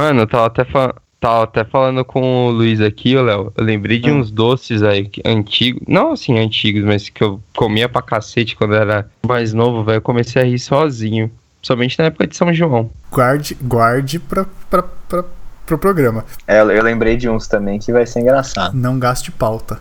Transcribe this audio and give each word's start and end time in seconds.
Mano, 0.00 0.22
eu 0.22 0.26
tava 0.26 0.46
até, 0.46 0.64
fa 0.64 0.94
tava 1.20 1.44
até 1.44 1.62
falando 1.62 2.02
com 2.06 2.46
o 2.46 2.50
Luiz 2.50 2.80
aqui, 2.80 3.14
ô 3.18 3.22
Léo. 3.22 3.52
Eu 3.54 3.62
lembrei 3.62 3.98
de 3.98 4.10
Hum. 4.10 4.20
uns 4.20 4.30
doces 4.30 4.82
aí 4.82 5.10
antigos. 5.26 5.82
Não 5.86 6.12
assim, 6.12 6.38
antigos, 6.38 6.82
mas 6.82 7.10
que 7.10 7.22
eu 7.22 7.38
comia 7.54 7.86
pra 7.86 8.00
cacete 8.00 8.56
quando 8.56 8.74
eu 8.74 8.80
era 8.80 9.06
mais 9.26 9.52
novo, 9.52 9.84
velho. 9.84 9.98
Eu 9.98 10.00
comecei 10.02 10.40
a 10.40 10.44
rir 10.46 10.58
sozinho. 10.58 11.30
Somente 11.60 11.98
na 11.98 12.06
época 12.06 12.26
de 12.26 12.34
São 12.34 12.50
João. 12.54 12.88
Guarde, 13.12 13.54
guarde 13.60 14.18
pra, 14.18 14.46
pra, 14.70 14.82
pra, 14.82 15.24
pro 15.66 15.76
programa. 15.78 16.24
É, 16.48 16.62
eu 16.62 16.70
eu 16.70 16.82
lembrei 16.82 17.18
de 17.18 17.28
uns 17.28 17.46
também 17.46 17.78
que 17.78 17.92
vai 17.92 18.06
ser 18.06 18.20
engraçado. 18.20 18.74
Não 18.74 18.98
gaste 18.98 19.30
pauta. 19.30 19.78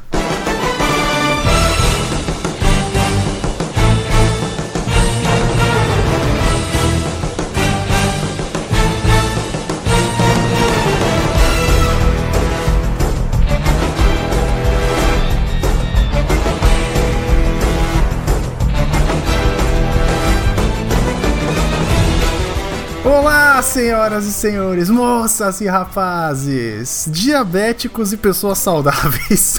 Senhoras 23.79 24.25
e 24.25 24.33
senhores, 24.33 24.89
moças 24.89 25.61
e 25.61 25.65
rapazes, 25.65 27.07
diabéticos 27.09 28.11
e 28.11 28.17
pessoas 28.17 28.57
saudáveis. 28.57 29.57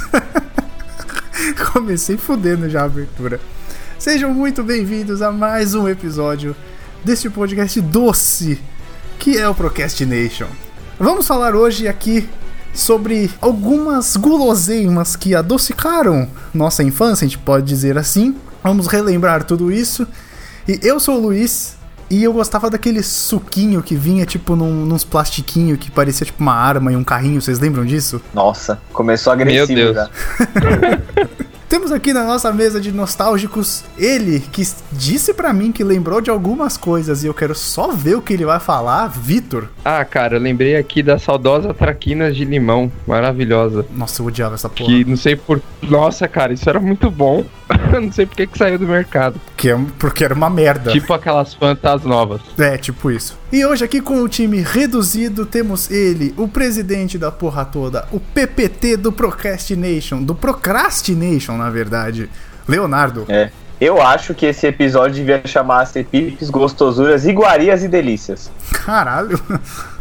Comecei 1.72 2.18
fudendo 2.18 2.68
já 2.68 2.82
a 2.82 2.84
abertura. 2.84 3.40
Sejam 3.98 4.34
muito 4.34 4.62
bem-vindos 4.62 5.22
a 5.22 5.32
mais 5.32 5.74
um 5.74 5.88
episódio 5.88 6.54
deste 7.02 7.30
podcast 7.30 7.80
doce 7.80 8.60
que 9.18 9.38
é 9.38 9.48
o 9.48 9.54
Procrastination. 9.54 10.48
Vamos 10.98 11.26
falar 11.26 11.54
hoje 11.54 11.88
aqui 11.88 12.28
sobre 12.74 13.30
algumas 13.40 14.18
guloseimas 14.18 15.16
que 15.16 15.34
adocicaram 15.34 16.28
nossa 16.52 16.82
infância, 16.82 17.24
a 17.24 17.28
gente 17.28 17.38
pode 17.38 17.66
dizer 17.66 17.96
assim. 17.96 18.36
Vamos 18.62 18.86
relembrar 18.86 19.44
tudo 19.44 19.72
isso. 19.72 20.06
E 20.68 20.78
eu 20.82 21.00
sou 21.00 21.16
o 21.16 21.20
Luiz, 21.22 21.79
e 22.10 22.24
eu 22.24 22.32
gostava 22.32 22.68
daquele 22.68 23.02
suquinho 23.02 23.82
que 23.82 23.94
vinha, 23.94 24.26
tipo, 24.26 24.56
num, 24.56 24.84
nos 24.84 25.04
plastiquinho 25.04 25.78
que 25.78 25.90
parecia 25.90 26.26
tipo 26.26 26.42
uma 26.42 26.54
arma 26.54 26.92
e 26.92 26.96
um 26.96 27.04
carrinho. 27.04 27.40
Vocês 27.40 27.60
lembram 27.60 27.84
disso? 27.84 28.20
Nossa, 28.34 28.80
começou 28.92 29.32
agressivo 29.32 29.72
Meu 29.72 29.94
Deus. 29.94 29.96
já. 29.96 30.10
Temos 31.70 31.92
aqui 31.92 32.12
na 32.12 32.24
nossa 32.24 32.52
mesa 32.52 32.80
de 32.80 32.90
nostálgicos 32.90 33.84
ele 33.96 34.40
que 34.40 34.66
disse 34.90 35.32
pra 35.32 35.52
mim 35.52 35.70
que 35.70 35.84
lembrou 35.84 36.20
de 36.20 36.28
algumas 36.28 36.76
coisas 36.76 37.22
e 37.22 37.28
eu 37.28 37.32
quero 37.32 37.54
só 37.54 37.92
ver 37.92 38.16
o 38.16 38.20
que 38.20 38.32
ele 38.32 38.44
vai 38.44 38.58
falar, 38.58 39.06
Vitor. 39.06 39.68
Ah, 39.84 40.04
cara, 40.04 40.34
eu 40.34 40.40
lembrei 40.40 40.74
aqui 40.74 41.00
da 41.00 41.16
saudosa 41.16 41.72
Traquinas 41.72 42.34
de 42.34 42.44
Limão. 42.44 42.90
Maravilhosa. 43.06 43.86
Nossa, 43.94 44.20
eu 44.20 44.26
odiava 44.26 44.56
essa 44.56 44.68
porra. 44.68 44.90
Que 44.90 45.04
não 45.04 45.16
sei 45.16 45.36
por. 45.36 45.62
Nossa, 45.80 46.26
cara, 46.26 46.52
isso 46.52 46.68
era 46.68 46.80
muito 46.80 47.08
bom. 47.08 47.44
não 48.02 48.10
sei 48.10 48.26
por 48.26 48.34
que 48.34 48.48
que 48.48 48.58
saiu 48.58 48.76
do 48.76 48.88
mercado. 48.88 49.40
Que 49.56 49.70
é, 49.70 49.78
porque 49.96 50.24
era 50.24 50.34
uma 50.34 50.50
merda. 50.50 50.90
Tipo 50.90 51.14
aquelas 51.14 51.54
fantas 51.54 52.02
novas. 52.02 52.40
É, 52.58 52.76
tipo 52.78 53.12
isso. 53.12 53.38
E 53.52 53.66
hoje 53.66 53.84
aqui 53.84 54.00
com 54.00 54.22
o 54.22 54.28
time 54.28 54.60
reduzido 54.62 55.44
temos 55.44 55.90
ele, 55.90 56.32
o 56.36 56.46
presidente 56.46 57.18
da 57.18 57.32
porra 57.32 57.64
toda, 57.64 58.06
o 58.12 58.20
PPT 58.20 58.96
do 58.96 59.10
Procrastination, 59.10 60.22
do 60.22 60.36
Procrastination, 60.36 61.56
na 61.56 61.68
verdade, 61.68 62.30
Leonardo. 62.68 63.24
É. 63.28 63.50
Eu 63.80 64.00
acho 64.00 64.34
que 64.34 64.46
esse 64.46 64.66
episódio 64.68 65.16
devia 65.16 65.42
chamar-se 65.44 66.04
Pipes, 66.04 66.48
Gostosuras, 66.48 67.26
Iguarias 67.26 67.82
e 67.82 67.88
Delícias. 67.88 68.52
Caralho. 68.70 69.40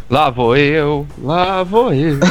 Lá 0.08 0.28
vou 0.30 0.56
eu, 0.56 1.06
lá 1.22 1.62
vou 1.62 1.92
eu. 1.92 2.18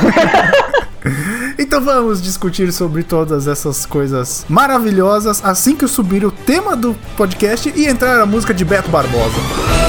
Então 1.58 1.82
vamos 1.82 2.22
discutir 2.22 2.72
sobre 2.72 3.04
todas 3.04 3.48
essas 3.48 3.86
coisas 3.86 4.46
maravilhosas 4.50 5.44
assim 5.44 5.76
que 5.76 5.84
eu 5.84 5.88
subir 5.88 6.26
o 6.26 6.32
tema 6.32 6.76
do 6.76 6.96
podcast 7.16 7.72
e 7.76 7.86
entrar 7.86 8.22
a 8.22 8.26
música 8.26 8.54
de 8.54 8.64
Beto 8.64 8.90
Barbosa. 8.90 9.89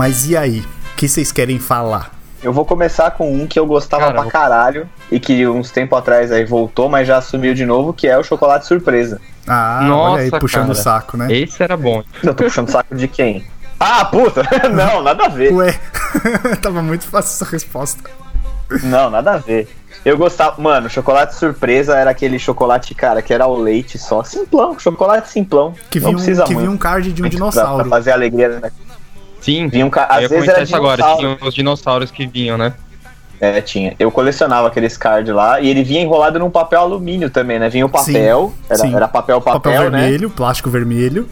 Mas 0.00 0.26
e 0.30 0.34
aí? 0.34 0.60
O 0.60 0.96
que 0.96 1.06
vocês 1.06 1.30
querem 1.30 1.58
falar? 1.58 2.10
Eu 2.42 2.54
vou 2.54 2.64
começar 2.64 3.10
com 3.10 3.30
um 3.34 3.46
que 3.46 3.58
eu 3.58 3.66
gostava 3.66 4.04
Cara, 4.04 4.14
pra 4.14 4.22
vou- 4.22 4.30
caralho 4.30 4.88
e 5.12 5.20
que 5.20 5.46
uns 5.46 5.70
tempo 5.70 5.94
atrás 5.94 6.32
aí 6.32 6.42
voltou, 6.42 6.88
mas 6.88 7.06
já 7.06 7.20
sumiu 7.20 7.52
de 7.52 7.66
novo, 7.66 7.92
que 7.92 8.08
é 8.08 8.16
o 8.16 8.22
chocolate 8.24 8.66
surpresa. 8.66 9.20
Ah, 9.46 9.80
Nossa, 9.82 10.12
olha 10.14 10.22
aí, 10.22 10.30
puxando 10.30 10.70
o 10.70 10.74
saco, 10.74 11.18
né? 11.18 11.30
Esse 11.30 11.62
era 11.62 11.76
bom. 11.76 12.02
Eu 12.22 12.34
tô 12.34 12.44
puxando 12.44 12.70
saco 12.70 12.94
de 12.94 13.06
quem? 13.08 13.44
Ah, 13.78 14.02
puta! 14.06 14.42
Não, 14.72 15.02
nada 15.02 15.26
a 15.26 15.28
ver. 15.28 15.52
Ué, 15.52 15.78
tava 16.62 16.80
muito 16.80 17.04
fácil 17.04 17.34
essa 17.34 17.44
resposta. 17.52 18.02
Não, 18.84 19.10
nada 19.10 19.32
a 19.32 19.36
ver. 19.36 19.68
Eu 20.02 20.16
gostava. 20.16 20.58
Mano, 20.62 20.88
chocolate 20.88 21.34
surpresa 21.34 21.94
era 21.94 22.10
aquele 22.10 22.38
chocolate, 22.38 22.94
cara, 22.94 23.20
que 23.20 23.34
era 23.34 23.44
ao 23.44 23.54
leite 23.54 23.98
só. 23.98 24.24
Simplão, 24.24 24.78
chocolate 24.78 25.28
simplão. 25.28 25.74
Que 25.90 26.00
Não 26.00 26.06
vinha, 26.06 26.16
um, 26.16 26.16
precisa 26.16 26.44
que 26.44 26.54
muito. 26.54 26.64
vinha 26.64 26.74
um 26.74 26.78
card 26.78 27.12
de 27.12 27.20
um 27.22 27.28
Pra- 27.28 27.28
Pra 27.28 27.36
dinossauro. 27.50 27.88
fazer 27.90 28.12
alegria. 28.12 28.48
Né? 28.60 28.70
Sim, 29.40 29.68
Vinha 29.68 29.86
um 29.86 29.90
ca... 29.90 30.06
eu 30.10 30.16
Às 30.16 30.22
ia 30.22 30.28
vezes 30.28 30.48
era 30.48 30.62
isso 30.62 30.76
agora. 30.76 31.16
Tinha 31.16 31.38
os 31.40 31.54
dinossauros 31.54 32.10
que 32.10 32.26
vinham, 32.26 32.58
né? 32.58 32.74
É, 33.40 33.60
tinha. 33.62 33.94
Eu 33.98 34.10
colecionava 34.10 34.68
aqueles 34.68 34.98
cards 34.98 35.34
lá 35.34 35.60
e 35.60 35.68
ele 35.68 35.82
vinha 35.82 36.02
enrolado 36.02 36.38
num 36.38 36.50
papel 36.50 36.80
alumínio 36.80 37.30
também, 37.30 37.58
né? 37.58 37.70
Vinha 37.70 37.86
o 37.86 37.88
papel, 37.88 38.52
Sim, 38.54 38.64
era, 38.68 38.78
sim. 38.78 38.94
era 38.94 39.08
papel, 39.08 39.40
papel, 39.40 39.60
Papel 39.60 39.90
né? 39.90 40.00
vermelho, 40.00 40.28
plástico 40.28 40.68
vermelho. 40.68 41.26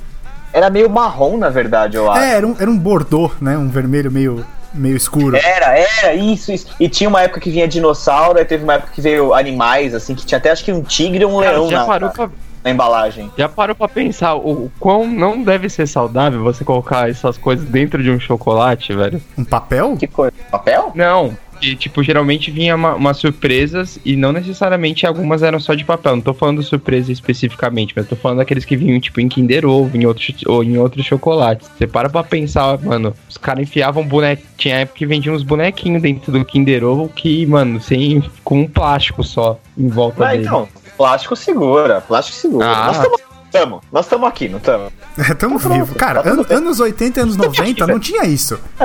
Era 0.50 0.70
meio 0.70 0.88
marrom, 0.88 1.36
na 1.36 1.50
verdade, 1.50 1.98
eu 1.98 2.10
acho. 2.10 2.22
É, 2.22 2.36
era 2.36 2.46
um, 2.46 2.56
era 2.58 2.70
um 2.70 2.78
bordô, 2.78 3.30
né? 3.38 3.58
Um 3.58 3.68
vermelho 3.68 4.10
meio, 4.10 4.42
meio 4.72 4.96
escuro. 4.96 5.36
Era, 5.36 5.78
era, 5.78 6.14
isso, 6.14 6.50
isso. 6.50 6.68
E 6.80 6.88
tinha 6.88 7.10
uma 7.10 7.20
época 7.20 7.40
que 7.40 7.50
vinha 7.50 7.68
dinossauro, 7.68 8.38
aí 8.38 8.44
teve 8.46 8.64
uma 8.64 8.74
época 8.74 8.92
que 8.94 9.02
veio 9.02 9.34
animais, 9.34 9.94
assim, 9.94 10.14
que 10.14 10.24
tinha 10.24 10.38
até 10.38 10.50
acho 10.50 10.64
que 10.64 10.72
um 10.72 10.82
tigre 10.82 11.22
e 11.22 11.26
um 11.26 11.38
Cara, 11.40 11.52
leão 11.52 11.68
já 11.68 11.80
na, 11.80 11.84
parou 11.84 12.10
pra 12.10 12.30
na 12.68 12.74
embalagem. 12.74 13.30
Já 13.36 13.48
parou 13.48 13.74
pra 13.74 13.88
pensar 13.88 14.34
o, 14.34 14.64
o 14.66 14.72
quão 14.78 15.06
não 15.06 15.42
deve 15.42 15.68
ser 15.68 15.86
saudável 15.86 16.42
você 16.42 16.64
colocar 16.64 17.08
essas 17.10 17.36
coisas 17.38 17.64
dentro 17.68 18.02
de 18.02 18.10
um 18.10 18.20
chocolate, 18.20 18.94
velho? 18.94 19.20
Um 19.36 19.44
papel? 19.44 19.96
Que 19.96 20.06
coisa? 20.06 20.32
Papel? 20.50 20.92
Não. 20.94 21.36
Que, 21.60 21.74
tipo, 21.74 22.04
geralmente 22.04 22.52
vinha 22.52 22.76
uma- 22.76 22.94
umas 22.94 23.16
surpresas 23.16 23.98
e 24.04 24.14
não 24.14 24.30
necessariamente 24.32 25.04
algumas 25.04 25.42
eram 25.42 25.58
só 25.58 25.74
de 25.74 25.84
papel. 25.84 26.14
Não 26.14 26.22
tô 26.22 26.32
falando 26.32 26.62
surpresa 26.62 27.10
especificamente, 27.10 27.92
mas 27.96 28.06
tô 28.06 28.14
falando 28.14 28.38
daqueles 28.38 28.64
que 28.64 28.76
vinham, 28.76 29.00
tipo, 29.00 29.20
em 29.20 29.28
Kinder 29.28 29.66
Ovo, 29.66 29.96
em 29.96 30.06
outros, 30.06 30.32
ou 30.46 30.62
em 30.62 30.78
outros 30.78 31.04
chocolates. 31.04 31.68
Você 31.76 31.84
para 31.84 32.08
pra 32.08 32.22
pensar, 32.22 32.78
mano, 32.78 33.12
os 33.28 33.36
caras 33.36 33.64
enfiavam 33.64 34.06
boneco. 34.06 34.42
Tinha 34.56 34.76
época 34.76 34.98
que 34.98 35.06
vendiam 35.06 35.34
uns 35.34 35.42
bonequinhos 35.42 36.00
dentro 36.00 36.30
do 36.30 36.44
Kinder 36.44 36.84
Ovo 36.84 37.08
que, 37.08 37.44
mano, 37.46 37.80
sem, 37.80 38.22
com 38.44 38.60
um 38.60 38.68
plástico 38.68 39.24
só 39.24 39.58
em 39.76 39.88
volta 39.88 40.24
Ah, 40.26 40.30
dele. 40.30 40.44
então, 40.46 40.68
plástico 40.98 41.34
segura, 41.36 42.02
plástico 42.02 42.36
segura. 42.36 42.66
Ah. 42.66 42.86
Nós 42.88 42.96
estamos 42.96 43.20
tamo, 43.50 43.80
nós 43.90 44.04
estamos 44.04 44.28
aqui, 44.28 44.48
não 44.48 44.58
estamos? 44.58 44.92
É, 45.18 45.34
tamo 45.34 45.58
Tá 45.58 45.68
vivo. 45.70 45.94
Cara, 45.96 46.22
tá 46.22 46.30
an- 46.30 46.42
bem. 46.44 46.56
anos 46.58 46.78
80 46.78 47.18
e 47.18 47.22
anos 47.22 47.36
90 47.36 47.86
não 47.88 47.98
tinha 47.98 48.24
isso. 48.24 48.60
É. 48.78 48.84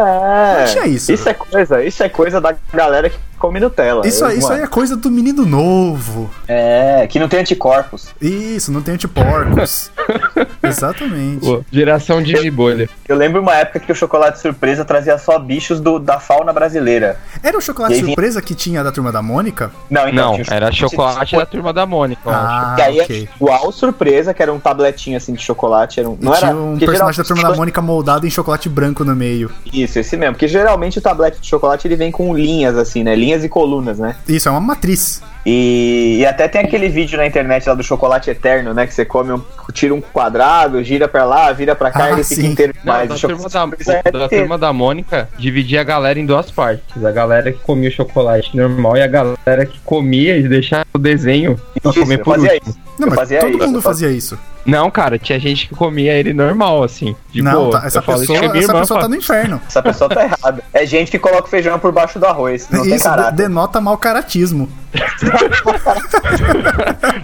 Não 0.66 0.72
tinha 0.72 0.86
isso. 0.88 1.12
Isso 1.12 1.30
é 1.30 1.34
coisa, 1.34 1.84
isso 1.84 2.02
é 2.04 2.10
coisa 2.10 2.42
da 2.42 2.56
galera 2.74 3.08
que 3.10 3.18
come 3.44 3.60
Nutella. 3.60 4.08
Isso, 4.08 4.24
Eu, 4.24 4.28
aí- 4.30 4.38
isso 4.38 4.52
aí 4.54 4.62
é 4.62 4.68
coisa 4.68 4.96
do 4.96 5.12
menino 5.12 5.46
novo. 5.46 6.30
É, 6.48 7.06
que 7.10 7.20
não 7.20 7.28
tem 7.28 7.42
anticorpos. 7.42 8.08
Isso, 8.22 8.72
não 8.72 8.82
tem 8.82 8.94
antiporcos. 8.94 9.92
Exatamente. 10.64 11.46
Pô, 11.46 11.62
geração 11.72 12.22
de 12.22 12.50
bolha. 12.50 12.90
Eu 13.08 13.18
lembro 13.18 13.42
uma 13.42 13.54
época 13.56 13.82
que 13.82 13.92
o 13.92 13.96
chocolate 13.96 14.40
surpresa 14.40 14.86
trazia 14.86 15.18
só 15.18 15.38
bichos 15.38 15.82
do, 15.82 16.00
da 16.00 16.20
fauna 16.22 16.54
brasileira. 16.54 17.18
Era 17.42 17.58
o 17.58 17.62
chocolate 17.62 17.96
E 17.96 17.98
vinha- 17.98 18.08
surpresa 18.08 18.42
que 18.42 18.56
tinha 18.56 18.82
da 18.84 18.92
turma 18.94 19.12
da 19.12 19.22
Mônica? 19.22 19.72
Não, 19.90 20.08
então, 20.08 20.32
Não, 20.32 20.34
tinha 20.42 20.46
o 20.50 20.54
era 20.54 20.72
chocolate 20.72 21.36
da 21.36 21.46
turma 21.46 21.74
da 21.74 21.86
Mônica, 21.86 22.22
eu 22.26 22.32
acho. 22.32 22.42
Ah, 22.46 22.74
Que 22.76 22.82
aí 22.82 23.00
é 23.00 23.04
ok. 23.04 23.30
igual 23.36 23.72
surpresa, 23.72 24.34
que 24.34 24.42
era 24.42 24.54
um 24.54 24.60
tabletinho 24.60 25.18
assim 25.18 25.34
de 25.34 25.42
chocolate. 25.42 26.00
Era 26.00 26.10
um, 26.10 26.18
E 26.20 26.24
não 26.24 26.34
era, 26.34 26.48
tinha 26.48 26.56
um 26.60 26.72
porque 26.72 26.86
personagem 26.86 27.18
da 27.18 27.24
geralmente- 27.24 27.42
turma 27.42 27.50
da 27.52 27.58
Mônica 27.58 27.82
moldado 27.82 28.26
em 28.28 28.30
chocolate 28.30 28.70
branco 28.70 29.04
no 29.04 29.16
meio. 29.16 29.52
Isso, 29.74 30.00
esse 30.00 30.16
mesmo. 30.16 30.34
Porque 30.36 30.48
geralmente 30.48 30.98
o 31.00 31.02
tablete 31.02 31.42
de 31.42 31.48
chocolate 31.48 31.88
ele 31.88 31.96
vem 31.96 32.12
com 32.12 32.34
linhas, 32.34 32.78
assim, 32.78 33.04
né? 33.04 33.16
Linhas 33.16 33.33
e 33.42 33.50
colunas, 33.50 33.98
né? 34.00 34.16
Isso, 34.28 34.50
é 34.50 34.52
uma 34.52 34.60
matriz. 34.60 35.22
E, 35.46 36.18
e 36.20 36.26
até 36.26 36.48
tem 36.48 36.62
aquele 36.62 36.88
vídeo 36.88 37.18
na 37.18 37.26
internet 37.26 37.68
lá 37.68 37.76
do 37.76 37.84
chocolate 37.84 38.30
eterno, 38.30 38.74
né? 38.74 38.86
Que 38.88 38.94
você 38.94 39.04
come 39.06 39.32
um. 39.34 39.42
Tira 39.74 39.94
um 39.94 40.00
quadrado, 40.02 40.84
gira 40.84 41.08
pra 41.08 41.26
lá, 41.26 41.52
vira 41.52 41.76
pra 41.76 41.90
cá 41.92 42.06
Ah, 42.06 42.10
e 42.12 42.14
ele 42.14 42.24
fica 42.24 42.46
inteiro 42.46 42.74
Não, 42.76 42.82
demais. 42.82 43.10
da 43.10 43.16
O 43.16 43.20
turma 43.20 43.50
chocolate 43.50 43.84
da, 43.86 44.02
é 44.06 44.12
da 44.12 44.30
turma 44.30 44.58
da 44.58 44.72
Mônica 44.74 45.28
dividia 45.38 45.82
a 45.82 45.84
galera 45.84 46.20
em 46.20 46.26
duas 46.26 46.52
partes. 46.52 47.04
A 47.04 47.12
galera 47.12 47.52
que 47.52 47.60
comia 47.60 47.90
o 47.90 47.92
chocolate 47.92 48.56
normal 48.56 48.96
e 48.98 49.02
a 49.02 49.08
galera 49.08 49.66
que 49.66 49.80
comia 49.84 50.38
e 50.38 50.48
deixava 50.48 50.86
o 50.94 50.98
desenho 51.00 51.60
pra 51.82 51.92
Isso, 51.92 52.00
comer 52.02 52.18
por 52.20 52.36
fazia 52.36 52.54
último. 52.54 52.70
isso. 52.70 52.80
Não, 53.00 53.08
Eu 53.08 53.10
mas 53.10 53.20
fazia 53.20 53.40
todo 53.40 53.58
isso, 53.58 53.66
mundo 53.68 53.82
fazia 53.82 54.12
isso. 54.12 54.38
Não, 54.66 54.90
cara, 54.92 55.18
tinha 55.20 55.38
gente 55.40 55.68
que 55.68 55.76
comia 55.76 56.14
ele 56.14 56.32
normal, 56.34 56.84
assim. 56.84 57.16
De 57.32 57.42
não, 57.42 57.66
boa. 57.66 57.80
tá- 57.82 57.88
essa 57.88 57.98
Eu 58.00 58.04
falo 58.04 58.20
pessoa, 58.20 58.40
minha 58.40 58.50
essa 58.52 58.58
irmã 58.60 58.80
pessoa 58.82 59.00
tá 59.02 59.08
no 59.10 59.16
inferno. 59.16 59.62
Essa 59.68 59.82
pessoa 59.84 60.10
tá 60.10 60.24
errada. 60.24 60.64
É 60.72 60.86
gente 60.86 61.12
que 61.12 61.20
coloca 61.20 61.48
feijão 61.50 61.78
por 61.80 61.92
baixo 61.92 62.18
do 62.20 62.26
arroz. 62.26 62.70
Isso 62.72 63.10
denota 63.36 63.82
mau 63.82 63.98
caratismo. 63.98 64.70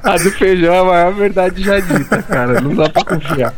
A 0.04 0.18
do 0.18 0.32
feijão 0.32 0.74
é 0.74 0.80
a 0.80 0.84
maior 0.84 1.14
verdade 1.14 1.64
já 1.64 1.80
dita, 1.80 2.22
cara. 2.24 2.62
Não 2.62 2.76
dá 2.76 2.90
pra 2.90 3.04
confiar. 3.04 3.54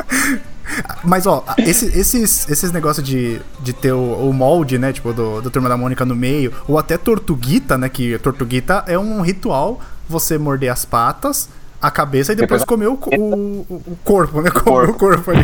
Mas, 1.04 1.26
ó, 1.28 1.44
esse- 1.58 1.88
esses, 2.00 2.50
esses 2.50 2.72
negócios 2.72 3.06
de, 3.06 3.42
de 3.60 3.74
ter 3.74 3.92
o, 3.94 4.30
o 4.30 4.34
molde, 4.34 4.78
né? 4.78 4.94
Tipo, 4.94 5.12
do, 5.14 5.42
do 5.42 5.50
Turma 5.50 5.68
da 5.68 5.76
Mônica 5.76 6.06
no 6.06 6.16
meio, 6.16 6.54
ou 6.68 6.78
até 6.78 6.98
Tortuguita, 6.98 7.78
né? 7.78 7.90
Que 7.90 8.18
Tortuguita 8.20 8.84
é 8.88 8.98
um 8.98 9.22
ritual 9.22 9.82
você 10.08 10.38
morder 10.38 10.72
as 10.72 10.86
patas, 10.86 11.50
a 11.82 11.90
cabeça 11.92 12.34
e 12.34 12.36
depois 12.36 12.64
comer 12.64 12.88
o, 12.88 12.96
co- 12.98 13.10
o, 13.16 13.66
o- 13.70 13.84
o 13.88 13.98
corpo, 14.04 14.42
né? 14.42 14.50
Comer 14.54 14.90
o 14.90 14.94
corpo 14.94 15.32
ali. 15.32 15.44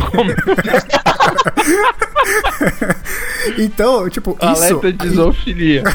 então, 3.58 4.08
tipo, 4.08 4.36
isso. 4.40 4.64
Alerta 4.64 4.92
de 4.92 5.08
zoofilia. 5.10 5.82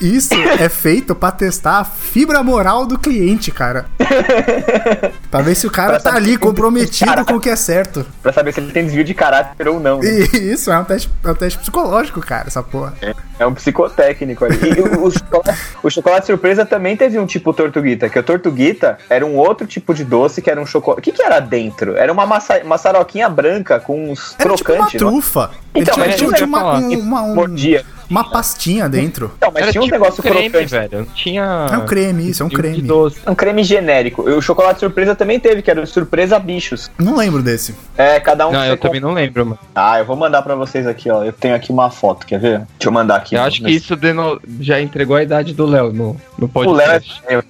Isso 0.00 0.34
é 0.34 0.68
feito 0.68 1.14
pra 1.14 1.30
testar 1.30 1.78
a 1.80 1.84
fibra 1.84 2.42
moral 2.42 2.86
do 2.86 2.98
cliente, 2.98 3.50
cara. 3.50 3.86
pra 5.30 5.42
ver 5.42 5.54
se 5.54 5.66
o 5.66 5.70
cara 5.70 6.00
Pra 6.00 6.10
tá 6.12 6.16
ali 6.16 6.36
comprometido 6.36 7.24
com 7.24 7.34
o 7.34 7.40
que 7.40 7.48
é 7.48 7.56
certo. 7.56 8.06
Pra 8.22 8.32
saber 8.32 8.52
se 8.52 8.60
ele 8.60 8.72
tem 8.72 8.84
desvio 8.84 9.04
de 9.04 9.14
caráter 9.14 9.68
ou 9.68 9.78
não. 9.80 10.00
né? 10.00 10.08
Isso 10.34 10.70
é 10.70 10.78
um 10.78 10.84
teste, 10.84 11.10
é 11.24 11.30
um 11.30 11.34
teste 11.34 11.58
psicológico, 11.58 12.20
cara, 12.20 12.44
essa 12.48 12.62
porra. 12.62 12.94
É 13.38 13.46
um 13.46 13.54
psicotécnico 13.54 14.44
ali. 14.44 14.58
E 14.76 14.80
o, 14.80 15.04
o 15.06 15.10
chocolate, 15.10 15.58
o 15.82 15.90
chocolate 15.90 16.26
surpresa 16.26 16.64
também 16.66 16.96
teve 16.96 17.18
um 17.18 17.26
tipo 17.26 17.52
tortuguita, 17.52 18.08
que 18.08 18.18
o 18.18 18.22
tortuguita 18.22 18.98
era 19.08 19.24
um 19.24 19.36
outro 19.36 19.66
tipo 19.66 19.94
de 19.94 20.04
doce 20.04 20.42
que 20.42 20.50
era 20.50 20.60
um 20.60 20.66
chocolate. 20.66 21.00
O 21.00 21.02
que, 21.02 21.12
que 21.12 21.22
era 21.22 21.40
dentro? 21.40 21.96
Era 21.96 22.12
uma 22.12 22.26
massa, 22.26 22.62
maçaroquinha 22.64 23.28
branca 23.28 23.78
com 23.80 24.10
uns 24.10 24.34
Era 24.38 24.54
tipo 24.54 24.72
uma 24.72 24.76
crocantes. 24.78 25.00
não? 25.00 25.10
trufa. 25.12 25.50
Então, 25.74 25.94
Ele 25.94 26.06
mas 26.06 26.16
tinha, 26.16 26.28
tinha 26.32 26.36
tinha 26.38 26.46
uma, 26.48 26.78
que 26.80 26.96
um- 26.96 27.00
uma, 27.00 27.22
um- 27.22 27.34
Mordia. 27.34 27.84
Uma 28.10 28.28
pastinha 28.28 28.88
dentro. 28.88 29.30
Então, 29.36 29.50
mas 29.54 29.62
Era 29.62 29.72
tinha 29.72 29.80
um 29.82 29.84
tipo 29.84 29.96
negócio 29.98 30.22
creme, 30.22 30.50
crocante. 30.50 30.70
velho. 30.70 30.98
Não 30.98 31.04
tinha. 31.14 31.68
É 31.72 31.76
um 31.78 31.86
creme, 31.86 32.28
isso, 32.28 32.42
é 32.42 32.46
um 32.46 32.48
de 32.48 32.56
creme. 32.56 32.82
doce. 32.82 33.18
Um 33.26 33.34
creme 33.34 33.62
genérico. 33.64 34.28
E 34.28 34.32
o 34.32 34.42
chocolate 34.42 34.80
surpresa 34.80 35.14
também 35.14 35.38
teve, 35.38 35.62
que 35.62 35.70
era 35.70 35.80
o 35.80 35.86
surpresa 35.86 36.38
bichos. 36.38 36.90
Não 36.98 37.16
lembro 37.16 37.42
desse. 37.42 37.74
É, 37.96 38.18
cada 38.20 38.48
um. 38.48 38.52
Não, 38.52 38.64
eu 38.66 38.76
também 38.76 39.00
não 39.00 39.12
lembro, 39.12 39.46
mano. 39.46 39.58
Ah, 39.74 39.98
eu 39.98 40.04
vou 40.04 40.16
mandar 40.16 40.42
pra 40.42 40.54
vocês 40.54 40.86
aqui, 40.86 41.10
ó. 41.10 41.22
Eu 41.24 41.32
tenho 41.32 41.54
aqui 41.54 41.70
uma 41.72 41.90
foto, 41.90 42.26
quer 42.26 42.40
ver? 42.40 42.58
Deixa 42.58 42.66
eu 42.86 42.92
mandar 42.92 43.16
aqui. 43.16 43.34
Eu 43.36 43.42
acho 43.42 43.62
que 43.62 43.70
isso 43.70 43.94
deno- 43.96 44.40
já 44.60 44.80
entregou 44.80 45.16
a 45.16 45.22
idade 45.22 45.54
do 45.54 45.64
Léo 45.66 45.92
no, 45.92 46.16
no 46.38 46.50
O 46.52 46.72
Léo, 46.72 46.86
podcast. 46.90 47.22
é- 47.28 47.42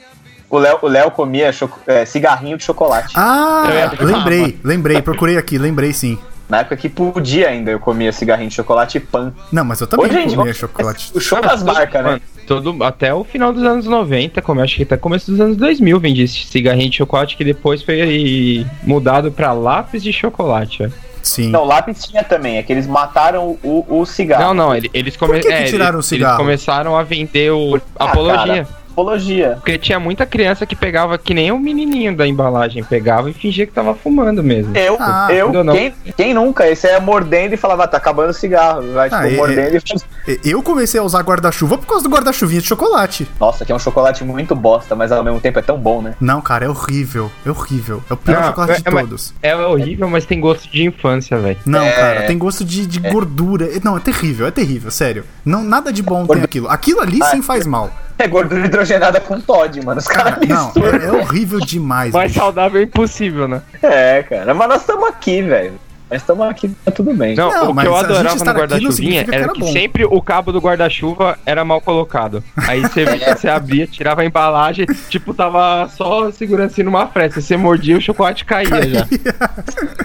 o 0.50 0.58
Léo, 0.58 0.78
o 0.82 0.88
Léo 0.88 1.10
comia 1.12 1.50
é, 1.86 2.04
cigarrinho 2.04 2.58
de 2.58 2.64
chocolate. 2.64 3.12
Ah, 3.16 3.68
lembrei, 4.00 4.58
lembrei, 4.64 5.00
procurei 5.00 5.36
aqui, 5.38 5.56
lembrei 5.58 5.92
sim. 5.92 6.18
Na 6.50 6.58
época 6.58 6.76
que 6.76 6.88
podia 6.88 7.48
ainda, 7.48 7.70
eu 7.70 7.78
comia 7.80 8.12
cigarrinho 8.12 8.48
de 8.48 8.54
chocolate 8.56 8.98
e 8.98 9.00
pan. 9.00 9.32
Não, 9.52 9.64
mas 9.64 9.80
eu 9.80 9.86
também 9.86 10.06
Hoje, 10.06 10.14
gente, 10.14 10.24
comia 10.30 10.36
vamos- 10.44 10.56
chocolate. 10.56 11.12
O 11.14 11.20
show 11.20 11.40
das 11.40 11.62
marcas, 11.62 12.04
né? 12.04 12.20
Todo, 12.46 12.82
até 12.82 13.14
o 13.14 13.22
final 13.22 13.52
dos 13.52 13.62
anos 13.62 13.86
90, 13.86 14.42
como 14.42 14.58
eu 14.58 14.64
acho 14.64 14.74
que 14.76 14.82
até 14.82 14.96
começo 14.96 15.30
dos 15.30 15.40
anos 15.40 15.56
2000, 15.56 16.00
vendia 16.00 16.24
esse 16.24 16.44
cigarrinho 16.46 16.90
de 16.90 16.96
chocolate 16.96 17.36
que 17.36 17.44
depois 17.44 17.82
foi 17.82 18.66
mudado 18.82 19.30
pra 19.30 19.52
lápis 19.52 20.02
de 20.02 20.12
chocolate. 20.12 20.82
ó. 20.84 20.88
Sim. 21.22 21.50
Não, 21.50 21.64
lápis 21.64 22.02
tinha 22.04 22.24
também, 22.24 22.56
é 22.56 22.62
que 22.62 22.72
eles 22.72 22.86
mataram 22.86 23.56
o, 23.62 23.84
o 24.00 24.04
cigarro. 24.06 24.42
Não, 24.42 24.54
não, 24.54 24.74
ele- 24.74 24.90
eles, 24.94 25.16
come... 25.16 25.34
Por 25.34 25.40
que 25.42 25.48
que 25.48 25.52
é, 25.52 25.64
tiraram 25.64 25.96
eles, 25.98 26.06
o 26.06 26.08
cigarro? 26.08 26.32
eles 26.32 26.44
começaram 26.44 26.96
a 26.96 27.02
vender 27.02 27.52
o 27.52 27.76
Ah, 27.98 28.06
apologia. 28.06 28.64
cara, 28.64 28.68
apologia. 28.92 29.54
Porque 29.56 29.78
tinha 29.78 29.98
muita 29.98 30.26
criança 30.26 30.66
que 30.66 30.76
pegava 30.76 31.16
que 31.18 31.32
nem 31.34 31.50
o 31.52 31.58
menininho 31.58 32.16
da 32.16 32.26
embalagem 32.26 32.82
pegava 32.84 33.30
e 33.30 33.32
fingia 33.32 33.66
que 33.66 33.72
tava 33.72 33.94
fumando 33.94 34.42
mesmo. 34.42 34.76
Eu, 34.76 34.96
Ah, 35.00 35.28
eu, 35.30 35.50
quem, 35.72 35.94
quem 36.16 36.34
nunca? 36.34 36.68
Esse 36.68 36.86
é 36.86 37.00
mordendo 37.00 37.54
e 37.54 37.56
falava, 37.56 37.86
tá 37.88 37.96
acabando 37.96 38.30
o 38.30 38.34
cigarro. 38.34 38.82
Vai, 38.92 39.08
tipo, 39.08 39.22
Ah, 39.22 39.28
é- 39.30 39.36
mordendo 39.36 39.76
e 39.76 40.40
Eu 40.44 40.62
comecei 40.62 41.00
a 41.00 41.02
usar 41.02 41.20
guarda-chuva 41.22 41.78
por 41.78 41.86
causa 41.86 42.04
do 42.04 42.10
guarda-chuvinha 42.14 42.60
de 42.60 42.66
chocolate. 42.66 43.26
Nossa, 43.38 43.64
que 43.64 43.72
é 43.72 43.74
um 43.74 43.78
chocolate 43.78 44.24
muito 44.24 44.54
bosta, 44.54 44.94
mas 44.94 45.10
ao 45.12 45.24
mesmo 45.24 45.40
tempo 45.40 45.58
é 45.58 45.62
tão 45.62 45.78
bom, 45.78 46.02
né? 46.02 46.14
Não, 46.20 46.40
cara, 46.40 46.64
é 46.66 46.68
horrível. 46.68 47.30
É 47.44 47.50
horrível. 47.50 48.02
É 48.08 48.12
o 48.12 48.16
pior 48.16 48.38
Ah, 48.40 48.46
chocolate 48.48 48.82
de 48.82 48.88
é, 48.88 48.90
todos. 48.90 49.34
É 49.42 49.56
horrível, 49.56 50.08
mas 50.08 50.24
tem 50.26 50.40
gosto 50.40 50.70
de 50.70 50.84
infância, 50.84 51.38
velho. 51.38 51.58
Não, 51.64 51.82
É. 51.82 51.92
cara, 51.92 52.22
tem 52.26 52.36
gosto 52.38 52.64
de, 52.64 52.86
de 52.86 53.00
gordura. 53.00 53.68
Não, 53.82 53.96
é 53.96 54.00
terrível, 54.00 54.46
é 54.46 54.50
terrível, 54.50 54.90
sério. 54.90 55.24
Não, 55.44 55.62
nada 55.62 55.92
de 55.92 56.02
bom 56.02 56.26
tem 56.26 56.42
aquilo. 56.42 56.68
Aquilo 56.68 57.00
ali 57.00 57.18
sim 57.30 57.42
faz 57.42 57.66
mal. 57.66 57.90
É 58.20 58.28
gordura 58.28 58.66
hidrogenada 58.66 59.20
com 59.20 59.40
Todd, 59.40 59.82
mano. 59.84 59.98
Os 59.98 60.06
caras 60.06 60.34
Cara, 60.34 60.46
não, 60.46 60.64
misturam. 60.66 60.98
é, 60.98 61.04
é 61.06 61.12
horrível 61.12 61.58
demais. 61.60 62.12
Mais 62.12 62.30
bicho. 62.32 62.40
saudável 62.44 62.80
é 62.80 62.84
impossível, 62.84 63.48
né? 63.48 63.62
É, 63.82 64.22
cara. 64.22 64.52
Mas 64.52 64.68
nós 64.68 64.80
estamos 64.82 65.08
aqui, 65.08 65.40
velho. 65.42 65.72
Nós 66.10 66.22
estamos 66.22 66.46
aqui, 66.48 66.68
tá 66.84 66.90
tudo 66.90 67.14
bem. 67.14 67.36
Não, 67.36 67.50
Não, 67.50 67.70
o 67.70 67.74
mas 67.74 67.84
que 67.84 67.90
eu 67.90 67.96
adorava 67.96 68.36
estar 68.36 68.52
no 68.52 68.58
guarda-chuvinha 68.58 69.20
era 69.28 69.44
era 69.44 69.52
que 69.52 69.60
bom. 69.60 69.72
sempre 69.72 70.04
o 70.04 70.20
cabo 70.20 70.52
do 70.52 70.58
guarda-chuva 70.60 71.38
era 71.46 71.64
mal 71.64 71.80
colocado. 71.80 72.42
Aí 72.56 72.80
você, 72.80 73.04
você 73.36 73.48
abria, 73.48 73.86
tirava 73.86 74.22
a 74.22 74.24
embalagem, 74.24 74.86
tipo, 75.08 75.32
tava 75.32 75.88
só 75.88 76.30
segurando 76.32 76.66
assim 76.66 76.82
numa 76.82 77.06
fresta. 77.06 77.40
Você 77.40 77.56
mordia 77.56 77.96
o 77.96 78.00
chocolate 78.00 78.44
caía 78.44 78.88
já. 78.88 79.06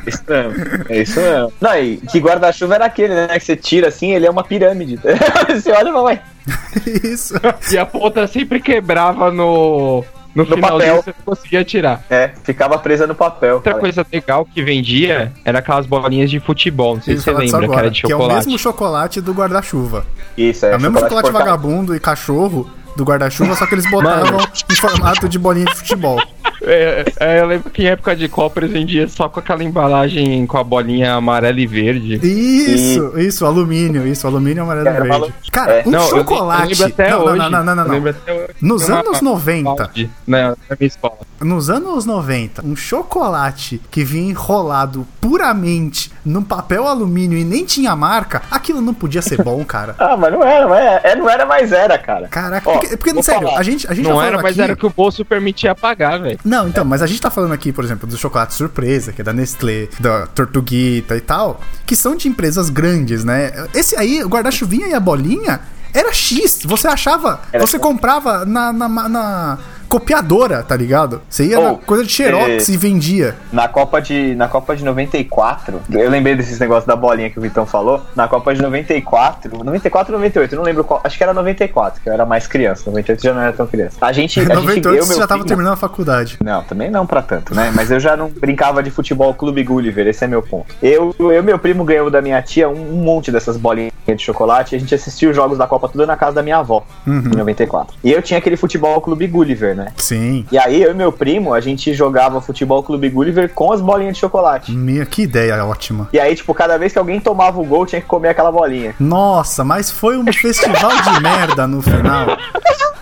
É 0.05 0.09
isso 0.09 0.23
mesmo. 0.27 0.85
É 0.89 1.01
isso 1.01 1.19
mesmo. 1.19 1.53
Não, 1.59 1.77
e 1.77 1.97
que 1.97 2.19
guarda-chuva 2.19 2.75
era 2.75 2.85
aquele, 2.85 3.13
né? 3.13 3.27
Que 3.27 3.45
você 3.45 3.55
tira 3.55 3.87
assim, 3.87 4.11
ele 4.13 4.27
é 4.27 4.29
uma 4.29 4.43
pirâmide. 4.43 4.99
você 5.49 5.71
olha 5.71 5.89
e 5.89 5.91
fala, 5.91 6.03
ué, 6.03 6.21
Isso. 7.03 7.33
E 7.71 7.77
a 7.77 7.85
ponta 7.85 8.27
sempre 8.27 8.59
quebrava 8.59 9.31
no. 9.31 10.03
No, 10.35 10.43
No 10.43 10.59
papel. 10.59 10.97
você 11.01 11.13
não 11.17 11.25
conseguia 11.35 11.63
tirar. 11.63 12.03
É, 12.09 12.31
ficava 12.43 12.77
presa 12.77 13.07
no 13.07 13.15
papel. 13.15 13.55
Outra 13.55 13.75
coisa 13.75 14.05
legal 14.11 14.45
que 14.45 14.61
vendia 14.61 15.31
era 15.45 15.59
aquelas 15.59 15.85
bolinhas 15.85 16.29
de 16.29 16.39
futebol. 16.41 16.95
Não 16.95 17.01
sei 17.01 17.13
Eles 17.13 17.23
se 17.23 17.31
você 17.31 17.37
lembra, 17.39 17.59
que 17.59 17.65
agora. 17.65 17.79
era 17.81 17.89
de 17.91 18.01
Que 18.01 18.11
é 18.11 18.15
o 18.15 18.19
chocolate. 18.19 18.45
mesmo 18.45 18.59
chocolate 18.59 19.21
do 19.21 19.31
guarda-chuva. 19.33 20.05
Isso, 20.37 20.65
é. 20.65 20.71
É 20.73 20.75
o 20.77 20.81
mesmo 20.81 20.99
chocolate 20.99 21.31
porcado. 21.31 21.45
vagabundo 21.45 21.95
e 21.95 21.99
cachorro 21.99 22.69
do 22.97 23.03
guarda-chuva, 23.05 23.55
só 23.55 23.65
que 23.65 23.75
eles 23.75 23.89
botavam 23.89 24.39
em 24.69 24.75
formato 24.75 25.27
de 25.29 25.39
bolinha 25.39 25.65
de 25.65 25.75
futebol. 25.75 26.21
É, 26.65 27.05
é, 27.19 27.39
eu 27.41 27.45
lembro 27.47 27.69
que 27.69 27.83
em 27.83 27.87
época 27.87 28.15
de 28.15 28.27
Copa 28.27 28.59
eles 28.59 28.71
vendiam 28.71 29.07
só 29.07 29.29
com 29.29 29.39
aquela 29.39 29.63
embalagem 29.63 30.45
com 30.47 30.57
a 30.57 30.63
bolinha 30.63 31.13
amarela 31.13 31.59
e 31.59 31.67
verde. 31.67 32.19
Isso, 32.23 33.17
isso, 33.19 33.45
alumínio, 33.45 34.07
isso, 34.07 34.25
alumínio 34.25 34.63
amarelo 34.63 34.87
e 34.89 34.91
verde. 35.09 35.33
Cara, 35.51 35.73
É. 35.79 35.83
um 35.87 35.91
Não, 35.91 36.01
eu- 36.01 36.09
chocolate. 36.09 36.63
Eu, 36.63 36.69
lembro 36.69 36.85
até 36.85 37.09
não, 37.11 37.23
hoje. 37.25 37.37
não, 37.37 37.49
não, 37.49 37.63
não, 37.63 37.75
não, 37.75 37.95
eu 37.95 38.01
não. 38.01 38.15
Nos 38.61 38.87
uma- 38.89 38.99
anos 38.99 39.21
90. 39.21 39.63
balde 39.75 40.09
Na, 40.27 40.49
na 40.49 40.55
minha 40.79 40.87
escola. 40.87 41.17
Nos 41.39 41.69
anos 41.69 42.05
90, 42.05 42.65
um 42.65 42.75
chocolate 42.75 43.81
que 43.91 44.03
vinha 44.03 44.29
enrolado 44.31 45.05
puramente 45.19 46.11
num 46.23 46.43
papel 46.43 46.87
alumínio 46.87 47.37
e 47.37 47.43
nem 47.43 47.65
tinha 47.65 47.95
marca, 47.95 48.41
aquilo 48.49 48.81
não 48.81 48.93
podia 48.93 49.21
ser 49.21 49.43
bom, 49.43 49.63
cara. 49.65 49.95
Ah, 49.99 50.15
mas 50.15 50.31
não 50.31 50.43
era, 50.43 50.67
mas 50.67 50.79
é, 50.79 51.01
é, 51.11 51.15
não 51.15 51.29
era, 51.29 51.45
mas 51.45 51.71
era, 51.71 51.97
cara. 51.97 52.27
Caraca, 52.27 52.69
Ó, 52.69 52.73
porque, 52.73 52.97
porque 52.97 53.23
sério, 53.23 53.47
falar. 53.47 53.59
a 53.59 53.63
gente, 53.63 53.85
a 53.89 53.93
gente 53.93 54.07
Não 54.07 54.15
tá 54.17 54.21
era, 54.23 54.31
falando 54.31 54.43
mas 54.43 54.51
aqui... 54.53 54.61
era 54.61 54.75
que 54.75 54.85
o 54.85 54.89
bolso 54.89 55.25
permitia 55.25 55.75
pagar, 55.75 56.19
velho. 56.19 56.39
Não, 56.43 56.67
então, 56.67 56.85
mas 56.85 57.01
a 57.01 57.07
gente 57.07 57.21
tá 57.21 57.29
falando 57.29 57.53
aqui, 57.53 57.71
por 57.71 57.83
exemplo, 57.83 58.07
do 58.07 58.17
chocolate 58.17 58.53
surpresa, 58.53 59.11
que 59.11 59.21
é 59.21 59.23
da 59.23 59.33
Nestlé, 59.33 59.89
da 59.99 60.27
Tortuguita 60.27 61.15
e 61.15 61.21
tal, 61.21 61.59
que 61.85 61.95
são 61.95 62.15
de 62.15 62.27
empresas 62.27 62.69
grandes, 62.69 63.23
né? 63.23 63.51
Esse 63.73 63.95
aí, 63.97 64.23
o 64.23 64.27
guarda-chuvinha 64.29 64.87
e 64.87 64.93
a 64.93 64.99
bolinha, 64.99 65.59
era 65.93 66.11
X. 66.13 66.59
Você 66.65 66.87
achava, 66.87 67.39
Era 67.51 67.65
você 67.65 67.77
X. 67.77 67.81
comprava 67.81 68.45
na, 68.45 68.71
na, 68.73 68.87
na 69.09 69.57
copiadora, 69.87 70.63
tá 70.63 70.75
ligado? 70.75 71.21
Você 71.29 71.45
ia 71.45 71.59
na 71.59 71.71
Oh, 71.73 71.77
coisa 71.77 72.03
de 72.03 72.09
Xerox 72.11 72.69
é- 72.69 72.71
e 72.71 72.77
vendia. 72.77 73.35
Na 73.51 73.67
Copa 73.67 74.01
de 74.01 74.35
na 74.35 74.47
Copa 74.47 74.75
de 74.75 74.83
94, 74.83 75.81
eu 75.91 76.09
lembrei 76.09 76.35
desses 76.35 76.59
negócios 76.59 76.85
da 76.85 76.95
bolinha 76.95 77.29
que 77.29 77.37
o 77.39 77.41
Vitão 77.41 77.65
falou. 77.65 78.01
Na 78.15 78.27
Copa 78.27 78.53
de 78.53 78.61
94, 78.61 79.63
94 79.63 80.13
ou 80.13 80.19
98, 80.19 80.53
eu 80.53 80.57
não 80.57 80.63
lembro 80.65 80.83
qual, 80.83 81.01
acho 81.03 81.17
que 81.17 81.23
era 81.23 81.33
94, 81.33 82.01
que 82.01 82.09
eu 82.09 82.13
era 82.13 82.25
mais 82.25 82.47
criança, 82.47 82.83
98 82.87 83.21
já 83.23 83.33
não 83.33 83.41
era 83.41 83.53
tão 83.53 83.67
criança. 83.67 83.97
A 84.01 84.11
gente, 84.11 84.39
a 84.39 84.43
gente 84.43 84.53
98 84.55 84.87
eu, 84.97 85.05
você 85.05 85.19
já 85.19 85.27
tava 85.27 85.43
terminando 85.45 85.73
a 85.73 85.77
faculdade. 85.77 86.37
Não, 86.43 86.63
também 86.63 86.89
não 86.89 87.05
pra 87.05 87.21
tanto, 87.21 87.53
né? 87.55 87.71
Mas 87.75 87.91
eu 87.91 87.99
já 87.99 88.15
não 88.15 88.29
brincava 88.29 88.81
de 88.83 88.89
futebol 88.91 89.33
clube 89.33 89.63
Gulliver, 89.63 90.07
esse 90.07 90.23
é 90.23 90.27
meu 90.27 90.41
ponto. 90.41 90.73
Eu 90.81 91.15
e 91.19 91.41
meu 91.41 91.57
primo 91.59 91.83
ganhou 91.83 92.09
da 92.09 92.21
minha 92.21 92.41
tia 92.41 92.69
um, 92.69 92.73
um 92.99 93.03
monte 93.03 93.31
dessas 93.31 93.57
bolinhas 93.57 93.91
de 94.07 94.17
chocolate 94.21 94.73
e 94.73 94.77
a 94.77 94.79
gente 94.79 94.93
assistia 94.93 95.29
os 95.29 95.35
jogos 95.35 95.57
da 95.57 95.65
Copa 95.65 95.89
tudo 95.89 96.05
na 96.05 96.15
casa 96.15 96.33
da 96.35 96.43
minha 96.43 96.57
avó, 96.57 96.85
Uhum. 97.07 97.31
em 97.33 97.37
94. 97.37 97.95
E 98.03 98.11
eu 98.11 98.21
tinha 98.21 98.37
aquele 98.37 98.55
futebol 98.55 99.01
clube 99.01 99.25
Gulliver, 99.27 99.74
né? 99.75 99.87
Sim. 99.97 100.45
E 100.51 100.57
aí 100.57 100.81
eu 100.81 100.91
e 100.91 100.93
meu 100.93 101.11
primo, 101.11 101.53
a 101.53 101.59
gente 101.59 101.93
jogava 101.93 102.41
futebol 102.41 102.81
clube 102.83 103.09
Gulliver 103.09 103.49
com 103.53 103.71
as 103.71 103.81
bolinhas 103.81 104.13
de 104.15 104.19
chocolate. 104.21 104.71
Minha, 104.71 105.05
que 105.05 105.23
ideia 105.23 105.63
ótima. 105.65 106.09
E 106.13 106.19
aí, 106.19 106.35
tipo, 106.35 106.53
cada 106.53 106.77
vez 106.77 106.91
que 106.93 106.99
alguém 106.99 107.19
tomava 107.19 107.59
o 107.59 107.65
gol, 107.65 107.85
tinha 107.85 108.01
que 108.01 108.07
comer 108.07 108.29
aquela 108.29 108.51
bolinha. 108.51 108.95
Nossa, 108.99 109.63
mas 109.63 109.89
foi 109.91 110.17
um 110.17 110.31
festival 110.31 110.91
de 111.01 111.19
merda 111.21 111.67
no 111.67 111.81
final. 111.81 112.37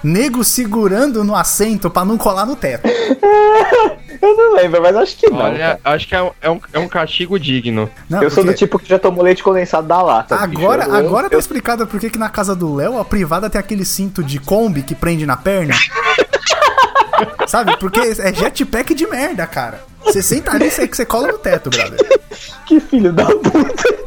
Nego 0.03 0.44
segurando 0.44 1.24
no 1.24 1.34
assento 1.36 1.89
pra 1.89 2.03
não 2.03 2.18
colar 2.18 2.46
no 2.46 2.56
teto. 2.56 2.88
Eu 4.22 4.38
não 4.38 4.53
lembro, 4.56 4.82
mas 4.82 4.96
acho 4.96 5.18
que 5.18 5.30
não. 5.30 5.39
Olha, 5.39 5.77
acho 5.84 6.08
que 6.08 6.15
é 6.15 6.22
um, 6.24 6.32
é 6.42 6.50
um, 6.50 6.60
é 6.72 6.80
um 6.80 6.88
castigo 6.88 7.38
digno. 7.38 7.89
Não, 8.10 8.24
eu 8.24 8.30
sou 8.30 8.42
do 8.44 8.48
porque- 8.48 8.60
tipo 8.60 8.80
que 8.80 8.88
já 8.88 8.98
tomou 8.98 9.22
leite 9.22 9.44
condensado 9.44 9.86
da 9.86 10.01
lata. 10.01 10.38
bicho. 10.48 10.62
Agora, 10.62 10.86
Eu- 10.86 10.96
agora 10.96 11.30
tá 11.30 11.36
eu- 11.36 11.39
explicado 11.39 11.86
por 11.86 12.00
que 12.00 12.10
que 12.10 12.18
na 12.18 12.30
casa 12.30 12.56
do 12.56 12.74
Léo 12.74 12.98
a 12.98 13.03
privada 13.03 13.50
tem 13.50 13.60
aquele 13.60 13.84
cinto 13.84 14.24
de 14.24 14.39
Kombi 14.39 14.82
que 14.82 14.96
prende 14.96 15.25
na 15.25 15.36
perna. 15.36 15.75
Sabe? 17.48 17.77
Porque 17.77 18.00
é 18.00 18.34
jetpack 18.34 18.93
de 18.93 19.08
merda, 19.08 19.46
cara. 19.48 19.82
Você 20.03 20.22
senta 20.22 20.51
ali 20.51 20.67
e 20.67 20.72
você, 20.72 21.05
cola 21.05 21.27
no 21.27 21.38
teto, 21.38 21.70
brother. 21.70 22.00
Que 22.65 22.79
filho 22.79 23.12
da 23.13 23.25
puta. 23.25 24.02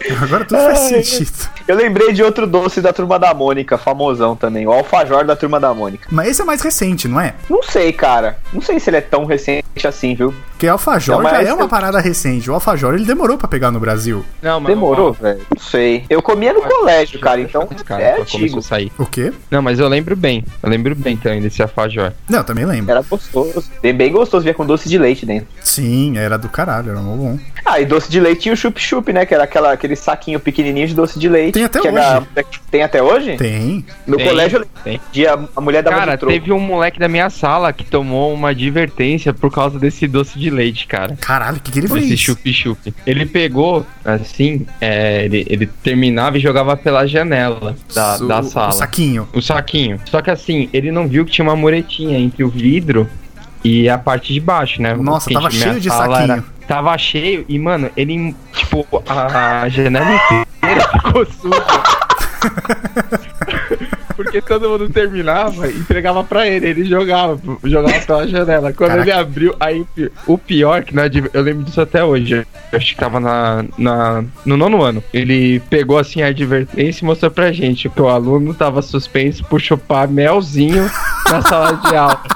Agora 0.22 0.44
tudo 0.44 0.60
faz 0.60 0.78
sentido. 0.80 1.32
Eu 1.68 1.76
lembrei 1.76 2.12
de 2.12 2.22
outro 2.22 2.46
doce 2.46 2.80
da 2.80 2.92
turma 2.92 3.18
da 3.18 3.32
Mônica, 3.34 3.76
famosão 3.78 4.34
também, 4.34 4.66
o 4.66 4.72
alfajor 4.72 5.24
da 5.24 5.36
turma 5.36 5.60
da 5.60 5.72
Mônica. 5.74 6.08
Mas 6.10 6.28
esse 6.28 6.42
é 6.42 6.44
mais 6.44 6.62
recente, 6.62 7.06
não 7.06 7.20
é? 7.20 7.34
Não 7.48 7.62
sei, 7.62 7.92
cara. 7.92 8.38
Não 8.52 8.60
sei 8.60 8.80
se 8.80 8.90
ele 8.90 8.96
é 8.96 9.00
tão 9.00 9.24
recente 9.24 9.64
assim, 9.84 10.14
viu? 10.14 10.34
Porque 10.50 10.66
alfajor 10.66 11.22
Não, 11.22 11.30
já 11.30 11.42
é 11.42 11.52
uma 11.54 11.62
eu- 11.64 11.68
parada 11.68 12.00
recente. 12.00 12.50
O 12.50 12.54
alfajor 12.54 12.94
ele 12.94 13.04
demorou 13.06 13.38
pra 13.38 13.48
pegar 13.48 13.70
no 13.70 13.80
Brasil. 13.80 14.24
Não, 14.42 14.60
mas 14.60 14.68
Demorou, 14.74 15.12
velho? 15.14 15.40
Não 15.54 15.62
sei. 15.62 16.04
Eu 16.10 16.20
comia 16.20 16.52
no 16.52 16.60
colégio, 16.62 17.18
cara, 17.18 17.40
então 17.40 17.66
Cara, 17.86 18.02
é 18.02 18.20
antigo. 18.20 18.60
sair. 18.60 18.92
O 18.98 19.06
quê? 19.06 19.32
Não, 19.50 19.62
mas 19.62 19.78
eu 19.78 19.88
lembro 19.88 20.14
bem. 20.14 20.44
Eu 20.62 20.68
lembro 20.68 20.94
bem 20.94 21.16
também 21.16 21.40
desse 21.40 21.62
alfajor. 21.62 22.12
Não, 22.28 22.38
eu 22.40 22.44
também 22.44 22.64
lembro. 22.66 22.90
Era 22.90 23.00
gostoso. 23.02 23.64
Bem, 23.82 24.12
gostoso, 24.12 24.42
vinha 24.42 24.54
com 24.54 24.66
doce 24.66 24.88
de 24.88 24.98
leite 24.98 25.24
dentro. 25.24 25.48
Sim, 25.62 26.18
era 26.18 26.36
do 26.36 26.48
caralho, 26.48 26.90
era 26.90 27.00
mó 27.00 27.16
bom. 27.16 27.38
Ah, 27.72 27.80
e 27.80 27.86
doce 27.86 28.10
de 28.10 28.18
leite 28.18 28.40
tinha 28.42 28.52
o 28.54 28.56
chup-chup, 28.56 29.12
né? 29.12 29.24
Que 29.24 29.32
era 29.32 29.44
aquela, 29.44 29.72
aquele 29.72 29.94
saquinho 29.94 30.40
pequenininho 30.40 30.88
de 30.88 30.94
doce 30.94 31.18
de 31.20 31.28
leite. 31.28 31.54
Tem 31.54 31.64
até 31.64 31.80
que 31.80 31.86
hoje. 31.88 31.96
era- 31.98 32.26
Tem 32.70 32.82
até 32.82 33.00
hoje? 33.02 33.36
Tem. 33.36 33.84
No 34.06 34.16
Tem, 34.16 34.26
colégio 34.26 34.58
eu 34.58 34.66
tem. 34.82 35.00
dia 35.12 35.38
a 35.54 35.60
mulher 35.60 35.82
dava 35.82 35.96
Cara, 35.98 36.18
teve 36.18 36.52
um 36.52 36.58
moleque 36.58 36.98
da 36.98 37.06
minha 37.06 37.30
sala 37.30 37.72
que 37.72 37.84
tomou 37.84 38.34
uma 38.34 38.50
advertência 38.50 39.32
por 39.32 39.52
causa 39.52 39.78
desse 39.78 40.08
doce 40.08 40.36
de 40.38 40.50
leite, 40.50 40.86
cara. 40.88 41.16
Caralho, 41.20 41.58
o 41.58 41.60
que, 41.60 41.70
que 41.70 41.78
ele 41.78 41.86
Esse 41.86 42.08
fez? 42.08 42.20
chup-chup. 42.20 42.92
Ele 43.06 43.24
pegou, 43.26 43.86
assim, 44.04 44.66
é, 44.80 45.24
ele, 45.26 45.46
ele 45.48 45.66
terminava 45.66 46.38
e 46.38 46.40
jogava 46.40 46.76
pela 46.76 47.06
janela 47.06 47.76
da, 47.94 48.16
O- 48.16 48.26
da 48.26 48.40
O 48.40 48.42
sala. 48.42 48.72
saquinho. 48.72 49.28
O 49.32 49.40
saquinho. 49.40 50.00
Só 50.06 50.20
que 50.20 50.30
assim, 50.30 50.68
ele 50.72 50.90
não 50.90 51.06
viu 51.06 51.24
que 51.24 51.30
tinha 51.30 51.44
uma 51.44 51.54
muretinha 51.56 52.18
entre 52.18 52.42
o 52.42 52.48
vidro 52.48 53.08
e 53.64 53.88
a 53.88 53.98
parte 53.98 54.32
de 54.32 54.40
baixo, 54.40 54.80
né? 54.82 54.94
Nossa, 54.94 55.24
Porque, 55.30 55.34
tava 55.34 55.48
minha 55.48 55.62
cheio 55.62 55.80
de 55.80 55.88
sala 55.88 56.16
saquinho. 56.26 56.44
Tava 56.66 56.96
cheio 56.98 57.44
e, 57.48 57.58
mano, 57.58 57.90
ele, 57.96 58.34
tipo, 58.52 58.86
a, 59.08 59.62
a 59.62 59.68
janela 59.68 60.06
inteira 60.14 60.88
ficou 61.02 61.26
suja. 61.26 61.62
Porque 64.16 64.42
todo 64.42 64.68
mundo 64.68 64.88
terminava 64.90 65.66
e 65.68 65.78
entregava 65.78 66.22
pra 66.22 66.46
ele, 66.46 66.66
ele 66.68 66.84
jogava, 66.84 67.40
jogava 67.64 67.98
pela 68.00 68.28
janela. 68.28 68.70
Quando 68.72 68.90
Caraca. 68.90 69.10
ele 69.10 69.18
abriu, 69.18 69.54
aí 69.58 69.80
o 69.80 69.86
pi- 69.86 70.12
o 70.26 70.36
pior, 70.38 70.82
que 70.84 70.94
na 70.94 71.04
adv- 71.04 71.30
eu 71.32 71.40
lembro 71.42 71.64
disso 71.64 71.80
até 71.80 72.04
hoje, 72.04 72.46
eu 72.70 72.76
acho 72.78 72.94
que 72.94 73.00
tava 73.00 73.18
na, 73.18 73.64
na, 73.78 74.22
no 74.44 74.58
nono 74.58 74.82
ano. 74.82 75.02
Ele 75.12 75.58
pegou 75.70 75.98
assim 75.98 76.20
a 76.20 76.26
advertência 76.26 77.02
e 77.02 77.06
mostrou 77.06 77.30
pra 77.30 77.50
gente 77.50 77.88
que 77.88 78.02
o 78.02 78.08
aluno 78.08 78.52
tava 78.52 78.82
suspenso 78.82 79.42
por 79.44 79.58
chupar 79.58 80.06
melzinho 80.06 80.90
na 81.30 81.40
sala 81.40 81.72
de 81.76 81.96
aula. 81.96 82.20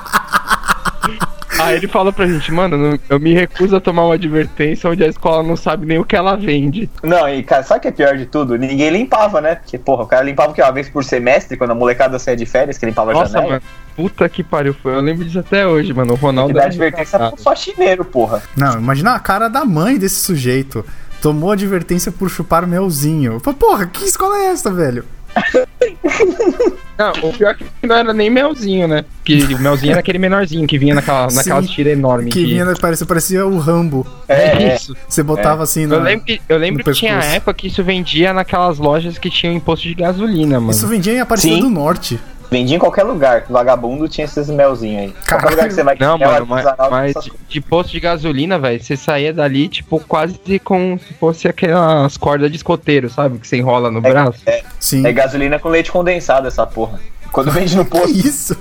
Aí 1.58 1.76
ele 1.76 1.87
falou 1.88 2.12
pra 2.12 2.26
gente, 2.26 2.50
mano, 2.52 2.76
não- 2.76 2.99
eu 3.08 3.18
me 3.20 3.32
recuso 3.32 3.76
a 3.76 3.80
tomar 3.80 4.04
uma 4.04 4.14
advertência 4.14 4.90
onde 4.90 5.04
a 5.04 5.06
escola 5.06 5.42
não 5.42 5.56
sabe 5.56 5.87
nem 5.87 5.99
o 5.99 6.04
que 6.04 6.16
ela 6.16 6.37
vende. 6.37 6.90
Não, 7.02 7.28
e 7.28 7.42
cara, 7.42 7.62
sabe 7.62 7.78
o 7.78 7.82
que 7.82 7.88
é 7.88 7.92
pior 7.92 8.16
de 8.16 8.26
tudo? 8.26 8.56
Ninguém 8.58 8.90
limpava, 8.90 9.40
né? 9.40 9.54
Porque, 9.54 9.78
porra, 9.78 10.02
o 10.02 10.06
cara 10.06 10.23
limpava 10.25 10.50
o 10.50 10.54
quê? 10.54 10.61
Uma 10.62 10.73
vez 10.73 10.88
por 10.88 11.04
semestre, 11.04 11.56
quando 11.56 11.70
a 11.70 11.75
molecada 11.75 12.18
saía 12.18 12.37
de 12.37 12.44
férias, 12.46 12.76
que 12.76 12.84
limpava 12.87 13.12
a 13.12 13.14
Nossa, 13.14 13.32
janela. 13.32 13.49
mano, 13.54 13.62
puta 13.96 14.28
que 14.28 14.42
pariu, 14.42 14.75
foi. 14.75 14.94
Eu 14.94 15.00
lembro 15.00 15.25
disso 15.25 15.38
até 15.38 15.66
hoje, 15.66 15.92
mano. 15.94 16.14
O 16.14 16.16
Tem 16.16 16.25
Ronaldo. 16.26 16.49
que 16.49 16.54
dar 16.54 16.61
era 16.62 16.70
advertência 16.70 17.18
pro 17.18 17.37
faxineiro, 17.42 18.04
porra. 18.04 18.42
Não, 18.56 18.75
imagina 18.75 19.14
a 19.14 19.20
cara 19.20 19.49
da 19.49 19.64
mãe 19.64 19.96
desse 19.96 20.16
sujeito. 20.16 20.84
Tomou 21.23 21.52
advertência 21.52 22.12
por 22.12 22.28
chupar 22.28 22.66
melzinho. 22.66 23.40
Porra, 23.40 23.87
que 23.87 24.04
escola 24.04 24.37
é 24.38 24.46
essa, 24.49 24.70
velho? 24.70 25.04
Não, 26.96 27.10
o 27.28 27.32
pior 27.32 27.50
é 27.50 27.54
que 27.54 27.64
não 27.86 27.96
era 27.96 28.12
nem 28.12 28.30
melzinho, 28.30 28.86
né? 28.86 29.04
Que 29.24 29.42
o 29.54 29.58
melzinho 29.58 29.90
era 29.90 30.00
aquele 30.00 30.18
menorzinho 30.18 30.64
que 30.66 30.78
vinha 30.78 30.94
naquela, 30.94 31.28
Sim, 31.28 31.36
naquelas 31.36 31.68
tiras 31.68 31.92
enormes. 31.92 32.32
Que 32.32 32.44
vinha, 32.44 32.64
parecia, 32.80 33.04
parecia 33.06 33.46
o 33.46 33.58
Rambo. 33.58 34.06
É, 34.28 34.74
Isso. 34.74 34.96
Você 35.08 35.22
botava 35.22 35.64
assim 35.64 35.86
na. 35.86 35.96
Eu 35.96 36.02
lembro 36.02 36.24
que, 36.24 36.40
eu 36.48 36.56
lembro 36.56 36.84
no 36.86 36.92
que 36.92 36.98
tinha 36.98 37.14
época 37.14 37.54
que 37.54 37.66
isso 37.66 37.82
vendia 37.82 38.32
naquelas 38.32 38.78
lojas 38.78 39.18
que 39.18 39.28
tinham 39.28 39.54
imposto 39.54 39.88
de 39.88 39.94
gasolina, 39.94 40.60
mano. 40.60 40.70
Isso 40.70 40.86
vendia 40.86 41.14
em 41.14 41.20
Aparecida 41.20 41.56
Sim. 41.56 41.62
do 41.62 41.70
Norte. 41.70 42.20
Vendia 42.50 42.76
em 42.76 42.78
qualquer 42.78 43.02
lugar. 43.02 43.44
Vagabundo 43.48 44.08
tinha 44.08 44.24
esses 44.24 44.48
melzinhos 44.48 45.02
aí. 45.02 45.12
Caralho. 45.24 45.26
Qualquer 45.26 45.50
lugar 45.50 45.68
que 45.68 45.74
você 45.74 45.82
vai 45.82 45.96
Não, 45.98 46.18
mano, 46.18 46.46
mas, 46.46 46.66
artesanal, 46.66 46.90
mas 46.90 47.10
essas 47.10 47.24
de, 47.24 47.32
de 47.48 47.60
posto 47.60 47.90
de 47.90 48.00
gasolina, 48.00 48.58
velho, 48.58 48.82
você 48.82 48.96
saía 48.96 49.32
dali, 49.32 49.68
tipo, 49.68 50.00
quase 50.00 50.38
como 50.60 50.98
se 50.98 51.14
fosse 51.14 51.48
aquelas 51.48 52.16
cordas 52.16 52.50
de 52.50 52.56
escoteiro, 52.56 53.08
sabe? 53.10 53.38
Que 53.38 53.48
você 53.48 53.56
enrola 53.56 53.90
no 53.90 54.00
braço. 54.00 54.42
Sim. 54.78 55.06
É 55.06 55.12
gasolina 55.12 55.58
com 55.58 55.68
leite 55.68 55.90
condensado 55.90 56.48
essa 56.48 56.66
porra. 56.66 57.00
Quando 57.34 57.50
vende 57.50 57.76
no 57.76 57.84
posto. 57.84 58.16
isso? 58.16 58.56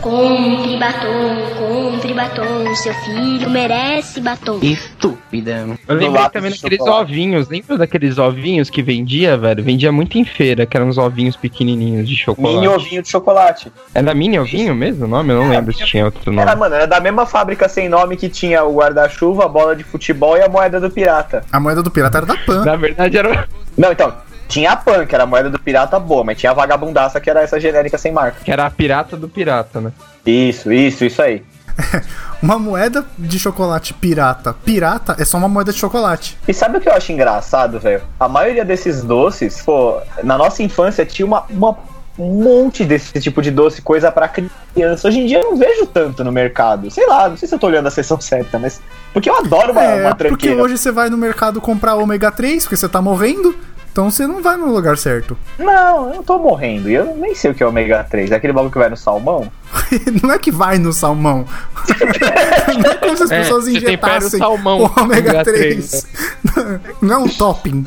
Compre 0.00 0.78
batom, 0.78 1.44
compre 1.58 2.14
batom, 2.14 2.74
seu 2.74 2.94
filho 2.94 3.50
merece 3.50 4.18
batom. 4.22 4.58
Estúpida. 4.62 5.66
Eu 5.86 5.94
lembrei 5.94 6.28
também 6.30 6.50
daqueles 6.50 6.80
ovinhos. 6.80 7.46
Lembra 7.50 7.76
daqueles 7.76 8.16
ovinhos 8.16 8.70
que 8.70 8.82
vendia, 8.82 9.36
velho? 9.36 9.62
Vendia 9.62 9.92
muito 9.92 10.16
em 10.16 10.24
feira, 10.24 10.64
que 10.64 10.74
eram 10.74 10.88
uns 10.88 10.96
ovinhos 10.96 11.36
pequenininhos 11.36 12.08
de 12.08 12.16
chocolate. 12.16 12.54
Mini 12.54 12.66
ovinho 12.66 13.02
de 13.02 13.08
chocolate. 13.10 13.70
Era 13.94 14.14
mini 14.14 14.38
ovinho 14.38 14.74
mesmo 14.74 15.04
o 15.04 15.08
nome? 15.08 15.34
Eu 15.34 15.42
não 15.42 15.50
lembro 15.50 15.70
se 15.74 15.84
tinha 15.84 16.06
outro 16.06 16.32
nome. 16.32 16.40
Era, 16.40 16.56
mano, 16.56 16.74
era 16.74 16.86
da 16.86 16.98
mesma 16.98 17.26
fábrica 17.26 17.68
sem 17.68 17.90
nome 17.90 18.16
que 18.16 18.30
tinha 18.30 18.64
o 18.64 18.74
guarda-chuva, 18.74 19.44
a 19.44 19.48
bola 19.48 19.76
de 19.76 19.84
futebol 19.84 20.34
e 20.38 20.40
a 20.40 20.48
moeda 20.48 20.80
do 20.80 20.90
pirata. 20.90 21.44
A 21.52 21.60
moeda 21.60 21.82
do 21.82 21.90
pirata 21.90 22.16
era 22.16 22.26
da 22.26 22.36
Pan. 22.38 22.64
Na 22.64 22.76
verdade 22.76 23.18
era 23.18 23.46
Não, 23.76 23.92
então, 23.92 24.14
tinha 24.48 24.72
a 24.72 24.76
Pan, 24.76 25.06
que 25.06 25.14
era 25.14 25.24
a 25.24 25.26
moeda 25.26 25.48
do 25.50 25.58
pirata 25.58 25.98
boa, 25.98 26.22
mas 26.24 26.38
tinha 26.38 26.50
a 26.52 26.54
vagabundaça, 26.54 27.20
que 27.20 27.28
era 27.30 27.42
essa 27.42 27.58
genérica 27.60 27.96
sem 27.98 28.12
marca. 28.12 28.38
que 28.44 28.50
era 28.50 28.66
a 28.66 28.70
pirata 28.70 29.16
do 29.16 29.28
pirata, 29.28 29.80
né? 29.80 29.92
Isso, 30.26 30.72
isso, 30.72 31.04
isso 31.04 31.20
aí. 31.22 31.42
Uma 32.42 32.58
moeda 32.58 33.04
de 33.18 33.38
chocolate 33.38 33.94
pirata. 33.94 34.52
Pirata 34.64 35.16
é 35.18 35.24
só 35.24 35.38
uma 35.38 35.48
moeda 35.48 35.72
de 35.72 35.78
chocolate. 35.78 36.36
E 36.46 36.52
sabe 36.54 36.76
o 36.78 36.80
que 36.80 36.88
eu 36.88 36.92
acho 36.92 37.10
engraçado, 37.10 37.80
velho? 37.80 38.02
A 38.20 38.28
maioria 38.28 38.64
desses 38.64 39.02
doces, 39.02 39.62
pô, 39.62 39.98
na 40.22 40.36
nossa 40.36 40.62
infância 40.62 41.04
tinha 41.06 41.24
uma, 41.26 41.44
uma- 41.50 41.76
um 42.16 42.44
monte 42.44 42.84
desse 42.84 43.18
tipo 43.18 43.42
de 43.42 43.50
doce, 43.50 43.82
coisa 43.82 44.12
pra 44.12 44.28
criança. 44.28 45.08
Hoje 45.08 45.18
em 45.20 45.26
dia 45.26 45.38
eu 45.40 45.50
não 45.50 45.56
vejo 45.56 45.84
tanto 45.86 46.22
no 46.22 46.30
mercado. 46.30 46.90
Sei 46.90 47.06
lá, 47.06 47.28
não 47.28 47.36
sei 47.36 47.48
se 47.48 47.54
eu 47.54 47.58
tô 47.58 47.66
olhando 47.66 47.88
a 47.88 47.90
sessão 47.90 48.20
certa, 48.20 48.56
mas. 48.58 48.80
Porque 49.12 49.28
eu 49.28 49.34
adoro 49.36 49.72
uma, 49.72 49.82
é, 49.82 50.00
uma 50.02 50.14
porque 50.14 50.28
tranqueira. 50.28 50.62
hoje 50.62 50.78
você 50.78 50.92
vai 50.92 51.08
no 51.10 51.16
mercado 51.16 51.60
comprar 51.60 51.96
ômega 51.96 52.30
3, 52.30 52.62
porque 52.64 52.76
você 52.76 52.88
tá 52.88 53.02
morrendo. 53.02 53.56
Então 53.94 54.10
você 54.10 54.26
não 54.26 54.42
vai 54.42 54.56
no 54.56 54.72
lugar 54.72 54.98
certo. 54.98 55.38
Não, 55.56 56.08
eu 56.08 56.16
não 56.16 56.22
tô 56.24 56.36
morrendo. 56.36 56.90
E 56.90 56.94
eu 56.94 57.14
nem 57.14 57.32
sei 57.32 57.52
o 57.52 57.54
que 57.54 57.62
é 57.62 57.66
ômega 57.66 58.02
3. 58.02 58.32
É 58.32 58.34
aquele 58.34 58.52
bagulho 58.52 58.72
que 58.72 58.78
vai 58.78 58.88
no 58.90 58.96
salmão? 58.96 59.46
não 60.20 60.32
é 60.32 60.38
que 60.40 60.50
vai 60.50 60.78
no 60.78 60.92
salmão. 60.92 61.44
não 62.82 62.90
é 62.90 62.94
como 62.96 63.16
se 63.16 63.22
as 63.22 63.30
É, 63.30 63.38
pessoas 63.38 63.68
injetassem 63.68 64.40
salmão 64.40 64.80
o 64.80 65.00
ômega 65.00 65.30
ômega 65.30 65.44
3. 65.44 66.06
não 67.00 67.14
é 67.14 67.18
um 67.18 67.28
topping. 67.28 67.86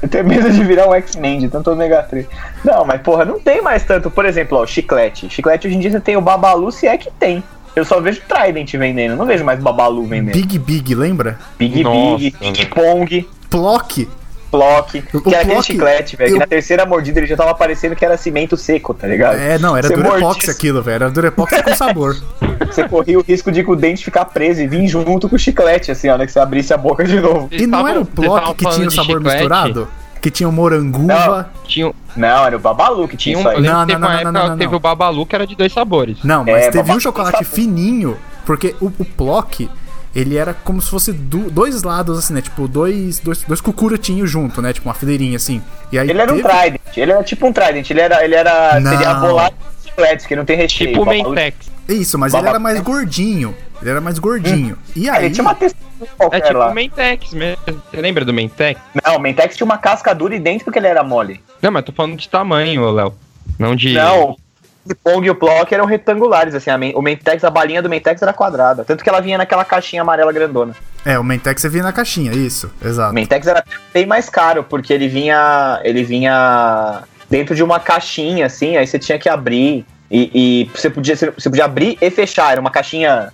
Eu 0.00 0.08
tenho 0.08 0.24
medo 0.26 0.50
de 0.50 0.64
virar 0.64 0.88
um 0.88 0.94
X-Men 0.94 1.40
de 1.40 1.48
tanto 1.50 1.70
ômega 1.72 2.02
3. 2.04 2.26
Não, 2.64 2.86
mas 2.86 3.02
porra, 3.02 3.26
não 3.26 3.38
tem 3.38 3.60
mais 3.60 3.84
tanto. 3.84 4.10
Por 4.10 4.24
exemplo, 4.24 4.56
ó, 4.56 4.66
chiclete. 4.66 5.28
Chiclete 5.28 5.66
hoje 5.66 5.76
em 5.76 5.80
dia 5.80 5.90
você 5.90 6.00
tem 6.00 6.16
o 6.16 6.22
Babalu, 6.22 6.72
se 6.72 6.86
é 6.86 6.96
que 6.96 7.10
tem. 7.10 7.44
Eu 7.76 7.84
só 7.84 8.00
vejo 8.00 8.22
Trident 8.26 8.72
vendendo, 8.76 9.14
não 9.14 9.26
vejo 9.26 9.44
mais 9.44 9.60
Babalu 9.60 10.06
vendendo. 10.06 10.32
Big 10.32 10.58
Big, 10.58 10.94
lembra? 10.94 11.38
Big 11.58 11.82
Nossa, 11.82 12.16
Big, 12.16 12.34
Big 12.40 12.56
velho. 12.62 12.70
Pong, 12.74 13.28
Plock. 13.50 14.08
Plock, 14.56 15.04
O 15.12 15.20
que 15.20 15.34
era 15.34 15.42
aquele 15.44 15.62
chiclete, 15.62 16.16
velho, 16.16 16.30
que 16.30 16.36
eu- 16.36 16.40
na 16.40 16.46
terceira 16.46 16.86
mordida 16.86 17.18
ele 17.20 17.26
já 17.26 17.36
tava 17.36 17.54
parecendo 17.54 17.96
que 17.96 18.04
era 18.04 18.16
cimento 18.16 18.56
seco, 18.56 18.94
tá 18.94 19.06
ligado? 19.06 19.36
É, 19.36 19.58
não, 19.58 19.76
era 19.76 19.88
Você 19.88 19.94
Durepox 19.96 20.20
morde- 20.22 20.50
aquilo, 20.50 20.82
velho. 20.82 20.94
Era 20.94 21.10
Durepox 21.10 21.62
com 21.62 21.74
sabor. 21.74 22.16
Você 22.70 22.88
corria 22.88 23.18
o 23.18 23.22
risco 23.22 23.50
de 23.50 23.62
o 23.62 23.74
dente 23.76 24.04
ficar 24.04 24.26
preso 24.26 24.60
e 24.62 24.66
vir 24.68 24.86
junto 24.86 25.28
com 25.28 25.36
o 25.36 25.38
chiclete, 25.38 25.90
assim, 25.90 26.08
ó, 26.08 26.16
né, 26.16 26.26
que 26.26 26.32
você 26.32 26.38
abrisse 26.38 26.72
a 26.72 26.76
boca 26.76 27.04
de 27.04 27.18
novo. 27.20 27.48
E 27.50 27.66
não 27.66 27.86
era 27.88 28.00
o 28.00 28.04
Plock 28.04 28.54
que 28.54 28.68
tinha 28.70 28.86
o 28.86 28.90
sabor 28.90 29.16
chiclete? 29.16 29.36
misturado? 29.38 29.88
Que 30.20 30.30
tinha 30.30 30.48
o 30.48 30.52
moranguva. 30.52 31.50
Tinha, 31.66 31.92
Não, 32.16 32.46
era 32.46 32.56
o 32.56 32.58
Babalu 32.60 33.06
que 33.08 33.16
tinha 33.16 33.36
tinha 33.36 33.38
um, 33.38 33.40
isso 33.40 33.48
eu 33.50 33.56
aí. 33.58 33.62
Não, 33.74 33.86
que 33.86 33.92
não, 33.92 34.00
não, 34.00 34.10
época 34.10 34.32
não, 34.32 34.40
não, 34.40 34.50
que 34.52 34.58
teve 34.58 34.70
não. 34.70 34.76
o 34.76 34.80
Babalu 34.80 35.26
que 35.26 35.34
era 35.34 35.46
de 35.46 35.54
dois 35.56 35.72
sabores. 35.72 36.18
Não, 36.24 36.44
mas 36.44 36.64
É, 36.66 36.70
teve 36.70 36.92
um 36.92 37.00
chocolate 37.00 37.44
fininho, 37.44 38.16
porque 38.46 38.74
o, 38.80 38.86
o 38.86 39.04
Plock, 39.04 39.68
ele 40.14 40.36
era 40.36 40.54
como 40.54 40.80
se 40.80 40.88
fosse 40.90 41.12
du- 41.12 41.50
dois 41.50 41.82
lados, 41.82 42.18
assim, 42.18 42.34
né? 42.34 42.40
Tipo, 42.40 42.66
dois, 42.68 43.18
dois, 43.18 43.42
dois 43.42 43.60
cucuratinhos 43.60 44.30
junto, 44.30 44.60
né? 44.62 44.72
Tipo, 44.72 44.88
uma 44.88 44.94
fileirinha, 44.94 45.36
assim. 45.36 45.62
E 45.90 45.98
aí 45.98 46.08
Ele 46.08 46.20
era 46.20 46.32
um 46.32 46.40
Trident, 46.42 46.96
ele 46.96 47.12
era 47.12 47.22
tipo 47.24 47.46
um 47.46 47.52
Trident, 47.52 47.90
ele 47.90 48.00
era, 48.00 48.24
ele 48.24 48.34
era, 48.34 48.80
Não. 48.80 48.90
seria 48.92 49.10
a 49.10 49.14
bolada 49.14 49.54
chicletes, 49.84 50.26
que 50.26 50.34
não 50.36 50.44
tem 50.44 50.56
recheio. 50.56 50.90
Tipo 50.90 51.04
Mentex. 51.06 51.72
Isso, 51.88 52.18
mas 52.18 52.32
ele 52.32 52.48
era 52.48 52.58
mais 52.58 52.80
gordinho. 52.80 53.54
Ele 53.82 53.90
era 53.90 54.00
mais 54.00 54.18
gordinho. 54.18 54.78
E 54.96 55.08
Ah, 55.10 55.14
aí... 55.16 55.26
ele 55.26 55.34
tinha 55.34 55.42
uma 55.44 55.54
textura 55.54 55.84
É 56.00 56.06
qualquer 56.16 56.40
tipo 56.40 56.58
lá. 56.58 56.70
o 56.70 56.74
Mentex 56.74 57.32
mesmo. 57.34 57.58
Você 57.66 58.00
lembra 58.00 58.24
do 58.24 58.32
Mentex? 58.32 58.80
Não, 59.04 59.16
o 59.16 59.20
Mentex 59.20 59.54
tinha 59.56 59.64
uma 59.66 59.76
casca 59.76 60.14
dura 60.14 60.34
e 60.34 60.38
dentro 60.38 60.64
porque 60.64 60.78
ele 60.78 60.86
era 60.86 61.02
mole. 61.04 61.40
Não, 61.60 61.70
mas 61.70 61.84
tô 61.84 61.92
falando 61.92 62.16
de 62.16 62.26
tamanho, 62.28 62.90
Léo. 62.90 63.14
Não 63.58 63.76
de. 63.76 63.92
Não, 63.92 64.36
o 64.86 64.94
Pong 64.94 65.26
e 65.26 65.30
o 65.30 65.34
Plock 65.34 65.72
eram 65.72 65.86
retangulares, 65.86 66.54
assim, 66.54 66.70
o 66.94 67.00
Mentex, 67.02 67.42
a 67.42 67.50
balinha 67.50 67.80
do 67.80 67.88
Mentex 67.88 68.20
era 68.20 68.32
quadrada. 68.32 68.84
Tanto 68.84 69.02
que 69.02 69.08
ela 69.08 69.20
vinha 69.20 69.38
naquela 69.38 69.64
caixinha 69.64 70.02
amarela 70.02 70.32
grandona. 70.32 70.74
É, 71.04 71.18
o 71.18 71.24
Mentex 71.24 71.62
você 71.62 71.68
via 71.68 71.82
na 71.82 71.92
caixinha, 71.92 72.32
isso. 72.32 72.70
O 72.82 72.86
Exato. 72.86 73.14
Mentex 73.14 73.46
era 73.46 73.64
bem 73.92 74.06
mais 74.06 74.28
caro, 74.28 74.64
porque 74.64 74.92
ele 74.92 75.08
vinha. 75.08 75.80
Ele 75.82 76.04
vinha 76.04 77.02
dentro 77.30 77.54
de 77.54 77.62
uma 77.62 77.80
caixinha, 77.80 78.46
assim, 78.46 78.76
aí 78.76 78.86
você 78.86 78.98
tinha 78.98 79.18
que 79.18 79.28
abrir. 79.28 79.86
E, 80.10 80.30
e 80.34 80.70
você, 80.74 80.90
podia, 80.90 81.16
você 81.16 81.48
podia 81.48 81.64
abrir 81.64 81.96
e 82.00 82.10
fechar. 82.10 82.52
Era 82.52 82.60
uma 82.60 82.70
caixinha 82.70 83.32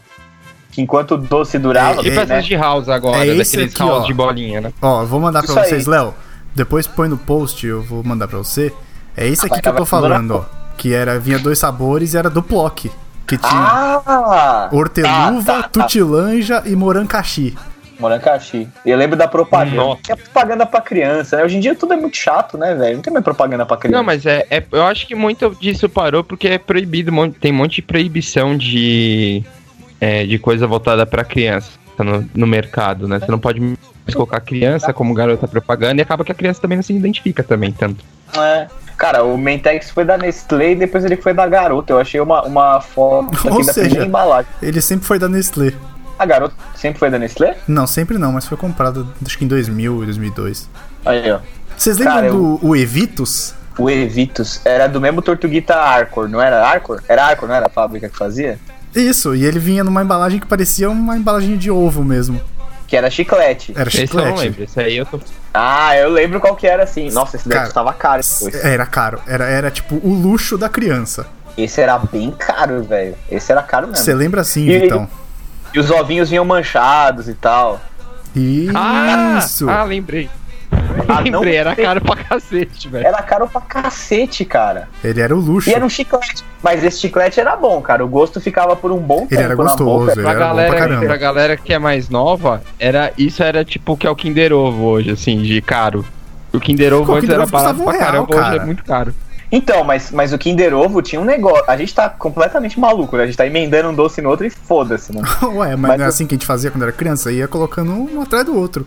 que 0.70 0.80
enquanto 0.80 1.12
o 1.12 1.18
doce 1.18 1.58
durava. 1.58 2.00
É, 2.00 2.04
Tipo 2.04 2.16
né? 2.16 2.22
essas 2.22 2.46
de 2.46 2.54
house 2.54 2.88
agora, 2.88 3.26
é 3.26 3.36
esse 3.36 3.56
daqueles 3.56 3.74
aqui, 3.74 3.82
house 3.82 4.04
ó. 4.04 4.06
de 4.06 4.14
bolinha, 4.14 4.60
né? 4.60 4.72
Ó, 4.80 5.02
eu 5.02 5.06
vou 5.06 5.20
mandar 5.20 5.42
pra 5.42 5.50
Isso 5.50 5.58
aí. 5.58 5.68
vocês, 5.68 5.86
Léo. 5.86 6.14
Depois 6.54 6.86
põe 6.86 7.08
no 7.08 7.16
post, 7.18 7.66
eu 7.66 7.82
vou 7.82 8.02
mandar 8.02 8.28
pra 8.28 8.38
você. 8.38 8.72
É 9.16 9.26
esse 9.26 9.40
aqui 9.40 9.50
Vai, 9.50 9.60
que 9.62 9.68
eu 9.68 9.74
tô 9.74 9.84
falando, 9.84 10.36
ó. 10.36 10.59
Que 10.80 10.94
era, 10.94 11.18
vinha 11.20 11.38
dois 11.38 11.58
sabores 11.58 12.14
e 12.14 12.16
era 12.16 12.30
do 12.30 12.42
Plock. 12.42 12.90
Que 13.26 13.36
tinha 13.36 13.50
Ah! 13.52 14.68
horteluva, 14.72 15.42
tá, 15.44 15.62
tá, 15.62 15.62
tá. 15.68 15.82
tutilanja 15.82 16.62
e 16.64 16.74
morancaxi. 16.74 17.54
Morancaxi. 17.98 18.66
E 18.86 18.90
eu 18.90 18.96
lembro 18.96 19.14
da 19.14 19.28
propaganda. 19.28 19.76
Nossa. 19.76 20.00
Que 20.02 20.12
é 20.12 20.16
propaganda 20.16 20.64
pra 20.64 20.80
criança, 20.80 21.36
né? 21.36 21.44
Hoje 21.44 21.58
em 21.58 21.60
dia 21.60 21.74
tudo 21.74 21.92
é 21.92 21.96
muito 21.98 22.16
chato, 22.16 22.56
né, 22.56 22.74
velho? 22.74 22.94
Não 22.96 23.02
tem 23.02 23.12
mais 23.12 23.22
propaganda 23.22 23.66
pra 23.66 23.76
criança. 23.76 23.98
Não, 23.98 24.02
mas 24.02 24.24
é, 24.24 24.46
é- 24.50 24.64
eu 24.72 24.84
acho 24.86 25.06
que 25.06 25.14
muito 25.14 25.54
disso 25.60 25.86
parou 25.86 26.24
porque 26.24 26.48
é 26.48 26.56
proibido, 26.58 27.12
tem 27.38 27.52
um 27.52 27.56
monte 27.56 27.76
de 27.76 27.82
proibição 27.82 28.56
de, 28.56 29.44
é, 30.00 30.24
de 30.24 30.38
coisa 30.38 30.66
voltada 30.66 31.04
pra 31.04 31.22
criança 31.22 31.72
no, 31.98 32.26
no 32.34 32.46
mercado, 32.46 33.06
né? 33.06 33.18
Você 33.20 33.30
não 33.30 33.38
pode 33.38 33.60
colocar 34.12 34.40
criança 34.40 34.92
como 34.92 35.14
garota 35.14 35.46
propaganda 35.46 36.00
e 36.00 36.02
acaba 36.02 36.24
que 36.24 36.32
a 36.32 36.34
criança 36.34 36.60
também 36.60 36.76
não 36.76 36.82
se 36.82 36.92
identifica 36.92 37.42
também 37.42 37.72
tanto. 37.72 38.04
É. 38.36 38.66
Cara, 38.96 39.24
o 39.24 39.38
Mentex 39.38 39.90
foi 39.90 40.04
da 40.04 40.18
Nestlé 40.18 40.72
e 40.72 40.76
depois 40.76 41.04
ele 41.04 41.16
foi 41.16 41.32
da 41.32 41.46
garota. 41.46 41.92
Eu 41.94 41.98
achei 41.98 42.20
uma, 42.20 42.42
uma 42.42 42.80
foto 42.80 43.30
Ou 43.48 43.56
aqui 43.58 43.66
da 43.66 43.72
seja- 43.72 44.04
embalagem. 44.04 44.50
Ele 44.60 44.80
sempre 44.80 45.06
foi 45.06 45.18
da 45.18 45.28
Nestlé. 45.28 45.72
A 46.18 46.26
garota 46.26 46.54
sempre 46.74 46.98
foi 46.98 47.08
da 47.10 47.18
Nestlé? 47.18 47.56
Não, 47.66 47.86
sempre 47.86 48.18
não, 48.18 48.32
mas 48.32 48.46
foi 48.46 48.58
comprado 48.58 49.08
acho 49.24 49.38
que 49.38 49.44
em 49.44 49.48
2000 49.48 50.02
e 50.02 50.04
2002. 50.06 50.68
Aí, 51.06 51.32
ó. 51.32 51.38
Vocês 51.74 51.96
lembram 51.96 52.14
Cara, 52.16 52.30
do 52.30 52.58
o 52.62 52.76
Evitus? 52.76 53.54
O 53.78 53.88
Evitus 53.88 54.60
era 54.66 54.86
do 54.86 55.00
mesmo 55.00 55.22
Tortuguita 55.22 55.76
Arcor, 55.76 56.28
não 56.28 56.38
era 56.42 56.62
Arcor? 56.62 57.00
Era 57.08 57.24
Arcor, 57.24 57.48
não 57.48 57.54
era 57.54 57.66
a 57.66 57.70
fábrica 57.70 58.06
que 58.10 58.16
fazia? 58.18 58.58
Isso, 58.94 59.34
e 59.34 59.46
ele 59.46 59.58
vinha 59.58 59.82
numa 59.82 60.02
embalagem 60.02 60.38
que 60.38 60.46
parecia 60.46 60.90
uma 60.90 61.16
embalagem 61.16 61.56
de 61.56 61.70
ovo 61.70 62.04
mesmo. 62.04 62.38
Que 62.90 62.96
era 62.96 63.08
chiclete. 63.08 63.72
Era 63.74 63.88
Esse 63.88 64.00
eu 64.00 64.02
não 64.02 64.24
chiclete. 64.24 64.40
lembro, 64.42 64.64
esse 64.64 64.80
aí 64.80 64.96
eu 64.96 65.06
tô... 65.06 65.18
Ah, 65.54 65.96
eu 65.96 66.10
lembro 66.10 66.40
qual 66.40 66.54
que 66.56 66.66
era 66.66 66.82
assim. 66.82 67.08
Nossa, 67.10 67.36
esse 67.36 67.48
daí 67.48 67.60
custava 67.64 67.92
caro 67.94 68.20
depois. 68.20 68.64
Era 68.64 68.84
caro. 68.84 69.20
Era, 69.28 69.44
era 69.46 69.70
tipo 69.70 69.94
o 70.02 70.12
luxo 70.12 70.58
da 70.58 70.68
criança. 70.68 71.26
Esse 71.56 71.80
era 71.80 71.96
bem 71.98 72.32
caro, 72.32 72.82
velho. 72.82 73.14
Esse 73.30 73.52
era 73.52 73.62
caro 73.62 73.86
mesmo. 73.86 74.04
Você 74.04 74.12
lembra 74.12 74.40
assim, 74.40 74.68
E- 74.68 74.80
Vitão? 74.80 75.08
E 75.72 75.78
os 75.78 75.88
ovinhos 75.88 76.28
vinham 76.30 76.44
manchados 76.44 77.28
e 77.28 77.34
tal. 77.34 77.80
Ah, 78.74 79.38
Isso! 79.38 79.68
ah, 79.70 79.84
lembrei. 79.84 80.28
Ah, 80.28 80.32
não 80.36 80.39
lembrei, 81.24 81.56
era 81.56 81.74
caro 81.74 82.00
pra 82.00 82.16
cacete, 82.16 82.88
velho. 82.88 83.06
Era 83.06 83.22
caro 83.22 83.48
pra 83.48 83.60
cacete, 83.60 84.44
cara. 84.44 84.88
Ele 85.02 85.20
era 85.20 85.34
o 85.34 85.40
luxo. 85.40 85.68
E 85.68 85.74
era 85.74 85.84
um 85.84 85.88
chiclete. 85.88 86.44
Mas 86.62 86.84
esse 86.84 87.00
chiclete 87.00 87.40
era 87.40 87.56
bom, 87.56 87.80
cara. 87.80 88.04
O 88.04 88.08
gosto 88.08 88.40
ficava 88.40 88.76
por 88.76 88.92
um 88.92 88.98
bom 88.98 89.20
tempo 89.20 89.34
Ele 89.34 89.42
era 89.42 89.56
na 89.56 89.62
gostoso, 89.62 89.84
boca. 89.84 90.12
ele 90.12 90.22
Pra 90.22 90.30
era 90.30 90.38
bom 90.40 90.44
pra 90.44 90.48
galera, 90.54 90.76
caramba. 90.78 91.06
pra 91.06 91.16
galera 91.16 91.56
que 91.56 91.72
é 91.72 91.78
mais 91.78 92.08
nova, 92.08 92.62
era, 92.78 93.12
isso 93.18 93.42
era 93.42 93.64
tipo 93.64 93.92
o 93.92 93.96
que 93.96 94.06
é 94.06 94.10
o 94.10 94.16
Kinder 94.16 94.52
Ovo 94.52 94.84
hoje, 94.84 95.10
assim, 95.10 95.40
de 95.42 95.60
caro. 95.60 96.04
O 96.52 96.58
Kinder 96.60 96.92
Ovo 96.94 97.14
antes 97.14 97.30
era 97.30 97.46
barato 97.46 97.80
um 97.80 97.84
pra 97.84 97.92
real, 97.92 98.04
caramba, 98.04 98.34
hoje 98.34 98.40
cara. 98.42 98.56
é 98.62 98.66
muito 98.66 98.84
caro. 98.84 99.14
Então, 99.52 99.82
mas, 99.82 100.10
mas 100.10 100.32
o 100.32 100.38
Kinder 100.38 100.74
Ovo 100.74 101.02
tinha 101.02 101.20
um 101.20 101.24
negócio. 101.24 101.64
A 101.66 101.76
gente 101.76 101.94
tá 101.94 102.08
completamente 102.08 102.78
maluco, 102.78 103.16
né? 103.16 103.24
A 103.24 103.26
gente 103.26 103.36
tá 103.36 103.46
emendando 103.46 103.88
um 103.88 103.94
doce 103.94 104.22
no 104.22 104.28
outro 104.28 104.46
e 104.46 104.50
foda-se, 104.50 105.12
né? 105.14 105.22
Ué, 105.42 105.76
mas, 105.76 105.90
Mas 105.90 105.98
não 105.98 106.04
é 106.04 106.08
assim 106.08 106.26
que 106.26 106.34
a 106.34 106.36
gente 106.36 106.46
fazia 106.46 106.70
quando 106.70 106.84
era 106.84 106.92
criança? 106.92 107.32
Ia 107.32 107.48
colocando 107.48 107.92
um 107.92 108.22
atrás 108.22 108.44
do 108.44 108.56
outro. 108.56 108.86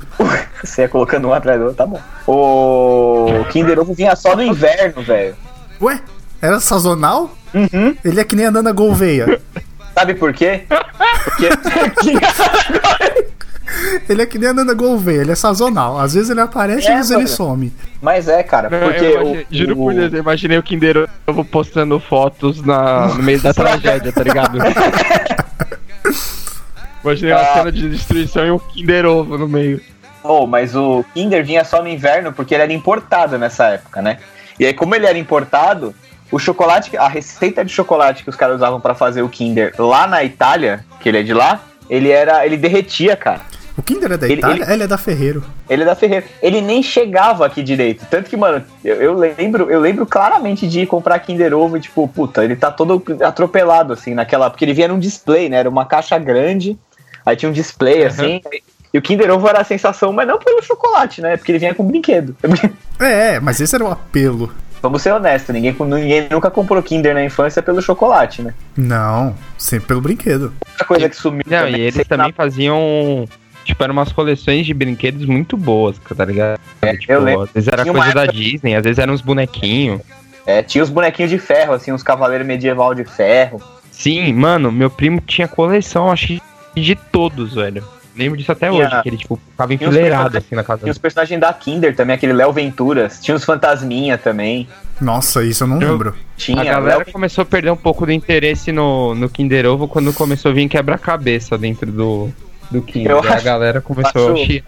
Você 0.64 0.84
ia 0.84 0.90
colocando 0.90 1.28
um 1.28 1.34
atrás 1.34 1.60
do 1.60 1.66
outro, 1.66 1.78
tá 1.78 1.86
bom. 1.86 2.02
O 2.26 3.46
Kinder 3.50 3.80
Ovo 3.80 3.94
vinha 3.94 4.16
só 4.16 4.36
no 4.36 4.44
inverno, 4.44 5.02
velho. 5.02 5.36
Ué, 5.82 6.00
era 6.42 6.60
sazonal? 6.60 7.32
Uhum. 7.54 7.96
Ele 8.04 8.20
é 8.20 8.24
que 8.24 8.36
nem 8.36 8.46
andando 8.46 8.68
a 8.68 8.72
Gouveia. 8.72 9.40
Sabe 9.94 10.16
por 10.16 10.34
quê? 10.34 10.64
Porque 10.68 12.14
Ele 14.10 14.22
é 14.22 14.26
que 14.26 14.38
nem 14.38 14.50
andando 14.50 14.72
a 14.72 14.74
Gouveia, 14.74 15.22
ele 15.22 15.32
é 15.32 15.36
sazonal. 15.36 16.00
Às 16.00 16.14
vezes 16.14 16.30
ele 16.30 16.42
aparece 16.42 16.88
e 16.88 16.92
É, 16.92 16.94
às 16.96 17.10
vezes 17.10 17.12
ele 17.12 17.28
some. 17.28 17.74
Mas 18.02 18.28
é, 18.28 18.42
cara, 18.44 18.70
porque 18.70 19.04
eu 19.06 19.22
o, 19.22 19.24
imagine- 19.34 19.46
juro 19.52 19.74
o- 19.74 19.76
por 19.78 19.94
Deus, 19.94 20.14
eu 20.14 20.20
imaginei 20.20 20.58
o 20.58 20.64
Kinder 20.64 21.10
Ovo 21.28 21.46
postando 21.46 22.00
fotos 22.00 22.62
na, 22.66 23.08
no 23.08 23.24
meio 23.24 23.42
da 23.42 23.54
tragédia, 23.56 24.12
tá 24.12 24.24
ligado? 24.24 24.58
Imaginei 27.04 27.34
uma 27.34 27.42
Ah. 27.42 27.54
cena 27.56 27.72
de 27.72 27.90
destruição 27.90 28.46
e 28.46 28.52
um 28.52 28.60
Kinder 28.60 29.06
Ovo 29.06 29.38
no 29.38 29.48
meio. 29.48 29.82
Oh, 30.24 30.48
mas 30.48 30.74
o 30.76 31.04
Kinder 31.14 31.44
vinha 31.46 31.66
só 31.66 31.82
no 31.82 31.88
inverno 31.90 32.32
porque 32.32 32.54
ele 32.54 32.64
era 32.64 32.74
importado 32.74 33.38
nessa 33.38 33.66
época, 33.68 34.02
né? 34.02 34.20
E 34.60 34.66
aí, 34.66 34.74
como 34.74 34.96
ele 34.96 35.06
era 35.06 35.18
importado, 35.18 35.94
o 36.32 36.40
chocolate, 36.40 36.96
a 36.96 37.08
receita 37.10 37.66
de 37.66 37.72
chocolate 37.74 38.24
que 38.24 38.30
os 38.30 38.36
caras 38.36 38.56
usavam 38.58 38.80
pra 38.80 38.96
fazer 38.96 39.22
o 39.22 39.28
Kinder 39.30 39.74
lá 39.78 40.08
na 40.08 40.24
Itália, 40.24 40.86
que 41.02 41.10
ele 41.10 41.20
é 41.20 41.24
de 41.24 41.34
lá, 41.34 41.62
ele 41.90 42.10
era, 42.10 42.46
ele 42.46 42.56
derretia, 42.56 43.18
cara. 43.18 43.42
O 43.76 43.82
Kinder 43.82 44.12
é 44.12 44.18
da 44.18 44.28
Ele- 44.28 44.36
Itália? 44.36 44.64
ele- 44.64 44.74
Ele 44.74 44.84
é 44.84 44.88
da 44.88 44.98
Ferreiro. 44.98 45.44
Ele 45.70 45.82
é 45.82 45.86
da 45.86 45.96
Ferreira. 45.96 46.26
Ele 46.42 46.62
nem 46.62 46.84
chegava 46.84 47.46
aqui 47.46 47.64
direito. 47.64 48.06
Tanto 48.10 48.30
que, 48.30 48.38
mano, 48.38 48.64
eu, 48.86 48.96
eu 49.02 49.14
lembro, 49.14 49.70
eu 49.70 49.80
lembro 49.80 50.06
claramente 50.06 50.68
de 50.68 50.82
ir 50.82 50.86
comprar 50.88 51.18
Kinder 51.20 51.54
Ovo 51.58 51.78
e, 51.78 51.80
tipo, 51.80 52.08
puta, 52.08 52.44
ele 52.44 52.56
tá 52.56 52.70
todo 52.72 53.02
atropelado, 53.26 53.92
assim, 53.94 54.14
naquela. 54.14 54.50
Porque 54.50 54.64
ele 54.64 54.74
vinha 54.74 54.88
num 54.88 55.00
display, 55.00 55.50
né? 55.50 55.58
Era 55.58 55.70
uma 55.70 55.86
caixa 55.86 56.18
grande, 56.20 56.78
aí 57.26 57.36
tinha 57.36 57.50
um 57.50 57.54
display, 57.54 58.06
assim. 58.06 58.42
E 58.94 58.98
o 59.00 59.02
Kinder 59.02 59.32
Ovo 59.32 59.48
era 59.48 59.62
a 59.62 59.64
sensação, 59.64 60.14
mas 60.14 60.28
não 60.28 60.38
pelo 60.38 60.62
chocolate, 60.62 61.20
né? 61.20 61.36
Porque 61.36 61.52
ele 61.52 61.58
vinha 61.60 61.74
com 61.74 61.84
brinquedo. 61.84 62.36
É, 63.00 63.40
mas 63.40 63.60
esse 63.60 63.74
era 63.76 63.84
o 63.84 63.92
apelo. 63.92 64.52
Vamos 64.82 65.02
ser 65.02 65.12
honestos, 65.14 65.54
ninguém, 65.54 65.76
ninguém 65.80 66.28
nunca 66.30 66.52
comprou 66.52 66.82
Kinder 66.84 67.14
na 67.14 67.24
infância 67.26 67.62
pelo 67.62 67.82
chocolate, 67.82 68.42
né? 68.44 68.54
Não, 68.78 69.36
sempre 69.58 69.88
pelo 69.88 70.00
brinquedo. 70.02 70.54
Outra 70.70 70.86
coisa 70.86 71.10
que 71.10 71.16
sumiu 71.16 71.44
Não, 71.48 71.58
também, 71.66 71.76
e 71.76 71.82
eles 71.86 72.08
também 72.08 72.28
lá, 72.28 72.34
faziam. 72.34 73.26
Tipo, 73.64 73.84
eram 73.84 73.94
umas 73.94 74.12
coleções 74.12 74.66
de 74.66 74.74
brinquedos 74.74 75.26
muito 75.26 75.56
boas, 75.56 75.98
tá 76.16 76.26
ligado? 76.26 76.60
tipo, 77.00 77.12
eu 77.14 77.22
lembro. 77.24 77.44
às 77.44 77.52
vezes 77.52 77.68
era 77.70 77.84
Tinha 77.84 77.94
coisa 77.94 78.14
da 78.14 78.24
época- 78.24 78.38
Disney, 78.38 78.76
às 78.76 78.84
vezes 78.84 79.00
eram 79.00 79.14
uns 79.14 79.22
bonequinhos. 79.22 80.02
é, 80.46 80.62
tinha 80.62 80.84
os 80.84 80.90
bonequinhos 80.90 81.32
de 81.32 81.38
ferro, 81.38 81.74
assim, 81.74 81.92
os 81.92 82.04
cavaleiros 82.04 82.46
medieval 82.46 82.94
de 82.94 83.06
ferro. 83.06 83.62
Sim, 83.92 84.34
mano, 84.34 84.72
meu 84.72 84.90
primo 84.90 85.22
tinha 85.26 85.48
coleção, 85.48 86.12
acho 86.12 86.28
que 86.28 86.42
de 86.82 86.96
todos, 86.96 87.54
velho. 87.54 87.84
Lembro 88.16 88.38
disso 88.38 88.52
até 88.52 88.70
Tinha- 88.70 88.86
hoje, 88.88 89.02
que 89.02 89.10
ele, 89.10 89.18
tipo, 89.18 89.40
ficava 89.52 89.72
uns 89.72 89.76
enfileirado 89.76 90.38
assim 90.38 90.54
na 90.56 90.64
casa 90.64 90.82
Tinha 90.82 90.92
os 90.92 90.98
personagens 91.00 91.40
da 91.40 91.52
Kinder 91.52 91.96
também, 91.96 92.16
aquele 92.16 92.34
Léo 92.34 92.52
Venturas. 92.54 93.20
Tinha 93.20 93.34
os 93.36 93.44
Fantasminha 93.44 94.18
também. 94.20 94.68
Nossa, 95.02 95.44
isso 95.44 95.64
eu 95.64 95.68
não 95.68 95.82
Eu- 95.82 95.92
lembro. 95.94 96.16
Tinha 96.38 96.62
A 96.62 96.64
galera 96.64 96.98
Léo 96.98 97.12
começou 97.12 97.42
a 97.42 97.46
perder 97.46 97.72
um 97.72 97.76
pouco 97.76 98.06
do 98.06 98.12
interesse 98.12 98.72
no, 98.72 99.16
no 99.16 99.28
Kinder 99.30 99.66
Ovo 99.66 99.88
quando 99.88 100.14
começou 100.14 100.52
a 100.52 100.54
vir 100.54 100.68
quebra-cabeça 100.70 101.58
dentro 101.58 101.92
do, 101.92 102.32
do 102.72 102.82
Kinder. 102.82 103.12
Eu 103.12 103.20
Aí 103.22 103.28
a 103.28 103.34
acho- 103.36 103.46
galera 103.46 103.82
começou 103.82 104.34
acho- 104.34 104.42
a 104.42 104.46
chiar. 104.46 104.64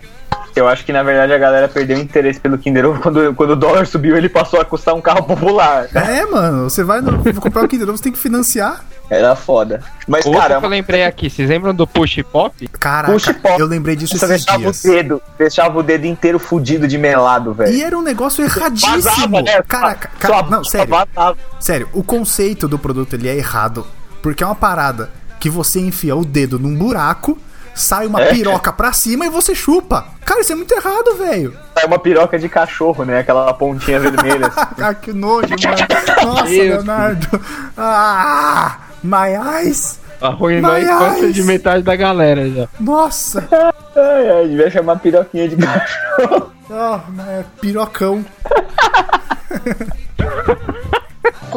Eu 0.56 0.70
acho 0.70 0.86
que 0.86 0.94
na 0.94 1.04
verdade 1.04 1.34
a 1.34 1.38
galera 1.38 1.68
perdeu 1.68 1.98
o 1.98 2.00
interesse 2.02 2.40
pelo 2.40 2.58
Kinder 2.58 2.86
Ovo 2.86 3.02
quando, 3.02 3.34
quando 3.36 3.50
o 3.52 3.56
dólar 3.58 3.86
subiu 3.86 4.16
ele 4.16 4.30
passou 4.30 4.60
a 4.62 4.64
custar 4.64 4.96
um 4.96 5.02
carro 5.02 5.24
popular. 5.28 5.88
É, 5.94 6.26
mano, 6.26 6.70
você 6.70 6.82
vai 6.82 7.02
no, 7.02 7.22
comprar 7.42 7.64
o 7.66 7.68
Kinder 7.68 7.90
Ovo, 7.90 7.98
você 7.98 8.04
tem 8.04 8.12
que 8.14 8.18
financiar. 8.20 8.86
Era 9.10 9.36
foda. 9.36 9.82
Mas, 10.08 10.26
Outro 10.26 10.40
cara, 10.42 10.60
que 10.60 10.66
eu 10.66 10.70
lembrei 10.70 11.04
aqui, 11.04 11.30
vocês 11.30 11.48
lembram 11.48 11.76
do 11.76 11.86
Push 11.86 12.24
Pop? 12.32 12.68
Caraca, 12.70 13.12
Push 13.14 13.32
pop. 13.34 13.60
eu 13.60 13.68
lembrei 13.68 13.96
disso 13.96 14.18
você 14.18 14.26
esses 14.26 14.46
deixava 14.46 14.60
dias. 14.64 14.84
o 14.84 14.88
dedo, 14.88 15.22
deixava 15.38 15.78
o 15.80 15.84
dedo 15.84 16.06
inteiro 16.08 16.40
fudido 16.40 16.88
de 16.88 16.98
melado, 16.98 17.54
velho. 17.54 17.72
E 17.72 17.84
era 17.84 17.96
um 17.96 18.02
negócio 18.02 18.44
erradíssimo. 18.44 18.94
Vazava, 18.94 19.42
né? 19.44 19.62
Caraca, 19.68 20.10
cara, 20.18 20.42
não, 20.50 20.64
sério. 20.64 20.88
vazava. 20.90 21.38
Sério, 21.60 21.88
o 21.94 22.02
conceito 22.02 22.68
do 22.68 22.80
produto 22.80 23.14
ele 23.14 23.28
é 23.28 23.36
errado. 23.36 23.86
Porque 24.24 24.42
é 24.44 24.46
uma 24.48 24.56
parada 24.56 25.12
que 25.40 25.50
você 25.52 25.80
enfia 25.80 26.16
o 26.16 26.26
dedo 26.26 26.58
num 26.58 26.74
buraco, 26.76 27.38
sai 27.76 28.08
uma 28.08 28.22
É. 28.22 28.32
piroca 28.34 28.72
pra 28.74 28.92
cima 28.94 29.26
e 29.26 29.30
você 29.30 29.54
chupa. 29.54 30.06
Cara, 30.26 30.42
isso 30.42 30.52
é 30.54 30.56
muito 30.56 30.74
errado, 30.74 31.16
velho. 31.18 31.56
É 31.76 31.86
uma 31.86 32.00
piroca 32.00 32.40
de 32.40 32.50
cachorro, 32.50 33.04
né? 33.06 33.20
Aquela 33.20 33.54
pontinha 33.54 34.00
vermelha. 34.00 34.48
assim. 34.48 34.66
Ah, 34.82 34.94
que 34.94 35.14
nojo, 35.14 35.50
mano. 35.50 36.34
Nossa. 36.36 36.46
Leonardo. 36.46 37.42
Ah, 37.78 38.78
my 39.04 39.36
eyes. 39.62 40.00
Arruinou 40.22 40.72
a 40.72 40.80
infância 40.80 41.32
de 41.34 41.44
metade 41.44 41.84
da 41.84 41.96
galera 41.96 42.50
já. 42.50 42.68
Nossa. 42.80 43.48
ai, 43.96 44.30
ai, 44.30 44.48
devia 44.48 44.72
chamar 44.72 44.98
piroquinha 45.00 45.48
de 45.50 45.58
cachorro. 45.58 46.52
Oh, 46.68 46.98
é 47.30 47.46
pirocão. 47.62 48.26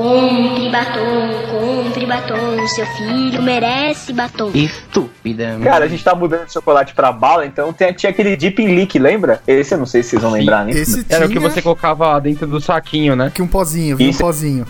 Compre 0.02 0.70
batom, 0.70 1.02
compre 1.50 2.06
batom, 2.06 2.68
seu 2.68 2.86
filho 2.86 3.42
merece 3.42 4.12
batom. 4.12 4.48
Estúpida. 4.54 5.58
Cara, 5.64 5.86
a 5.86 5.88
gente 5.88 6.04
tá 6.04 6.14
mudando 6.14 6.46
de 6.46 6.52
chocolate 6.52 6.94
pra 6.94 7.10
bala, 7.10 7.44
então 7.44 7.72
tem- 7.72 7.92
tinha 7.92 8.10
aquele 8.10 8.36
Deep 8.36 8.62
in 8.62 8.76
Leak, 8.76 8.96
lembra? 8.96 9.42
Esse 9.44 9.74
eu 9.74 9.78
não 9.78 9.86
sei 9.86 10.04
se 10.04 10.10
vocês 10.10 10.22
vão 10.22 10.30
lembrar, 10.30 10.64
né? 10.64 10.70
Esse 10.70 11.04
Era 11.10 11.24
o 11.24 11.28
que 11.28 11.36
tinha 11.36 11.50
você 11.50 11.60
colocava 11.60 12.16
dentro 12.20 12.46
do 12.46 12.60
saquinho, 12.60 13.16
né? 13.16 13.26
aqui 13.26 13.42
um 13.42 13.48
pozinho, 13.48 13.96
vinha 13.96 14.10
um 14.12 14.14
pozinho. 14.14 14.64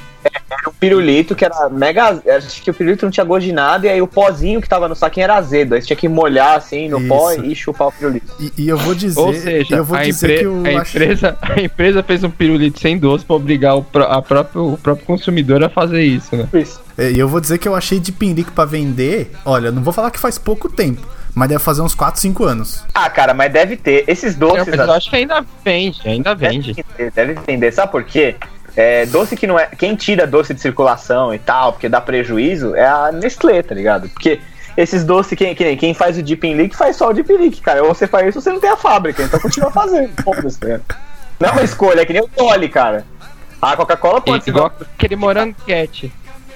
Era 0.50 0.68
um 0.68 0.72
pirulito 0.72 1.34
que 1.34 1.44
era 1.44 1.68
mega. 1.68 2.20
Acho 2.36 2.62
que 2.62 2.70
o 2.70 2.74
pirulito 2.74 3.04
não 3.04 3.10
tinha 3.10 3.24
gosto 3.24 3.44
de 3.46 3.52
nada, 3.52 3.86
e 3.86 3.90
aí 3.90 4.02
o 4.02 4.06
pozinho 4.06 4.60
que 4.60 4.68
tava 4.68 4.88
no 4.88 4.94
saquinho 4.96 5.24
era 5.24 5.36
azedo. 5.36 5.74
Aí 5.74 5.80
você 5.80 5.88
tinha 5.88 5.96
que 5.96 6.08
molhar 6.08 6.56
assim 6.56 6.88
no 6.88 7.00
pó 7.06 7.32
Isso. 7.32 7.44
e 7.44 7.54
chupar 7.54 7.88
o 7.88 7.92
pirulito. 7.92 8.26
E, 8.40 8.52
e 8.64 8.68
eu 8.68 8.76
vou 8.78 8.94
dizer, 8.94 9.20
Ou 9.20 9.32
seja, 9.34 9.76
eu 9.76 9.84
vou 9.84 9.96
a, 9.98 10.02
dizer 10.04 10.26
empre- 10.30 10.38
que 10.38 10.44
eu 10.46 10.62
a 10.66 10.72
empresa, 10.82 11.38
a 11.42 11.60
empresa 11.60 12.02
fez 12.02 12.24
um 12.24 12.30
pirulito 12.30 12.80
sem 12.80 12.98
doce 12.98 13.24
pra 13.24 13.36
obrigar 13.36 13.76
o, 13.76 13.86
a 14.08 14.22
próprio, 14.22 14.72
o 14.74 14.78
próprio 14.78 15.06
consumidor 15.06 15.62
a 15.64 15.68
fazer 15.68 16.02
isso, 16.02 16.34
né? 16.36 16.48
Isso. 16.54 16.80
É, 16.96 17.10
E 17.12 17.18
eu 17.18 17.28
vou 17.28 17.40
dizer 17.40 17.58
que 17.58 17.68
eu 17.68 17.74
achei 17.74 18.00
de 18.00 18.10
pindique 18.12 18.50
pra 18.50 18.64
vender. 18.64 19.32
Olha, 19.44 19.70
não 19.70 19.82
vou 19.82 19.92
falar 19.92 20.10
que 20.10 20.18
faz 20.18 20.36
pouco 20.38 20.68
tempo, 20.68 21.06
mas 21.34 21.48
deve 21.48 21.62
fazer 21.62 21.82
uns 21.82 21.94
4, 21.94 22.20
5 22.20 22.44
anos. 22.44 22.82
Ah, 22.94 23.08
cara, 23.08 23.32
mas 23.34 23.52
deve 23.52 23.76
ter. 23.76 24.04
Esses 24.08 24.34
doces. 24.34 24.66
mas 24.66 24.78
eu 24.80 24.92
acho 24.92 25.08
que 25.10 25.16
ainda 25.16 25.44
vende, 25.64 26.00
ainda 26.08 26.34
vende. 26.34 26.72
Deve 26.74 26.84
vender, 26.96 27.12
deve 27.14 27.34
vender. 27.46 27.72
Sabe 27.72 27.92
por 27.92 28.02
quê? 28.04 28.34
É, 28.80 29.04
doce 29.06 29.34
que 29.34 29.44
não 29.44 29.58
é. 29.58 29.66
Quem 29.66 29.96
tira 29.96 30.24
doce 30.24 30.54
de 30.54 30.60
circulação 30.60 31.34
e 31.34 31.38
tal, 31.40 31.72
porque 31.72 31.88
dá 31.88 32.00
prejuízo, 32.00 32.76
é 32.76 32.86
a 32.86 33.10
Nestlé, 33.10 33.60
tá 33.60 33.74
ligado? 33.74 34.08
Porque 34.08 34.40
esses 34.76 35.02
doces, 35.02 35.36
quem, 35.36 35.52
quem, 35.52 35.76
quem 35.76 35.92
faz 35.92 36.16
o 36.16 36.22
Deep 36.22 36.46
in 36.46 36.54
Leak 36.54 36.76
faz 36.76 36.94
só 36.94 37.10
o 37.10 37.12
Deep 37.12 37.32
in 37.32 37.38
Leak, 37.38 37.60
cara. 37.60 37.82
Ou 37.82 37.92
você 37.92 38.06
faz 38.06 38.28
isso 38.28 38.38
ou 38.38 38.42
você 38.42 38.52
não 38.52 38.60
tem 38.60 38.70
a 38.70 38.76
fábrica, 38.76 39.20
então 39.24 39.40
continua 39.40 39.72
fazendo. 39.72 40.12
Foda-se, 40.22 40.64
né? 40.64 40.80
Não 41.40 41.48
é 41.48 41.52
uma 41.52 41.64
escolha, 41.64 42.02
é 42.02 42.06
que 42.06 42.12
nem 42.12 42.22
o 42.22 42.30
Dolly, 42.36 42.68
cara. 42.68 43.04
A 43.60 43.76
Coca-Cola 43.76 44.20
pode 44.20 44.44
ser. 44.44 44.50
Igual 44.50 44.72
aquele 44.94 45.16
moranguete. 45.16 46.12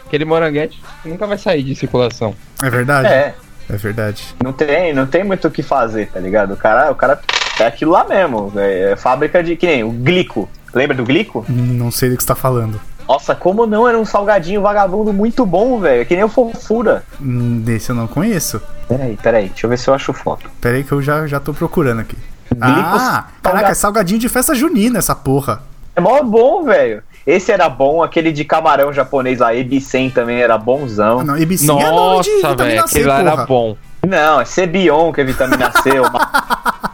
Aquele 0.06 0.24
moranguete 0.24 0.80
nunca 1.04 1.26
vai 1.26 1.38
sair 1.38 1.64
de 1.64 1.74
circulação. 1.74 2.36
É 2.62 2.70
verdade? 2.70 3.08
É, 3.08 3.34
É 3.68 3.76
verdade. 3.76 4.32
não 4.40 4.52
tem, 4.52 4.92
não 4.92 5.08
tem 5.08 5.24
muito 5.24 5.48
o 5.48 5.50
que 5.50 5.64
fazer, 5.64 6.08
tá 6.08 6.20
ligado? 6.20 6.54
O 6.54 6.56
cara, 6.56 6.88
o 6.92 6.94
cara 6.94 7.20
é 7.58 7.64
aquilo 7.64 7.90
lá 7.90 8.04
mesmo. 8.04 8.52
É, 8.54 8.92
é 8.92 8.96
fábrica 8.96 9.42
de. 9.42 9.56
Que 9.56 9.66
nem 9.66 9.82
o 9.82 9.90
Glico. 9.90 10.48
Lembra 10.74 10.96
do 10.96 11.04
Glico? 11.04 11.44
Não 11.48 11.90
sei 11.90 12.10
do 12.10 12.16
que 12.16 12.22
você 12.22 12.28
tá 12.28 12.34
falando. 12.34 12.80
Nossa, 13.08 13.34
como 13.34 13.66
não 13.66 13.86
era 13.88 13.98
um 13.98 14.04
salgadinho 14.04 14.62
vagabundo 14.62 15.12
muito 15.12 15.44
bom, 15.44 15.78
velho. 15.80 16.06
Que 16.06 16.14
nem 16.14 16.24
o 16.24 16.28
Fofura. 16.28 17.02
Hum, 17.20 17.60
Desse 17.60 17.90
eu 17.90 17.96
não 17.96 18.06
conheço. 18.06 18.60
Peraí, 18.88 19.18
peraí, 19.22 19.48
deixa 19.48 19.66
eu 19.66 19.70
ver 19.70 19.78
se 19.78 19.88
eu 19.90 19.94
acho 19.94 20.12
foto. 20.12 20.48
Pera 20.60 20.76
aí 20.76 20.84
que 20.84 20.92
eu 20.92 21.02
já, 21.02 21.26
já 21.26 21.38
tô 21.40 21.52
procurando 21.52 22.00
aqui. 22.00 22.16
Glico 22.50 22.62
Ah, 22.64 22.98
salga- 22.98 23.26
caraca, 23.42 23.68
é 23.70 23.74
salgadinho 23.74 24.20
de 24.20 24.28
festa 24.28 24.54
junina 24.54 24.98
essa 24.98 25.14
porra. 25.14 25.62
É 25.96 26.00
mó 26.00 26.22
bom, 26.22 26.64
velho. 26.64 27.02
Esse 27.26 27.52
era 27.52 27.68
bom, 27.68 28.02
aquele 28.02 28.32
de 28.32 28.44
camarão 28.44 28.92
japonês 28.92 29.38
lá, 29.40 29.54
Ebisen 29.54 30.10
também 30.10 30.40
era 30.40 30.56
bonzão. 30.58 31.20
Ah, 31.20 31.24
não, 31.24 31.36
Ibicinha 31.38 31.86
é 31.86 31.90
nome 31.90 32.22
de 32.22 32.30
Nossa, 32.30 32.48
vitamina 32.48 32.64
velho, 32.64 32.88
C, 32.88 32.94
aquele 32.98 33.08
lá 33.08 33.20
era 33.20 33.30
porra. 33.32 33.46
bom. 33.46 33.76
Não, 34.06 34.40
é 34.40 34.44
Cebion, 34.44 35.12
que 35.12 35.20
é 35.20 35.24
vitamina 35.24 35.70
C. 35.82 36.00
Uma... 36.00 36.30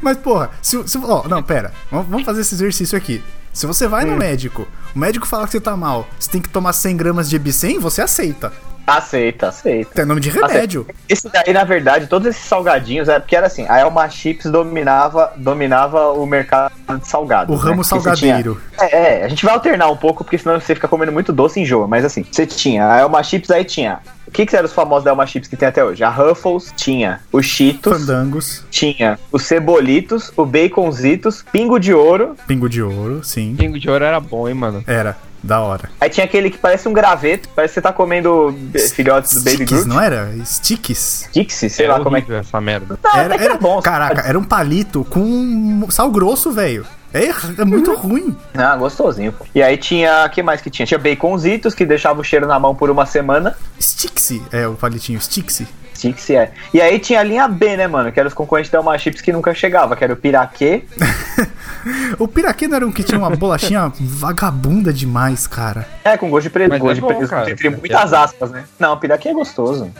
Mas, 0.00 0.16
porra, 0.18 0.50
se, 0.62 0.86
se- 0.88 0.98
ó, 1.02 1.26
não, 1.28 1.42
pera. 1.42 1.72
Vamos 1.90 2.24
fazer 2.24 2.40
esse 2.42 2.54
exercício 2.54 2.96
aqui. 2.96 3.22
Se 3.52 3.66
você 3.66 3.86
vai 3.86 4.04
Hum. 4.04 4.12
no 4.12 4.16
médico, 4.16 4.66
o 4.94 4.98
médico 4.98 5.26
fala 5.26 5.46
que 5.46 5.52
você 5.52 5.60
tá 5.60 5.76
mal, 5.76 6.06
você 6.18 6.28
tem 6.30 6.40
que 6.40 6.48
tomar 6.48 6.72
100 6.72 6.96
gramas 6.96 7.30
de 7.30 7.36
Ibicem, 7.36 7.78
você 7.78 8.02
aceita. 8.02 8.52
Aceita, 8.86 9.48
aceita. 9.48 9.92
Tem 9.94 10.04
nome 10.04 10.20
de 10.20 10.28
remédio. 10.28 10.86
Esse 11.08 11.26
daí, 11.30 11.54
na 11.54 11.64
verdade, 11.64 12.06
todos 12.06 12.28
esses 12.28 12.44
salgadinhos, 12.44 13.08
é 13.08 13.18
porque 13.18 13.34
era 13.34 13.46
assim, 13.46 13.64
a 13.66 13.78
Elma 13.78 14.06
Chips 14.10 14.44
dominava, 14.50 15.32
dominava 15.38 16.12
o 16.12 16.26
mercado 16.26 16.70
de 17.00 17.08
salgados. 17.08 17.54
O 17.54 17.58
ramo 17.58 17.76
né? 17.76 17.82
Porque 17.88 17.98
você 18.00 18.16
tinha- 18.16 18.34
salgadeiro. 18.34 18.60
É, 18.78 19.20
é, 19.22 19.24
a 19.24 19.28
gente 19.28 19.42
vai 19.42 19.54
alternar 19.54 19.88
um 19.88 19.96
pouco, 19.96 20.22
porque 20.22 20.36
senão 20.36 20.60
você 20.60 20.74
fica 20.74 20.86
comendo 20.86 21.12
muito 21.12 21.32
doce 21.32 21.58
e 21.60 21.62
enjoa. 21.62 21.86
Mas 21.88 22.04
assim, 22.04 22.26
você 22.30 22.44
tinha 22.46 22.86
a 22.92 22.98
Elma 22.98 23.22
Chips, 23.22 23.50
aí 23.50 23.64
tinha. 23.64 24.00
O 24.34 24.36
que, 24.36 24.46
que 24.46 24.56
eram 24.56 24.66
os 24.66 24.72
famosos 24.72 25.04
da 25.04 25.12
Elma 25.12 25.24
Chips 25.28 25.48
que 25.48 25.56
tem 25.56 25.68
até 25.68 25.84
hoje? 25.84 26.02
A 26.02 26.08
Ruffles, 26.10 26.72
tinha 26.76 27.20
o 27.30 27.40
Cheetos, 27.40 28.00
Fandangos, 28.00 28.64
tinha 28.68 29.16
os 29.30 29.44
Cebolitos, 29.44 30.32
o 30.36 30.44
Baconzitos, 30.44 31.44
Pingo 31.52 31.78
de 31.78 31.94
Ouro. 31.94 32.34
pingo 32.44 32.68
de 32.68 32.82
ouro, 32.82 33.22
sim. 33.22 33.54
Pingo 33.56 33.78
de 33.78 33.88
ouro 33.88 34.04
era 34.04 34.18
bom, 34.18 34.48
hein, 34.48 34.54
mano. 34.54 34.82
Era, 34.88 35.16
da 35.40 35.60
hora. 35.60 35.88
Aí 36.00 36.10
tinha 36.10 36.24
aquele 36.24 36.50
que 36.50 36.58
parece 36.58 36.88
um 36.88 36.92
graveto, 36.92 37.48
parece 37.54 37.74
que 37.74 37.80
você 37.80 37.82
tá 37.82 37.92
comendo 37.92 38.52
filhotes 38.96 39.34
do 39.34 39.38
Baby 39.44 39.50
Sticks, 39.54 39.72
Groot. 39.84 39.88
não 39.88 40.00
era? 40.00 40.34
Sticks. 40.44 41.28
Dixie, 41.32 41.70
sei 41.70 41.86
Era 41.86 41.98
lá 41.98 42.02
como 42.02 42.16
é 42.16 42.20
que. 42.20 42.32
essa 42.34 42.60
merda. 42.60 42.98
Não, 43.04 43.16
Era, 43.16 43.34
era, 43.36 43.54
é 43.54 43.56
bom. 43.58 43.80
caraca, 43.80 44.22
era 44.22 44.36
um 44.36 44.42
palito 44.42 45.04
com 45.08 45.86
sal 45.90 46.10
grosso, 46.10 46.50
velho. 46.50 46.84
É, 47.14 47.62
é 47.62 47.64
muito 47.64 47.94
ruim. 47.94 48.36
Ah, 48.52 48.76
gostosinho. 48.76 49.32
pô. 49.32 49.46
E 49.54 49.62
aí 49.62 49.76
tinha. 49.76 50.26
O 50.26 50.30
que 50.30 50.42
mais 50.42 50.60
que 50.60 50.68
tinha? 50.68 50.84
Tinha 50.84 50.98
baconzitos 50.98 51.72
que 51.72 51.86
deixava 51.86 52.20
o 52.20 52.24
cheiro 52.24 52.46
na 52.46 52.58
mão 52.58 52.74
por 52.74 52.90
uma 52.90 53.06
semana. 53.06 53.56
Stixi, 53.80 54.42
é 54.50 54.66
o 54.66 54.74
palitinho 54.74 55.20
Stixi. 55.20 55.68
Stix 55.94 56.30
é. 56.30 56.50
E 56.72 56.80
aí 56.80 56.98
tinha 56.98 57.20
a 57.20 57.22
linha 57.22 57.46
B, 57.48 57.76
né, 57.76 57.86
mano? 57.86 58.10
Que 58.12 58.18
eram 58.20 58.28
os 58.28 58.34
concorrentes 58.34 58.70
da 58.70 58.78
Elma 58.78 58.96
Chips 58.98 59.20
que 59.20 59.32
nunca 59.32 59.54
chegava, 59.54 59.94
que 59.96 60.04
era 60.04 60.12
o 60.12 60.16
Piraquê. 60.16 60.82
O 62.18 62.26
piraquê 62.26 62.66
não 62.66 62.76
era 62.76 62.86
um 62.86 62.92
que 62.92 63.02
tinha 63.02 63.18
uma 63.18 63.28
bolachinha 63.36 63.92
vagabunda 64.00 64.90
demais, 64.90 65.46
cara. 65.46 65.86
É, 66.02 66.16
com 66.16 66.30
gosto 66.30 66.44
de 66.44 66.50
preto. 66.50 66.70
Mas 66.70 66.80
Gosto 66.80 66.92
é 66.92 66.94
de 66.94 67.00
bom, 67.02 67.06
preto, 67.08 67.28
cara. 67.28 67.50
entre 67.50 67.68
muitas 67.68 68.12
aspas, 68.14 68.50
né? 68.50 68.64
Não, 68.78 68.96
piraquê 68.98 69.28
é 69.28 69.34
gostoso. 69.34 69.90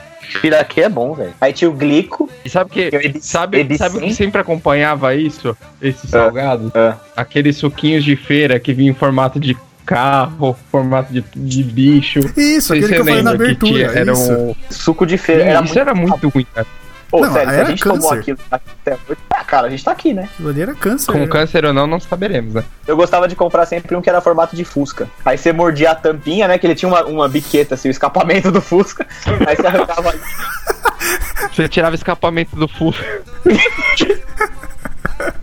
Piraquê 0.41 0.83
é 0.83 0.89
bom, 0.89 1.13
velho. 1.13 1.35
Aí 1.39 1.53
tinha 1.53 1.69
o 1.69 1.75
glico. 1.75 2.31
E 2.43 2.49
sabe 2.49 2.71
que 2.71 2.89
Eu 2.91 3.03
ebi- 3.03 3.21
sabe, 3.21 3.77
sabe 3.77 3.99
o 3.99 4.01
que 4.01 4.15
sempre 4.15 4.41
acompanhava 4.41 5.15
isso? 5.15 5.55
Esses 5.83 6.09
salgados? 6.09 6.71
Ah, 6.75 6.97
Aqueles 7.15 7.59
suquinhos 7.59 8.03
de 8.03 8.17
feira 8.17 8.59
que 8.59 8.73
vinha 8.73 8.91
em 8.91 8.95
formato 8.95 9.39
de 9.39 9.55
carro, 9.85 10.57
formato 10.71 11.13
de, 11.13 11.25
de 11.35 11.63
bicho. 11.63 12.21
Isso, 12.37 12.73
aquele 12.73 12.89
que 12.89 13.01
eu 13.01 13.05
falei 13.05 13.23
na 13.23 13.31
abertura. 13.33 13.73
tinha- 13.73 13.87
era 13.91 14.13
isso. 14.13 14.33
um... 14.33 14.55
suco 14.71 15.07
de 15.07 15.19
feira. 15.19 15.43
Era 15.45 15.53
isso 15.63 15.65
muito... 15.65 15.79
era 15.79 15.95
muito 15.95 16.29
ruim, 16.29 16.47
cara. 16.55 16.67
Pô, 17.11 17.21
Não, 17.21 17.33
sério, 17.33 17.51
se 17.55 17.61
a 17.61 17.65
gente 17.67 17.83
tomou 17.85 17.99
câncer. 18.01 18.19
aquilo 18.19 18.39
até 18.51 18.93
hoje. 19.09 19.19
Ah, 19.31 19.45
cara, 19.45 19.67
a 19.69 19.71
gente 19.71 19.85
tá 19.85 19.93
aqui, 19.93 20.13
né? 20.13 20.29
Aquilo 20.33 20.49
ali 20.49 20.63
era 20.63 20.75
câncer. 20.75 21.13
Com 21.13 21.29
câncer 21.29 21.65
ou 21.65 21.73
não, 21.73 21.87
não 21.87 22.01
saberemos, 22.01 22.55
né? 22.55 22.65
Eu 22.89 22.97
gostava 22.97 23.29
de 23.29 23.37
comprar 23.37 23.67
sempre 23.67 23.95
um 23.95 24.03
que 24.03 24.09
era 24.11 24.21
formato 24.21 24.57
de 24.57 24.65
Fusca. 24.65 25.09
Aí 25.25 25.39
você 25.39 25.53
mordia 25.53 25.93
a 25.93 25.95
tampinha, 25.95 26.49
né? 26.49 26.59
Que 26.59 26.67
ele 26.67 26.75
tinha 26.75 26.89
uma, 26.89 27.05
uma 27.05 27.29
biqueta, 27.29 27.75
assim, 27.77 27.87
o 27.87 27.91
escapamento 27.93 28.51
do 28.51 28.61
Fusca. 28.61 29.07
Aí 29.47 29.55
você 29.55 29.67
arrancava 29.67 30.09
ali. 30.09 30.21
Você 31.53 31.69
tirava 31.69 31.95
escapamento 31.95 32.57
do 32.57 32.67
Fusca. 32.67 33.05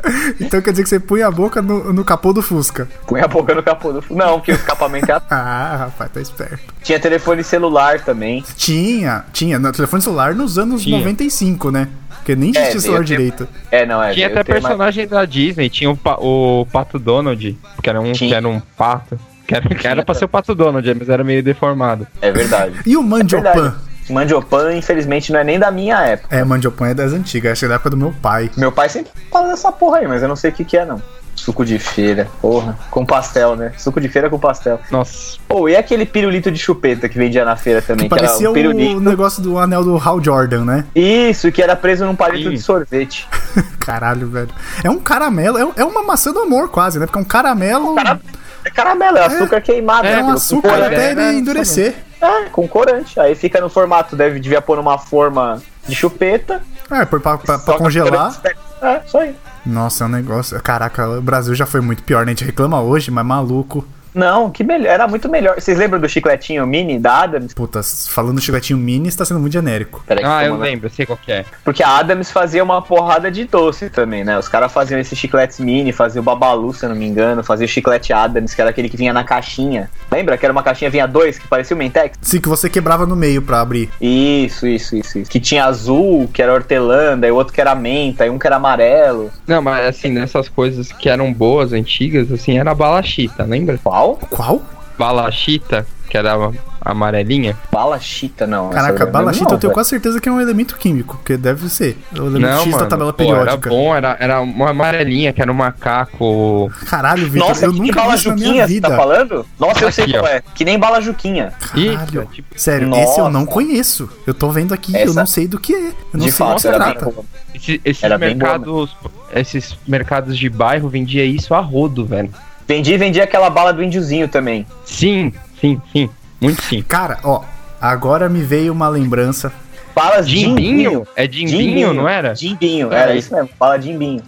Então 0.39 0.61
quer 0.61 0.71
dizer 0.71 0.83
que 0.83 0.89
você 0.89 0.99
punha 0.99 1.27
a 1.27 1.31
boca 1.31 1.61
no, 1.61 1.91
no 1.93 2.03
capô 2.03 2.33
do 2.33 2.41
Fusca. 2.41 2.87
Põe 3.07 3.21
a 3.21 3.27
boca 3.27 3.53
no 3.53 3.61
capô 3.63 3.91
do 3.93 4.01
Fusca. 4.01 4.23
Não, 4.25 4.39
porque 4.39 4.51
o 4.51 4.55
escapamento 4.55 5.11
é 5.11 5.21
Ah, 5.29 5.75
rapaz, 5.85 6.11
tá 6.11 6.21
esperto. 6.21 6.59
Tinha 6.83 6.99
telefone 6.99 7.43
celular 7.43 7.99
também. 8.01 8.43
Tinha, 8.55 9.23
tinha. 9.33 9.59
No 9.59 9.71
telefone 9.71 10.01
celular 10.01 10.33
nos 10.35 10.57
anos 10.57 10.81
Tinha. 10.83 10.97
95, 10.99 11.71
né? 11.71 11.87
Porque 12.17 12.35
nem 12.35 12.49
existia 12.51 12.77
É, 12.77 12.79
celular 12.79 12.97
tenho- 13.03 13.05
direito. 13.07 13.47
É, 13.71 13.85
não, 13.85 14.01
é. 14.01 14.13
Tinha 14.13 14.27
até 14.27 14.43
tenho 14.43 14.55
mais- 14.55 14.65
personagem 14.65 15.07
da 15.07 15.25
Disney, 15.25 15.69
tinha 15.69 15.89
o, 15.89 15.97
pa- 15.97 16.17
o 16.19 16.67
Pato 16.71 16.99
Donald, 16.99 17.57
que 17.81 17.89
era 17.89 17.99
um, 17.99 18.11
Tinha. 18.11 18.29
que 18.29 18.35
era 18.35 18.47
um 18.47 18.59
pato. 18.77 19.19
Que 19.47 19.55
era, 19.55 19.67
que 19.67 19.87
era 19.87 20.05
pra 20.05 20.13
ser 20.15 20.25
o 20.25 20.29
Pato 20.29 20.55
Donald, 20.55 20.93
mas 20.97 21.09
era 21.09 21.23
meio 21.25 21.43
deformado. 21.43 22.07
É 22.21 22.31
verdade. 22.31 22.75
E 22.85 22.95
o 22.95 23.03
Mandiopan? 23.03 23.51
Verdade. 23.51 23.75
Mandiopan, 24.11 24.75
infelizmente, 24.75 25.31
não 25.31 25.39
é 25.39 25.43
nem 25.43 25.59
da 25.59 25.71
minha 25.71 25.99
época. 26.01 26.35
É, 26.35 26.43
Mandiopan 26.43 26.89
é 26.89 26.93
das 26.93 27.13
antigas, 27.13 27.53
acho 27.53 27.59
que 27.59 27.65
é 27.65 27.69
da 27.69 27.75
época 27.75 27.89
do 27.89 27.97
meu 27.97 28.13
pai. 28.21 28.49
Meu 28.57 28.71
pai 28.71 28.89
sempre 28.89 29.11
fala 29.31 29.49
dessa 29.49 29.71
porra 29.71 29.99
aí, 29.99 30.07
mas 30.07 30.21
eu 30.21 30.27
não 30.27 30.35
sei 30.35 30.51
o 30.51 30.53
que, 30.53 30.65
que 30.65 30.77
é, 30.77 30.85
não. 30.85 31.01
Suco 31.35 31.65
de 31.65 31.79
feira, 31.79 32.27
porra. 32.41 32.77
Com 32.91 33.05
pastel, 33.05 33.55
né? 33.55 33.71
Suco 33.77 33.99
de 33.99 34.07
feira 34.07 34.29
com 34.29 34.37
pastel. 34.37 34.79
Nossa, 34.91 35.37
Pô, 35.47 35.67
e 35.67 35.75
aquele 35.75 36.05
pirulito 36.05 36.51
de 36.51 36.59
chupeta 36.59 37.09
que 37.09 37.17
vendia 37.17 37.43
na 37.43 37.55
feira 37.55 37.81
também? 37.81 38.07
Que 38.07 38.13
Que, 38.13 38.19
era 38.19 38.27
parecia 38.27 38.51
um 38.51 38.97
o 38.97 38.99
negócio 38.99 39.41
do 39.41 39.57
anel 39.57 39.83
do 39.83 39.97
Hal 39.97 40.23
Jordan, 40.23 40.65
né? 40.65 40.85
Isso, 40.93 41.51
que 41.51 41.61
era 41.61 41.75
preso 41.75 42.05
num 42.05 42.15
palito 42.15 42.49
Sim. 42.49 42.55
de 42.55 42.61
sorvete. 42.61 43.27
Caralho, 43.79 44.27
velho. 44.27 44.49
É 44.83 44.89
um 44.89 44.99
caramelo, 44.99 45.57
é, 45.57 45.81
é 45.81 45.85
uma 45.85 46.03
maçã 46.03 46.31
do 46.31 46.39
amor 46.39 46.69
quase, 46.69 46.99
né? 46.99 47.05
Porque 47.05 47.17
é 47.17 47.21
um 47.21 47.25
caramelo. 47.25 47.93
É 47.93 48.03
caramelo, 48.03 48.30
é 48.65 49.25
açúcar 49.25 49.61
queimado. 49.61 50.07
É 50.07 50.15
né? 50.17 50.23
um 50.23 50.29
açúcar 50.31 50.69
corante. 50.69 50.95
até 50.95 51.15
né? 51.15 51.29
ele 51.29 51.39
endurecer. 51.39 51.95
É, 52.21 52.43
com 52.49 52.67
corante. 52.67 53.19
Aí 53.19 53.33
fica 53.35 53.59
no 53.59 53.69
formato, 53.69 54.15
deve, 54.15 54.39
devia 54.39 54.61
pôr 54.61 54.77
numa 54.77 54.97
forma 54.97 55.61
de 55.87 55.95
chupeta. 55.95 56.61
É, 56.89 57.05
pra, 57.05 57.19
pra- 57.19 57.37
pra- 57.37 57.77
congelar. 57.77 58.35
corante. 58.35 58.57
É, 58.81 59.01
isso 59.05 59.17
aí. 59.17 59.35
Nossa, 59.65 60.03
é 60.03 60.07
um 60.07 60.09
negócio. 60.09 60.61
Caraca, 60.61 61.07
o 61.07 61.21
Brasil 61.21 61.53
já 61.55 61.65
foi 61.65 61.81
muito 61.81 62.03
pior, 62.03 62.25
né? 62.25 62.31
A 62.31 62.35
gente 62.35 62.45
reclama 62.45 62.81
hoje, 62.81 63.11
mas 63.11 63.25
maluco. 63.25 63.85
Não, 64.13 64.49
que 64.49 64.63
melhor, 64.63 64.89
era 64.89 65.07
muito 65.07 65.29
melhor. 65.29 65.55
Vocês 65.59 65.77
lembram 65.77 65.99
do 65.99 66.09
chicletinho 66.09 66.65
mini 66.67 66.99
da 66.99 67.23
Adams? 67.23 67.53
Puta, 67.53 67.81
falando 68.09 68.35
do 68.35 68.41
chicletinho 68.41 68.77
mini, 68.77 69.07
está 69.07 69.23
sendo 69.23 69.39
muito 69.39 69.53
genérico. 69.53 70.03
Peraí, 70.05 70.23
ah, 70.25 70.45
eu 70.45 70.57
lembro, 70.57 70.87
eu 70.87 70.91
sei 70.91 71.05
qual 71.05 71.17
que 71.17 71.31
é. 71.31 71.45
Porque 71.63 71.83
a 71.83 71.97
Adams 71.97 72.31
fazia 72.31 72.63
uma 72.63 72.81
porrada 72.81 73.31
de 73.31 73.45
doce 73.45 73.89
também, 73.89 74.23
né? 74.23 74.37
Os 74.37 74.47
caras 74.47 74.71
faziam 74.71 74.99
esses 74.99 75.17
chicletes 75.17 75.59
mini, 75.59 75.91
fazia 75.91 76.21
o 76.21 76.23
Babalu, 76.23 76.73
se 76.73 76.85
eu 76.85 76.89
não 76.89 76.95
me 76.95 77.05
engano, 77.05 77.43
fazia 77.43 77.65
o 77.65 77.69
chiclete 77.69 78.11
Adams, 78.13 78.53
que 78.53 78.61
era 78.61 78.69
aquele 78.69 78.89
que 78.89 78.97
vinha 78.97 79.13
na 79.13 79.23
caixinha. 79.23 79.89
Lembra? 80.11 80.37
Que 80.37 80.45
era 80.45 80.51
uma 80.51 80.63
caixinha, 80.63 80.89
vinha 80.89 81.07
dois, 81.07 81.37
que 81.37 81.47
parecia 81.47 81.75
o 81.75 81.79
Mentex? 81.79 82.17
Sim, 82.21 82.41
que 82.41 82.49
você 82.49 82.69
quebrava 82.69 83.05
no 83.05 83.15
meio 83.15 83.41
pra 83.41 83.61
abrir. 83.61 83.89
Isso, 83.99 84.67
isso, 84.67 84.95
isso, 84.95 85.19
isso. 85.19 85.31
Que 85.31 85.39
tinha 85.39 85.65
azul, 85.65 86.29
que 86.33 86.41
era 86.41 86.53
hortelã, 86.53 87.19
e 87.21 87.31
o 87.31 87.35
outro 87.35 87.53
que 87.53 87.61
era 87.61 87.73
menta, 87.75 88.25
e 88.25 88.29
um 88.29 88.37
que 88.37 88.47
era 88.47 88.57
amarelo. 88.57 89.31
Não, 89.47 89.61
mas 89.61 89.85
assim, 89.85 90.09
nessas 90.09 90.49
coisas 90.49 90.91
que 90.91 91.09
eram 91.09 91.31
boas, 91.31 91.73
antigas, 91.73 92.31
assim, 92.31 92.57
era 92.57 92.71
a 92.71 92.75
balachita, 92.75 93.43
lembra? 93.43 93.79
Qual? 93.81 94.00
Qual? 94.29 94.61
Balachita, 94.97 95.85
que 96.09 96.17
era 96.17 96.35
amarelinha? 96.79 97.57
Bala 97.71 97.99
chita, 97.99 98.45
não. 98.45 98.69
Caraca, 98.69 99.01
eu 99.01 99.05
não 99.07 99.11
bala 99.11 99.25
lembro 99.25 99.33
chita 99.39 99.49
não, 99.49 99.55
eu 99.55 99.59
tenho 99.59 99.73
quase 99.73 99.89
certeza 99.89 100.21
que 100.21 100.29
é 100.29 100.31
um 100.31 100.39
elemento 100.39 100.77
químico, 100.77 101.15
porque 101.17 101.37
deve 101.37 101.67
ser. 101.69 101.97
O 102.13 102.17
elemento 102.27 102.41
Não, 102.51 102.59
X 102.63 102.65
mano. 102.71 102.77
da 102.83 102.85
tabela 102.89 103.13
pô, 103.13 103.23
era 103.23 103.35
periódica. 103.39 103.69
bom, 103.69 103.95
era, 103.95 104.17
era 104.19 104.41
uma 104.41 104.69
amarelinha, 104.69 105.33
que 105.33 105.41
era 105.41 105.51
um 105.51 105.55
macaco. 105.55 106.71
Caralho, 106.87 107.27
Vitor, 107.29 107.49
Nossa, 107.49 107.65
eu 107.65 107.73
que 107.73 107.79
nunca 107.79 107.95
bala 108.01 108.09
vi 108.11 108.15
isso 108.19 108.29
na 108.29 108.35
minha 108.35 108.45
Juquinha, 108.47 108.67
você 108.67 108.73
vida. 108.73 108.89
tá 108.89 108.95
falando? 108.95 109.45
Nossa, 109.59 109.85
eu 109.85 109.91
sei 109.91 110.03
Aqui, 110.03 110.13
qual 110.13 110.23
ó. 110.25 110.27
é. 110.27 110.43
Que 110.53 110.65
nem 110.65 110.77
bala 110.79 111.01
Juquinha. 111.01 111.53
Caralho. 111.59 112.21
Isso, 112.21 112.25
tipo, 112.33 112.59
Sério, 112.59 112.87
Nossa. 112.87 113.03
esse 113.03 113.19
eu 113.19 113.29
não 113.29 113.45
conheço. 113.45 114.09
Eu 114.27 114.33
tô 114.33 114.49
vendo 114.51 114.73
aqui, 114.73 114.93
eu 114.93 114.99
Essa- 114.99 115.13
não 115.19 115.25
sei 115.27 115.47
do 115.47 115.59
que 115.59 115.73
é. 115.73 115.87
Eu 115.87 115.93
não 116.13 116.25
De 116.25 116.31
sei 116.31 116.45
do 116.45 116.55
que 116.55 116.67
era 116.67 116.77
trata. 116.77 117.11
esse- 117.55 117.81
esses 117.83 118.03
Era 118.03 118.17
bem 118.17 118.37
boa, 118.37 118.51
mercados. 118.59 118.95
esses 119.33 119.77
mercados 119.87 120.37
de 120.37 120.49
bairro 120.49 120.89
vendia 120.89 121.25
isso 121.25 121.53
a 121.55 121.59
rodo, 121.59 122.05
velho. 122.05 122.31
Vendi, 122.67 122.97
vendi 122.97 123.19
aquela 123.21 123.49
bala 123.49 123.73
do 123.73 123.83
índiozinho 123.83 124.27
também. 124.27 124.65
Sim, 124.85 125.33
sim, 125.59 125.81
sim. 125.91 126.09
Muito 126.39 126.61
sim. 126.63 126.81
Cara, 126.81 127.19
ó, 127.23 127.43
agora 127.79 128.29
me 128.29 128.41
veio 128.41 128.71
uma 128.73 128.87
lembrança. 128.89 129.51
Balas 129.93 130.27
Jimbinho? 130.29 131.05
É 131.15 131.27
jimbinho, 131.29 131.93
não 131.93 132.07
era? 132.07 132.33
Jimbinho, 132.33 132.91
É. 132.93 133.01
era 133.01 133.15
isso 133.15 133.33
mesmo. 133.33 133.49
Bala 133.59 133.79
jimbinho. 133.79 134.21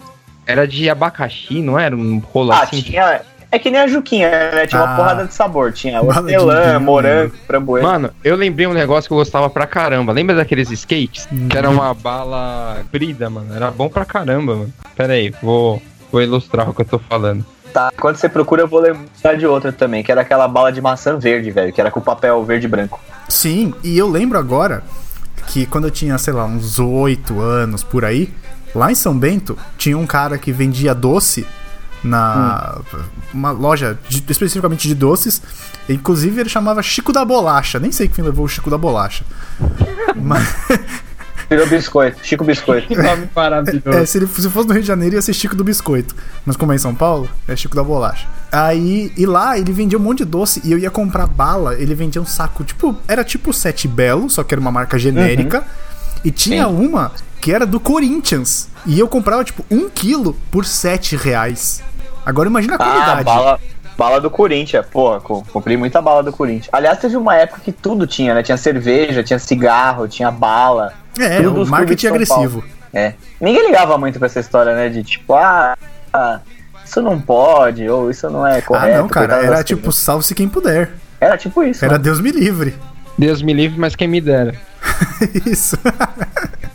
Era 0.46 0.68
de 0.68 0.90
abacaxi, 0.90 1.62
não 1.62 1.80
era? 1.80 1.96
Um 1.96 2.20
rolo 2.20 2.52
Ah, 2.52 2.64
assim. 2.64 2.82
tinha... 2.82 3.22
É 3.50 3.60
que 3.60 3.70
nem 3.70 3.80
a 3.80 3.88
Juquinha, 3.88 4.30
né? 4.52 4.66
Tinha 4.68 4.82
Ah. 4.82 4.86
uma 4.86 4.96
porrada 4.96 5.26
de 5.26 5.34
sabor. 5.34 5.72
Tinha 5.72 6.02
hortelã, 6.02 6.64
Jimbinho, 6.64 6.82
morango, 6.82 7.34
framboesa. 7.46 7.88
Mano, 7.88 8.10
eu 8.24 8.36
lembrei 8.36 8.66
um 8.66 8.74
negócio 8.74 9.08
que 9.08 9.14
eu 9.14 9.18
gostava 9.18 9.48
pra 9.50 9.68
caramba. 9.68 10.12
Lembra 10.12 10.36
daqueles 10.36 10.72
skates? 10.72 11.28
Que 11.50 11.56
era 11.58 11.70
uma 11.70 11.94
bala 11.94 12.80
brida, 12.92 13.30
mano. 13.30 13.56
Era 13.56 13.70
bom 13.72 13.88
pra 13.90 14.04
caramba, 14.06 14.56
mano. 14.56 14.74
Pera 14.96 15.14
aí, 15.14 15.32
vou, 15.42 15.80
vou 16.12 16.22
ilustrar 16.22 16.68
o 16.70 16.74
que 16.74 16.82
eu 16.82 16.86
tô 16.86 16.98
falando. 17.00 17.46
Tá, 17.74 17.92
quando 18.00 18.18
você 18.18 18.30
procura, 18.30 18.62
eu 18.62 18.68
vou 18.68 18.80
lembrar 18.80 19.36
de 19.36 19.48
outra 19.48 19.72
também, 19.74 20.04
que 20.04 20.12
era 20.12 20.22
aquela 20.22 20.48
bala 20.48 20.72
de 20.72 20.80
maçã 20.80 21.18
verde, 21.18 21.50
velho, 21.50 21.74
que 21.74 21.82
era 21.82 21.90
com 21.90 22.00
papel 22.00 22.44
verde 22.46 22.68
e 22.68 22.70
branco. 22.70 23.00
Sim, 23.28 23.74
e 23.84 23.98
eu 23.98 24.08
lembro 24.08 24.38
agora 24.38 24.84
que 25.48 25.66
quando 25.66 25.86
eu 25.86 25.92
tinha, 25.92 26.16
sei 26.20 26.34
lá, 26.34 26.46
uns 26.46 26.78
8 26.78 27.40
anos 27.42 27.84
por 27.84 28.06
aí, 28.06 28.32
lá 28.76 28.92
em 28.92 28.96
São 28.96 29.18
Bento, 29.18 29.58
tinha 29.78 29.98
um 29.98 30.06
cara 30.06 30.38
que 30.38 30.52
vendia 30.52 30.94
doce 30.94 31.48
na 32.04 32.80
uma 33.34 33.50
loja 33.52 33.98
de- 34.08 34.24
especificamente 34.30 34.88
de 34.88 34.94
doces. 34.94 35.42
Inclusive 35.90 36.42
ele 36.42 36.50
chamava 36.50 36.84
Chico 36.84 37.12
da 37.12 37.24
Bolacha. 37.26 37.80
Nem 37.80 37.92
sei 37.92 38.08
quem 38.08 38.24
levou 38.24 38.46
o 38.46 38.48
Chico 38.50 38.70
da 38.70 38.78
Bolacha. 38.78 39.24
Mas, 40.16 40.48
Virou 41.56 41.68
biscoito, 41.68 42.18
Chico 42.24 42.44
Biscoito. 42.44 42.88
Que 42.88 42.96
nome 42.96 43.30
maravilhoso. 43.36 43.90
é, 43.90 44.06
se, 44.06 44.18
ele, 44.18 44.28
se 44.28 44.50
fosse 44.50 44.68
no 44.68 44.74
Rio 44.74 44.82
de 44.82 44.88
Janeiro 44.88 45.16
ia 45.16 45.22
ser 45.22 45.34
Chico 45.34 45.56
do 45.56 45.64
Biscoito. 45.64 46.16
Mas 46.46 46.56
como 46.58 46.72
é 46.72 46.76
em 46.76 46.80
São 46.80 46.94
Paulo, 46.96 47.30
é 47.48 47.56
Chico 47.56 47.76
da 47.76 47.84
Bolacha. 47.84 48.28
Aí, 48.52 49.12
e 49.18 49.26
lá 49.26 49.58
ele 49.58 49.72
vendia 49.72 49.98
um 49.98 50.02
monte 50.02 50.20
de 50.20 50.26
doce 50.26 50.62
e 50.64 50.72
eu 50.72 50.78
ia 50.78 50.90
comprar 50.92 51.28
bala, 51.28 51.76
ele 51.76 51.94
vendia 51.96 52.22
um 52.22 52.26
saco, 52.26 52.64
tipo, 52.64 52.96
era 53.08 53.24
tipo 53.24 53.52
Sete 53.54 53.88
Belo, 53.88 54.30
só 54.30 54.44
que 54.44 54.54
era 54.54 54.62
uma 54.62 54.72
marca 54.72 54.98
genérica. 55.00 55.64
E 56.24 56.32
tinha 56.32 56.66
Sim. 56.68 56.72
uma 56.74 57.12
que 57.42 57.52
era 57.52 57.66
do 57.66 57.80
Corinthians. 57.80 58.70
E 58.86 58.98
eu 59.00 59.08
comprava, 59.08 59.44
tipo, 59.44 59.66
um 59.70 59.90
quilo 59.90 60.38
por 60.52 60.66
sete 60.66 61.16
reais. 61.18 61.84
Agora 62.26 62.48
imagina 62.48 62.74
a 62.74 62.78
Ah, 62.78 62.80
qualidade. 62.80 63.24
bala, 63.26 63.60
bala 63.98 64.20
do 64.22 64.30
Corinthians. 64.30 64.86
Porra, 64.86 65.20
co- 65.20 65.44
comprei 65.52 65.78
muita 65.78 66.02
bala 66.02 66.24
do 66.24 66.32
Corinthians. 66.32 66.70
Aliás, 66.72 67.00
teve 67.00 67.16
uma 67.18 67.36
época 67.36 67.62
que 67.64 67.72
tudo 67.72 68.06
tinha, 68.08 68.34
né? 68.34 68.44
Tinha 68.44 68.58
cerveja, 68.58 69.24
tinha 69.24 69.40
cigarro, 69.40 70.08
tinha 70.08 70.30
bala. 70.32 70.94
é, 71.20 71.42
tudo 71.42 71.64
o 71.64 71.68
marketing 71.68 72.08
agressivo. 72.08 72.64
É. 72.94 73.14
Ninguém 73.42 73.66
ligava 73.66 73.98
muito 73.98 74.20
pra 74.20 74.26
essa 74.28 74.40
história, 74.40 74.76
né? 74.76 74.90
De 74.90 75.04
tipo, 75.04 75.34
ah, 75.34 75.76
ah, 76.14 76.40
isso 76.86 77.02
não 77.02 77.20
pode, 77.20 77.88
ou 77.90 78.12
isso 78.12 78.30
não 78.30 78.46
é 78.46 78.62
correto. 78.62 78.96
ah, 78.96 78.98
não, 79.00 79.08
cara, 79.08 79.36
era 79.38 79.56
das 79.58 79.66
tipo, 79.66 79.82
crianças. 79.82 80.02
salve-se 80.02 80.36
quem 80.36 80.48
puder. 80.48 80.92
Era 81.20 81.38
tipo 81.38 81.64
isso. 81.64 81.84
Era 81.84 81.98
né? 81.98 82.04
Deus 82.04 82.20
me 82.20 82.32
livre. 82.32 82.76
Deus 83.18 83.42
me 83.42 83.54
livre, 83.54 83.80
mas 83.80 83.96
quem 83.96 84.08
me 84.08 84.20
dera. 84.20 84.54
Isso. 85.46 85.78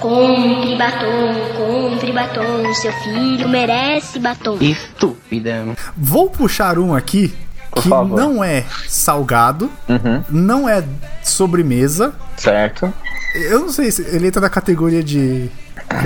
Compre 0.00 0.76
batom, 0.76 1.34
compre 1.56 2.12
batom, 2.12 2.74
seu 2.74 2.92
filho 2.92 3.48
merece 3.48 4.18
batom. 4.18 4.56
Estúpida. 4.60 5.64
Vou 5.96 6.30
puxar 6.30 6.78
um 6.78 6.94
aqui 6.94 7.34
Por 7.70 7.82
que 7.82 7.88
favor. 7.88 8.16
não 8.18 8.42
é 8.44 8.64
salgado, 8.88 9.70
Uhum, 9.88 10.22
não 10.30 10.68
é 10.68 10.84
sobremesa. 11.22 12.14
certo. 12.36 12.92
Eu 13.34 13.60
não 13.60 13.68
sei 13.70 13.90
se 13.90 14.02
ele 14.02 14.28
entra 14.28 14.40
na 14.40 14.48
categoria 14.48 15.02
de. 15.02 15.50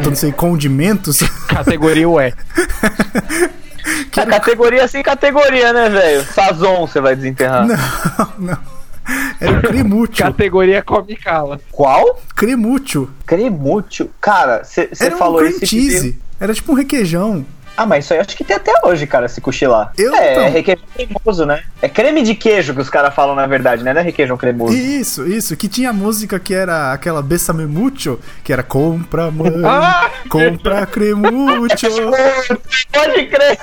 Eu 0.02 0.10
não 0.10 0.14
sei, 0.16 0.32
condimentos. 0.32 1.18
Categoria 1.48 2.08
ué. 2.08 2.32
A 4.16 4.26
categoria 4.26 4.86
sem 4.88 5.02
categoria, 5.02 5.72
né, 5.72 5.88
velho? 5.88 6.24
Sazon 6.32 6.86
você 6.86 7.00
vai 7.00 7.14
desenterrar. 7.16 7.66
Não, 7.66 7.76
não. 8.38 8.58
Era 9.40 9.58
o 9.58 9.62
cremútil. 9.62 10.24
Categoria 10.24 10.82
come 10.82 11.16
cala. 11.16 11.60
Qual? 11.70 12.20
Cremútil. 12.36 13.10
Cremútil. 13.26 14.10
Cara, 14.20 14.62
você 14.64 14.88
um 14.92 15.16
falou 15.16 15.38
cream 15.38 15.50
esse 15.50 15.66
cheese. 15.66 16.18
Era 16.38 16.54
tipo 16.54 16.72
um 16.72 16.74
requeijão. 16.74 17.44
Ah, 17.76 17.86
mas 17.86 18.04
isso 18.04 18.12
aí 18.12 18.20
acho 18.20 18.36
que 18.36 18.44
tem 18.44 18.54
até 18.54 18.72
hoje, 18.84 19.06
cara, 19.06 19.28
se 19.28 19.40
cochilar. 19.40 19.92
Eu, 19.96 20.14
é, 20.14 20.32
então. 20.32 20.44
é 20.44 20.48
requeijão 20.48 20.84
cremoso, 20.94 21.46
né? 21.46 21.62
É 21.80 21.88
creme 21.88 22.22
de 22.22 22.34
queijo 22.34 22.74
que 22.74 22.80
os 22.80 22.90
caras 22.90 23.14
falam, 23.14 23.34
na 23.34 23.46
verdade, 23.46 23.82
né? 23.82 23.94
Não 23.94 24.00
é 24.02 24.04
requeijão 24.04 24.36
cremoso. 24.36 24.74
Isso, 24.74 25.26
isso. 25.26 25.56
Que 25.56 25.68
tinha 25.68 25.90
música 25.92 26.38
que 26.38 26.52
era 26.52 26.92
aquela 26.92 27.22
Bessame 27.22 27.64
Mucho, 27.64 28.20
que 28.44 28.52
era 28.52 28.62
Compra 28.62 29.30
Mãe, 29.30 29.50
Ah! 29.64 30.10
Compra 30.28 30.84
Cremútil. 30.84 31.90
Pode 32.92 33.26
crer. 33.26 33.58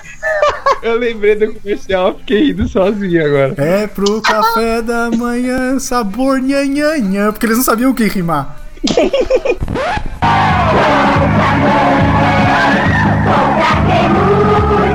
Eu 0.81 0.97
lembrei 0.97 1.35
do 1.35 1.53
comercial, 1.53 2.15
fiquei 2.19 2.47
rindo 2.47 2.67
sozinho 2.67 3.25
agora. 3.25 3.53
É 3.57 3.87
pro 3.87 4.21
café 4.21 4.81
da 4.81 5.09
manhã, 5.11 5.79
sabor 5.79 6.39
nhanhanhã. 6.39 7.31
Porque 7.31 7.45
eles 7.45 7.57
não 7.57 7.63
sabiam 7.63 7.91
o 7.91 7.95
que 7.95 8.05
rimar. 8.05 8.59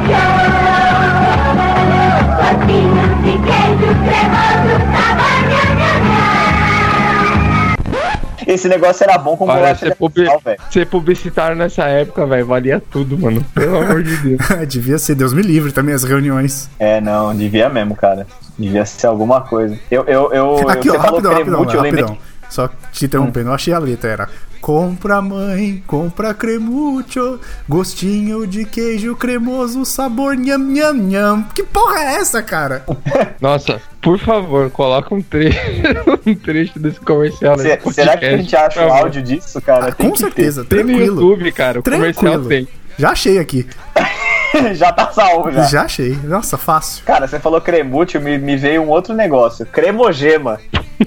Esse 8.55 8.69
negócio 8.69 9.03
era 9.05 9.19
bom 9.19 9.37
com 9.37 9.45
Olha, 9.47 9.57
bolacha 9.75 9.97
publi 9.97 10.27
sal, 10.27 10.41
velho. 10.45 10.59
ser 10.71 10.87
publicitário 10.87 11.57
nessa 11.57 11.85
época, 11.85 12.25
velho, 12.27 12.47
valia 12.47 12.83
tudo, 12.91 13.19
mano. 13.19 13.45
Pelo 13.55 13.79
amor 13.79 14.03
de 14.03 14.17
Deus. 14.17 14.41
Devia 14.69 14.99
ser, 14.99 15.17
Deus 15.17 15.33
me 15.33 15.43
livre 15.43 15.73
também, 15.73 15.95
as 15.95 16.05
reuniões. 16.05 16.71
É, 16.79 17.01
não, 17.01 17.35
devia 17.35 17.69
mesmo, 17.69 17.97
cara. 17.97 18.27
Devia 18.59 18.85
ser 18.85 19.09
alguma 19.09 19.41
coisa. 19.41 19.77
Eu, 19.91 20.05
eu, 20.05 20.33
eu, 20.33 20.69
Aqui, 20.69 20.89
você 20.89 20.97
ó, 20.97 21.01
rapidão, 21.01 21.33
rapidão, 21.33 21.35
cremútil, 21.35 21.77
eu 21.77 21.83
lembrei. 21.83 22.05
rapidão. 22.05 22.23
Só 22.49 22.71
te 22.93 23.07
interrompendo, 23.07 23.49
eu 23.51 23.55
achei 23.55 23.75
a 23.75 23.79
letra, 23.79 24.11
era 24.11 24.29
Compra 24.65 25.21
mãe, 25.21 25.85
compra 25.87 26.33
cremútil, 26.33 27.39
gostinho 27.69 28.47
de 28.47 28.65
queijo 28.65 29.15
cremoso, 29.15 29.85
sabor 29.85 30.35
nham 30.39 30.57
nham 30.59 30.95
nham. 30.95 31.45
Que 31.55 31.65
porra 31.65 31.99
é 31.99 32.15
essa, 32.15 32.43
cara? 32.43 32.83
Nossa, 33.43 33.79
por 34.01 34.19
favor, 34.19 34.71
coloca 34.71 35.15
um 35.15 35.21
trecho, 35.21 35.59
um 36.25 36.35
trecho 36.35 36.79
desse 36.79 36.99
comercial. 36.99 37.59
Se- 37.59 37.65
nesse 37.65 37.93
será 37.93 38.17
que 38.17 38.25
a 38.25 38.31
podcast, 38.31 38.37
gente 38.43 38.57
acha 38.57 38.87
o 38.87 38.91
áudio 38.91 39.23
disso, 39.23 39.61
cara? 39.61 39.89
Ah, 39.89 39.93
Tem 39.93 40.07
com 40.09 40.15
que 40.15 40.19
certeza, 40.21 40.65
Tem 40.65 40.79
no 40.79 40.87
tranquilo. 40.87 41.21
YouTube, 41.21 41.53
cara. 41.53 41.81
O 41.81 41.83
comercial 41.83 42.15
Tranquilo. 42.33 42.49
tem. 42.49 42.69
Já 42.99 43.11
achei 43.11 43.39
aqui. 43.39 43.67
já 44.75 44.93
tá 44.93 45.11
salvo, 45.13 45.51
já. 45.51 45.63
Já 45.63 45.83
achei. 45.83 46.19
Nossa, 46.25 46.57
fácil. 46.57 47.05
Cara, 47.05 47.27
você 47.27 47.39
falou 47.39 47.61
cremútil, 47.61 48.21
me, 48.21 48.39
me 48.39 48.57
veio 48.57 48.83
um 48.83 48.89
outro 48.89 49.15
negócio. 49.15 49.67
Cremogema. 49.67 50.59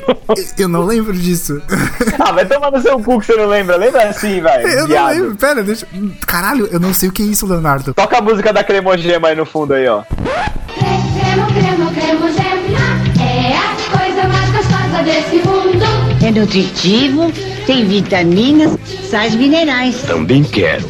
Eu 0.58 0.68
não 0.68 0.84
lembro 0.84 1.14
disso. 1.14 1.62
Ah, 2.20 2.32
vai 2.32 2.46
tomar 2.46 2.72
no 2.72 2.82
seu 2.82 3.00
cu 3.00 3.20
que 3.20 3.28
você 3.28 3.36
não 3.36 3.46
lembra. 3.46 3.78
Lembra 3.78 4.10
assim, 4.10 4.42
velho. 4.42 4.68
Eu 4.68 4.82
não 4.82 4.88
viado. 4.88 5.14
lembro. 5.14 5.36
Pera, 5.36 5.64
deixa. 5.64 5.88
Caralho, 6.26 6.68
eu 6.72 6.80
não 6.80 6.94
sei 6.94 7.08
o 7.08 7.12
que 7.12 7.22
é 7.22 7.26
isso, 7.26 7.46
Leonardo. 7.46 7.94
Toca 7.94 8.18
a 8.18 8.22
música 8.22 8.52
da 8.52 8.64
cremogema 8.64 9.30
aí 9.30 9.36
no 9.36 9.46
fundo 9.46 9.74
aí, 9.74 9.88
ó. 9.88 10.04
Cremo, 10.04 11.48
cremo, 11.54 11.94
cremo, 11.94 12.34
gema 12.34 12.58
é 13.22 13.56
a 13.56 13.98
coisa 13.98 14.28
mais 14.28 14.50
gostosa 14.52 15.04
desse 15.04 15.36
mundo. 15.48 15.86
É 16.26 16.32
nutritivo, 16.32 17.32
tem 17.66 17.86
vitaminas, 17.86 18.78
sais 19.10 19.36
minerais. 19.36 20.02
Também 20.02 20.44
quero. 20.44 20.86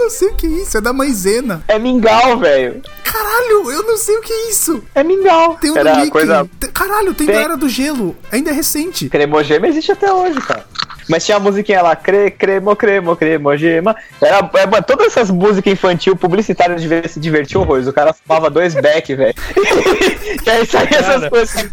Eu 0.00 0.04
não 0.04 0.10
sei 0.10 0.28
o 0.28 0.34
que 0.34 0.46
é 0.46 0.50
isso. 0.50 0.78
É 0.78 0.80
da 0.80 0.92
maisena. 0.94 1.62
É 1.68 1.78
mingau, 1.78 2.38
velho. 2.38 2.80
Caralho, 3.04 3.70
eu 3.70 3.82
não 3.82 3.98
sei 3.98 4.16
o 4.16 4.22
que 4.22 4.32
é 4.32 4.50
isso. 4.50 4.82
É 4.94 5.04
mingau. 5.04 5.58
Tem 5.60 5.70
um 5.70 5.74
do 5.74 5.80
Era 5.80 5.94
Mickey. 5.96 6.10
coisa. 6.10 6.48
Caralho, 6.72 7.12
tem, 7.12 7.26
Tem. 7.26 7.36
da 7.36 7.42
Era 7.42 7.56
do 7.56 7.68
Gelo. 7.68 8.16
Ainda 8.32 8.50
é 8.50 8.52
recente. 8.54 9.10
Cremogema 9.10 9.68
existe 9.68 9.92
até 9.92 10.10
hoje, 10.10 10.40
cara. 10.40 10.64
Mas 11.10 11.26
tinha 11.26 11.36
a 11.36 11.40
musiquinha 11.40 11.82
lá, 11.82 11.96
cre, 11.96 12.30
cremo, 12.30 12.76
cremo, 12.76 13.16
cremogema. 13.16 13.96
Era, 14.22 14.48
é, 14.54 14.66
mano, 14.66 14.84
todas 14.86 15.08
essas 15.08 15.28
músicas 15.28 15.72
infantil 15.72 16.14
publicitárias 16.14 16.80
devia 16.80 17.06
se 17.08 17.18
divertir 17.18 17.58
horrores. 17.58 17.88
O 17.88 17.92
cara 17.92 18.12
fumava 18.12 18.48
dois 18.48 18.74
beck, 18.74 19.14
velho. 19.16 19.34
e 20.46 20.50
aí 20.50 20.64
saía 20.64 20.98
essas 20.98 21.28
coisas. 21.28 21.68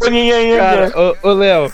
Cara, 0.58 0.92
ô, 1.22 1.28
ô 1.28 1.32
Léo. 1.34 1.70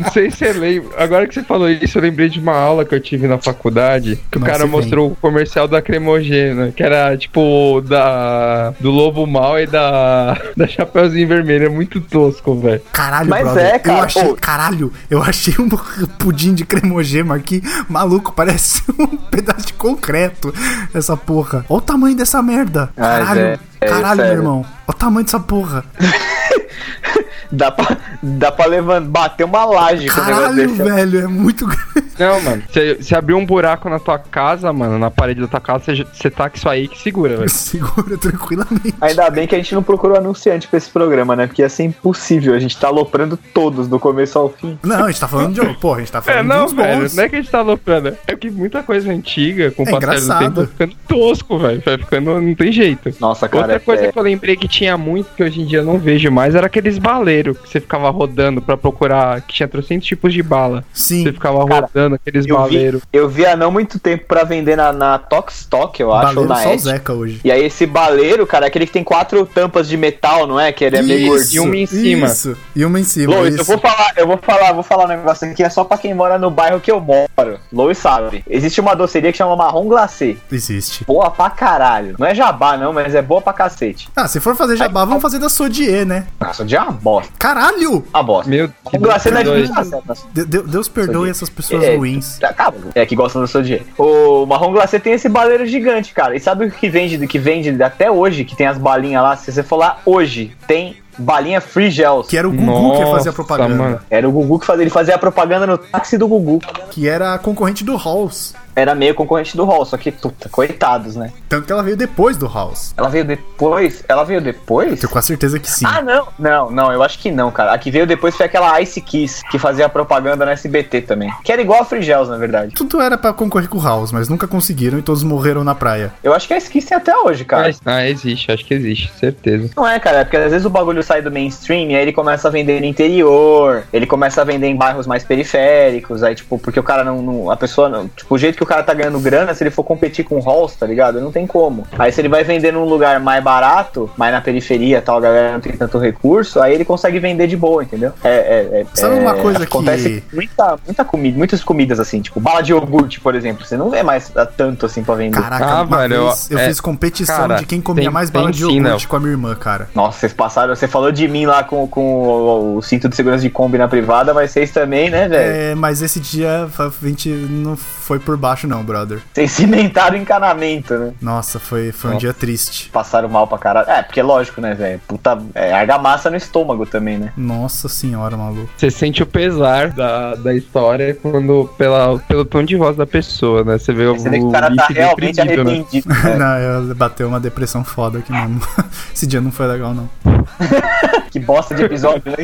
Não 0.00 0.10
sei 0.12 0.30
se 0.30 0.38
você 0.38 0.52
lembra. 0.54 1.02
Agora 1.02 1.26
que 1.26 1.34
você 1.34 1.42
falou 1.42 1.68
isso, 1.68 1.98
eu 1.98 2.02
lembrei 2.02 2.30
de 2.30 2.40
uma 2.40 2.56
aula 2.56 2.86
que 2.86 2.94
eu 2.94 3.00
tive 3.00 3.28
na 3.28 3.36
faculdade. 3.36 4.18
Que 4.30 4.38
o 4.38 4.40
cara 4.40 4.60
vem. 4.60 4.68
mostrou 4.68 5.12
o 5.12 5.16
comercial 5.16 5.68
da 5.68 5.82
Cremogena. 5.82 6.72
Que 6.72 6.82
era 6.82 7.14
tipo 7.18 7.82
da. 7.82 8.72
Do 8.80 8.90
Lobo 8.90 9.26
Mal 9.26 9.60
e 9.60 9.66
da. 9.66 10.40
Da 10.56 10.66
Chapeuzinho 10.66 11.28
Vermelho. 11.28 11.66
É 11.66 11.68
muito 11.68 12.00
tosco, 12.00 12.54
velho. 12.58 12.80
Caralho, 12.92 13.28
Mas 13.28 13.44
brother. 13.44 13.66
é, 13.66 13.78
cara, 13.78 13.98
Eu 13.98 14.04
achei, 14.04 14.34
caralho, 14.36 14.92
eu 15.10 15.22
achei 15.22 15.54
um 15.58 15.68
pudim 16.30 16.54
de 16.54 16.64
cremogema 16.64 17.34
aqui, 17.34 17.60
maluco, 17.88 18.32
parece 18.32 18.82
um 18.96 19.16
pedaço 19.16 19.66
de 19.66 19.72
concreto 19.72 20.54
essa 20.94 21.16
porra. 21.16 21.64
Olha 21.68 21.78
o 21.78 21.80
tamanho 21.80 22.16
dessa 22.16 22.40
merda. 22.40 22.88
Caralho, 22.96 23.40
é- 23.40 23.58
é 23.80 23.88
caralho, 23.88 24.22
meu 24.22 24.32
irmão. 24.32 24.58
Olha 24.60 24.66
o 24.86 24.92
tamanho 24.92 25.24
dessa 25.24 25.40
porra. 25.40 25.84
Dá 27.52 27.68
pra, 27.72 27.96
dá 28.22 28.52
pra 28.52 28.66
levantar, 28.66 29.08
bater 29.08 29.42
uma 29.44 29.64
laje 29.64 30.08
com 30.08 30.20
o 30.20 30.24
negócio 30.24 30.42
Caralho, 30.44 30.68
desse. 30.68 30.82
velho, 30.84 31.18
é 31.18 31.26
muito 31.26 31.66
grande. 31.66 32.08
Não, 32.16 32.40
mano. 32.42 32.62
Você 33.00 33.12
abriu 33.12 33.36
um 33.36 33.44
buraco 33.44 33.88
na 33.88 33.98
tua 33.98 34.20
casa, 34.20 34.72
mano. 34.72 34.98
Na 35.00 35.10
parede 35.10 35.40
da 35.40 35.48
tua 35.48 35.60
casa, 35.60 35.84
você, 36.12 36.30
tá 36.30 36.48
com 36.48 36.56
isso 36.56 36.68
aí 36.68 36.86
que 36.86 36.96
segura, 37.02 37.36
velho. 37.38 37.48
Segura 37.50 38.16
tranquilamente. 38.18 38.94
Ainda 39.00 39.28
bem 39.30 39.48
que 39.48 39.54
a 39.56 39.58
gente 39.58 39.74
não 39.74 39.82
procurou 39.82 40.16
anunciante 40.16 40.68
pra 40.68 40.76
esse 40.78 40.88
programa, 40.90 41.34
né? 41.34 41.48
Porque 41.48 41.60
ia 41.62 41.68
ser 41.68 41.82
impossível. 41.84 42.54
A 42.54 42.58
gente 42.60 42.78
tá 42.78 42.86
aloprando 42.86 43.36
todos, 43.52 43.88
do 43.88 43.98
começo 43.98 44.38
ao 44.38 44.48
fim. 44.48 44.78
Não, 44.84 45.06
a 45.06 45.10
gente 45.10 45.20
tá 45.20 45.26
falando 45.26 45.52
de. 45.54 45.74
Porra, 45.78 45.96
a 45.96 46.00
gente 46.00 46.12
tá 46.12 46.18
É, 46.18 46.22
falando 46.22 46.42
de 46.42 46.48
não, 46.48 46.64
uns 46.66 46.72
velho. 46.72 47.00
bons. 47.02 47.16
Não 47.16 47.24
é 47.24 47.28
que 47.28 47.34
a 47.36 47.40
gente 47.40 47.50
tá 47.50 47.58
aloprando. 47.58 48.16
É 48.28 48.36
que 48.36 48.48
muita 48.48 48.82
coisa 48.84 49.10
antiga, 49.10 49.72
com 49.72 49.82
o 49.82 49.88
É 49.88 49.90
passar 49.90 49.98
do 49.98 50.04
engraçado. 50.12 50.38
tempo, 50.44 50.54
vai 50.54 50.66
ficando 50.66 50.94
tosco, 51.08 51.58
velho. 51.58 51.82
Vai 51.84 51.98
ficando. 51.98 52.40
Não 52.40 52.54
tem 52.54 52.70
jeito. 52.70 53.12
Nossa, 53.18 53.48
cara. 53.48 53.64
Outra 53.64 53.80
coisa 53.80 54.04
é- 54.06 54.12
que 54.12 54.18
eu 54.18 54.22
lembrei 54.22 54.54
que 54.56 54.68
tinha 54.68 54.96
muito, 54.96 55.30
que 55.34 55.42
hoje 55.42 55.60
em 55.62 55.66
dia 55.66 55.78
eu 55.80 55.84
não 55.84 55.98
vejo 55.98 56.30
mais, 56.30 56.54
era 56.54 56.68
aqueles 56.70 56.98
baleiros 56.98 57.58
que 57.58 57.68
você 57.68 57.80
ficava 57.80 58.08
rodando 58.10 58.62
pra 58.62 58.76
procurar, 58.76 59.40
que 59.42 59.54
tinha 59.54 59.68
trocentos 59.68 60.06
tipos 60.06 60.32
de 60.32 60.42
bala. 60.42 60.84
Sim. 60.92 61.24
Você 61.24 61.32
ficava 61.32 61.66
Cara, 61.66 61.86
rodando 61.86 62.14
aqueles 62.14 62.46
eu 62.46 62.56
vi, 62.56 62.62
baleiros. 62.62 63.02
eu 63.12 63.28
vi 63.28 63.44
há 63.44 63.56
não 63.56 63.70
muito 63.70 63.98
tempo 63.98 64.24
pra 64.26 64.44
vender 64.44 64.76
na, 64.76 64.92
na 64.92 65.18
Tokstok, 65.18 66.00
eu 66.00 66.12
acho, 66.12 66.34
Baleiro 66.34 66.48
na 66.48 66.56
só 66.56 66.74
o. 66.74 66.78
Zeca 66.78 67.12
hoje. 67.12 67.40
E 67.44 67.50
aí 67.50 67.64
esse 67.64 67.84
baleiro, 67.86 68.46
cara, 68.46 68.66
é 68.66 68.68
aquele 68.68 68.86
que 68.86 68.92
tem 68.92 69.04
quatro 69.04 69.44
tampas 69.44 69.88
de 69.88 69.96
metal, 69.96 70.46
não 70.46 70.58
é? 70.58 70.72
Que 70.72 70.84
ele 70.84 70.96
é 70.96 71.02
meio 71.02 71.28
gordinho. 71.28 71.62
e 71.64 71.66
uma 71.66 71.76
em 71.76 71.86
cima. 71.86 72.26
Isso, 72.26 72.56
e 72.76 72.84
uma 72.84 73.00
em 73.00 73.04
cima. 73.04 73.34
Lois, 73.34 73.54
isso. 73.54 73.62
eu 73.62 73.64
vou 73.66 73.78
falar, 73.78 74.12
eu 74.16 74.26
vou 74.26 74.38
falar, 74.38 74.72
vou 74.72 74.82
falar 74.82 75.04
um 75.04 75.08
negócio 75.08 75.50
aqui, 75.50 75.62
é 75.62 75.68
só 75.68 75.84
pra 75.84 75.98
quem 75.98 76.14
mora 76.14 76.38
no 76.38 76.50
bairro 76.50 76.80
que 76.80 76.90
eu 76.90 77.00
moro. 77.00 77.58
Lois 77.72 77.98
sabe. 77.98 78.44
Existe 78.48 78.80
uma 78.80 78.94
doceria 78.94 79.32
que 79.32 79.38
chama 79.38 79.56
Marrom 79.56 79.86
Glacê. 79.88 80.36
Existe. 80.50 81.04
Boa 81.04 81.30
pra 81.30 81.50
caralho. 81.50 82.14
Não 82.18 82.26
é 82.26 82.34
jabá, 82.34 82.76
não, 82.76 82.92
mas 82.92 83.14
é 83.14 83.22
boa 83.22 83.40
pra 83.40 83.52
cacete. 83.52 84.08
Ah, 84.14 84.28
se 84.28 84.40
for 84.40 84.54
fazer 84.56 84.76
jabá, 84.76 85.04
vamos 85.04 85.22
fazer 85.22 85.38
da 85.38 85.48
Sodier, 85.48 86.06
né? 86.06 86.26
Nossa, 86.60 86.64
de 86.64 86.76
uma 86.76 86.90
bosta. 86.92 87.32
Caralho! 87.38 88.04
Uma 88.12 88.22
bosta. 88.22 88.50
Meu 88.50 88.70
Marrom 88.84 88.98
Glacê 89.00 89.30
não 89.30 89.38
é 89.40 89.44
de 89.44 89.50
Deus. 89.50 89.70
graça. 89.70 90.02
De- 90.32 90.44
de- 90.44 90.62
Deus 90.62 90.88
perdoe 90.88 91.30
essas 91.30 91.48
pessoas 91.48 91.82
É, 91.84 91.96
ruins. 91.96 92.38
tá, 92.38 92.72
é 92.94 93.06
que 93.06 93.16
gostam 93.16 93.42
do 93.42 93.48
seu 93.48 93.62
dinheiro. 93.62 93.84
O 93.98 94.46
marrom 94.46 94.72
glacê 94.72 94.98
tem 95.00 95.12
esse 95.14 95.28
baleiro 95.28 95.66
gigante, 95.66 96.12
cara. 96.12 96.34
E 96.36 96.40
sabe 96.40 96.66
o 96.66 96.70
que 96.70 96.88
vende, 96.88 97.26
que 97.26 97.38
vende 97.38 97.82
até 97.82 98.10
hoje, 98.10 98.44
que 98.44 98.56
tem 98.56 98.66
as 98.66 98.78
balinhas 98.78 99.22
lá? 99.22 99.36
Se 99.36 99.50
você 99.52 99.62
for 99.62 99.76
lá 99.76 99.98
hoje, 100.04 100.52
tem 100.66 100.96
balinha 101.18 101.60
free 101.60 101.90
gels. 101.90 102.26
Que 102.28 102.36
era 102.36 102.48
o 102.48 102.52
Gugu 102.52 102.92
que 102.92 102.98
fazia 102.98 103.10
a 103.10 103.14
Nossa, 103.16 103.32
propaganda. 103.32 103.74
mano. 103.74 104.00
Era 104.10 104.28
o 104.28 104.32
Gugu 104.32 104.58
que 104.58 104.66
fazia, 104.66 104.82
ele 104.82 104.90
fazia 104.90 105.14
a 105.14 105.18
propaganda 105.18 105.66
no 105.66 105.76
táxi 105.78 106.16
do 106.16 106.26
Gugu. 106.28 106.60
Que 106.90 107.08
era 107.08 107.34
a 107.34 107.38
concorrente 107.38 107.84
do 107.84 107.96
Halls. 107.96 108.54
Era 108.74 108.94
meio 108.94 109.14
concorrente 109.14 109.56
do 109.56 109.64
Hall, 109.64 109.84
só 109.84 109.96
que, 109.96 110.10
puta, 110.10 110.48
coitados, 110.48 111.16
né? 111.16 111.32
Tanto 111.48 111.66
que 111.66 111.72
ela 111.72 111.82
veio 111.82 111.96
depois 111.96 112.36
do 112.36 112.46
House. 112.48 112.94
Ela 112.96 113.08
veio 113.08 113.24
depois? 113.24 114.04
Ela 114.08 114.24
veio 114.24 114.40
depois? 114.40 114.98
Tenho 115.00 115.10
quase 115.12 115.28
certeza 115.28 115.58
que 115.58 115.70
sim. 115.70 115.84
Ah, 115.86 116.00
não. 116.02 116.28
Não, 116.38 116.70
não, 116.70 116.92
eu 116.92 117.02
acho 117.02 117.18
que 117.18 117.30
não, 117.30 117.50
cara. 117.50 117.72
A 117.72 117.78
que 117.78 117.90
veio 117.90 118.06
depois 118.06 118.36
foi 118.36 118.46
aquela 118.46 118.80
Ice 118.80 119.00
Kiss, 119.00 119.42
que 119.50 119.58
fazia 119.58 119.86
a 119.86 119.88
propaganda 119.88 120.44
no 120.44 120.50
SBT 120.52 121.02
também. 121.02 121.30
Que 121.44 121.52
era 121.52 121.60
igual 121.60 121.82
a 121.82 121.84
Free 121.84 122.02
Gels, 122.02 122.28
na 122.28 122.36
verdade. 122.36 122.74
Tudo 122.74 123.00
era 123.00 123.18
pra 123.18 123.32
concorrer 123.32 123.68
com 123.68 123.78
o 123.78 123.82
House, 123.82 124.12
mas 124.12 124.28
nunca 124.28 124.46
conseguiram 124.46 124.98
e 124.98 125.02
todos 125.02 125.22
morreram 125.22 125.64
na 125.64 125.74
praia. 125.74 126.12
Eu 126.22 126.32
acho 126.34 126.46
que 126.46 126.54
a 126.54 126.58
Ice 126.58 126.70
Kiss 126.70 126.86
tem 126.88 126.96
até 126.96 127.16
hoje, 127.16 127.44
cara. 127.44 127.70
Ah, 127.84 128.06
existe, 128.08 128.50
acho 128.52 128.64
que 128.64 128.74
existe, 128.74 129.12
certeza. 129.18 129.70
Não 129.76 129.86
é, 129.86 129.98
cara, 129.98 130.18
é 130.18 130.24
porque 130.24 130.36
às 130.36 130.50
vezes 130.52 130.64
o 130.64 130.70
bagulho 130.70 131.02
sai 131.02 131.20
do 131.22 131.30
mainstream 131.30 131.90
e 131.90 131.96
aí 131.96 132.02
ele 132.02 132.12
começa 132.12 132.48
a 132.48 132.50
vender 132.50 132.80
no 132.80 132.86
interior, 132.86 133.84
ele 133.92 134.06
começa 134.06 134.40
a 134.40 134.44
vender 134.44 134.66
em 134.68 134.76
bairros 134.76 135.06
mais 135.06 135.24
periféricos, 135.24 136.22
aí, 136.22 136.34
tipo, 136.34 136.58
porque 136.58 136.78
o 136.78 136.82
cara 136.82 137.04
não. 137.04 137.20
não- 137.22 137.50
a 137.50 137.56
pessoa 137.56 137.88
não. 137.88 138.08
Tipo, 138.08 138.34
o 138.34 138.38
jeito 138.38 138.59
que 138.60 138.64
o 138.64 138.66
cara 138.66 138.82
tá 138.82 138.92
ganhando 138.92 139.18
grana, 139.18 139.54
se 139.54 139.62
ele 139.62 139.70
for 139.70 139.82
competir 139.82 140.22
com 140.22 140.38
halls, 140.40 140.74
tá 140.76 140.86
ligado? 140.86 141.18
Não 141.18 141.32
tem 141.32 141.46
como. 141.46 141.86
Aí 141.98 142.12
se 142.12 142.20
ele 142.20 142.28
vai 142.28 142.44
vender 142.44 142.72
num 142.72 142.84
lugar 142.84 143.18
mais 143.18 143.42
barato, 143.42 144.10
mais 144.18 144.32
na 144.34 144.40
periferia 144.42 144.98
e 144.98 145.00
tal, 145.00 145.16
a 145.16 145.20
galera 145.20 145.52
não 145.54 145.60
tem 145.60 145.72
tanto 145.72 145.98
recurso, 145.98 146.60
aí 146.60 146.74
ele 146.74 146.84
consegue 146.84 147.18
vender 147.18 147.46
de 147.46 147.56
boa, 147.56 147.82
entendeu? 147.82 148.12
É. 148.22 148.28
é, 148.28 148.80
é 148.82 148.86
Sabe 148.92 149.16
é- 149.16 149.20
uma 149.20 149.34
coisa 149.34 149.60
que- 149.60 149.70
Acontece 149.70 150.22
com 150.28 150.36
muita, 150.36 150.78
muita 150.84 151.04
comida, 151.06 151.38
muitas 151.38 151.64
comidas 151.64 151.98
assim, 152.00 152.20
tipo, 152.20 152.38
bala 152.38 152.60
de 152.60 152.72
iogurte, 152.72 153.18
por 153.20 153.34
exemplo. 153.34 153.64
Você 153.64 153.76
não 153.78 153.88
vê 153.88 154.02
mais 154.02 154.30
tanto 154.58 154.84
assim 154.84 155.02
pra 155.02 155.14
vender. 155.14 155.40
Caraca, 155.40 155.64
Ah, 155.64 155.84
velho, 155.84 156.24
vez 156.26 156.50
eu, 156.50 156.58
é- 156.58 156.66
fiz 156.66 156.80
competição 156.80 157.36
cara, 157.36 157.54
de 157.56 157.64
quem 157.66 157.80
comia 157.80 158.04
tem- 158.04 158.12
mais 158.12 158.28
bala 158.28 158.50
de 158.50 158.58
sim, 158.58 158.76
iogurte 158.76 159.04
não. 159.04 159.10
com 159.10 159.16
a 159.16 159.20
minha 159.20 159.32
irmã, 159.32 159.54
cara. 159.54 159.88
Nossa, 159.94 160.18
vocês 160.20 160.32
passaram. 160.34 160.74
Você 160.76 160.86
falou 160.86 161.10
de 161.10 161.26
mim 161.28 161.46
lá 161.46 161.64
com, 161.64 161.86
com 161.86 162.00
o, 162.24 162.76
o 162.76 162.82
cinto 162.82 163.08
de 163.08 163.16
segurança 163.16 163.42
de 163.42 163.48
Kombi 163.48 163.78
na 163.78 163.88
privada, 163.88 164.34
mas 164.34 164.50
vocês 164.50 164.70
também, 164.70 165.08
né, 165.08 165.28
velho? 165.28 165.52
É, 165.70 165.74
mas 165.74 166.02
esse 166.02 166.20
dia 166.20 166.68
a 166.78 167.06
gente 167.06 167.28
não 167.30 167.76
foi 167.76 168.18
por 168.18 168.36
baixo, 168.50 168.66
não, 168.66 168.82
brother. 168.82 169.20
Vocês 169.32 169.50
cimentaram 169.52 170.16
o 170.16 170.20
encanamento, 170.20 170.94
né? 170.94 171.12
Nossa, 171.20 171.58
foi, 171.58 171.92
foi 171.92 172.10
um 172.10 172.14
Nossa. 172.14 172.26
dia 172.26 172.34
triste. 172.34 172.90
Passaram 172.90 173.28
mal 173.28 173.46
pra 173.46 173.58
caralho. 173.58 173.88
É, 173.88 174.02
porque 174.02 174.20
lógico, 174.20 174.60
né, 174.60 174.74
velho? 174.74 175.00
Puta. 175.06 175.38
É, 175.54 175.72
argamassa 175.72 176.30
no 176.30 176.36
estômago 176.36 176.84
também, 176.84 177.18
né? 177.18 177.32
Nossa 177.36 177.88
senhora, 177.88 178.36
maluco. 178.36 178.68
Você 178.76 178.90
sente 178.90 179.22
o 179.22 179.26
pesar 179.26 179.90
da, 179.90 180.34
da 180.34 180.54
história 180.54 181.14
quando, 181.14 181.70
pela, 181.78 182.18
pelo 182.20 182.44
tom 182.44 182.64
de 182.64 182.76
voz 182.76 182.96
da 182.96 183.06
pessoa, 183.06 183.62
né? 183.62 183.78
Você 183.78 183.92
vê 183.92 184.06
o, 184.06 184.14
Você 184.14 184.28
vê 184.28 184.38
que 184.38 184.44
o 184.44 184.50
cara 184.50 184.74
tá 184.74 184.86
realmente 184.88 185.36
né? 185.36 185.42
arrependido. 185.42 186.08
né? 186.08 186.34
não, 186.36 186.58
eu 186.58 186.94
bateu 186.94 187.28
uma 187.28 187.40
depressão 187.40 187.84
foda 187.84 188.18
aqui 188.18 188.32
mesmo. 188.32 188.60
Esse 189.14 189.26
dia 189.26 189.40
não 189.40 189.52
foi 189.52 189.66
legal, 189.66 189.94
não. 189.94 190.08
que 191.30 191.38
bosta 191.38 191.74
de 191.74 191.82
episódio, 191.84 192.22
né? 192.32 192.36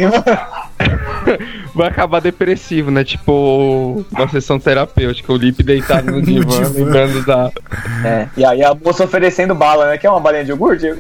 Vai 1.75 1.89
acabar 1.89 2.21
depressivo, 2.21 2.91
né? 2.91 3.03
Tipo, 3.05 4.05
uma 4.13 4.29
sessão 4.29 4.59
terapêutica, 4.59 5.33
o 5.33 5.37
Lipe 5.37 5.63
deitado 5.63 6.07
no, 6.07 6.13
No 6.21 6.23
divã, 6.23 6.63
divã. 6.63 6.69
lembrando 6.85 7.25
da. 7.27 7.51
É. 8.05 8.29
E 8.37 8.45
aí 8.45 8.63
a 8.65 8.75
moça 8.75 9.05
oferecendo 9.05 9.55
bala, 9.55 9.87
né? 9.91 9.99
Quer 9.99 10.11
uma 10.11 10.21
balinha 10.21 10.45
de 10.45 10.51
iogurte? 10.51 10.87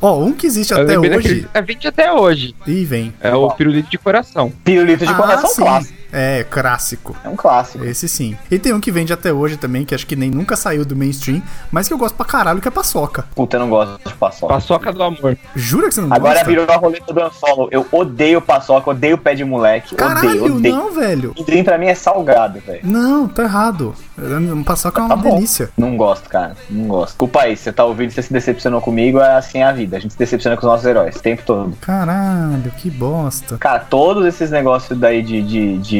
Ó, 0.00 0.18
um 0.22 0.32
que 0.32 0.46
existe 0.46 0.72
Eu 0.72 0.82
até 0.82 0.98
hoje. 0.98 1.08
daquele- 1.10 1.48
É 1.54 1.62
20 1.62 1.88
até 1.88 2.12
hoje. 2.12 2.54
Ih, 2.66 2.84
vem. 2.84 3.14
É 3.20 3.34
o 3.34 3.50
pirulito 3.50 3.90
de 3.90 3.98
coração. 3.98 4.52
Pirulito 4.64 5.06
de 5.06 5.14
coração 5.14 5.50
Ah, 5.50 5.54
sim. 5.54 5.62
clássico. 5.62 5.98
É, 6.12 6.44
clássico. 6.48 7.16
É 7.24 7.28
um 7.28 7.36
clássico. 7.36 7.84
Esse 7.84 8.08
sim. 8.08 8.36
E 8.50 8.58
tem 8.58 8.72
um 8.72 8.80
que 8.80 8.90
vende 8.92 9.12
até 9.12 9.32
hoje 9.32 9.56
também, 9.56 9.84
que 9.84 9.94
acho 9.94 10.06
que 10.06 10.16
nem 10.16 10.30
nunca 10.30 10.56
saiu 10.56 10.84
do 10.84 10.94
mainstream, 10.96 11.42
mas 11.70 11.88
que 11.88 11.94
eu 11.94 11.98
gosto 11.98 12.14
pra 12.14 12.24
caralho, 12.24 12.60
que 12.60 12.68
é 12.68 12.70
paçoca. 12.70 13.24
Puta, 13.34 13.56
eu 13.56 13.60
não 13.60 13.68
gosto 13.68 13.98
de 14.06 14.14
paçoca. 14.14 14.54
Paçoca 14.54 14.92
do 14.92 15.02
amor. 15.02 15.36
Jura 15.54 15.88
que 15.88 15.94
você 15.94 16.00
não 16.00 16.12
Agora 16.12 16.34
gosta? 16.34 16.48
virou 16.48 16.66
a 16.70 16.76
roleta 16.76 17.12
do 17.12 17.24
Unfollow. 17.26 17.68
Eu 17.70 17.86
odeio 17.90 18.40
paçoca, 18.40 18.90
odeio 18.90 19.18
pé 19.18 19.34
de 19.34 19.44
moleque. 19.44 19.94
Caralho, 19.94 20.28
odeio, 20.44 20.56
odeio. 20.56 20.76
não, 20.76 20.92
velho. 20.92 21.34
Amendoim 21.36 21.64
pra 21.64 21.78
mim 21.78 21.86
é 21.86 21.94
salgado, 21.94 22.60
velho. 22.60 22.80
Não, 22.84 23.26
tá 23.28 23.42
errado. 23.42 23.94
Um 24.18 24.62
paçoca 24.64 25.00
é 25.00 25.04
uma 25.04 25.08
Tá 25.10 25.16
bom. 25.16 25.34
delícia. 25.34 25.70
Não 25.76 25.96
gosto, 25.96 26.28
cara. 26.28 26.56
Não 26.70 26.86
gosto. 26.88 27.06
Desculpa 27.12 27.42
aí, 27.42 27.56
você 27.56 27.72
tá 27.72 27.84
ouvindo, 27.84 28.10
você 28.10 28.22
se 28.22 28.32
decepcionou 28.32 28.80
comigo, 28.80 29.18
é 29.20 29.36
assim 29.36 29.62
a 29.62 29.72
vida. 29.72 29.96
A 29.96 30.00
gente 30.00 30.12
se 30.12 30.18
decepciona 30.18 30.56
com 30.56 30.66
os 30.66 30.72
nossos 30.72 30.86
heróis 30.86 31.16
o 31.16 31.20
tempo 31.20 31.42
todo. 31.44 31.76
Caralho, 31.80 32.70
que 32.78 32.90
bosta. 32.90 33.58
Cara, 33.58 33.80
todos 33.80 34.24
esses 34.24 34.50
negócios 34.50 34.98
daí 34.98 35.22
de, 35.22 35.42
de, 35.42 35.78
de, 35.78 35.95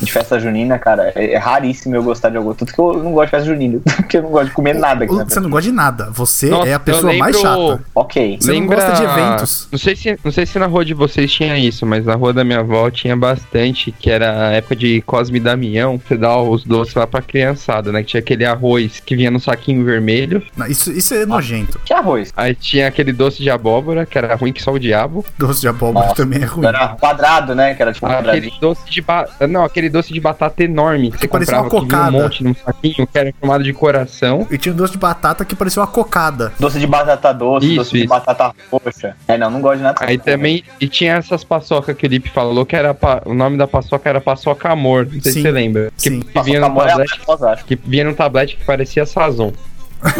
de 0.00 0.12
festa 0.12 0.38
junina, 0.38 0.78
cara, 0.78 1.12
é, 1.14 1.32
é 1.34 1.38
raríssimo 1.38 1.94
eu 1.96 2.02
gostar 2.02 2.30
de 2.30 2.36
algo. 2.36 2.54
Tudo 2.54 2.72
que 2.72 2.78
eu 2.78 2.92
não 3.02 3.12
gosto 3.12 3.26
de 3.26 3.30
festa 3.30 3.46
junina. 3.46 3.80
Porque 3.96 4.16
eu 4.18 4.22
não 4.22 4.30
gosto 4.30 4.46
de 4.48 4.52
comer 4.52 4.74
nada 4.74 5.04
aqui 5.04 5.14
Você 5.14 5.40
não 5.40 5.50
gosta 5.50 5.68
de 5.70 5.74
nada. 5.74 6.10
Você 6.12 6.48
Nossa, 6.50 6.68
é 6.68 6.74
a 6.74 6.80
pessoa 6.80 7.12
mais 7.14 7.36
lembro- 7.36 7.68
chata. 7.70 7.84
Ok. 7.94 8.38
Você 8.40 8.52
não 8.52 8.66
gosta 8.66 8.92
de 8.92 9.02
eventos. 9.04 9.68
Não 9.70 9.78
sei, 9.78 9.96
se, 9.96 10.18
não 10.24 10.32
sei 10.32 10.46
se 10.46 10.58
na 10.58 10.66
rua 10.66 10.84
de 10.84 10.94
vocês 10.94 11.30
tinha 11.32 11.56
isso, 11.58 11.84
mas 11.86 12.04
na 12.04 12.14
rua 12.14 12.32
da 12.32 12.44
minha 12.44 12.60
avó 12.60 12.90
tinha 12.90 13.16
bastante, 13.16 13.92
que 13.92 14.10
era 14.10 14.48
a 14.48 14.52
época 14.52 14.76
de 14.76 15.00
Cosme 15.02 15.38
e 15.38 15.40
Damião, 15.40 15.98
você 16.06 16.16
dá 16.16 16.36
os 16.40 16.64
doces 16.64 16.94
lá 16.94 17.06
pra 17.06 17.22
criançada, 17.22 17.90
né? 17.92 18.02
Que 18.02 18.08
tinha 18.10 18.20
aquele 18.20 18.44
arroz 18.44 19.00
que 19.04 19.16
vinha 19.16 19.30
no 19.30 19.40
saquinho 19.40 19.84
vermelho, 19.84 20.42
Não, 20.56 20.66
Isso, 20.66 20.90
isso 20.92 21.14
é 21.14 21.24
nojento. 21.26 21.78
Que 21.84 21.92
arroz? 21.92 22.32
aí 22.36 22.54
tinha 22.54 22.88
aquele 22.88 23.12
doce 23.12 23.42
de 23.42 23.50
abóbora, 23.50 24.04
que 24.06 24.16
era 24.18 24.34
ruim 24.34 24.52
que 24.52 24.62
só 24.62 24.72
o 24.72 24.78
diabo, 24.78 25.24
Doce 25.38 25.60
de 25.60 25.68
abóbora 25.68 26.06
Nossa, 26.06 26.16
também 26.16 26.42
é 26.42 26.44
ruim. 26.44 26.66
Era 26.66 26.88
quadrado, 26.88 27.54
né? 27.54 27.74
Que 27.74 27.82
era 27.82 27.92
tipo 27.92 28.06
um 28.06 28.10
aquele 28.10 28.26
quadradinho. 28.26 28.60
doce 28.60 28.82
de 28.90 29.00
ba... 29.00 29.28
não, 29.48 29.64
aquele 29.64 29.88
doce 29.88 30.12
de 30.12 30.20
batata 30.20 30.62
enorme 30.64 31.10
que 31.10 31.18
você 31.20 31.28
parecia 31.28 31.56
comprava 31.62 31.68
uma 31.76 31.80
que 31.80 31.86
vinha 31.86 31.98
um 32.00 32.04
cocada. 32.10 32.22
monte 32.24 32.44
num 32.44 32.54
saquinho, 32.54 33.06
que 33.06 33.18
era 33.18 33.32
formado 33.40 33.64
de 33.64 33.72
coração. 33.72 34.46
E 34.50 34.58
tinha 34.58 34.72
um 34.72 34.76
doce 34.76 34.92
de 34.92 34.98
batata 34.98 35.44
que 35.44 35.54
parecia 35.54 35.80
uma 35.80 35.86
cocada. 35.88 36.52
Doce 36.58 36.78
de 36.78 36.86
batata 36.86 37.32
doce, 37.32 37.66
Isso, 37.66 37.76
doce 37.76 37.90
de 37.92 37.98
isso. 38.00 38.08
batata 38.08 38.52
roxa. 38.70 39.16
É, 39.28 39.38
não, 39.38 39.50
não 39.50 39.60
gosto 39.60 39.78
de 39.78 39.82
nada. 39.84 39.96
Aí 40.00 40.18
também, 40.18 40.62
e 40.80 40.86
tinha 40.88 41.14
essas 41.16 41.42
paçoca 41.44 41.94
que 41.94 42.06
o 42.06 42.08
Lipe 42.08 42.28
falou, 42.30 42.64
que 42.66 42.76
era, 42.76 42.92
pa- 42.94 43.22
o 43.24 43.34
nome 43.34 43.56
da 43.56 43.66
paçoca 43.66 44.08
era 44.08 44.20
paçoca 44.20 44.68
amor, 44.70 45.04
não 45.06 45.20
sei 45.20 45.32
Sim. 45.32 45.32
se 45.32 45.42
você 45.42 45.50
lembra. 45.50 45.92
Que, 45.96 46.02
Sim. 46.10 46.20
que 46.20 46.42
vinha 46.42 46.64
amor 46.64 46.86
é 46.88 46.92
a 46.92 46.96
mais 46.96 47.08
tablete, 47.10 47.24
famosa, 47.26 47.50
acho. 47.50 47.64
que 47.64 47.76
vinha 47.76 48.04
num 48.04 48.14
tablete 48.14 48.56
que 48.56 48.64
parecia 48.64 49.04
sazon. 49.06 49.52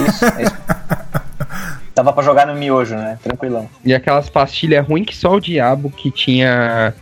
Isso, 0.09 0.25
é 0.25 0.43
isso. 0.43 0.57
Tava 1.95 2.13
pra 2.13 2.23
jogar 2.23 2.47
no 2.47 2.55
miojo, 2.55 2.95
né? 2.95 3.19
Tranquilão. 3.23 3.69
E 3.85 3.93
aquelas 3.93 4.29
pastilhas 4.31 4.87
ruins 4.87 5.07
que 5.07 5.17
só 5.17 5.35
o 5.35 5.41
diabo 5.41 5.91
que 5.91 6.11
tinha. 6.11 6.95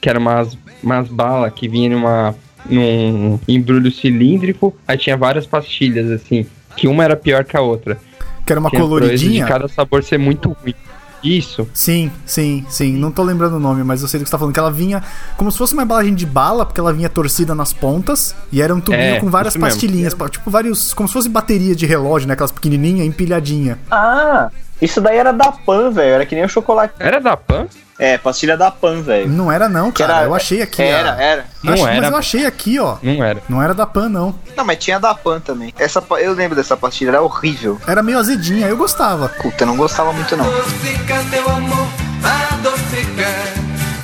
que 0.00 0.08
eram 0.08 0.20
umas, 0.20 0.56
umas 0.84 1.08
balas 1.08 1.52
que 1.54 1.68
vinham 1.68 1.92
numa, 1.98 2.34
num 2.68 3.38
embrulho 3.48 3.90
cilíndrico, 3.90 4.74
aí 4.86 4.96
tinha 4.98 5.16
várias 5.16 5.46
pastilhas, 5.46 6.10
assim, 6.10 6.46
que 6.76 6.86
uma 6.86 7.04
era 7.04 7.16
pior 7.16 7.44
que 7.44 7.56
a 7.56 7.60
outra. 7.60 7.98
Que 8.46 8.52
era 8.52 8.60
uma 8.60 8.68
Tinha 8.70 8.82
coloridinha. 8.82 9.44
de 9.44 9.48
cada 9.50 9.66
sabor 9.68 10.04
ser 10.04 10.18
muito 10.18 10.50
ruim. 10.62 10.74
Isso. 11.22 11.66
Sim, 11.72 12.10
sim, 12.26 12.66
sim. 12.68 12.92
Não 12.98 13.10
tô 13.10 13.22
lembrando 13.22 13.56
o 13.56 13.58
nome, 13.58 13.82
mas 13.82 14.02
eu 14.02 14.08
sei 14.08 14.20
do 14.20 14.24
que 14.24 14.28
você 14.28 14.32
tá 14.32 14.38
falando. 14.38 14.52
Que 14.52 14.60
ela 14.60 14.70
vinha 14.70 15.02
como 15.38 15.50
se 15.50 15.56
fosse 15.56 15.72
uma 15.72 15.82
embalagem 15.82 16.14
de 16.14 16.26
bala, 16.26 16.66
porque 16.66 16.78
ela 16.78 16.92
vinha 16.92 17.08
torcida 17.08 17.54
nas 17.54 17.72
pontas. 17.72 18.36
E 18.52 18.60
era 18.60 18.74
um 18.74 18.78
tubinho 18.80 19.00
É, 19.14 19.18
com 19.20 19.30
várias 19.30 19.54
isso 19.54 19.58
mesmo. 19.58 19.72
pastilhinhas. 19.72 20.12
pa- 20.12 20.28
Tipo, 20.28 20.50
vários. 20.50 20.92
Como 20.92 21.08
se 21.08 21.14
fosse 21.14 21.30
bateria 21.30 21.74
de 21.74 21.86
relógio, 21.86 22.28
né? 22.28 22.34
Aquelas 22.34 22.52
pequenininhas, 22.52 23.06
empilhadinha. 23.06 23.78
Ah, 23.90 24.50
isso 24.80 25.00
daí 25.00 25.16
era 25.16 25.32
da 25.32 25.50
Pan, 25.52 25.90
velho. 25.90 26.14
Era 26.14 26.26
que 26.26 26.34
nem 26.34 26.44
o 26.44 26.48
chocolate. 26.48 26.94
Era 26.98 27.20
da 27.20 27.36
Pan? 27.36 27.66
É, 27.96 28.18
pastilha 28.18 28.56
da 28.56 28.70
Pan, 28.72 29.02
velho. 29.02 29.28
Não 29.28 29.50
era, 29.52 29.68
não, 29.68 29.92
cara. 29.92 30.14
era- 30.16 30.24
eu 30.26 30.34
achei 30.34 30.60
aqui. 30.60 30.82
Era, 30.82 31.14
a- 31.14 31.22
era. 31.22 31.44
Não 31.62 31.72
Achei- 31.74 31.86
era. 31.86 32.00
Mas 32.00 32.10
eu 32.10 32.16
achei 32.16 32.46
aqui, 32.46 32.78
ó. 32.80 32.96
Não 33.02 33.22
era. 33.24 33.42
Não 33.48 33.62
era 33.62 33.72
da 33.72 33.86
Pan, 33.86 34.08
não. 34.08 34.34
Não, 34.56 34.64
mas 34.64 34.78
tinha 34.78 34.98
da 34.98 35.14
Pan 35.14 35.38
também. 35.40 35.72
Essa, 35.78 36.02
eu 36.18 36.32
lembro 36.32 36.56
dessa 36.56 36.76
pastilha, 36.76 37.10
era 37.10 37.22
horrível. 37.22 37.80
Era 37.86 38.02
meio 38.02 38.18
azedinha, 38.18 38.66
eu 38.66 38.76
gostava. 38.76 39.28
Puta, 39.28 39.62
eu 39.62 39.66
não 39.68 39.76
gostava 39.76 40.12
muito 40.12 40.36
não. 40.36 40.44
Adocica 40.44 41.22
meu 41.30 41.48
amor, 41.48 41.86
adocica, 42.24 43.28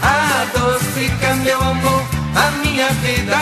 adocica 0.03 1.35
meu 1.43 1.61
amor, 1.61 2.03
a 2.37 2.51
minha 2.65 2.89
vida 2.91 3.37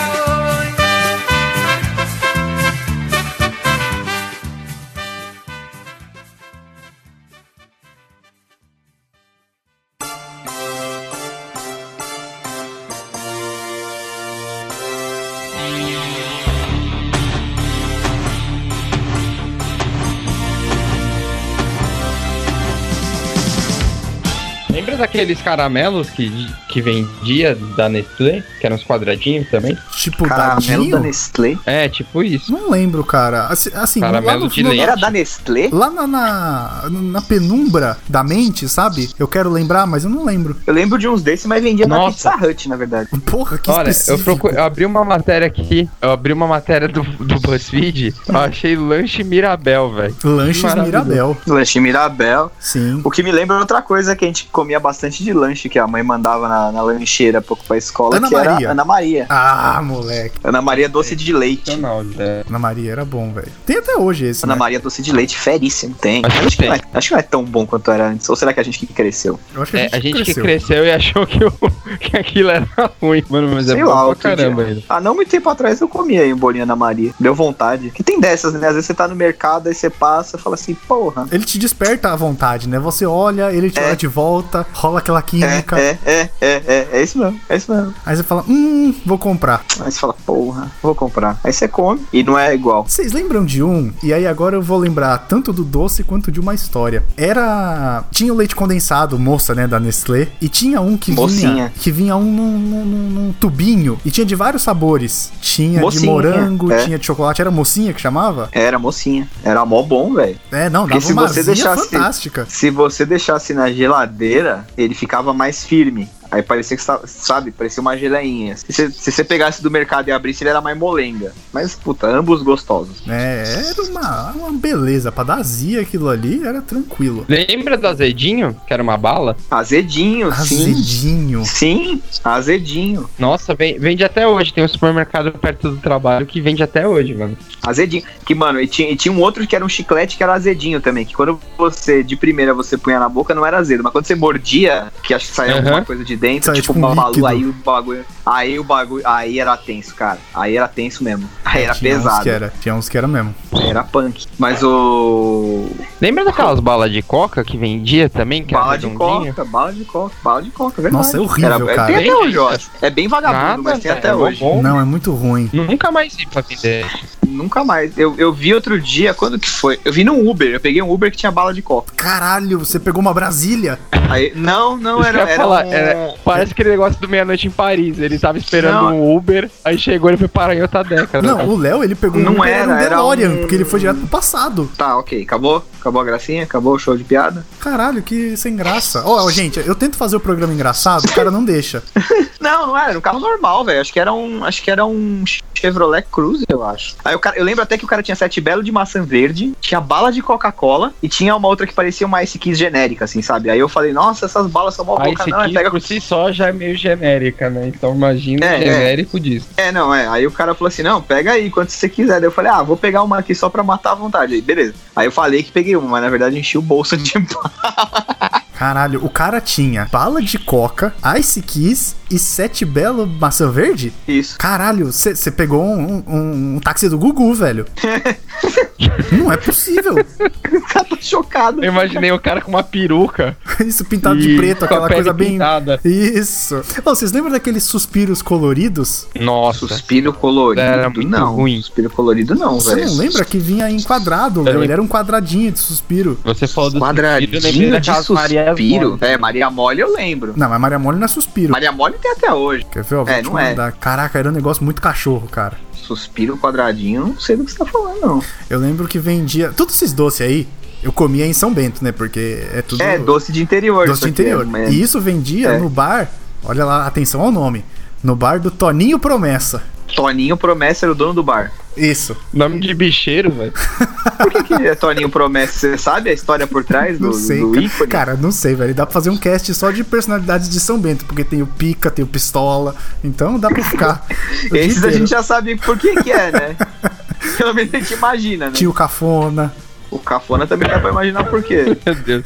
daqueles 24.99 25.41
caramelos 25.41 26.11
que, 26.11 26.31
que 26.79 26.83
vendia 26.83 27.57
da 27.77 27.89
Nestlé? 27.89 28.43
Que 28.61 28.67
eram 28.67 28.77
os 28.77 28.85
quadradinhos 28.85 29.49
também? 29.51 29.77
Tipo, 29.97 30.25
Caramelo 30.27 30.61
dadinho? 30.61 30.91
da 30.91 31.01
Nestlé. 31.01 31.57
É, 31.67 31.89
tipo 31.89 32.23
isso. 32.23 32.53
Não 32.53 32.71
lembro, 32.71 33.03
cara. 33.05 33.47
Assim, 33.47 33.71
assim 33.75 34.01
lá, 34.01 34.07
Caramelo 34.13 34.41
no, 34.45 34.49
de 34.49 34.63
no- 34.63 34.69
leite. 34.71 34.83
Era 34.83 34.95
da 34.95 35.11
Nestlé? 35.11 35.69
lá 35.73 35.91
na, 35.91 36.07
na, 36.07 36.83
na 36.91 37.23
penumbra 37.23 37.97
da 38.09 38.23
mente, 38.23 38.69
sabe? 38.69 39.11
Eu 39.19 39.27
quero 39.29 39.51
lembrar, 39.51 39.87
mas 39.87 40.05
eu 40.05 40.11
não 40.11 40.25
lembro. 40.25 40.57
Eu 40.67 40.75
lembro 40.75 40.99
de 40.99 41.09
uns 41.09 41.23
desses, 41.23 41.47
mas 41.47 41.63
vendia 41.63 41.87
na 41.87 41.97
Nossa. 41.97 42.31
Pizza 42.33 42.47
Hut, 42.47 42.69
na 42.69 42.77
verdade. 42.77 43.09
Porra, 43.27 43.59
que 43.59 43.71
Olha, 43.71 43.89
eu, 43.89 43.91
específico. 43.91 44.25
procu- 44.25 44.49
eu 44.55 44.63
abri 44.63 44.85
uma 44.87 45.05
matéria 45.05 45.47
aqui, 45.47 45.89
eu 46.01 46.11
abri 46.13 46.33
uma 46.33 46.47
matéria 46.47 46.89
do, 46.89 47.03
do 47.03 47.41
BuzzFeed, 47.41 48.15
eu 48.29 48.37
achei 48.39 48.77
lanche 48.77 49.23
Mirabel, 49.25 49.93
velho. 49.95 50.17
Maravilhoso. 50.25 50.77
Mirabel. 50.85 51.37
Lanche 51.47 51.81
Mirabel. 51.81 52.53
Sim. 52.61 53.01
O 53.05 53.11
que 53.11 53.23
me 53.23 53.33
lembra 53.33 53.59
outra 53.59 53.83
coisa 53.83 54.15
que 54.15 54.25
a 54.25 54.29
gente 54.29 54.49
comia 54.53 54.79
bastante 54.81 55.23
de 55.25 55.33
lanche, 55.33 55.69
que 55.69 55.79
a 55.79 55.87
mãe 55.87 56.03
mandava 56.03 56.49
na, 56.49 56.68
na 56.73 56.83
lancheira 56.83 57.41
pouco 57.41 57.65
pra 57.65 57.77
escola, 57.77 58.17
Ana 58.17 58.29
que 58.29 58.35
Maria. 58.35 58.51
era 58.51 58.71
Ana 58.73 58.85
Maria. 58.85 59.27
Ah, 59.29 59.81
moleque. 59.83 60.37
Ana 60.45 60.61
Maria 60.63 60.89
doce 60.89 61.15
de 61.17 61.33
leite. 61.33 61.77
Não, 61.77 62.05
é. 62.19 62.45
Ana 62.49 62.59
Maria 62.59 62.93
era 62.93 63.05
bom, 63.05 63.33
velho. 63.33 63.49
Tem 63.67 63.77
até 63.79 63.97
hoje 63.97 64.27
esse, 64.27 64.45
Ana 64.45 64.55
né? 64.55 64.59
Maria 64.59 64.81
doce 64.81 65.03
de 65.03 65.13
leite, 65.13 65.37
feríssimo, 65.39 65.95
tem. 65.95 66.23
Acho 66.25 66.39
que 66.41 66.47
Acho 66.47 66.57
que, 66.57 66.63
tem. 66.63 66.69
não 66.69 66.77
é, 66.77 66.81
acho 66.95 67.09
que 67.09 67.15
não 67.15 67.19
é 67.21 67.23
tão 67.23 67.45
bom 67.45 67.67
quanto 67.67 67.91
era 67.91 68.09
antes. 68.09 68.29
Ou 68.29 68.37
será 68.37 68.53
que 68.53 68.61
a 68.61 68.63
gente 68.63 68.79
que 68.79 68.87
cresceu? 68.87 69.39
Eu 69.55 69.63
acho 69.63 69.73
que 69.73 69.79
É, 69.79 69.89
a 69.93 70.01
gente 70.01 70.23
que 70.25 70.35
cresceu 70.35 70.85
e 70.85 70.91
achou 70.91 71.27
que, 71.27 71.45
o- 71.45 71.53
que 72.01 72.17
aquilo 72.17 72.51
era 72.51 72.67
ruim, 73.01 73.23
mano, 73.29 73.49
mas 73.55 73.69
é 73.69 73.75
Sei 73.75 73.83
bom 73.85 73.91
lá, 73.91 74.07
pra 74.07 74.15
caramba 74.17 74.63
ainda. 74.63 74.83
Ah, 74.89 75.01
não 75.01 75.15
muito 75.15 75.31
tempo 75.31 75.49
atrás 75.49 75.81
eu 75.81 75.89
comia 75.89 76.23
aí 76.23 76.33
um 76.33 76.37
bolinho 76.37 76.65
Ana 76.65 76.77
Maria. 76.77 77.13
Deu 77.21 77.35
vontade. 77.35 77.91
Que 77.91 78.03
tem 78.03 78.21
dessas, 78.21 78.55
né? 78.55 78.67
Às 78.69 78.75
vezes 78.75 78.87
você 78.87 78.95
tá 78.95 79.07
no 79.09 79.15
mercado, 79.15 79.69
aí 79.69 79.75
você 79.75 79.91
passa 79.91 80.37
e 80.37 80.41
fala 80.41 80.55
assim, 80.55 80.75
porra. 80.75 81.27
Ele 81.31 81.45
te 81.45 81.59
desperta 81.59 82.13
a 82.13 82.17
vontade, 82.17 82.69
né? 82.69 82.79
Você 82.79 83.05
olha, 83.07 83.53
ele 83.53 83.71
te 83.71 83.79
É. 83.79 83.87
olha 83.87 83.97
de 83.97 84.07
volta, 84.07 84.67
rola 84.73 84.99
aquela 84.99 85.19
É, 85.21 85.23
química. 85.23 85.79
é, 85.79 85.99
é, 86.05 86.31
é, 86.41 86.48
é, 86.67 86.89
é 86.93 87.03
isso 87.03 87.19
mesmo, 87.19 87.41
é 87.49 87.57
isso 87.57 87.73
mesmo. 87.73 87.95
Aí 88.05 88.17
você 88.17 88.23
fala, 88.23 88.45
hum, 88.49 88.95
vou 89.05 89.19
comprar. 89.19 89.65
Aí 89.81 89.91
você 89.93 89.99
fala, 89.99 90.15
porra, 90.27 90.71
vou 90.83 90.95
comprar. 90.95 91.39
Aí 91.45 91.53
você 91.53 91.69
come 91.69 92.01
e 92.13 92.23
não 92.23 92.39
é 92.39 92.55
igual. 92.55 92.85
Vocês 92.89 93.13
lembram 93.13 93.45
de 93.45 93.63
um? 93.63 93.93
E 94.03 94.13
aí 94.13 94.27
agora 94.27 94.57
eu 94.57 94.63
vou 94.63 94.79
lembrar 94.79 95.19
tanto 95.19 95.53
do 95.53 95.65
doce 95.65 96.03
quanto 96.05 96.31
de 96.33 96.41
uma 96.41 96.55
história. 96.55 97.05
Era. 97.17 98.05
Tinha 98.11 98.33
o 98.33 98.37
leite 98.37 98.55
condensado, 98.57 99.19
moça, 99.19 99.55
né, 99.55 99.67
da 99.67 99.79
Nestlé. 99.79 100.29
E 100.41 100.49
tinha 100.49 100.81
um 100.81 100.97
que 100.97 101.11
vinha. 101.13 101.23
Mocinha. 101.23 101.73
Que 101.79 101.91
vinha 101.91 102.17
um 102.17 102.25
num, 102.33 102.59
num- 102.59 102.85
num- 102.85 103.33
tubinho. 103.39 103.99
E 104.05 104.11
tinha 104.11 104.25
de 104.27 104.35
vários 104.35 104.63
sabores. 104.63 105.31
Tinha 105.41 105.79
de 105.79 105.81
Mocinha, 105.81 106.11
morango, 106.13 106.73
é. 106.73 106.85
tinha 106.85 106.99
de 106.99 107.07
chocolate. 107.07 107.41
Era 107.41 107.51
mocinha 107.51 107.93
que 107.93 108.01
chamava? 108.01 108.49
Era 108.53 108.79
mocinha. 108.79 109.29
Era 109.45 109.65
mó 109.65 109.83
bom, 109.83 110.15
velho. 110.15 110.37
É, 110.51 110.69
não, 110.71 110.83
Porque 110.83 110.95
dava 110.95 111.07
se 111.07 111.13
uma 111.13 111.29
você 111.29 111.43
deixasse- 111.43 111.89
fantástica. 111.91 112.47
Se 112.49 112.71
você 112.71 113.05
deixasse 113.05 113.53
na 113.55 113.71
geladeira, 113.71 114.67
ele 114.77 114.95
ficava 114.95 115.33
mais 115.35 115.65
firme. 115.65 116.09
Aí 116.31 116.43
parecia 116.43 116.77
que 116.77 116.83
você 116.83 116.99
sabe, 117.07 117.51
parecia 117.51 117.81
uma 117.81 117.97
geleinha. 117.97 118.57
Se 118.57 118.71
você, 118.73 118.91
se 118.91 119.11
você 119.13 119.25
pegasse 119.25 119.63
do 119.63 119.71
mercado 119.71 120.09
e 120.09 120.13
abrisse, 120.13 120.43
ele 120.43 120.51
era 120.51 120.61
mais 120.61 120.77
molenga. 120.77 121.33
Mas, 121.53 121.75
puta, 121.75 122.07
ambos 122.07 122.43
gostosos. 122.43 123.03
É, 123.09 123.65
era 123.71 123.83
uma, 123.83 124.33
uma 124.33 124.53
beleza. 124.53 125.11
Pra 125.11 125.25
dar 125.25 125.37
azia 125.39 125.81
aquilo 125.81 126.09
ali, 126.09 126.47
era 126.47 126.61
tranquilo. 126.61 127.25
Lembra 127.29 127.77
do 127.79 127.87
azedinho, 127.87 128.55
que 128.67 128.73
era 128.75 128.83
uma 128.83 128.97
bala? 128.99 129.37
Azedinho, 129.51 130.31
sim. 130.35 130.71
Azedinho. 130.71 131.45
Sim, 131.47 132.03
azedinho. 132.23 133.09
Nossa, 133.19 133.55
vem- 133.55 133.79
vende 133.79 134.05
até 134.05 134.27
hoje. 134.27 134.53
Tem 134.53 134.63
um 134.65 134.69
supermercado 134.69 135.33
perto 135.33 135.71
do 135.71 135.77
trabalho 135.79 136.27
que 136.27 136.41
vende 136.41 136.63
até 136.63 136.87
hoje, 136.87 137.15
mano. 137.15 137.37
Azedinho. 137.67 138.03
Que, 138.25 138.35
mano, 138.35 138.61
e 138.61 138.67
tinha, 138.67 138.91
e 138.91 138.97
tinha 138.97 139.13
um 139.13 139.21
outro 139.21 139.47
que 139.47 139.57
era 139.57 139.65
um 139.65 139.69
chiclete 139.69 140.17
que 140.17 140.23
era 140.23 140.35
azedinho 140.35 140.81
também. 140.81 141.05
Que 141.07 141.15
quando 141.15 141.41
você, 141.57 142.03
de 142.03 142.17
primeira, 142.17 142.53
você 142.53 142.77
punha 142.77 142.99
na 142.99 143.09
boca, 143.09 143.35
não 143.35 143.47
era 143.47 143.59
azedo. 143.59 143.83
Mas 143.83 143.93
quando 143.93 144.05
você 144.07 144.15
mordia, 144.15 144.93
que 145.03 145.15
acho 145.15 145.29
que 145.29 145.35
saía 145.35 145.53
Aham. 145.53 145.61
alguma 145.61 145.85
coisa 145.85 146.05
de 146.05 146.18
dentro, 146.19 146.47
Saía 146.47 146.61
tipo 146.61 146.75
tipo 146.75 146.79
um 146.87 146.89
babalu, 146.95 147.09
líquido. 147.09 147.27
aí 147.27 147.45
o 147.47 147.53
bagulho. 147.53 148.05
Aí 148.27 148.59
o 148.59 148.65
bagulho. 148.65 149.03
Aí 149.07 149.39
era 149.41 149.57
tenso, 149.57 149.95
cara. 149.95 150.19
Aí 150.35 150.57
era 150.57 150.69
tenso 150.69 151.03
mesmo. 151.03 151.29
Aí 151.45 151.63
era 151.63 151.75
tinha 151.75 151.95
Uns 151.97 152.03
pesado. 152.03 152.23
que 152.23 152.29
era, 152.31 152.53
tinha 152.61 152.75
uns 152.75 152.89
que 152.89 152.99
era 152.99 153.09
mesmo. 153.09 153.35
Era 153.69 153.83
punk. 153.85 154.27
Mas 154.39 154.63
o. 154.63 155.69
Lembra 156.01 156.25
daquelas 156.25 156.61
balas 156.61 156.91
de 156.93 157.01
coca 157.03 157.43
que 157.45 157.57
vendia 157.57 158.09
também? 158.11 158.45
Que 158.45 158.53
Bala 158.55 158.75
era 158.75 158.79
de 158.79 158.91
coca, 158.91 159.45
bala 159.45 159.73
de 159.73 159.85
coca, 159.85 160.15
bala 160.23 160.43
de 160.43 160.51
coca, 160.51 160.83
verdade. 160.83 161.05
Nossa, 161.05 161.17
é 161.17 161.21
horrível, 161.21 161.69
Era- 161.69 161.75
cara. 161.75 161.87
Tem 161.87 161.95
até 161.97 162.05
Bem 162.05 162.13
hoje, 162.15 162.39
acho. 162.55 162.71
É 162.83 162.91
bem 162.91 163.09
vagabundo, 163.09 163.43
Nada, 163.45 163.63
mas 163.63 163.79
tem 163.81 163.91
até 163.91 164.09
é 164.09 164.15
hoje. 164.15 164.41
bom. 164.41 164.61
Não, 164.63 164.79
é 164.81 164.85
muito 164.85 165.13
ruim. 165.13 165.49
Nunca 165.53 165.91
mais 165.91 166.15
vi 166.15 166.27
pra 166.27 166.43
vender. 166.43 166.87
Nunca 167.29 167.65
mais. 167.65 167.97
Eu, 167.99 168.15
eu 168.19 168.33
vi 168.33 168.55
outro 168.55 168.81
dia, 168.81 169.13
quando 169.15 169.39
que 169.39 169.49
foi? 169.49 169.79
Eu 169.85 169.93
vi 169.93 170.05
num 170.05 170.29
Uber, 170.29 170.49
eu 170.55 170.61
peguei 170.61 170.81
um 170.83 170.91
Uber 170.93 171.11
que 171.11 171.17
tinha 171.17 171.31
bala 171.33 171.53
de 171.53 171.63
coca. 171.63 171.93
Caralho, 171.97 172.59
você 172.59 172.79
pegou 172.79 173.01
uma 173.01 173.13
Brasília. 173.15 173.79
Aí, 174.11 174.33
não, 174.35 174.77
não, 174.77 175.03
era. 175.05 175.21
era 175.23 175.37
falar, 175.37 175.67
um- 175.67 175.73
era- 175.73 176.15
parece 176.25 176.53
aquele 176.53 176.71
negócio 176.71 176.99
do 177.01 177.09
meia-noite 177.09 177.47
em 177.47 177.51
Paris. 177.51 177.99
Ele 177.99 178.19
tava 178.19 178.39
esperando 178.39 178.75
Não. 178.91 178.97
um 179.01 179.17
Uber, 179.17 179.51
aí 179.65 179.79
chegou 179.79 180.09
e 180.09 180.13
ele 180.13 180.19
foi 180.19 180.29
parar 180.29 180.55
em 180.57 180.63
outra 180.63 180.83
década. 180.83 181.27
Não, 181.27 181.49
o 181.49 181.57
Léo, 181.59 181.85
ele 181.85 181.95
pegou 181.95 182.21
Não 182.21 182.33
um 182.33 182.41
que 182.41 182.49
era 182.49 182.69
um 182.69 182.73
era, 182.73 182.81
era 182.85 182.97
DeLorean, 182.97 183.31
um- 183.31 183.37
porque 183.39 183.55
ele 183.55 183.65
foi 183.65 183.81
direto 183.81 183.99
pro 183.99 184.09
passado. 184.09 184.71
Tá, 184.77 184.97
ok. 184.99 185.23
Acabou? 185.23 185.65
Acabou 185.81 186.01
a 186.01 186.05
gracinha? 186.05 186.43
Acabou 186.45 186.75
o 186.75 186.79
show 186.79 186.97
de 186.97 187.05
piada? 187.05 187.47
Caralho, 187.61 188.03
que 188.03 188.37
sem 188.37 188.57
graça. 188.57 189.03
Ó, 189.05 189.27
ó, 189.27 189.31
gente, 189.31 189.59
eu 189.61 189.75
tento 189.75 189.97
fazer 189.97 190.17
o 190.17 190.21
programa 190.21 190.53
engraçado, 190.55 191.05
o 191.05 191.13
cara 191.13 191.31
não 191.31 191.45
deixa. 191.45 191.83
Não, 192.41 192.69
não 192.69 192.79
era, 192.79 192.91
era 192.91 192.99
um 192.99 193.03
carro 193.03 193.19
normal, 193.19 193.65
velho. 193.65 193.81
Acho 193.81 193.93
que 193.93 193.99
era 193.99 194.13
um. 194.13 194.45
Acho 194.45 194.63
que 194.63 194.71
era 194.71 194.87
um 194.87 195.25
Chevrolet 195.53 196.07
Cruze, 196.11 196.45
eu 196.49 196.65
acho. 196.65 196.95
Aí 197.05 197.15
o 197.19 197.21
cara, 197.21 197.37
eu 197.37 197.45
lembro 197.45 197.63
até 197.63 197.77
que 197.77 197.85
o 197.85 197.89
cara 197.89 198.03
tinha 198.03 198.15
sete 198.17 198.41
belo 198.41 198.63
de 198.63 198.73
maçã 198.73 199.03
verde, 199.03 199.53
tinha 199.61 199.81
bala 199.81 200.11
de 200.11 200.23
Coca-Cola 200.23 200.93
e 201.03 201.09
tinha 201.09 201.35
uma 201.35 201.49
outra 201.49 201.67
que 201.67 201.75
parecia 201.75 202.07
uma 202.07 202.23
Ice 202.23 202.39
Kiss 202.39 202.59
genérica, 202.59 203.05
assim, 203.05 203.21
sabe? 203.21 203.51
Aí 203.51 203.59
eu 203.59 203.69
falei, 203.69 203.93
nossa, 203.93 204.27
essas 204.27 204.47
balas 204.47 204.75
são 204.75 204.85
mó 204.85 204.97
boca, 204.97 205.23
Ice 205.23 205.31
não, 205.31 205.41
é, 205.41 205.45
Kiss 205.45 205.55
pega 205.55 205.71
por 205.71 205.81
si 205.81 206.01
só 206.01 206.33
já 206.33 206.49
é 206.49 206.53
meio 206.53 206.77
genérica, 206.77 207.51
né? 207.51 207.69
Então 207.69 207.95
imagina 207.95 208.47
É, 208.47 208.59
o 208.59 208.63
é. 208.63 208.65
genérico 208.65 209.21
disso. 209.21 209.49
É, 209.57 209.73
não, 209.73 209.95
é. 209.95 210.07
Aí 210.09 210.27
o 210.27 210.31
cara 210.31 210.55
falou 210.55 210.69
assim: 210.69 210.83
não, 210.83 211.03
pega 211.03 211.33
aí 211.33 211.51
quanto 211.51 211.71
você 211.71 211.89
quiser. 211.89 212.21
Daí 212.21 212.29
eu 212.29 212.33
falei, 212.33 212.51
ah, 212.51 212.63
vou 212.63 212.77
pegar 212.77 213.03
uma 213.03 213.19
aqui 213.19 213.35
só 213.35 213.49
pra 213.49 213.63
matar 213.63 213.93
à 213.93 213.95
vontade. 213.95 214.35
Aí, 214.35 214.41
beleza. 214.41 214.75
Aí 214.95 215.07
eu 215.07 215.13
falei 215.13 215.43
que 215.43 215.53
peguei 215.53 215.77
uma, 215.77 215.89
mas 215.89 216.03
na 216.03 216.11
verdade 216.11 216.39
enchi 216.39 216.57
o 216.57 216.63
bolso 216.63 216.97
de 216.97 217.13
bala. 217.19 218.43
Caralho, 218.55 219.05
o 219.05 219.09
cara 219.09 219.41
tinha 219.41 219.87
bala 219.91 220.21
de 220.21 220.39
coca, 220.39 220.93
Ice 221.17 221.41
Kiss 221.43 221.95
e 222.11 222.19
sete 222.19 222.65
belo 222.65 223.07
maçã 223.07 223.51
verde? 223.51 223.93
Isso. 224.07 224.39
Caralho, 224.39 224.87
você 224.93 225.31
pegou 225.31 225.63
um, 225.65 226.03
um- 226.07 226.55
um 226.57 226.61
táxi 226.61 226.89
do 226.89 226.99
Gugu, 226.99 227.35
velho. 227.35 227.67
não 229.13 229.33
é 229.33 229.37
possível. 229.37 229.95
O 229.95 230.61
cara 230.63 230.85
tá 230.85 230.97
chocado. 231.01 231.65
Eu 231.65 231.73
imaginei 231.73 232.11
o 232.13 232.19
cara 232.19 232.41
com 232.41 232.51
uma 232.51 232.63
peruca. 232.63 233.37
Isso 233.65 233.85
pintado 233.85 234.19
de 234.21 234.37
preto, 234.37 234.65
aquela 234.65 234.83
pele 234.87 234.95
coisa 234.95 235.13
bem. 235.13 235.33
pintada. 235.33 235.81
Isso. 235.85 236.63
Vocês 236.85 237.13
lembram 237.13 237.33
daqueles 237.33 237.65
suspiros 237.65 238.23
coloridos? 238.23 239.07
Nossa. 239.19 239.67
Suspiro 239.67 240.13
colorido. 240.13 240.61
Era 240.61 240.89
muito 240.89 241.09
não. 241.09 241.35
ruim. 241.35 241.61
Suspiro 241.61 241.91
colorido 241.91 242.35
não, 242.35 242.61
Você 242.61 242.75
velho. 242.75 242.87
não 242.89 242.97
lembra 242.97 243.25
que 243.25 243.39
vinha 243.39 243.71
em 243.71 243.83
quadrado, 243.83 244.43
Léo? 244.43 244.63
Ele 244.63 244.73
era 244.73 244.83
um 244.83 244.89
quadradinho 244.89 245.53
de 245.53 245.59
suspiro. 245.59 246.19
Você 246.25 246.47
falou 246.47 246.71
do 246.71 246.79
Quadradinho 246.81 247.41
suspiro, 247.41 247.81
de 247.81 247.95
suspiro. 248.03 248.91
Mole. 248.91 248.99
É, 249.03 249.19
Maria 249.19 249.51
Mole 249.51 249.81
eu 249.81 249.93
lembro. 249.93 250.33
Não, 250.37 250.49
mas 250.49 250.61
Maria 250.61 250.79
Mole 250.79 250.99
não 250.99 251.05
é 251.05 251.09
suspiro. 251.09 251.53
Maria 251.53 251.73
Mole 251.73 251.95
deve 252.03 252.15
ter 252.15 252.27
até 252.27 252.33
hoje. 252.35 252.65
Quer 252.71 252.83
ver? 252.85 252.95
Ó, 252.97 253.05
vou 253.05 253.15
É, 253.15 253.23
não 253.23 253.39
é. 253.39 253.51
mandar. 253.51 253.73
Caraca, 253.73 254.19
era 254.19 254.29
um 254.29 254.33
negócio 254.33 254.65
muito 254.65 254.81
cachorro, 254.83 255.29
cara. 255.29 255.57
Suspiro 255.73 256.37
quadradinho, 256.37 257.07
não 257.09 257.19
sei 257.19 257.37
do 257.37 257.45
que 257.45 257.53
você 257.53 257.59
tá 257.59 257.65
falando, 257.67 258.01
não. 258.01 258.23
Eu 258.51 258.59
lembro 258.59 258.87
que 258.87 258.99
vendia. 258.99 259.53
Todos 259.53 259.75
esses 259.77 259.93
doces 259.93 260.21
aí, 260.21 260.49
eu 260.83 260.93
comia 260.93 261.27
em 261.27 261.33
São 261.33 261.53
Bento, 261.53 261.83
né? 261.83 261.93
Porque 261.93 262.47
é 262.53 262.61
tudo. 262.63 262.83
É, 262.83 262.99
doce 262.99 263.33
de 263.33 263.43
interior. 263.43 263.87
doce 263.87 264.03
de 264.03 264.11
interior. 264.11 264.47
é, 264.57 264.71
E 264.71 264.81
isso 264.83 265.01
vendia 265.01 265.51
É. 265.51 265.59
no 265.59 265.69
bar. 265.69 266.09
Olha 266.45 266.65
lá, 266.65 266.87
atenção 266.87 267.21
ao 267.21 267.33
nome. 267.33 267.65
No 268.03 268.15
bar 268.15 268.39
do 268.39 268.51
Toninho 268.51 268.99
Promessa. 268.99 269.63
Toninho 269.95 270.37
Promessa 270.37 270.87
era 270.87 270.93
o 270.93 270.95
dono 270.95 271.15
do 271.15 271.23
bar. 271.23 271.53
Isso. 271.77 272.17
Nome 272.33 272.59
de 272.61 272.75
bicheiro, 272.75 273.31
velho. 273.31 273.53
Por 274.19 274.33
que, 274.33 274.43
que 274.43 274.67
é 274.67 274.75
Toninho 274.75 275.09
Promessa? 275.09 275.53
Você 275.53 275.79
sabe 275.79 276.11
a 276.11 276.13
história 276.13 276.47
por 276.47 276.65
trás 276.65 276.99
do, 276.99 277.07
Não 277.07 277.13
sei, 277.13 277.41
do 277.41 277.53
cara. 277.53 277.65
ícone? 277.65 277.89
Cara, 277.91 278.15
não 278.15 278.33
sei, 278.33 278.55
velho. 278.55 278.75
Dá 278.75 278.85
pra 278.85 278.93
fazer 278.93 279.11
um 279.11 279.17
cast 279.17 279.53
só 279.55 279.71
de 279.71 279.85
personalidades 279.85 280.49
de 280.49 280.59
São 280.59 280.79
Bento, 280.79 281.05
porque 281.05 281.23
tem 281.23 281.41
o 281.43 281.47
Pica, 281.47 281.91
tem 281.91 282.05
o 282.05 282.09
Pistola. 282.09 282.75
Então 283.05 283.39
dá 283.39 283.49
pra 283.49 283.63
ficar. 283.63 284.05
Esses 284.53 284.85
a 284.85 284.91
gente 284.91 285.09
já 285.09 285.23
sabe 285.23 285.57
por 285.57 285.79
que 285.79 286.03
que 286.03 286.11
é, 286.11 286.33
né? 286.33 286.57
Pelo 287.39 287.55
menos 287.55 287.73
a 287.73 287.79
gente 287.79 287.95
imagina, 287.95 288.47
né? 288.47 288.53
Tinha 288.53 288.71
o 288.71 288.75
Cafona. 288.75 289.55
O 289.91 289.99
Cafona 289.99 290.47
também 290.47 290.69
dá 290.69 290.79
pra 290.79 290.91
imaginar 290.91 291.25
por 291.25 291.43
quê. 291.43 291.77
Meu 291.87 291.95
Deus. 291.95 292.25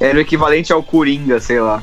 Era 0.00 0.18
o 0.18 0.20
equivalente 0.20 0.72
ao 0.72 0.82
Coringa, 0.82 1.40
sei 1.40 1.60
lá. 1.60 1.82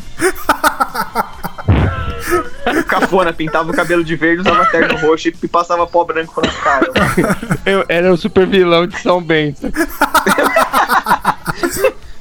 O 2.79 2.83
Cafona 2.83 3.31
pintava 3.31 3.69
o 3.69 3.73
cabelo 3.75 4.03
de 4.03 4.15
verde, 4.15 4.41
usava 4.41 4.65
terno 4.65 4.97
roxo 4.97 5.27
e 5.27 5.47
passava 5.47 5.85
pó 5.85 6.03
branco 6.03 6.41
na 6.41 6.51
cara. 6.51 6.87
Eu 7.65 7.85
era 7.87 8.11
o 8.11 8.17
super 8.17 8.47
vilão 8.47 8.87
de 8.87 8.99
São 8.99 9.21
Bento. 9.21 9.67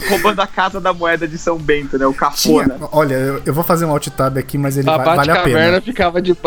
Roubando 0.09 0.41
a 0.43 0.47
casa 0.47 0.81
da 0.81 0.93
moeda 0.93 1.27
de 1.27 1.39
São 1.39 1.57
Bento, 1.57 1.97
né? 1.99 2.07
O 2.07 2.13
Tinha. 2.13 2.69
Cafona. 2.69 2.89
Olha, 2.93 3.15
eu, 3.15 3.43
eu 3.47 3.55
vou 3.55 3.65
fazer 3.65 3.87
um 3.87 3.91
alt 3.91 4.07
tab 4.09 4.37
aqui, 4.37 4.59
mas 4.59 4.77
ele 4.77 4.89
A 4.91 4.99
vai- 4.99 5.17
vale 5.17 5.31
a 5.31 5.43
pena. 5.43 5.81
ficava 5.81 6.21
de. 6.21 6.37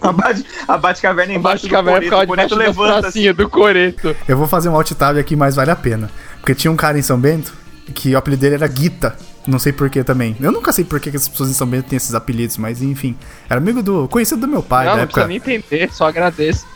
A 0.00 0.12
Bat- 0.12 0.44
A 0.68 0.78
Batcaverna 0.78 1.32
A 1.32 1.36
embaixo 1.36 1.66
do 1.66 1.70
Batcaverna 1.70 2.10
Coreto. 2.10 2.38
ficava 2.38 2.54
O 2.54 2.56
levanta 2.58 3.08
assim. 3.08 3.32
do 3.32 3.48
Coreto. 3.50 4.14
Eu 4.28 4.36
vou 4.36 4.46
fazer 4.46 4.68
um 4.68 4.76
alt 4.76 4.92
tab 4.92 5.18
aqui, 5.18 5.34
mas 5.34 5.56
vale 5.56 5.70
a 5.72 5.76
pena. 5.76 6.08
Porque 6.38 6.54
tinha 6.54 6.70
um 6.70 6.76
cara 6.76 6.96
em 6.96 7.02
São 7.02 7.18
Bento 7.18 7.52
que 7.92 8.14
o 8.14 8.18
apelido 8.18 8.40
dele 8.42 8.54
era 8.54 8.68
Guita. 8.68 9.16
Não 9.46 9.58
sei 9.58 9.72
porquê 9.72 10.02
também. 10.02 10.36
Eu 10.40 10.50
nunca 10.50 10.72
sei 10.72 10.84
por 10.84 10.98
que 10.98 11.08
as 11.14 11.28
pessoas 11.28 11.50
em 11.50 11.54
São 11.54 11.66
Bento 11.66 11.88
têm 11.88 11.96
esses 11.96 12.14
apelidos, 12.14 12.56
mas 12.56 12.82
enfim. 12.82 13.16
Era 13.48 13.60
amigo 13.60 13.82
do. 13.82 14.08
conhecido 14.08 14.40
do 14.40 14.48
meu 14.48 14.62
pai 14.62 14.86
não, 14.86 14.92
da 14.92 14.96
não 14.96 15.02
época. 15.04 15.26
precisa 15.26 15.46
nem 15.48 15.56
entender, 15.58 15.92
só 15.92 16.08
agradeço. 16.08 16.66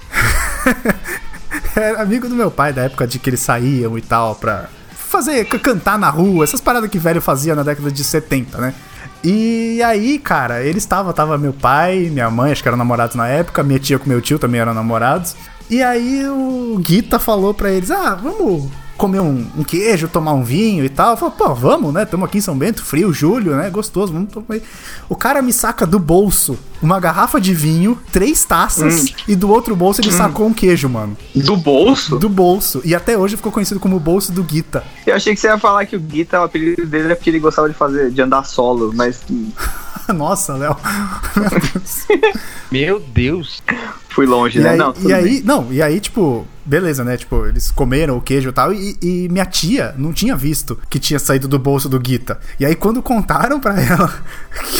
Era 1.74 2.02
amigo 2.02 2.28
do 2.28 2.34
meu 2.34 2.50
pai 2.50 2.72
da 2.72 2.82
época 2.82 3.06
de 3.06 3.18
que 3.18 3.30
eles 3.30 3.40
saíam 3.40 3.96
e 3.98 4.00
tal 4.02 4.34
pra 4.34 4.68
fazer, 4.92 5.44
cantar 5.44 5.98
na 5.98 6.08
rua, 6.08 6.44
essas 6.44 6.60
paradas 6.60 6.88
que 6.88 6.98
velho 6.98 7.20
fazia 7.20 7.54
na 7.56 7.62
década 7.64 7.90
de 7.90 8.04
70, 8.04 8.58
né? 8.58 8.74
E 9.22 9.82
aí, 9.82 10.18
cara, 10.18 10.62
eles 10.62 10.82
estavam, 10.82 11.12
tava 11.12 11.36
meu 11.36 11.52
pai, 11.52 12.08
minha 12.10 12.30
mãe, 12.30 12.52
acho 12.52 12.62
que 12.62 12.68
eram 12.68 12.78
namorados 12.78 13.16
na 13.16 13.26
época, 13.26 13.62
minha 13.62 13.78
tia 13.78 13.98
com 13.98 14.08
meu 14.08 14.20
tio 14.20 14.38
também 14.38 14.60
eram 14.60 14.72
namorados. 14.72 15.34
E 15.68 15.82
aí 15.82 16.24
o 16.28 16.78
Guita 16.78 17.18
falou 17.18 17.52
pra 17.52 17.70
eles: 17.70 17.90
"Ah, 17.90 18.14
vamos 18.14 18.70
comer 19.00 19.20
um, 19.20 19.46
um 19.56 19.64
queijo, 19.64 20.06
tomar 20.08 20.32
um 20.34 20.44
vinho 20.44 20.84
e 20.84 20.88
tal". 20.88 21.12
Eu 21.12 21.16
falei: 21.16 21.34
"Pô, 21.36 21.54
vamos, 21.54 21.92
né? 21.92 22.04
Tamo 22.04 22.24
aqui 22.24 22.38
em 22.38 22.40
São 22.40 22.56
Bento, 22.56 22.84
frio, 22.84 23.12
julho, 23.12 23.56
né? 23.56 23.68
Gostoso, 23.70 24.12
vamos 24.12 24.32
tomar". 24.32 24.46
aí." 24.50 24.62
O 25.08 25.16
cara 25.16 25.40
me 25.42 25.52
saca 25.52 25.86
do 25.86 25.98
bolso 25.98 26.58
uma 26.82 26.98
garrafa 27.00 27.40
de 27.40 27.52
vinho, 27.52 27.98
três 28.10 28.44
taças 28.44 29.06
e 29.28 29.36
do 29.36 29.50
outro 29.50 29.76
bolso 29.76 30.00
ele 30.00 30.10
sacou 30.12 30.46
um 30.46 30.54
queijo, 30.54 30.88
mano 30.88 31.14
Do 31.34 31.56
bolso? 31.56 32.18
do 32.18 32.28
bolso. 32.28 32.80
E 32.84 32.94
até 32.94 33.18
hoje 33.18 33.36
ficou 33.36 33.52
conhecido 33.52 33.78
como 33.80 33.96
o 33.96 34.00
bolso 34.00 34.32
do 34.32 34.42
Guita. 34.42 34.82
Eu 35.06 35.14
achei 35.14 35.34
que 35.34 35.40
você 35.40 35.48
ia 35.48 35.58
falar 35.58 35.84
que 35.86 35.94
o 35.96 36.00
Guita, 36.00 36.40
o 36.40 36.44
apelido 36.44 36.86
dele 36.86 37.12
é 37.12 37.14
porque 37.14 37.28
ele 37.28 37.38
gostava 37.38 37.68
de 37.68 37.74
fazer, 37.74 38.10
de 38.10 38.22
andar 38.22 38.44
solo, 38.44 38.92
mas 38.94 39.20
hum, 39.30 39.50
Nossa, 40.14 40.54
Léo. 40.54 40.76
Meu 41.36 41.50
Deus. 41.60 42.06
Meu 42.70 43.00
Deus. 43.00 43.62
fui 44.08 44.26
longe, 44.26 44.58
E 44.58 44.62
né? 44.62 44.70
aí, 44.70 44.76
não, 44.78 44.94
e 45.06 45.12
aí, 45.12 45.42
não, 45.44 45.66
e 45.72 45.82
aí, 45.82 46.00
tipo, 46.00 46.46
beleza, 46.70 47.02
né? 47.02 47.16
Tipo, 47.16 47.46
eles 47.46 47.72
comeram 47.72 48.16
o 48.16 48.20
queijo 48.20 48.50
e 48.50 48.52
tal, 48.52 48.72
e, 48.72 48.96
e 49.02 49.28
minha 49.28 49.44
tia 49.44 49.92
não 49.98 50.12
tinha 50.12 50.36
visto 50.36 50.78
que 50.88 51.00
tinha 51.00 51.18
saído 51.18 51.48
do 51.48 51.58
bolso 51.58 51.88
do 51.88 51.98
Guita. 51.98 52.38
E 52.60 52.64
aí, 52.64 52.76
quando 52.76 53.02
contaram 53.02 53.58
pra 53.58 53.74
ela 53.82 54.08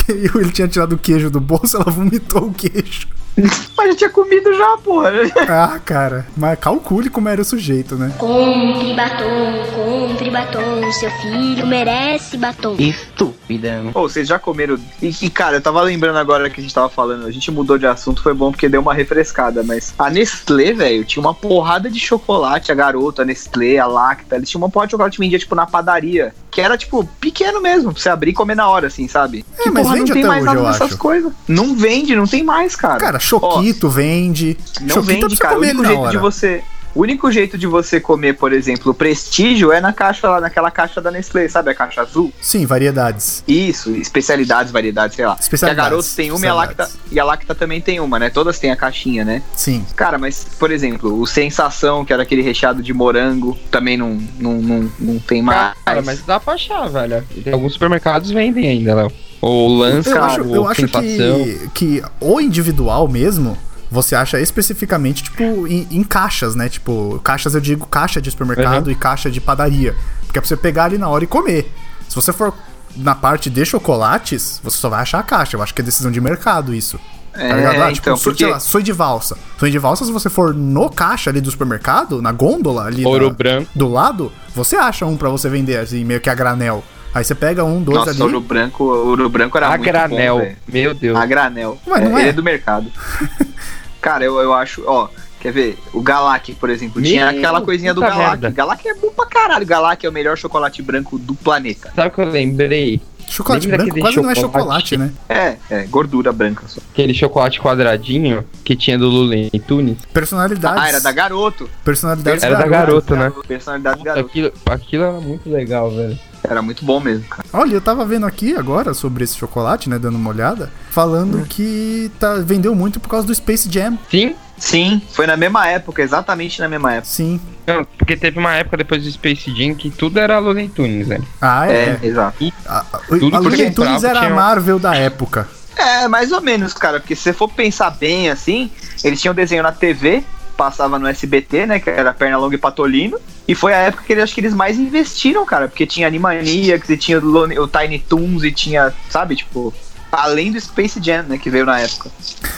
que 0.07 0.13
ele 0.13 0.53
tinha 0.53 0.69
tirado 0.69 0.93
o 0.93 0.99
queijo 0.99 1.29
do 1.29 1.41
bolso, 1.41 1.77
ela 1.77 1.91
vomitou 1.91 2.47
o 2.47 2.55
queijo. 2.55 3.09
Mas 3.77 3.91
já 3.91 3.97
tinha 3.97 4.11
comido 4.11 4.53
já, 4.55 4.79
porra. 4.79 5.11
Ah, 5.51 5.81
cara, 5.85 6.27
mas 6.37 6.59
calcule 6.59 7.11
como 7.11 7.29
era 7.29 7.41
o 7.41 7.45
sujeito, 7.45 7.97
né? 7.97 8.13
Compre 8.19 8.95
batom, 8.95 9.65
compre 9.75 10.31
batom, 10.31 10.93
seu 10.93 11.11
filho 11.11 11.67
merece 11.67 12.37
batom. 12.37 12.77
Estúpida. 12.79 13.83
Pô, 13.93 14.03
vocês 14.03 14.29
já 14.29 14.39
comeram. 14.39 14.79
E, 15.03 15.13
e, 15.23 15.31
cara, 15.31 15.57
eu 15.57 15.61
tava 15.61 15.81
lembrando 15.83 16.19
agora 16.19 16.49
que 16.49 16.61
a 16.61 16.63
gente 16.63 16.75
tava 16.75 16.89
falando, 16.89 17.27
a 17.27 17.31
gente 17.31 17.51
mudou 17.51 17.79
de 17.79 17.87
assunto, 17.87 18.23
foi 18.23 18.35
bom 18.35 18.51
porque 18.51 18.69
deu 18.69 18.81
uma 18.81 18.95
refrescada, 18.95 19.63
mas 19.63 19.93
a 19.99 20.11
Nestlé, 20.11 20.73
velho, 20.73 21.05
tinha 21.05 21.21
uma 21.21 21.35
porrada 21.35 21.91
de 21.91 21.99
chocolate, 21.99 22.71
a 22.71 22.75
garota, 22.75 23.23
a 23.23 23.25
Nestlé, 23.25 23.79
a 23.79 23.87
Lacta, 23.87 24.37
eles 24.37 24.49
tinham 24.49 24.63
uma 24.63 24.71
porrada 24.71 24.89
de 24.89 24.93
chocolate 24.93 25.17
que 25.17 25.23
vendia, 25.23 25.39
tipo, 25.39 25.55
na 25.55 25.67
padaria, 25.67 26.35
que 26.51 26.61
era, 26.61 26.77
tipo, 26.77 27.05
pequeno 27.21 27.61
mesmo, 27.61 27.93
pra 27.93 28.03
você 28.03 28.09
abrir 28.09 28.31
e 28.31 28.35
comer 28.35 28.55
na 28.55 28.69
hora, 28.69 28.89
assim, 28.89 29.09
sabe? 29.09 29.45
É, 29.59 29.63
que 29.63 29.71
mas 29.71 29.83
porra, 29.83 29.97
vende 29.97 30.09
não 30.11 30.15
tem 30.15 30.25
até 30.25 30.29
mais 30.29 30.45
hoje, 30.45 30.55
nada 30.55 30.79
dessas 30.79 30.95
coisas. 30.95 31.33
Não 31.49 31.75
vende, 31.75 32.17
não 32.17 32.27
tem 32.27 32.43
mais, 32.43 32.77
cara. 32.77 32.99
Cara, 32.99 33.20
Choquito 33.21 33.89
vende. 33.89 34.57
Não 34.81 34.89
Choquito 34.97 35.21
vende, 35.29 35.37
cara. 35.37 35.55
O 35.55 35.57
comer 35.57 35.71
único 35.71 35.85
jeito 35.87 36.01
de 36.11 36.17
hora. 36.17 36.19
você. 36.19 36.63
O 36.93 37.03
único 37.03 37.31
jeito 37.31 37.57
de 37.57 37.69
você 37.69 38.01
comer, 38.01 38.33
por 38.33 38.53
exemplo, 38.53 38.93
prestígio 38.93 39.71
é 39.71 39.81
na 39.81 39.93
caixa 39.93 40.29
lá, 40.29 40.41
naquela 40.41 40.73
caixa 40.73 41.01
da 41.01 41.09
Nestlé, 41.09 41.47
sabe? 41.47 41.71
A 41.71 41.75
caixa 41.75 42.01
azul. 42.03 42.33
Sim, 42.43 42.67
variedades. 42.67 43.45
Isso, 43.47 43.93
especialidades, 43.95 44.73
variedades, 44.73 45.15
sei 45.15 45.25
lá. 45.25 45.37
Que 45.37 45.41
a 45.41 45.45
Especialidades, 45.45 45.91
Garoto 45.91 46.09
tem 46.17 46.33
uma 46.33 46.45
e 46.45 46.49
a 46.49 46.53
Lacta, 46.55 46.83
especialidades. 46.83 47.13
e 47.13 47.21
a 47.21 47.25
Lacta 47.25 47.55
também 47.55 47.81
tem 47.81 48.01
uma, 48.01 48.19
né? 48.19 48.29
Todas 48.29 48.59
têm 48.59 48.73
a 48.73 48.77
caixinha, 48.77 49.25
né? 49.25 49.41
Sim. 49.55 49.87
Cara, 49.95 50.19
mas, 50.19 50.45
por 50.59 50.73
exemplo, 50.73 51.21
o 51.21 51.25
Sensação, 51.29 52.05
que 52.05 52.13
era 52.13 52.25
aquele 52.25 52.43
recheado 52.43 52.83
de 52.83 52.93
morango, 52.93 53.57
também 53.71 53.97
não, 53.97 54.21
não, 54.41 54.55
não, 54.55 54.93
não 54.99 55.19
tem 55.21 55.43
mais. 55.43 55.75
Cara, 55.85 56.03
mas 56.03 56.23
dá 56.23 56.41
pra 56.41 56.55
achar, 56.55 56.89
velho. 56.89 57.25
Alguns 57.53 57.75
supermercados 57.75 58.33
vendem 58.33 58.67
ainda, 58.69 58.95
Léo. 58.97 59.13
Ou 59.41 59.79
lança, 59.79 60.11
Eu 60.11 60.23
acho, 60.25 60.45
ou 60.47 60.55
eu 60.55 60.69
acho 60.69 60.87
que, 60.87 61.69
que 61.75 62.03
o 62.21 62.41
individual 62.41 63.09
mesmo, 63.09 63.57
você 63.91 64.15
acha 64.15 64.39
especificamente, 64.41 65.23
tipo, 65.25 65.67
em, 65.67 65.87
em 65.91 66.05
caixas, 66.05 66.55
né? 66.55 66.69
Tipo, 66.69 67.21
caixas 67.25 67.55
eu 67.55 67.61
digo 67.61 67.87
caixa 67.87 68.21
de 68.21 68.31
supermercado 68.31 68.87
Uhum. 68.87 68.93
e 68.93 68.95
caixa 68.95 69.31
de 69.31 69.41
padaria. 69.41 69.95
Porque 70.27 70.39
é 70.39 70.41
pra 70.43 70.49
você 70.49 70.57
pegar 70.57 70.85
ali 70.85 70.99
na 70.99 71.09
hora 71.09 71.25
e 71.25 71.27
comer. 71.27 71.73
Se 72.09 72.15
você 72.15 72.33
for 72.33 72.53
na 72.97 73.15
parte 73.15 73.49
de 73.49 73.65
chocolates, 73.65 74.61
você 74.63 74.77
só 74.77 74.89
vai 74.89 75.01
achar 75.03 75.19
a 75.21 75.23
caixa. 75.23 75.57
Eu 75.57 75.63
acho 75.63 75.75
que 75.75 75.81
é 75.81 75.85
decisão 75.85 76.11
de 76.11 76.21
mercado 76.21 76.75
isso. 76.75 76.99
É, 77.33 77.49
Tá 77.49 77.57
ligado? 77.57 77.83
Ah, 77.83 77.93
tipo, 77.93 78.09
então, 78.11 78.19
porque. 78.19 78.45
sei 78.45 78.53
lá, 78.53 78.61
sonho 78.61 78.85
de 78.85 78.93
valsa. 78.93 79.39
Sonho 79.59 79.71
de 79.73 79.79
valsa, 79.79 80.05
se 80.05 80.13
você 80.13 80.29
for 80.29 80.53
no 80.55 80.91
caixa 80.91 81.31
ali 81.31 81.41
do 81.41 81.51
supermercado, 81.51 82.21
na 82.21 82.33
gôndola 82.33 82.85
ali 82.87 83.05
Ouro 83.05 83.29
da- 83.29 83.35
branco. 83.35 83.71
do 83.75 83.89
lado, 83.89 84.33
você 84.55 84.77
acha 84.77 85.07
um 85.07 85.17
pra 85.17 85.29
você 85.29 85.49
vender, 85.49 85.77
assim, 85.79 86.05
meio 86.05 86.21
que 86.21 86.29
a 86.29 86.35
granel. 86.35 86.85
Aí 87.15 87.25
você 87.25 87.35
pega 87.35 87.65
um, 87.65 87.83
dois 87.83 87.99
Nossa, 87.99 88.11
ali. 88.11 88.23
ouro 88.23 88.41
branco, 88.41 88.85
ouro 88.85 89.29
branco 89.29 89.57
era 89.57 89.67
A 89.67 89.71
muito 89.71 89.85
granel. 89.85 90.39
bom. 90.39 90.53
Meu 90.73 90.95
Deus. 90.95 91.17
A 91.19 91.27
granel. 91.27 91.79
Mas 91.87 92.05
não 92.05 92.19
ele 92.19 92.29
é? 92.29 92.31
é 92.31 92.33
do 92.33 92.43
mercado. 92.43 92.91
Cara, 94.01 94.25
eu, 94.25 94.39
eu 94.39 94.55
acho, 94.55 94.83
ó, 94.87 95.09
quer 95.41 95.53
ver? 95.53 95.79
O 95.93 96.01
Galac, 96.01 96.55
por 96.55 96.71
exemplo, 96.71 97.01
Meu, 97.01 97.11
tinha 97.11 97.29
aquela 97.29 97.61
coisinha 97.61 97.93
do 97.93 98.01
Galac. 98.01 98.19
merda. 98.19 98.51
Galac 98.51 98.89
é 98.89 98.95
bom 98.95 99.11
pra 99.11 99.27
caralho. 99.27 99.67
Galac 99.67 100.05
é 100.07 100.09
o 100.09 100.13
melhor 100.13 100.39
chocolate 100.39 100.81
branco 100.83 101.19
do 101.19 101.35
planeta. 101.35 101.93
Sabe 101.95 102.09
o 102.09 102.11
que 102.13 102.21
eu 102.21 102.29
lembrei? 102.31 103.01
Chocolate 103.29 103.69
Lembra 103.69 103.85
branco 103.85 104.01
quase 104.01 104.17
não 104.21 104.31
é 104.31 104.35
chocolate? 104.35 104.89
chocolate, 104.89 104.97
né? 104.97 105.13
É, 105.29 105.57
é, 105.71 105.83
gordura 105.85 106.33
branca 106.33 106.65
só. 106.67 106.81
Aquele 106.93 107.15
chocolate 107.15 107.61
quadradinho 107.61 108.45
que 108.65 108.75
tinha 108.75 108.99
do 108.99 109.09
Lulem 109.09 109.49
Tunes. 109.69 109.99
Personalidades. 110.13 110.83
Ah, 110.83 110.89
era 110.89 111.01
da 111.01 111.13
garoto. 111.13 111.71
Personalidades 111.85 112.43
Era 112.43 112.57
da 112.57 112.67
garoto, 112.67 113.15
né? 113.15 113.33
Personalidade 113.47 113.99
do 113.99 114.05
garoto. 114.05 114.27
Aquilo, 114.27 114.53
aquilo 114.67 115.03
era 115.05 115.21
muito 115.21 115.49
legal, 115.49 115.91
velho. 115.93 116.19
Era 116.43 116.63
muito 116.63 116.85
bom 116.85 117.01
mesmo, 117.01 117.25
cara. 117.25 117.45
Olha, 117.53 117.75
eu 117.75 117.81
tava 117.81 118.05
vendo 118.05 118.27
aqui 118.27 118.57
agora 118.57 118.95
sobre 118.95 119.25
esse 119.25 119.37
chocolate, 119.37 119.89
né? 119.89 119.99
Dando 119.99 120.17
uma 120.17 120.31
olhada. 120.31 120.71
Falando 120.91 121.47
que 121.47 122.11
tá, 122.19 122.37
vendeu 122.37 122.75
muito 122.75 122.99
por 122.99 123.09
causa 123.09 123.27
do 123.27 123.35
Space 123.35 123.71
Jam. 123.71 123.99
Sim, 124.11 124.35
Sim, 124.61 125.01
foi 125.13 125.27
na 125.27 125.39
mesma 125.39 125.67
época, 125.67 126.03
exatamente 126.03 126.61
na 126.61 126.69
mesma 126.69 126.93
época. 126.93 127.09
Sim. 127.09 127.41
não, 127.67 127.83
porque 127.83 128.15
teve 128.15 128.39
uma 128.39 128.55
época 128.55 128.77
depois 128.77 129.03
do 129.03 129.11
Space 129.11 129.51
Jam 129.57 129.75
que 129.75 129.91
tudo 129.91 130.21
era 130.21 130.39
Looney 130.39 130.69
Tunes, 130.69 131.09
né? 131.09 131.19
Ah, 131.41 131.67
é. 131.67 131.99
É, 132.03 132.07
exato. 132.07 132.53
A, 132.67 132.85
a, 132.93 132.99
Tudo 132.99 133.35
a 133.35 133.39
Looney 133.39 133.71
Tunes 133.71 134.05
era 134.05 134.21
a 134.21 134.29
Marvel 134.31 134.79
da 134.79 134.95
época. 134.95 135.49
É, 135.75 136.07
mais 136.09 136.31
ou 136.31 136.43
menos, 136.43 136.75
cara, 136.75 137.01
porque 137.01 137.17
se 137.17 137.23
você 137.23 137.33
for 137.33 137.49
pensar 137.49 137.91
bem 137.91 138.29
assim, 138.29 138.71
eles 139.03 139.19
tinham 139.19 139.35
desenho 139.35 139.63
na 139.63 139.73
TV, 139.73 140.23
passava 140.61 140.99
no 140.99 141.07
SBT, 141.07 141.65
né, 141.65 141.81
que 141.81 141.89
era 141.89 142.13
Pernalonga 142.13 142.55
e 142.55 142.59
Patolino, 142.59 143.19
e 143.49 143.55
foi 143.55 143.73
a 143.73 143.79
época 143.79 144.05
que 144.05 144.13
eles, 144.13 144.25
acho 144.25 144.35
que 144.35 144.43
eles 144.43 144.53
mais 144.53 144.79
investiram, 144.79 145.47
cara, 145.47 145.67
porque 145.67 145.87
tinha 145.87 146.07
Animaniacs, 146.07 146.91
e 146.91 146.99
tinha 146.99 147.19
o, 147.19 147.67
Tiny 147.67 147.99
Toons, 147.99 148.45
e 148.45 148.53
tinha, 148.53 148.93
sabe, 149.09 149.37
tipo, 149.37 149.73
além 150.13 150.53
do 150.53 150.61
Space 150.61 151.03
Jam, 151.03 151.23
né, 151.23 151.39
que 151.39 151.49
veio 151.49 151.65
na 151.65 151.81
época. 151.81 152.11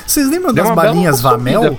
Vocês 0.04 0.28
lembram 0.28 0.52
Deu 0.52 0.64
das 0.64 0.74
balinhas 0.74 1.20
Vamel? 1.20 1.78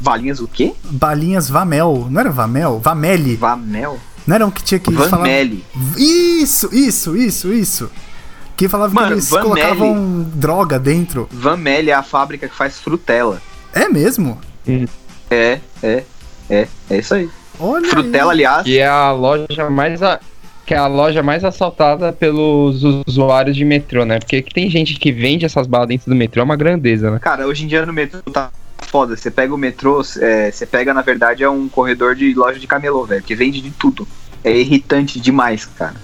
Valinhas 0.00 0.40
o 0.40 0.48
quê? 0.48 0.74
Balinhas 0.82 1.48
Vamel. 1.48 2.08
Não 2.10 2.20
era 2.20 2.30
Vamel? 2.30 2.80
Vameli. 2.80 3.36
Vamel? 3.36 4.00
Não 4.26 4.34
era 4.34 4.44
um 4.44 4.50
que 4.50 4.64
tinha 4.64 4.80
que 4.80 4.92
falar. 4.92 5.18
Vanelli. 5.18 5.64
Isso, 5.96 6.68
isso, 6.74 7.16
isso, 7.16 7.52
isso. 7.52 7.90
Que 8.56 8.68
falava 8.68 8.92
Mano, 8.92 9.06
que 9.06 9.12
eles 9.14 9.30
Van 9.30 9.42
colocavam 9.42 10.26
droga 10.34 10.76
dentro. 10.76 11.28
Van 11.30 11.56
Melle 11.56 11.90
é 11.90 11.94
a 11.94 12.02
fábrica 12.02 12.48
que 12.48 12.54
faz 12.54 12.80
frutela. 12.80 13.40
É 13.72 13.88
mesmo? 13.88 14.40
É, 15.30 15.58
é, 15.82 16.04
é, 16.48 16.68
é 16.90 16.98
isso 16.98 17.14
aí. 17.14 17.28
Olha 17.58 17.88
Frutela, 17.88 18.32
aí. 18.32 18.38
aliás, 18.38 18.64
Que 18.64 18.78
é 18.78 18.86
a 18.86 19.12
loja 19.12 19.70
mais. 19.70 20.02
A... 20.02 20.20
Que 20.64 20.74
é 20.74 20.78
a 20.78 20.88
loja 20.88 21.22
mais 21.22 21.44
assaltada 21.44 22.12
pelos 22.12 22.82
usuários 23.06 23.56
de 23.56 23.64
metrô, 23.64 24.04
né? 24.04 24.18
Porque 24.18 24.42
que 24.42 24.52
tem 24.52 24.68
gente 24.68 24.94
que 24.94 25.12
vende 25.12 25.44
essas 25.44 25.66
balas 25.66 25.88
dentro 25.88 26.10
do 26.10 26.16
metrô, 26.16 26.40
é 26.40 26.44
uma 26.44 26.56
grandeza, 26.56 27.08
né? 27.08 27.20
cara, 27.20 27.46
hoje 27.46 27.64
em 27.64 27.68
dia 27.68 27.86
no 27.86 27.92
metrô 27.92 28.20
tá 28.32 28.50
foda. 28.78 29.16
Você 29.16 29.30
pega 29.30 29.54
o 29.54 29.58
metrô, 29.58 30.02
é, 30.20 30.50
você 30.50 30.66
pega, 30.66 30.92
na 30.92 31.02
verdade, 31.02 31.44
é 31.44 31.48
um 31.48 31.68
corredor 31.68 32.16
de 32.16 32.34
loja 32.34 32.58
de 32.58 32.66
camelô, 32.66 33.04
velho, 33.04 33.22
que 33.22 33.34
vende 33.34 33.60
de 33.60 33.70
tudo. 33.70 34.08
É 34.42 34.50
irritante 34.50 35.20
demais, 35.20 35.64
cara. 35.64 35.94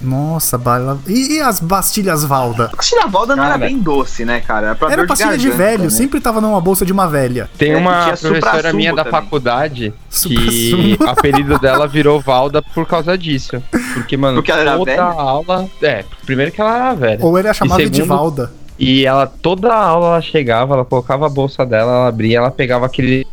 Nossa, 0.00 0.56
bala. 0.56 0.98
E, 1.06 1.34
e 1.36 1.40
as 1.40 1.60
pastilhas 1.60 2.24
Valda? 2.24 2.70
A 2.76 2.82
Chiravalda 2.82 3.36
não 3.36 3.44
era 3.44 3.54
Cara. 3.54 3.66
bem 3.66 3.78
doce, 3.78 4.24
né, 4.24 4.40
cara? 4.40 4.68
Era, 4.68 4.74
pra 4.74 4.90
Era 4.92 5.06
pastilha 5.06 5.36
de, 5.36 5.48
garganta, 5.48 5.64
velho, 5.70 5.84
né? 5.84 5.90
sempre 5.90 6.20
tava 6.20 6.40
numa 6.40 6.60
bolsa 6.60 6.86
de 6.86 6.92
uma 6.92 7.06
velha. 7.06 7.50
Tem 7.58 7.72
É, 7.72 7.76
uma 7.76 8.04
tinha 8.04 8.16
professora 8.16 8.72
minha 8.72 8.94
da 8.94 9.04
também. 9.04 9.20
faculdade 9.20 9.94
que 10.10 10.96
o 11.00 11.04
apelido 11.08 11.58
dela 11.58 11.86
virou 11.86 12.20
Valda 12.20 12.62
por 12.62 12.86
causa 12.86 13.16
disso. 13.18 13.62
Porque, 13.94 14.16
mano, 14.16 14.36
Porque 14.38 14.50
ela 14.52 14.60
era 14.62 14.72
toda 14.78 14.90
velha? 14.90 15.02
aula. 15.02 15.68
É, 15.82 16.04
primeiro 16.24 16.50
que 16.52 16.60
ela 16.60 16.74
era 16.76 16.94
velha. 16.94 17.18
Ou 17.24 17.38
ele 17.38 17.48
é 17.48 17.54
chamado 17.54 17.78
de 17.90 17.96
segundo- 17.96 18.08
Valda. 18.08 18.52
E 18.78 19.04
ela, 19.04 19.26
toda 19.26 19.74
aula 19.74 20.06
ela 20.06 20.20
chegava, 20.22 20.72
ela 20.72 20.84
colocava 20.86 21.26
a 21.26 21.28
bolsa 21.28 21.66
dela, 21.66 21.92
ela 21.92 22.08
abria, 22.08 22.38
ela 22.38 22.50
pegava 22.50 22.86
aquele 22.86 23.26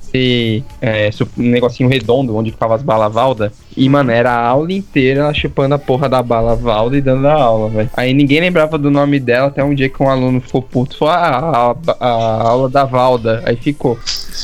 é, 0.81 1.09
um 1.37 1.43
negocinho 1.43 1.87
redondo 1.87 2.35
onde 2.35 2.51
ficava 2.51 2.75
as 2.75 2.81
balas 2.81 3.13
Valda. 3.13 3.53
E, 3.77 3.87
mano, 3.87 4.09
era 4.09 4.31
a 4.31 4.47
aula 4.47 4.73
inteira 4.73 5.21
ela 5.21 5.33
chupando 5.35 5.75
a 5.75 5.77
porra 5.79 6.09
da 6.09 6.23
bala 6.23 6.55
Valda 6.55 6.97
e 6.97 7.01
dando 7.01 7.27
a 7.27 7.33
aula, 7.33 7.69
velho. 7.69 7.89
Aí 7.95 8.11
ninguém 8.11 8.41
lembrava 8.41 8.75
do 8.75 8.89
nome 8.89 9.19
dela, 9.19 9.47
até 9.49 9.63
um 9.63 9.75
dia 9.75 9.87
que 9.87 10.01
um 10.01 10.09
aluno 10.09 10.41
ficou 10.41 10.63
puto, 10.63 10.97
falou, 10.97 11.13
ah, 11.13 11.75
a, 11.99 12.05
a 12.07 12.49
aula 12.49 12.69
da 12.69 12.85
Valda. 12.85 13.43
Aí 13.45 13.55
ficou. 13.55 13.99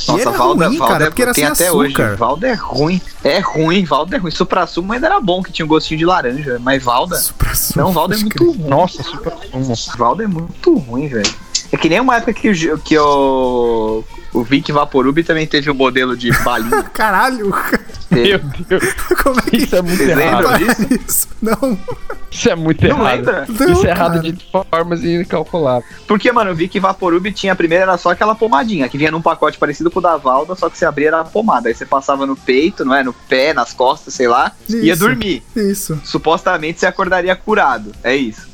Nossa, 0.08 0.22
era 0.22 0.32
Valda, 0.32 0.68
ruim, 0.68 0.78
Valda 0.78 0.94
cara, 0.94 1.06
é- 1.06 1.10
porque 1.10 1.22
era 1.24 1.34
tem 1.34 1.44
sem 1.46 1.52
até 1.52 1.68
açúcar. 1.68 2.10
hoje. 2.10 2.16
Valda 2.16 2.48
é 2.48 2.54
ruim. 2.54 3.02
É 3.24 3.40
ruim, 3.40 3.86
Valda 3.86 4.16
é 4.16 4.20
ruim. 4.20 4.32
Supra-sumo 4.32 4.94
ainda 4.94 5.08
era 5.08 5.20
bom, 5.20 5.42
que 5.42 5.52
tinha 5.52 5.66
um 5.66 5.70
gostinho 5.70 5.98
de 5.98 6.06
laranja. 6.06 6.60
Mas 6.60 6.84
Valda... 6.84 7.16
Supra-sumo, 7.16 7.86
Não, 7.86 7.92
Valda 7.92 8.14
é 8.16 8.20
muito 8.20 8.52
ruim. 8.52 8.70
Nossa, 8.70 9.02
super 9.02 9.34
sumo. 9.52 9.98
Valda 9.98 10.24
é 10.24 10.28
muito 10.28 10.78
ruim, 10.78 11.08
velho. 11.08 11.34
É 11.72 11.78
que 11.78 11.90
nem 11.90 12.00
uma 12.00 12.18
época 12.18 12.34
que, 12.34 12.52
o, 12.52 12.78
que 12.78 12.98
o, 13.00 14.04
o 14.34 14.44
Vic 14.44 14.72
Vaporub 14.72 15.24
também 15.24 15.46
teve 15.48 15.70
um 15.70 15.74
modelo 15.74 16.16
de 16.18 16.32
balinha. 16.44 16.84
Caralho! 16.94 17.54
Meu 18.12 18.40
Deus, 18.68 18.94
Como 19.24 19.40
é 19.40 19.44
que 19.44 19.58
isso 19.58 19.76
é 19.76 19.82
muito 19.82 19.98
Vocês 19.98 20.18
errado. 20.20 20.58
disso? 20.58 20.88
isso? 21.08 21.28
Não. 21.42 21.80
Isso 22.30 22.50
é 22.50 22.56
muito 22.56 22.88
Não 22.88 23.00
errado. 23.00 23.16
lembra? 23.16 23.46
Não, 23.48 23.72
Isso 23.74 23.86
é 23.88 23.90
errado 23.90 24.14
cara. 24.16 24.22
de 24.32 24.46
formas 24.52 25.04
incalculáveis. 25.04 25.86
Porque, 26.08 26.32
mano, 26.32 26.52
o 26.52 26.56
Vic 26.56 26.80
Vaporub 26.80 27.32
tinha 27.32 27.54
a 27.54 27.56
primeira, 27.56 27.84
era 27.84 27.98
só 27.98 28.12
aquela 28.12 28.34
pomadinha, 28.36 28.88
que 28.90 28.98
vinha 28.98 29.12
num 29.12 29.22
pacote 29.22 29.58
parecido 29.58 29.90
com 29.92 30.00
o 30.00 30.02
da 30.02 30.18
Valda, 30.18 30.56
só 30.56 30.70
que 30.70 30.78
você 30.78 30.86
abria 30.86 31.08
era 31.10 31.20
a 31.22 31.24
pomada. 31.24 31.68
Aí 31.70 31.76
você 31.76 31.86
passava 31.86 32.26
no 32.26 32.36
peito, 32.36 32.84
não 32.86 32.94
é? 32.96 33.04
No 33.04 33.14
pé, 33.14 33.54
nas 33.54 33.74
costas, 33.74 34.14
sei 34.14 34.28
lá, 34.28 34.52
ia 34.70 34.94
Isso. 34.94 35.00
dormir. 35.00 35.44
Isso. 35.56 36.00
Supostamente 36.04 36.80
você 36.80 36.86
acordaria 36.88 37.36
curado. 37.36 37.92
É 38.04 38.16
isso. 38.16 38.48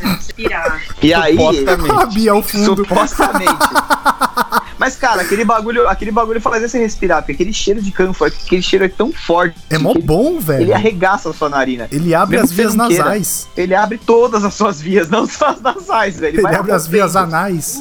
Respirar. 0.00 0.82
E 1.00 1.14
aí. 1.14 1.36
Supostamente. 1.36 2.14
Bia 2.14 2.32
ao 2.32 2.42
fundo. 2.42 2.76
Supostamente. 2.76 3.52
Mas, 4.82 4.96
cara, 4.96 5.22
aquele 5.22 5.44
bagulho, 5.44 5.88
aquele 5.88 6.10
bagulho 6.10 6.40
fazia 6.40 6.68
você 6.68 6.76
respirar, 6.76 7.22
porque 7.22 7.30
aquele 7.30 7.52
cheiro 7.52 7.80
de 7.80 7.92
cânfora, 7.92 8.32
aquele 8.44 8.60
cheiro 8.60 8.84
é 8.84 8.88
tão 8.88 9.12
forte. 9.12 9.56
É 9.70 9.78
mó 9.78 9.94
bom, 9.94 10.40
velho. 10.40 10.60
Ele 10.62 10.72
arregaça 10.72 11.30
a 11.30 11.32
sua 11.32 11.48
narina. 11.48 11.86
Ele 11.92 12.12
abre 12.12 12.34
Mesmo 12.36 12.46
as 12.46 12.52
vias 12.52 12.74
não 12.74 12.88
queira. 12.88 13.04
nasais. 13.04 13.48
Ele 13.56 13.76
abre 13.76 13.96
todas 13.96 14.42
as 14.42 14.52
suas 14.54 14.80
vias, 14.80 15.08
não 15.08 15.24
só 15.24 15.50
as 15.50 15.60
nasais, 15.60 16.18
velho. 16.18 16.34
Ele 16.34 16.42
vai 16.42 16.56
abre 16.56 16.72
as 16.72 16.88
vias 16.88 17.14
anais. 17.14 17.80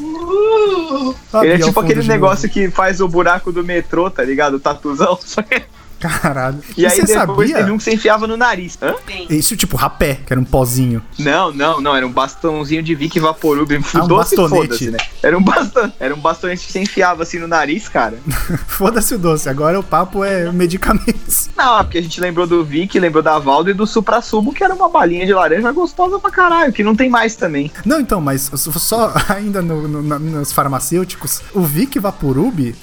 Ele 1.42 1.54
A 1.54 1.56
é 1.56 1.58
tipo 1.58 1.80
aquele 1.80 2.04
negócio 2.04 2.48
que 2.48 2.70
faz 2.70 3.02
o 3.02 3.08
buraco 3.08 3.52
do 3.52 3.64
metrô, 3.64 4.08
tá 4.12 4.22
ligado? 4.22 4.58
O 4.58 4.60
tatuzão. 4.60 5.18
Só 5.26 5.42
que-. 5.42 5.64
Caralho. 6.02 6.60
E, 6.76 6.86
aí 6.86 6.92
você 6.92 7.04
depois 7.04 7.50
sabia? 7.50 7.56
teve 7.58 7.72
um 7.72 7.78
que 7.78 7.84
você 7.84 7.94
enfiava 7.94 8.26
no 8.28 8.36
nariz. 8.36 8.78
Hã? 8.82 8.96
Isso, 9.30 9.56
tipo, 9.56 9.78
rapé, 9.78 10.16
que 10.26 10.34
era 10.34 10.40
um 10.40 10.44
pozinho. 10.46 11.02
Não, 11.20 11.52
não, 11.54 11.80
não. 11.80 11.96
Era 11.96 12.06
um 12.06 12.12
bastãozinho 12.12 12.82
de 12.84 12.96
Vic 12.96 13.20
Vaporub. 13.20 13.72
Ah, 13.94 14.04
um 14.04 14.08
doce, 14.08 14.36
bastonete. 14.36 14.68
foda-se, 14.68 14.92
né? 14.92 14.98
Era 15.22 15.38
um 15.38 15.44
bastão. 15.44 15.94
Era 16.00 16.16
um 16.16 16.20
bastonete 16.20 16.66
que 16.66 16.72
você 16.72 16.80
enfiava 16.80 17.24
assim 17.24 17.40
no 17.40 17.48
nariz, 17.48 17.88
cara. 17.88 18.18
Foda-se 18.68 19.14
o 19.16 19.20
doce, 19.20 19.48
agora 19.50 19.80
o 19.80 19.84
papo 19.84 20.24
é 20.24 20.52
medicamentos. 20.52 21.50
Não, 21.56 21.80
é 21.80 21.84
porque 21.84 21.98
a 21.98 22.02
gente 22.02 22.20
lembrou 22.20 22.48
do 22.48 22.64
Vic, 22.64 22.98
lembrou 23.00 23.22
da 23.24 23.38
Valdo 23.40 23.70
e 23.70 23.74
do 23.74 23.86
Supra 23.86 24.22
Sumo, 24.22 24.54
que 24.54 24.64
era 24.64 24.74
uma 24.74 24.90
balinha 24.90 25.26
de 25.26 25.34
laranja 25.34 25.72
gostosa 25.72 26.20
pra 26.20 26.32
caralho, 26.32 26.74
que 26.74 26.84
não 26.84 26.96
tem 26.96 27.10
mais 27.10 27.36
também. 27.36 27.72
Não, 27.86 28.00
então, 28.00 28.20
mas 28.22 28.50
só 28.56 29.14
ainda 29.30 29.62
no- 29.62 29.88
no- 29.88 30.02
na- 30.02 30.20
nos 30.20 30.52
farmacêuticos, 30.52 31.42
o 31.54 31.62
Vic 31.62 32.00
Vaporub, 32.00 32.74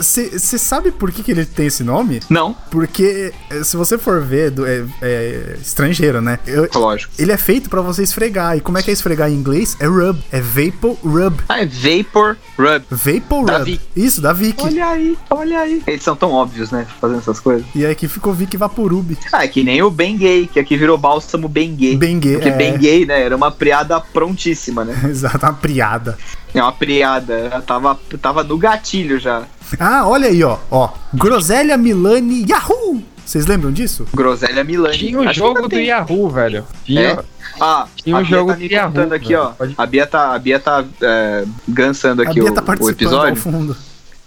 você 0.00 0.58
sabe 0.58 0.90
por 0.90 1.10
que, 1.12 1.22
que 1.22 1.30
ele 1.30 1.44
tem 1.44 1.66
esse 1.66 1.82
nome? 1.84 2.20
Não, 2.28 2.54
Porque 2.70 3.32
eh, 3.50 3.62
se 3.64 3.76
você 3.76 3.98
for 3.98 4.20
ver, 4.22 4.50
do, 4.50 4.66
é, 4.66 4.84
é 5.02 5.56
estrangeiro, 5.60 6.20
né? 6.20 6.38
Eu- 6.46 6.68
lógico. 6.74 7.12
ele 7.18 7.32
é 7.32 7.36
feito 7.36 7.68
pra 7.68 7.80
você 7.80 8.02
esfregar. 8.02 8.56
E 8.56 8.60
como 8.60 8.78
é 8.78 8.82
que 8.82 8.90
é 8.90 8.92
esfregar 8.92 9.30
em 9.30 9.34
inglês? 9.34 9.76
É 9.80 9.86
rub. 9.86 10.18
É 10.32 10.40
vapor 10.40 10.96
rub. 11.04 11.40
Ah, 11.48 11.60
é 11.62 11.66
Vapor 11.66 12.36
Rub. 12.58 12.82
Vapor 12.90 13.44
Da 13.46 13.58
rub. 13.58 13.64
Vic. 13.64 13.80
Isso, 13.96 14.20
da 14.20 14.32
Vic. 14.32 14.62
Olha 14.62 14.86
aí, 14.86 15.18
olha 15.30 15.60
aí. 15.60 15.82
Eles 15.86 16.02
são 16.02 16.16
tão 16.16 16.30
óbvios, 16.32 16.70
né? 16.70 16.86
Fazendo 17.00 17.18
essas 17.18 17.40
coisas. 17.40 17.66
E 17.74 17.84
aí 17.84 17.92
aqui 17.92 18.08
ficou 18.08 18.32
Vic 18.32 18.56
Vaporub. 18.56 19.16
Ah, 19.32 19.44
é 19.44 19.48
que 19.48 19.62
nem 19.62 19.82
o 19.82 19.90
Bengay, 19.90 20.46
que 20.46 20.58
aqui 20.58 20.76
virou 20.76 20.96
bálsamo 20.98 21.48
Bengay. 21.48 21.96
Bengay, 21.96 22.34
Porque 22.34 22.48
é. 22.48 22.56
Bengay, 22.56 23.06
né? 23.06 23.22
Era 23.22 23.36
uma 23.36 23.50
priada 23.50 24.00
prontíssima, 24.00 24.84
né? 24.84 24.98
Exato, 25.08 25.44
uma 25.44 25.52
priada. 25.52 26.18
É 26.54 26.62
uma 26.62 26.72
priada. 26.72 27.34
Ela 27.34 27.62
Tava, 27.62 27.98
tava 28.20 28.42
no 28.44 28.58
gatilho 28.58 29.18
já. 29.18 29.42
Ah, 29.78 30.06
olha 30.06 30.28
aí, 30.28 30.42
ó. 30.42 30.58
Ó. 30.70 30.90
Groselha 31.14 31.76
Milani 31.76 32.44
Yahoo! 32.48 33.02
Vocês 33.24 33.46
lembram 33.46 33.70
disso? 33.70 34.06
Groselha 34.12 34.64
Milani. 34.64 34.98
Tinha 34.98 35.18
o 35.18 35.22
Acho 35.22 35.32
que 35.34 35.38
jogo 35.38 35.58
ainda 35.58 35.68
do 35.68 35.68
tem. 35.68 35.86
Yahoo, 35.86 36.28
velho. 36.30 36.64
Tinha. 36.84 37.00
É? 37.00 37.18
Ah, 37.60 37.86
Tinha 37.94 38.16
um 38.16 38.24
jogo 38.24 38.50
tá 38.50 38.56
do 38.58 38.64
Yahoo, 38.64 38.88
contando 38.92 39.12
aqui, 39.12 39.34
ó. 39.36 39.50
Pode- 39.50 39.74
A 39.78 39.86
Bia 39.86 40.06
tá, 40.06 40.34
a 40.34 40.38
Bia 40.38 40.58
tá 40.58 40.84
é, 41.00 41.44
gansando 41.68 42.22
A 42.22 42.24
aqui 42.24 42.40
Bia 42.40 42.50
o, 42.50 42.54
tá 42.54 42.60
o 42.60 42.64
participando 42.64 43.14
ao 43.14 43.28
episódio. 43.28 43.36
fundo. 43.40 43.76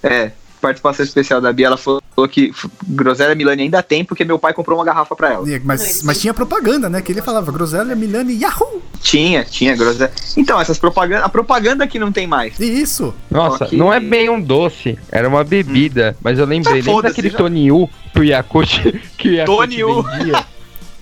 É, 0.01 0.31
participação 0.63 1.03
especial 1.05 1.39
da 1.39 1.51
Bia, 1.53 1.67
ela 1.67 1.77
falou 1.77 2.01
que 2.29 2.51
Groselha 2.87 3.35
Milani 3.35 3.63
ainda 3.63 3.83
tem 3.83 4.03
porque 4.03 4.23
meu 4.25 4.39
pai 4.39 4.53
comprou 4.53 4.77
uma 4.79 4.85
garrafa 4.85 5.15
pra 5.15 5.33
ela. 5.33 5.45
Mas, 5.63 6.01
mas 6.03 6.19
tinha 6.19 6.33
propaganda, 6.33 6.89
né? 6.89 7.01
Que 7.01 7.11
ele 7.11 7.21
falava 7.21 7.51
Groselha 7.51 7.95
Milani 7.95 8.39
Yahoo! 8.41 8.81
Tinha, 9.01 9.43
tinha 9.43 9.75
Groselha. 9.75 10.11
Então, 10.37 10.59
essas 10.59 10.77
propagandas, 10.79 11.25
a 11.25 11.29
propaganda 11.29 11.85
que 11.85 11.99
não 11.99 12.11
tem 12.11 12.25
mais. 12.25 12.59
E 12.59 12.65
isso. 12.65 13.13
Nossa, 13.29 13.65
Ok. 13.65 13.77
não 13.77 13.91
é 13.93 13.99
bem 13.99 14.29
um 14.29 14.41
doce, 14.41 14.97
era 15.11 15.27
uma 15.27 15.43
bebida. 15.43 16.15
Mas 16.23 16.39
eu 16.39 16.45
lembrei, 16.45 16.81
Ah, 16.81 16.85
lembra 16.85 17.09
daquele 17.09 17.29
já. 17.29 17.37
Toniu 17.37 17.89
que 18.13 18.19
o 18.19 18.23
Yakut, 18.23 19.01
que 19.17 19.29
o 19.29 19.33
Yakut 19.33 19.57
Toniu. 19.57 20.03
vendia? 20.03 20.45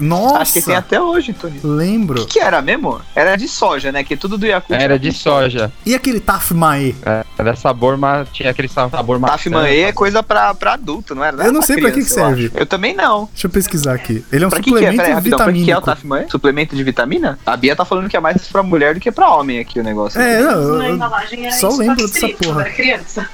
Nossa! 0.01 0.37
Acho 0.39 0.53
que 0.53 0.61
tem 0.61 0.75
até 0.75 0.99
hoje, 1.01 1.33
Tony. 1.33 1.59
O 1.63 1.67
Lembro. 1.67 2.25
que 2.25 2.39
era 2.39 2.61
mesmo? 2.61 2.99
Era 3.15 3.35
de 3.35 3.47
soja, 3.47 3.91
né? 3.91 4.03
Que 4.03 4.17
tudo 4.17 4.37
do 4.37 4.45
Yakult 4.45 4.79
Era 4.79 4.97
de 4.99 5.11
soja. 5.11 5.71
E 5.85 5.93
aquele 5.95 6.19
Taf 6.19 6.53
Mae? 6.53 6.95
Era 7.37 7.55
sabor, 7.55 7.97
mas 7.97 8.27
tinha 8.31 8.49
aquele 8.51 8.67
sabor 8.67 9.19
maçã. 9.19 9.33
Tafmanê 9.33 9.81
é 9.81 9.91
coisa 9.91 10.21
pra, 10.23 10.53
pra 10.53 10.73
adulto, 10.73 11.13
não 11.15 11.23
era? 11.23 11.37
Eu 11.43 11.51
não 11.51 11.59
pra 11.61 11.67
sei 11.67 11.77
pra 11.77 11.89
que 11.91 11.95
criança, 12.01 12.13
que 12.15 12.19
eu 12.21 12.25
serve. 12.25 12.45
acho. 12.47 12.57
Eu 12.57 12.65
também 12.65 12.93
não. 12.95 13.25
Deixa 13.31 13.47
eu 13.47 13.51
pesquisar 13.51 13.93
aqui. 13.93 14.23
Ele 14.31 14.43
é 14.43 14.47
um 14.47 14.49
Pra 14.49 14.59
que, 14.59 14.65
que 14.71 14.71
é? 14.71 14.79
suplemento 14.79 14.97
Peraí, 15.03 15.11
pra 15.13 15.21
que, 15.21 15.29
que 15.29 15.33
é 15.33 15.37
o 15.37 15.39
vitamínico. 15.39 15.81
Tafmanê? 15.81 16.29
Suplemento 16.29 16.75
de 16.75 16.83
vitamina? 16.83 17.39
A 17.45 17.57
Bia 17.57 17.75
tá 17.75 17.85
falando 17.85 18.09
que 18.09 18.17
é 18.17 18.19
mais 18.19 18.47
pra 18.47 18.63
mulher 18.63 18.93
do 18.93 18.99
que 18.99 19.11
pra 19.11 19.29
homem 19.35 19.59
aqui 19.59 19.79
o 19.79 19.83
negócio. 19.83 20.19
É, 20.21 20.41
eu- 20.41 20.83
embalagem 20.93 21.45
era 21.45 21.55
só 21.55 21.69
lembro 21.69 21.95
pra 21.95 22.05
dessa 22.07 22.29
porra. 22.29 22.61
era 22.61 22.69
criança. 22.71 23.29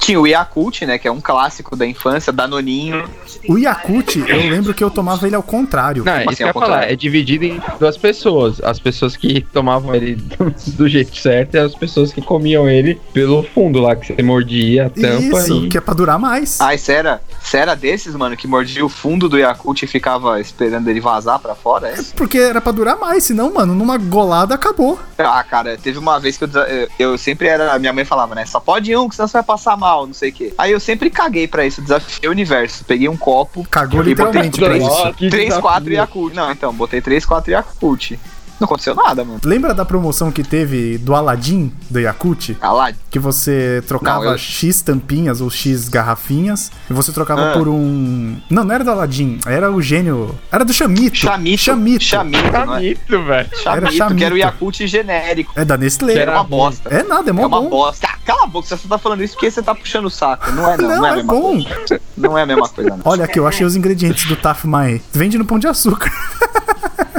Tinha 0.00 0.20
o 0.20 0.26
Yakult, 0.26 0.82
né? 0.82 0.98
Que 0.98 1.06
é 1.06 1.12
um 1.12 1.20
clássico 1.20 1.76
da 1.76 1.86
infância, 1.86 2.32
Danoninho. 2.32 3.08
o 3.48 3.58
Yakult, 3.58 4.16
eu 4.16 4.50
lembro 4.50 4.74
que 4.74 4.82
eu 4.82 4.90
tomava 4.90 5.26
ele 5.26 5.36
ao 5.36 5.42
contrário. 5.42 6.04
Não, 6.04 6.12
é 6.12 6.20
Como 6.20 6.30
isso 6.30 6.30
assim, 6.30 6.36
que 6.38 6.42
eu 6.42 6.46
ia 6.46 6.52
falar. 6.52 6.66
contrário? 6.66 6.92
É 6.92 6.96
dividido 6.96 7.44
em 7.44 7.60
duas 7.78 7.96
pessoas. 7.96 8.60
As 8.62 8.78
pessoas 8.80 9.16
que 9.16 9.42
tomavam 9.52 9.94
ele 9.94 10.16
do, 10.16 10.54
do 10.76 10.88
jeito 10.88 11.16
certo 11.16 11.54
e 11.54 11.58
as 11.58 11.74
pessoas 11.74 12.12
que 12.12 12.22
comiam 12.22 12.68
ele 12.68 13.00
pelo 13.12 13.42
fundo 13.42 13.80
lá, 13.80 13.94
que 13.94 14.06
você 14.06 14.22
mordia 14.22 14.86
a 14.86 14.90
tampa 14.90 15.38
Isso, 15.40 15.64
e... 15.66 15.68
que 15.68 15.78
é 15.78 15.80
pra 15.80 15.94
durar 15.94 16.18
mais. 16.18 16.60
Ai, 16.60 16.78
você 16.78 16.92
era, 16.92 17.20
você 17.40 17.58
era 17.58 17.74
desses, 17.74 18.14
mano, 18.14 18.36
que 18.36 18.46
mordia 18.46 18.84
o 18.84 18.88
fundo 18.88 19.28
do 19.28 19.38
Yakult 19.38 19.82
e 19.82 19.86
ficava 19.86 20.40
esperando 20.40 20.88
ele 20.88 21.00
vazar 21.00 21.38
pra 21.38 21.54
fora? 21.54 21.88
É? 21.88 21.96
Porque 22.16 22.38
era 22.38 22.60
pra 22.60 22.72
durar 22.72 22.96
mais, 22.96 23.24
senão, 23.24 23.52
mano, 23.52 23.74
numa 23.74 23.98
golada 23.98 24.54
acabou. 24.54 24.98
Ah, 25.18 25.42
cara, 25.44 25.76
teve 25.76 25.98
uma 25.98 26.18
vez 26.18 26.36
que 26.38 26.44
eu, 26.44 26.50
eu 26.98 27.18
sempre 27.18 27.48
era. 27.48 27.78
Minha 27.78 27.92
mãe 27.92 28.04
falava, 28.04 28.34
né? 28.34 28.46
Só 28.46 28.58
pode 28.60 28.94
um, 28.96 29.08
que 29.08 29.14
senão 29.14 29.28
você 29.28 29.34
vai 29.34 29.42
passar 29.42 29.76
mal, 29.76 29.89
não 30.06 30.14
sei 30.14 30.30
o 30.30 30.32
quê. 30.32 30.54
Aí 30.56 30.72
eu 30.72 30.80
sempre 30.80 31.10
caguei 31.10 31.46
pra 31.46 31.66
isso, 31.66 31.82
desafiei 31.82 32.28
o 32.28 32.32
universo. 32.32 32.84
Peguei 32.84 33.08
um 33.08 33.16
copo. 33.16 33.66
Cagou 33.70 34.00
e 34.04 34.14
botei 34.14 34.42
literalmente 34.42 34.58
pra 34.58 34.68
três, 34.68 34.84
isso. 34.84 35.14
Que 35.14 35.30
três 35.30 35.44
desafio. 35.46 35.62
quatro 35.62 35.92
Yakult. 35.92 36.34
Não, 36.34 36.52
então, 36.52 36.72
botei 36.72 37.00
três, 37.00 37.24
quatro 37.24 37.50
Yakult. 37.50 38.12
Não 38.60 38.66
aconteceu 38.66 38.94
nada, 38.94 39.24
mano. 39.24 39.40
Lembra 39.42 39.72
da 39.74 39.84
promoção 39.84 40.30
que 40.30 40.44
teve 40.44 40.98
do 40.98 41.14
Aladdin, 41.14 41.72
do 41.88 41.98
Yakut? 41.98 42.56
Lá, 42.62 42.92
Que 43.10 43.18
você 43.18 43.82
trocava 43.88 44.24
Não, 44.26 44.32
eu- 44.32 44.38
X 44.38 44.82
tampinhas 44.82 45.40
ou 45.40 45.48
X 45.50 45.88
garrafinhas 45.88 46.70
e 46.88 46.92
você 46.92 47.10
trocava 47.10 47.50
Ah. 47.50 47.52
por 47.54 47.66
um. 47.68 48.36
Não, 48.50 48.62
não 48.64 48.74
era 48.74 48.84
do 48.84 48.90
Aladdin, 48.90 49.38
era 49.46 49.70
o 49.72 49.80
gênio. 49.80 50.38
Era 50.52 50.64
do 50.64 50.72
Chamito. 50.72 51.16
chamito. 51.16 51.58
Chamito. 51.60 52.04
Chamito, 52.04 52.38
é? 52.56 52.66
Bonito, 52.66 53.24
velho. 53.24 53.48
Chamito, 53.62 53.92
Chamito. 53.94 54.16
que 54.16 54.24
era 54.24 54.34
o 54.34 54.38
Yakult 54.38 54.86
genérico. 54.86 55.52
É 55.56 55.64
da 55.64 55.76
Nestlé. 55.76 56.12
Que 56.12 56.18
Era 56.18 56.32
uma 56.32 56.44
bosta. 56.44 56.88
É 56.90 57.02
nada, 57.02 57.30
é 57.30 57.32
mó 57.32 57.42
É 57.42 57.46
uma 57.46 57.60
bom. 57.62 57.68
bosta. 57.70 58.06
Ah, 58.10 58.18
Cala 58.24 58.44
a 58.44 58.46
boca, 58.46 58.68
você 58.68 58.76
só 58.76 58.86
tá 58.88 58.98
falando 58.98 59.22
isso 59.24 59.34
porque 59.34 59.50
você 59.50 59.62
tá 59.62 59.74
puxando 59.74 60.04
o 60.04 60.10
saco. 60.10 60.52
Não 60.52 60.70
é, 60.70 60.76
não. 60.76 60.88
Não, 60.88 60.96
Não, 60.98 61.06
é 61.06 61.08
a 61.08 61.12
é 61.12 61.16
mesma 61.16 61.32
bom. 61.32 61.62
coisa. 61.64 62.00
Não 62.16 62.38
é 62.38 62.42
a 62.42 62.46
mesma 62.46 62.68
coisa, 62.68 62.90
não. 62.90 63.00
Olha 63.04 63.24
aqui, 63.24 63.38
eu 63.38 63.46
achei 63.46 63.64
os 63.66 63.74
ingredientes 63.74 64.26
do 64.26 64.36
Taf 64.36 64.66
Mae. 64.66 65.00
Vende 65.12 65.38
no 65.38 65.44
pão 65.44 65.58
de 65.58 65.66
açúcar. 65.66 66.12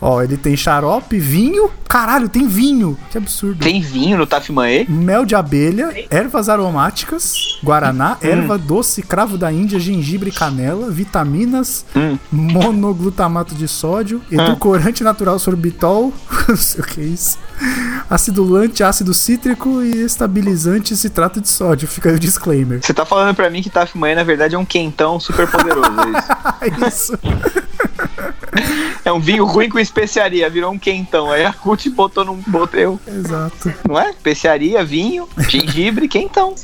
Ó, 0.00 0.22
ele 0.22 0.36
tem 0.36 0.56
xarope, 0.56 1.18
vinho. 1.18 1.70
Caralho, 1.88 2.28
tem 2.28 2.46
vinho. 2.46 2.96
Que 3.10 3.18
absurdo. 3.18 3.64
Tem 3.64 3.80
vinho 3.80 4.16
no 4.18 4.26
Tafmae? 4.26 4.86
Mel 4.88 5.24
de 5.24 5.34
abelha, 5.34 6.06
ervas 6.10 6.48
aromáticas, 6.48 7.58
guaraná, 7.64 8.16
Hum. 8.22 8.26
erva 8.26 8.56
doce, 8.58 9.02
cravo 9.02 9.36
da 9.36 9.50
Índia, 9.50 9.80
gengibre 9.80 10.28
e 10.30 10.32
canela, 10.32 10.90
vitaminas, 10.90 11.84
Hum. 11.96 12.18
monoglutamato 12.30 13.54
de 13.54 13.66
sódio, 13.66 14.20
edulcorante 14.30 15.02
natural 15.02 15.38
sorbitol, 15.38 16.12
não 16.48 16.56
sei 16.56 16.80
o 16.80 16.84
que 16.84 17.00
é 17.00 17.04
isso, 17.04 17.38
acidulante, 18.08 18.84
ácido 18.84 19.12
cítrico 19.14 19.82
e 19.82 20.04
estabilizante 20.04 20.96
citrato 20.96 21.40
de 21.40 21.48
sódio. 21.48 21.88
Fica 21.88 22.10
aí 22.10 22.14
o 22.16 22.20
disclaimer. 22.20 22.80
Você 22.82 22.94
tá 22.94 23.04
falando 23.04 23.34
pra 23.34 23.50
mim 23.50 23.62
que 23.62 23.70
Tafmae, 23.70 24.14
na 24.14 24.22
verdade, 24.22 24.54
é 24.54 24.58
um 24.58 24.64
quentão 24.64 25.18
super 25.18 25.48
poderoso, 25.50 25.90
é 26.60 26.68
isso? 26.68 26.78
É 26.84 26.88
isso. 26.88 27.18
É 29.04 29.12
um 29.12 29.20
vinho 29.20 29.44
ruim 29.46 29.68
com 29.68 29.78
especiaria, 29.78 30.50
virou 30.50 30.70
um 30.72 30.78
quentão. 30.78 31.30
Aí 31.30 31.40
a 31.42 31.48
Yakult 31.48 31.88
botou 31.90 32.24
num 32.24 32.42
boteu, 32.46 33.00
Exato. 33.06 33.72
não 33.88 33.98
é? 33.98 34.10
Especiaria, 34.10 34.84
vinho, 34.84 35.26
gengibre, 35.48 36.06
quentão. 36.08 36.54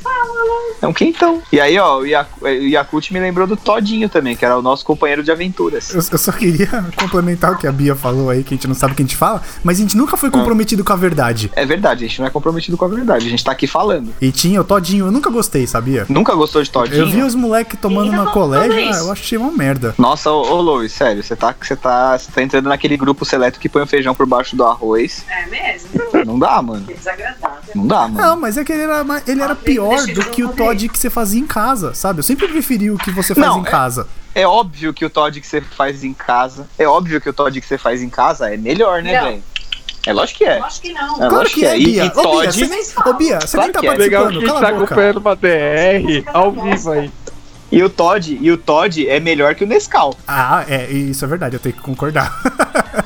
É 0.81 0.87
um 0.87 0.93
quentão. 0.93 1.41
E 1.51 1.59
aí, 1.59 1.77
ó, 1.79 1.99
o 1.99 2.05
Yaku- 2.05 2.45
o 2.45 2.47
Yakult 2.47 3.11
me 3.11 3.19
lembrou 3.19 3.47
do 3.47 3.57
Todinho 3.57 4.07
também, 4.09 4.35
que 4.35 4.45
era 4.45 4.57
o 4.57 4.61
nosso 4.61 4.85
companheiro 4.85 5.23
de 5.23 5.31
aventuras. 5.31 5.93
Eu, 5.93 6.01
eu 6.11 6.17
só 6.17 6.31
queria 6.31 6.85
complementar 6.97 7.53
o 7.53 7.57
que 7.57 7.65
a 7.67 7.71
Bia 7.71 7.95
falou 7.95 8.29
aí, 8.29 8.43
que 8.43 8.53
a 8.53 8.57
gente 8.57 8.67
não 8.67 8.75
sabe 8.75 8.93
o 8.93 8.95
que 8.95 9.01
a 9.01 9.05
gente 9.05 9.15
fala, 9.17 9.41
mas 9.63 9.77
a 9.77 9.81
gente 9.81 9.97
nunca 9.97 10.15
foi 10.17 10.29
comprometido 10.29 10.83
com 10.83 10.93
a 10.93 10.95
verdade. 10.95 11.51
É 11.55 11.65
verdade, 11.65 12.05
a 12.05 12.07
gente 12.07 12.19
não 12.19 12.27
é 12.27 12.29
comprometido 12.29 12.77
com 12.77 12.85
a 12.85 12.87
verdade, 12.89 13.25
a 13.25 13.29
gente 13.29 13.43
tá 13.43 13.51
aqui 13.51 13.65
falando. 13.67 14.13
E 14.21 14.31
tinha 14.31 14.61
o 14.61 14.63
Todinho, 14.63 15.07
eu 15.07 15.11
nunca 15.11 15.29
gostei, 15.29 15.65
sabia? 15.65 16.05
Nunca 16.09 16.33
gostou 16.35 16.61
de 16.61 16.69
Todinho? 16.69 16.99
Eu 16.99 17.07
vi 17.09 17.21
os 17.23 17.33
moleques 17.35 17.79
tomando 17.79 18.11
não, 18.11 18.27
colégio, 18.27 18.93
ah, 18.93 18.97
eu 18.99 19.11
achei 19.11 19.37
uma 19.37 19.51
merda. 19.51 19.95
Nossa, 19.97 20.29
ô, 20.31 20.41
ô 20.41 20.61
Lois, 20.61 20.91
sério, 20.91 21.23
você 21.23 21.35
tá, 21.35 21.55
você, 21.59 21.74
tá, 21.75 22.17
você 22.17 22.31
tá 22.31 22.41
entrando 22.41 22.69
naquele 22.69 22.97
grupo 22.97 23.25
seleto 23.25 23.59
que 23.59 23.67
põe 23.69 23.81
o 23.83 23.87
feijão 23.87 24.13
por 24.15 24.25
baixo 24.25 24.55
do 24.55 24.63
arroz. 24.65 25.25
É 25.29 25.45
mesmo? 25.47 25.89
Não 26.25 26.39
dá, 26.39 26.61
mano. 26.61 26.85
Que 26.85 26.93
desagradável. 26.93 27.59
Não 27.75 27.87
dá, 27.87 28.07
mano. 28.07 28.17
Não, 28.17 28.35
mas 28.37 28.57
é 28.57 28.63
que 28.63 28.71
ele 28.71 28.83
era, 28.83 29.05
ele 29.27 29.41
era 29.41 29.55
que 29.55 29.63
pior 29.65 30.05
do 30.07 30.25
que 30.29 30.43
o. 30.43 30.49
Todd 30.49 30.89
que 30.89 30.97
você 30.97 31.09
fazia 31.09 31.39
em 31.39 31.45
casa, 31.47 31.93
sabe? 31.93 32.19
Eu 32.19 32.23
sempre 32.23 32.47
preferi 32.47 32.89
o 32.91 32.97
que 32.97 33.11
você 33.11 33.35
faz 33.35 33.47
Não, 33.47 33.59
em 33.59 33.65
é- 33.65 33.69
casa. 33.69 34.07
É 34.33 34.45
óbvio 34.45 34.93
que 34.93 35.05
o 35.05 35.09
Todd 35.09 35.39
que 35.39 35.47
você 35.47 35.61
faz 35.61 36.03
em 36.03 36.13
casa. 36.13 36.67
É 36.77 36.87
óbvio 36.87 37.21
que 37.21 37.29
o 37.29 37.33
Todd 37.33 37.59
que 37.61 37.65
você 37.67 37.77
faz 37.77 38.01
em 38.03 38.09
casa 38.09 38.53
é 38.53 38.57
melhor, 38.57 39.01
né, 39.01 39.21
velho? 39.21 39.43
É 40.07 40.13
lógico 40.13 40.39
que 40.39 40.45
é. 40.45 40.59
Eu 40.59 40.65
acho 40.65 40.81
que 40.81 40.93
não. 40.93 41.15
É, 41.15 41.17
Claro 41.17 41.35
lógico 41.37 41.55
que 41.59 41.65
é, 41.65 41.79
E- 41.79 41.83
Bia. 41.85 42.03
E, 42.03 42.07
Ô, 42.09 42.11
Bia, 42.13 42.21
Todd. 42.23 42.53
você 42.53 42.67
nem, 42.67 42.83
ô, 43.05 43.13
Bia, 43.13 43.39
você 43.41 43.57
nem 43.57 43.71
tá 43.71 43.79
que 43.79 43.87
é. 43.87 43.93
Legal 43.95 44.27
que 44.27 44.33
participando, 44.33 44.37
a 44.37 44.39
gente 44.39 44.47
cala 44.47 44.61
tá 44.61 44.67
acompanhando 44.85 45.17
uma 45.17 45.35
DR 45.35 46.23
ao 46.33 46.51
vivo 46.51 46.91
aí. 46.91 47.11
E 47.75 47.83
o 47.83 47.89
Todd, 47.89 48.37
e 48.41 48.51
o 48.51 48.57
Todd 48.57 49.07
é 49.09 49.19
melhor 49.19 49.53
que 49.53 49.63
o 49.63 49.67
Nescau. 49.67 50.15
Ah, 50.27 50.63
é, 50.67 50.89
isso 50.91 51.25
é 51.25 51.27
verdade, 51.27 51.55
eu 51.55 51.59
tenho 51.59 51.75
que 51.75 51.81
concordar. 51.81 52.31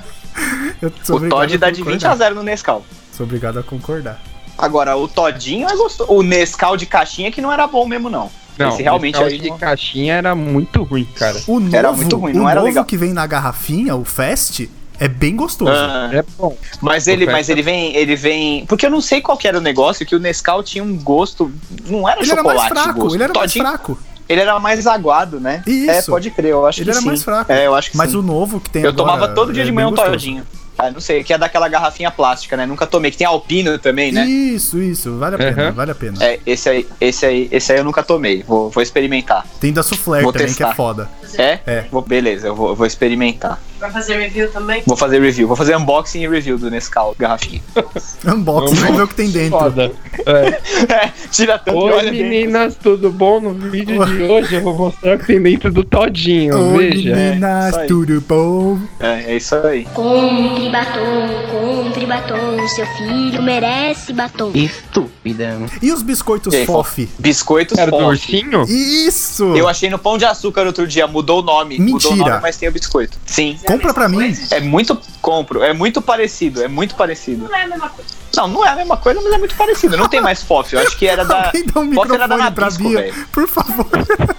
O 1.10 1.20
Todd 1.30 1.58
dá 1.58 1.70
de 1.70 1.82
20 1.84 1.88
a 1.88 1.92
concordar. 2.10 2.16
0 2.16 2.36
no 2.36 2.44
Nescau. 2.44 2.86
Sou 3.12 3.26
obrigado 3.26 3.60
a 3.60 3.64
concordar. 3.64 4.22
Agora, 4.58 4.96
o 4.96 5.08
Todinho 5.08 5.68
é 5.68 5.76
gostoso. 5.76 6.10
O 6.12 6.22
Nescau 6.24 6.78
de 6.78 6.86
caixinha 6.86 7.32
que 7.32 7.42
não 7.42 7.52
era 7.52 7.68
bom 7.68 7.86
mesmo, 7.86 8.10
não. 8.10 8.30
Não, 8.58 8.70
Esse 8.70 8.84
realmente 8.84 9.18
aí. 9.22 9.38
de 9.40 9.52
caixinha 9.58 10.14
era 10.16 10.34
muito 10.36 10.84
ruim, 10.84 11.06
cara. 11.16 11.38
O 11.48 11.60
novo, 11.60 11.76
Era 11.76 11.92
muito 11.92 12.16
ruim, 12.18 12.32
o 12.34 12.36
não 12.36 12.50
era 12.50 12.60
novo 12.60 12.68
legal. 12.68 12.86
que 12.86 12.96
vem 12.98 13.12
na 13.14 13.26
garrafinha, 13.26 13.96
o 13.96 14.04
Fest, 14.06 14.68
é 15.00 15.08
bem 15.08 15.36
gostoso. 15.36 15.72
Ah, 15.74 16.10
É 16.14 16.24
bom. 16.38 16.56
mas 16.82 17.08
ele, 17.08 17.24
O 17.24 17.28
mas 17.28 17.38
Festa- 17.48 17.52
ele 17.54 17.62
vem, 17.62 17.96
ele 17.96 18.16
vem. 18.16 18.66
Porque 18.66 18.86
eu 18.86 18.90
não 18.90 19.02
sei 19.02 19.22
qual 19.22 19.38
que 19.38 19.48
era 19.48 19.58
o 19.58 19.62
negócio, 19.62 20.06
que 20.06 20.16
o 20.16 20.20
Nescau 20.20 20.62
tinha 20.64 20.84
um 20.84 20.96
gosto. 20.98 21.52
Não 21.88 22.08
era 22.08 22.22
ele 22.22 22.30
era 22.32 22.38
chocolate. 22.42 22.60
mais 22.60 22.72
o 22.72 22.84
fraco, 22.84 23.00
gosto. 23.02 23.16
ele 23.16 23.24
era 23.24 23.34
mais 23.34 23.52
Todinho- 23.54 23.66
fraco. 23.70 24.00
Ele 24.30 24.42
era 24.42 24.60
mais 24.60 24.86
aguado, 24.86 25.40
né? 25.40 25.64
Isso. 25.66 25.90
É, 25.90 26.02
pode 26.04 26.30
crer, 26.30 26.52
eu 26.52 26.66
acho 26.68 26.80
Ele 26.82 26.86
que 26.86 26.92
era 26.92 27.00
sim. 27.02 27.08
mais 27.08 27.24
fraco. 27.24 27.52
É, 27.52 27.66
eu 27.66 27.74
acho 27.74 27.90
que 27.92 27.98
Mas 27.98 28.12
sim. 28.12 28.18
o 28.18 28.22
novo 28.22 28.60
que 28.60 28.70
tem 28.70 28.84
Eu 28.84 28.90
agora 28.92 29.12
tomava 29.12 29.28
todo 29.34 29.52
dia 29.52 29.64
é 29.64 29.66
de 29.66 29.72
bem 29.72 29.84
manhã 29.84 29.88
um 29.88 29.96
todinho. 29.96 30.46
Ah, 30.78 30.90
não 30.92 31.02
sei, 31.02 31.26
que 31.26 31.34
é 31.34 31.38
daquela 31.38 31.68
garrafinha 31.68 32.10
plástica, 32.10 32.56
né? 32.56 32.66
Nunca 32.66 32.88
tomei, 32.88 33.12
que 33.12 33.18
tem 33.18 33.28
alpino 33.28 33.78
também, 33.78 34.14
né? 34.14 34.26
Isso, 34.26 34.78
isso, 34.82 35.18
vale 35.18 35.36
a 35.36 35.38
pena, 35.38 35.66
Uhum. 35.66 35.72
vale 35.74 35.92
a 35.92 35.96
pena. 35.96 36.24
É, 36.24 36.40
esse 36.46 36.70
aí, 36.70 36.88
esse 37.02 37.26
aí, 37.26 37.50
esse 37.52 37.74
aí 37.74 37.80
eu 37.80 37.84
nunca 37.84 38.02
tomei. 38.02 38.44
Vou, 38.44 38.70
vou 38.70 38.82
experimentar. 38.82 39.46
Tem 39.60 39.74
da 39.74 39.84
Soufflé 39.84 40.22
Vou 40.22 40.32
também, 40.32 40.48
que 40.48 40.54
é 40.64 40.68
testar. 40.68 40.76
foda. 40.76 41.10
É? 41.38 41.60
É. 41.66 41.86
Vou, 41.92 42.02
beleza, 42.02 42.48
eu 42.48 42.56
vou, 42.56 42.70
eu 42.70 42.76
vou 42.76 42.86
experimentar. 42.88 43.60
Vai 43.80 43.92
fazer 43.92 44.18
review 44.18 44.50
também? 44.52 44.84
Vou 44.86 44.98
fazer 44.98 45.22
review. 45.22 45.48
Vou 45.48 45.56
fazer 45.56 45.76
unboxing 45.78 46.22
e 46.24 46.28
review 46.28 46.58
do 46.58 46.70
Nescau, 46.70 47.16
garrafinha. 47.18 47.62
Unboxing, 48.28 48.76
vamos 48.76 48.98
ver 48.98 49.04
o 49.04 49.08
que 49.08 49.16
tem 49.16 49.30
dentro. 49.30 49.58
Foda. 49.58 49.92
É. 50.26 50.94
é, 50.94 51.12
tira 51.32 51.58
tanto 51.58 51.78
Oi 51.78 51.92
olha 51.94 52.12
dentro. 52.12 52.28
meninas, 52.28 52.76
tudo 52.76 53.10
bom? 53.10 53.40
No 53.40 53.54
vídeo 53.54 54.04
de 54.06 54.24
hoje 54.24 54.56
eu 54.56 54.62
vou 54.62 54.76
mostrar 54.78 55.16
o 55.16 55.20
que 55.20 55.28
tem 55.28 55.42
dentro 55.42 55.72
do 55.72 55.84
Todinho, 55.84 56.74
Oi, 56.76 56.90
veja. 56.90 57.16
meninas, 57.16 57.78
aí. 57.78 57.88
tudo 57.88 58.22
bom? 58.28 58.78
É, 59.00 59.32
é 59.32 59.38
isso 59.38 59.56
aí. 59.56 59.86
Compre 59.94 60.70
batom, 60.70 61.30
compre 61.50 62.06
batom, 62.06 62.68
seu 62.68 62.86
filho 62.98 63.42
merece 63.42 64.12
batom. 64.12 64.52
Estúpida. 64.54 65.58
E 65.82 65.92
os 65.92 66.02
biscoitos 66.04 66.54
E 66.54 66.58
aí, 66.58 66.66
FOF? 66.66 67.08
Biscoitos 67.18 67.78
Era 67.78 67.90
do 67.92 67.98
Fof. 67.98 68.10
ursinho? 68.10 68.64
Isso! 68.68 69.56
Eu 69.56 69.68
achei 69.68 69.90
no 69.90 69.98
Pão 69.98 70.18
de 70.18 70.26
Açúcar 70.26 70.66
outro 70.66 70.86
dia, 70.88 71.08
mudou 71.08 71.40
o 71.40 71.44
nome. 71.44 71.80
Mudou 71.80 72.12
o 72.12 72.14
Mentira. 72.16 72.30
nome, 72.32 72.42
mas 72.42 72.58
tem 72.58 72.68
o 72.68 72.72
biscoito. 72.72 73.18
Sim. 73.26 73.58
Compra 73.74 73.94
pra 73.94 74.10
mim. 74.10 74.34
É 74.52 74.60
muito. 74.60 75.00
Compro. 75.22 75.62
É 75.64 75.74
muito 75.74 76.02
parecido. 76.02 76.64
É 76.64 76.68
muito 76.68 76.96
parecido. 76.96 77.48
Não 77.48 77.56
é 77.56 77.64
a 77.64 77.68
mesma 77.68 77.90
coisa. 77.90 78.10
Não, 78.36 78.48
não 78.48 78.66
é 78.66 78.70
a 78.70 78.76
mesma 78.76 78.98
coisa, 78.98 79.22
mas 79.22 79.34
é 79.34 79.38
muito 79.38 79.56
parecido. 79.56 79.98
Não 79.98 80.08
tem 80.08 80.22
mais 80.22 80.42
FOF. 80.44 80.74
Eu 80.74 80.82
acho 80.82 80.98
que 80.98 81.08
era 81.08 81.24
da. 81.26 81.46
Alguém 81.48 81.66
dá 81.66 81.80
um 81.82 81.94
FOF 81.94 82.14
era 82.14 82.28
da 82.28 82.38
microfone 82.38 82.54
pra 82.56 82.66
Nabisco, 82.66 82.84
Bia, 82.90 82.98
velho. 83.02 83.28
por 83.32 83.48
favor. 83.48 83.88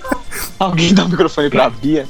Alguém 0.59 0.95
dá 0.95 1.05
o 1.05 1.09
microfone 1.09 1.51
pra 1.51 1.71
Bia. 1.71 2.07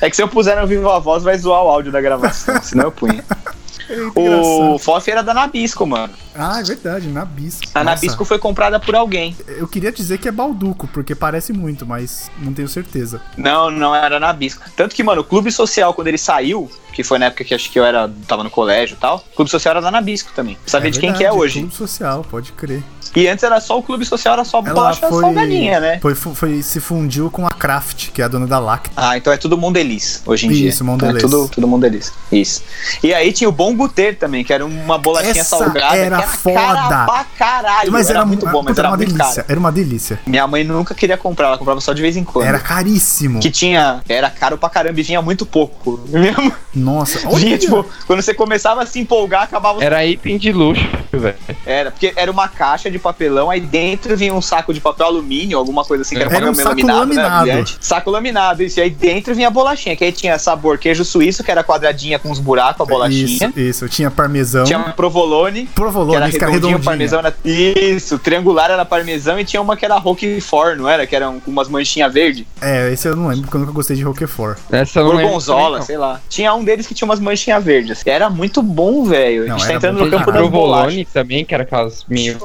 É 0.00 0.08
que 0.10 0.16
se 0.16 0.22
eu 0.22 0.28
puser 0.28 0.60
no 0.60 0.66
vivo 0.66 0.88
a 0.90 0.98
voz, 0.98 1.22
vai 1.22 1.36
zoar 1.38 1.62
o 1.64 1.68
áudio 1.68 1.92
da 1.92 2.00
gravação. 2.00 2.60
senão 2.62 2.84
eu 2.84 2.92
punha. 2.92 3.24
É 3.86 3.98
O. 4.18 4.78
FOF 4.78 5.10
era 5.10 5.22
da 5.22 5.34
Nabisco, 5.34 5.86
mano. 5.86 6.14
Ah, 6.36 6.60
é 6.60 6.62
verdade, 6.64 7.08
Nabisco. 7.08 7.62
A 7.74 7.84
Nossa, 7.84 7.94
Nabisco 7.96 8.24
foi 8.24 8.38
comprada 8.38 8.80
por 8.80 8.94
alguém. 8.94 9.36
Eu 9.46 9.68
queria 9.68 9.92
dizer 9.92 10.18
que 10.18 10.28
é 10.28 10.32
Balduco, 10.32 10.86
porque 10.88 11.14
parece 11.14 11.52
muito, 11.52 11.86
mas 11.86 12.30
não 12.38 12.52
tenho 12.52 12.68
certeza. 12.68 13.20
Não, 13.36 13.70
não 13.70 13.94
era 13.94 14.18
Nabisco. 14.18 14.62
Tanto 14.76 14.94
que, 14.94 15.02
mano, 15.02 15.20
o 15.20 15.24
Clube 15.24 15.50
Social, 15.52 15.94
quando 15.94 16.08
ele 16.08 16.18
saiu, 16.18 16.70
que 16.92 17.02
foi 17.04 17.18
na 17.18 17.26
época 17.26 17.44
que 17.44 17.54
acho 17.54 17.70
que 17.70 17.78
eu 17.78 17.84
era, 17.84 18.10
tava 18.26 18.42
no 18.44 18.50
colégio 18.50 18.94
e 18.94 18.98
tal, 18.98 19.24
o 19.32 19.36
Clube 19.36 19.50
Social 19.50 19.72
era 19.72 19.80
da 19.80 19.90
Nabisco 19.90 20.32
também. 20.34 20.56
Precisa 20.56 20.80
ver 20.80 20.90
de 20.90 20.98
quem 21.00 21.12
que 21.12 21.18
é 21.24 21.28
verdade, 21.28 21.38
hoje. 21.40 21.58
Clube 21.60 21.74
social, 21.74 22.24
pode 22.30 22.52
crer. 22.52 22.82
E 23.16 23.28
antes 23.28 23.44
era 23.44 23.60
só 23.60 23.78
o 23.78 23.82
Clube 23.82 24.04
Social, 24.04 24.34
era 24.34 24.44
só 24.44 24.58
Ela 24.58 24.74
bolacha 24.74 25.08
foi, 25.08 25.22
salgadinha, 25.22 25.78
né? 25.78 25.98
foi, 26.00 26.16
fu- 26.16 26.34
foi- 26.34 26.62
se 26.62 26.80
fundiu 26.80 27.30
com 27.30 27.46
a 27.46 27.52
Kraft, 27.52 28.10
que 28.10 28.20
é 28.20 28.24
a 28.24 28.28
dona 28.28 28.44
da 28.46 28.58
Lacta. 28.58 28.90
Ah, 28.96 29.16
então 29.16 29.32
é 29.32 29.36
tudo 29.36 29.56
Mondelez 29.56 30.20
hoje 30.26 30.46
em 30.46 30.50
dia. 30.50 30.68
Isso, 30.68 30.82
Então 30.82 30.94
Mondelez. 30.94 31.16
É 31.18 31.20
tudo, 31.20 31.48
tudo 31.48 31.68
Mondelez. 31.68 32.12
Isso. 32.32 32.64
E 33.04 33.14
aí 33.14 33.32
tinha 33.32 33.48
o 33.48 33.52
Bom 33.52 33.72
Guter 33.76 34.18
também, 34.18 34.42
que 34.42 34.52
era 34.52 34.66
uma 34.66 34.98
bolachinha 34.98 35.42
Essa 35.42 35.58
salgada. 35.58 35.96
era 35.96 36.22
foda. 36.26 36.54
Cara 36.58 37.04
pra 37.06 37.24
caralho. 37.38 37.92
Mas 37.92 38.10
era, 38.10 38.24
muito 38.24 38.46
bom, 38.48 38.62
mas 38.62 38.78
era 38.78 38.88
uma 38.88 38.96
muito 38.96 39.12
delícia. 39.12 39.42
caro. 39.42 39.46
Era 39.48 39.60
uma 39.60 39.72
delícia. 39.72 40.20
Minha 40.26 40.46
mãe 40.46 40.64
nunca 40.64 40.94
queria 40.94 41.16
comprar, 41.16 41.48
ela 41.48 41.58
comprava 41.58 41.80
só 41.80 41.92
de 41.92 42.02
vez 42.02 42.16
em 42.16 42.24
quando. 42.24 42.46
Era 42.46 42.58
caríssimo. 42.58 43.40
Que 43.40 43.50
tinha. 43.50 44.00
Era 44.08 44.30
caro 44.30 44.56
pra 44.58 44.68
caramba 44.68 44.98
e 45.00 45.02
vinha 45.02 45.20
muito 45.22 45.44
pouco. 45.46 46.00
Mesmo. 46.08 46.52
Nossa, 46.74 47.28
Vinha, 47.36 47.58
tipo, 47.58 47.84
quando 48.06 48.22
você 48.22 48.32
começava 48.34 48.82
a 48.82 48.86
se 48.86 48.98
empolgar, 49.00 49.42
acabava. 49.44 49.82
Era 49.82 50.04
item 50.04 50.38
de 50.38 50.52
luxo, 50.52 50.82
velho. 51.12 51.36
Era, 51.64 51.90
porque 51.90 52.12
era 52.16 52.30
uma 52.30 52.48
caixa 52.48 52.90
de 52.90 52.98
papelão, 52.98 53.50
aí 53.50 53.60
dentro 53.60 54.16
vinha 54.16 54.32
um 54.34 54.42
saco 54.42 54.72
de 54.72 54.80
papel 54.80 55.06
alumínio, 55.06 55.58
alguma 55.58 55.84
coisa 55.84 56.02
assim, 56.02 56.16
que 56.16 56.22
era, 56.22 56.34
Era 56.34 56.46
um 56.50 56.54
papel 56.54 56.64
saco 56.64 56.76
laminado, 56.86 57.06
né, 57.14 57.22
laminado. 57.22 57.42
brilhante. 57.46 57.76
Saco 57.80 58.10
laminado, 58.10 58.62
isso. 58.62 58.80
E 58.80 58.82
aí 58.82 58.90
dentro 58.90 59.34
vinha 59.34 59.48
a 59.48 59.50
bolachinha, 59.50 59.94
que 59.96 60.04
aí 60.04 60.12
tinha 60.12 60.38
sabor 60.38 60.78
queijo 60.78 61.04
suíço, 61.04 61.42
que 61.44 61.50
era 61.50 61.62
quadradinha 61.62 62.18
com 62.18 62.30
uns 62.30 62.38
buracos, 62.38 62.80
a 62.80 62.84
bolachinha. 62.84 63.48
Isso, 63.48 63.60
isso. 63.60 63.88
Tinha 63.88 64.10
parmesão. 64.10 64.64
Tinha 64.64 64.78
provolone, 64.80 65.66
Provolone 65.74 66.13
era 66.13 66.13
que 66.14 66.16
era 66.16 66.26
redondinho, 66.26 66.78
redondinha. 66.78 66.78
parmesão 66.80 67.18
era... 67.20 67.34
Isso, 67.44 68.18
triangular 68.18 68.70
era 68.70 68.84
parmesão 68.84 69.38
e 69.38 69.44
tinha 69.44 69.60
uma 69.60 69.76
que 69.76 69.84
era 69.84 69.96
roquefort, 69.96 70.76
não 70.76 70.88
era? 70.88 71.06
Que 71.06 71.14
eram 71.16 71.40
com 71.40 71.50
umas 71.50 71.68
manchinhas 71.68 72.12
verdes. 72.12 72.44
É, 72.60 72.92
esse 72.92 73.06
eu 73.08 73.16
não 73.16 73.28
lembro, 73.28 73.42
porque 73.42 73.56
eu 73.56 73.60
nunca 73.60 73.72
gostei 73.72 73.96
de 73.96 74.02
Roquefort. 74.02 74.58
Essa 74.70 75.00
eu 75.00 75.06
Gorgonzola, 75.06 75.82
sei 75.82 75.96
lá. 75.96 76.20
Tinha 76.28 76.54
um 76.54 76.64
deles 76.64 76.86
que 76.86 76.94
tinha 76.94 77.06
umas 77.06 77.20
manchinhas 77.20 77.62
verdes. 77.62 78.02
Era 78.06 78.30
muito 78.30 78.62
bom, 78.62 79.04
velho. 79.04 79.44
A 79.44 79.48
gente 79.48 79.60
tá 79.60 79.64
era 79.66 79.74
entrando 79.76 80.04
no 80.04 80.10
campo 80.10 80.32
bolachas. 80.32 80.50
Provolone 80.50 81.04
também, 81.06 81.44
que 81.44 81.54
era 81.54 81.62
aquelas 81.62 82.04
meio... 82.08 82.38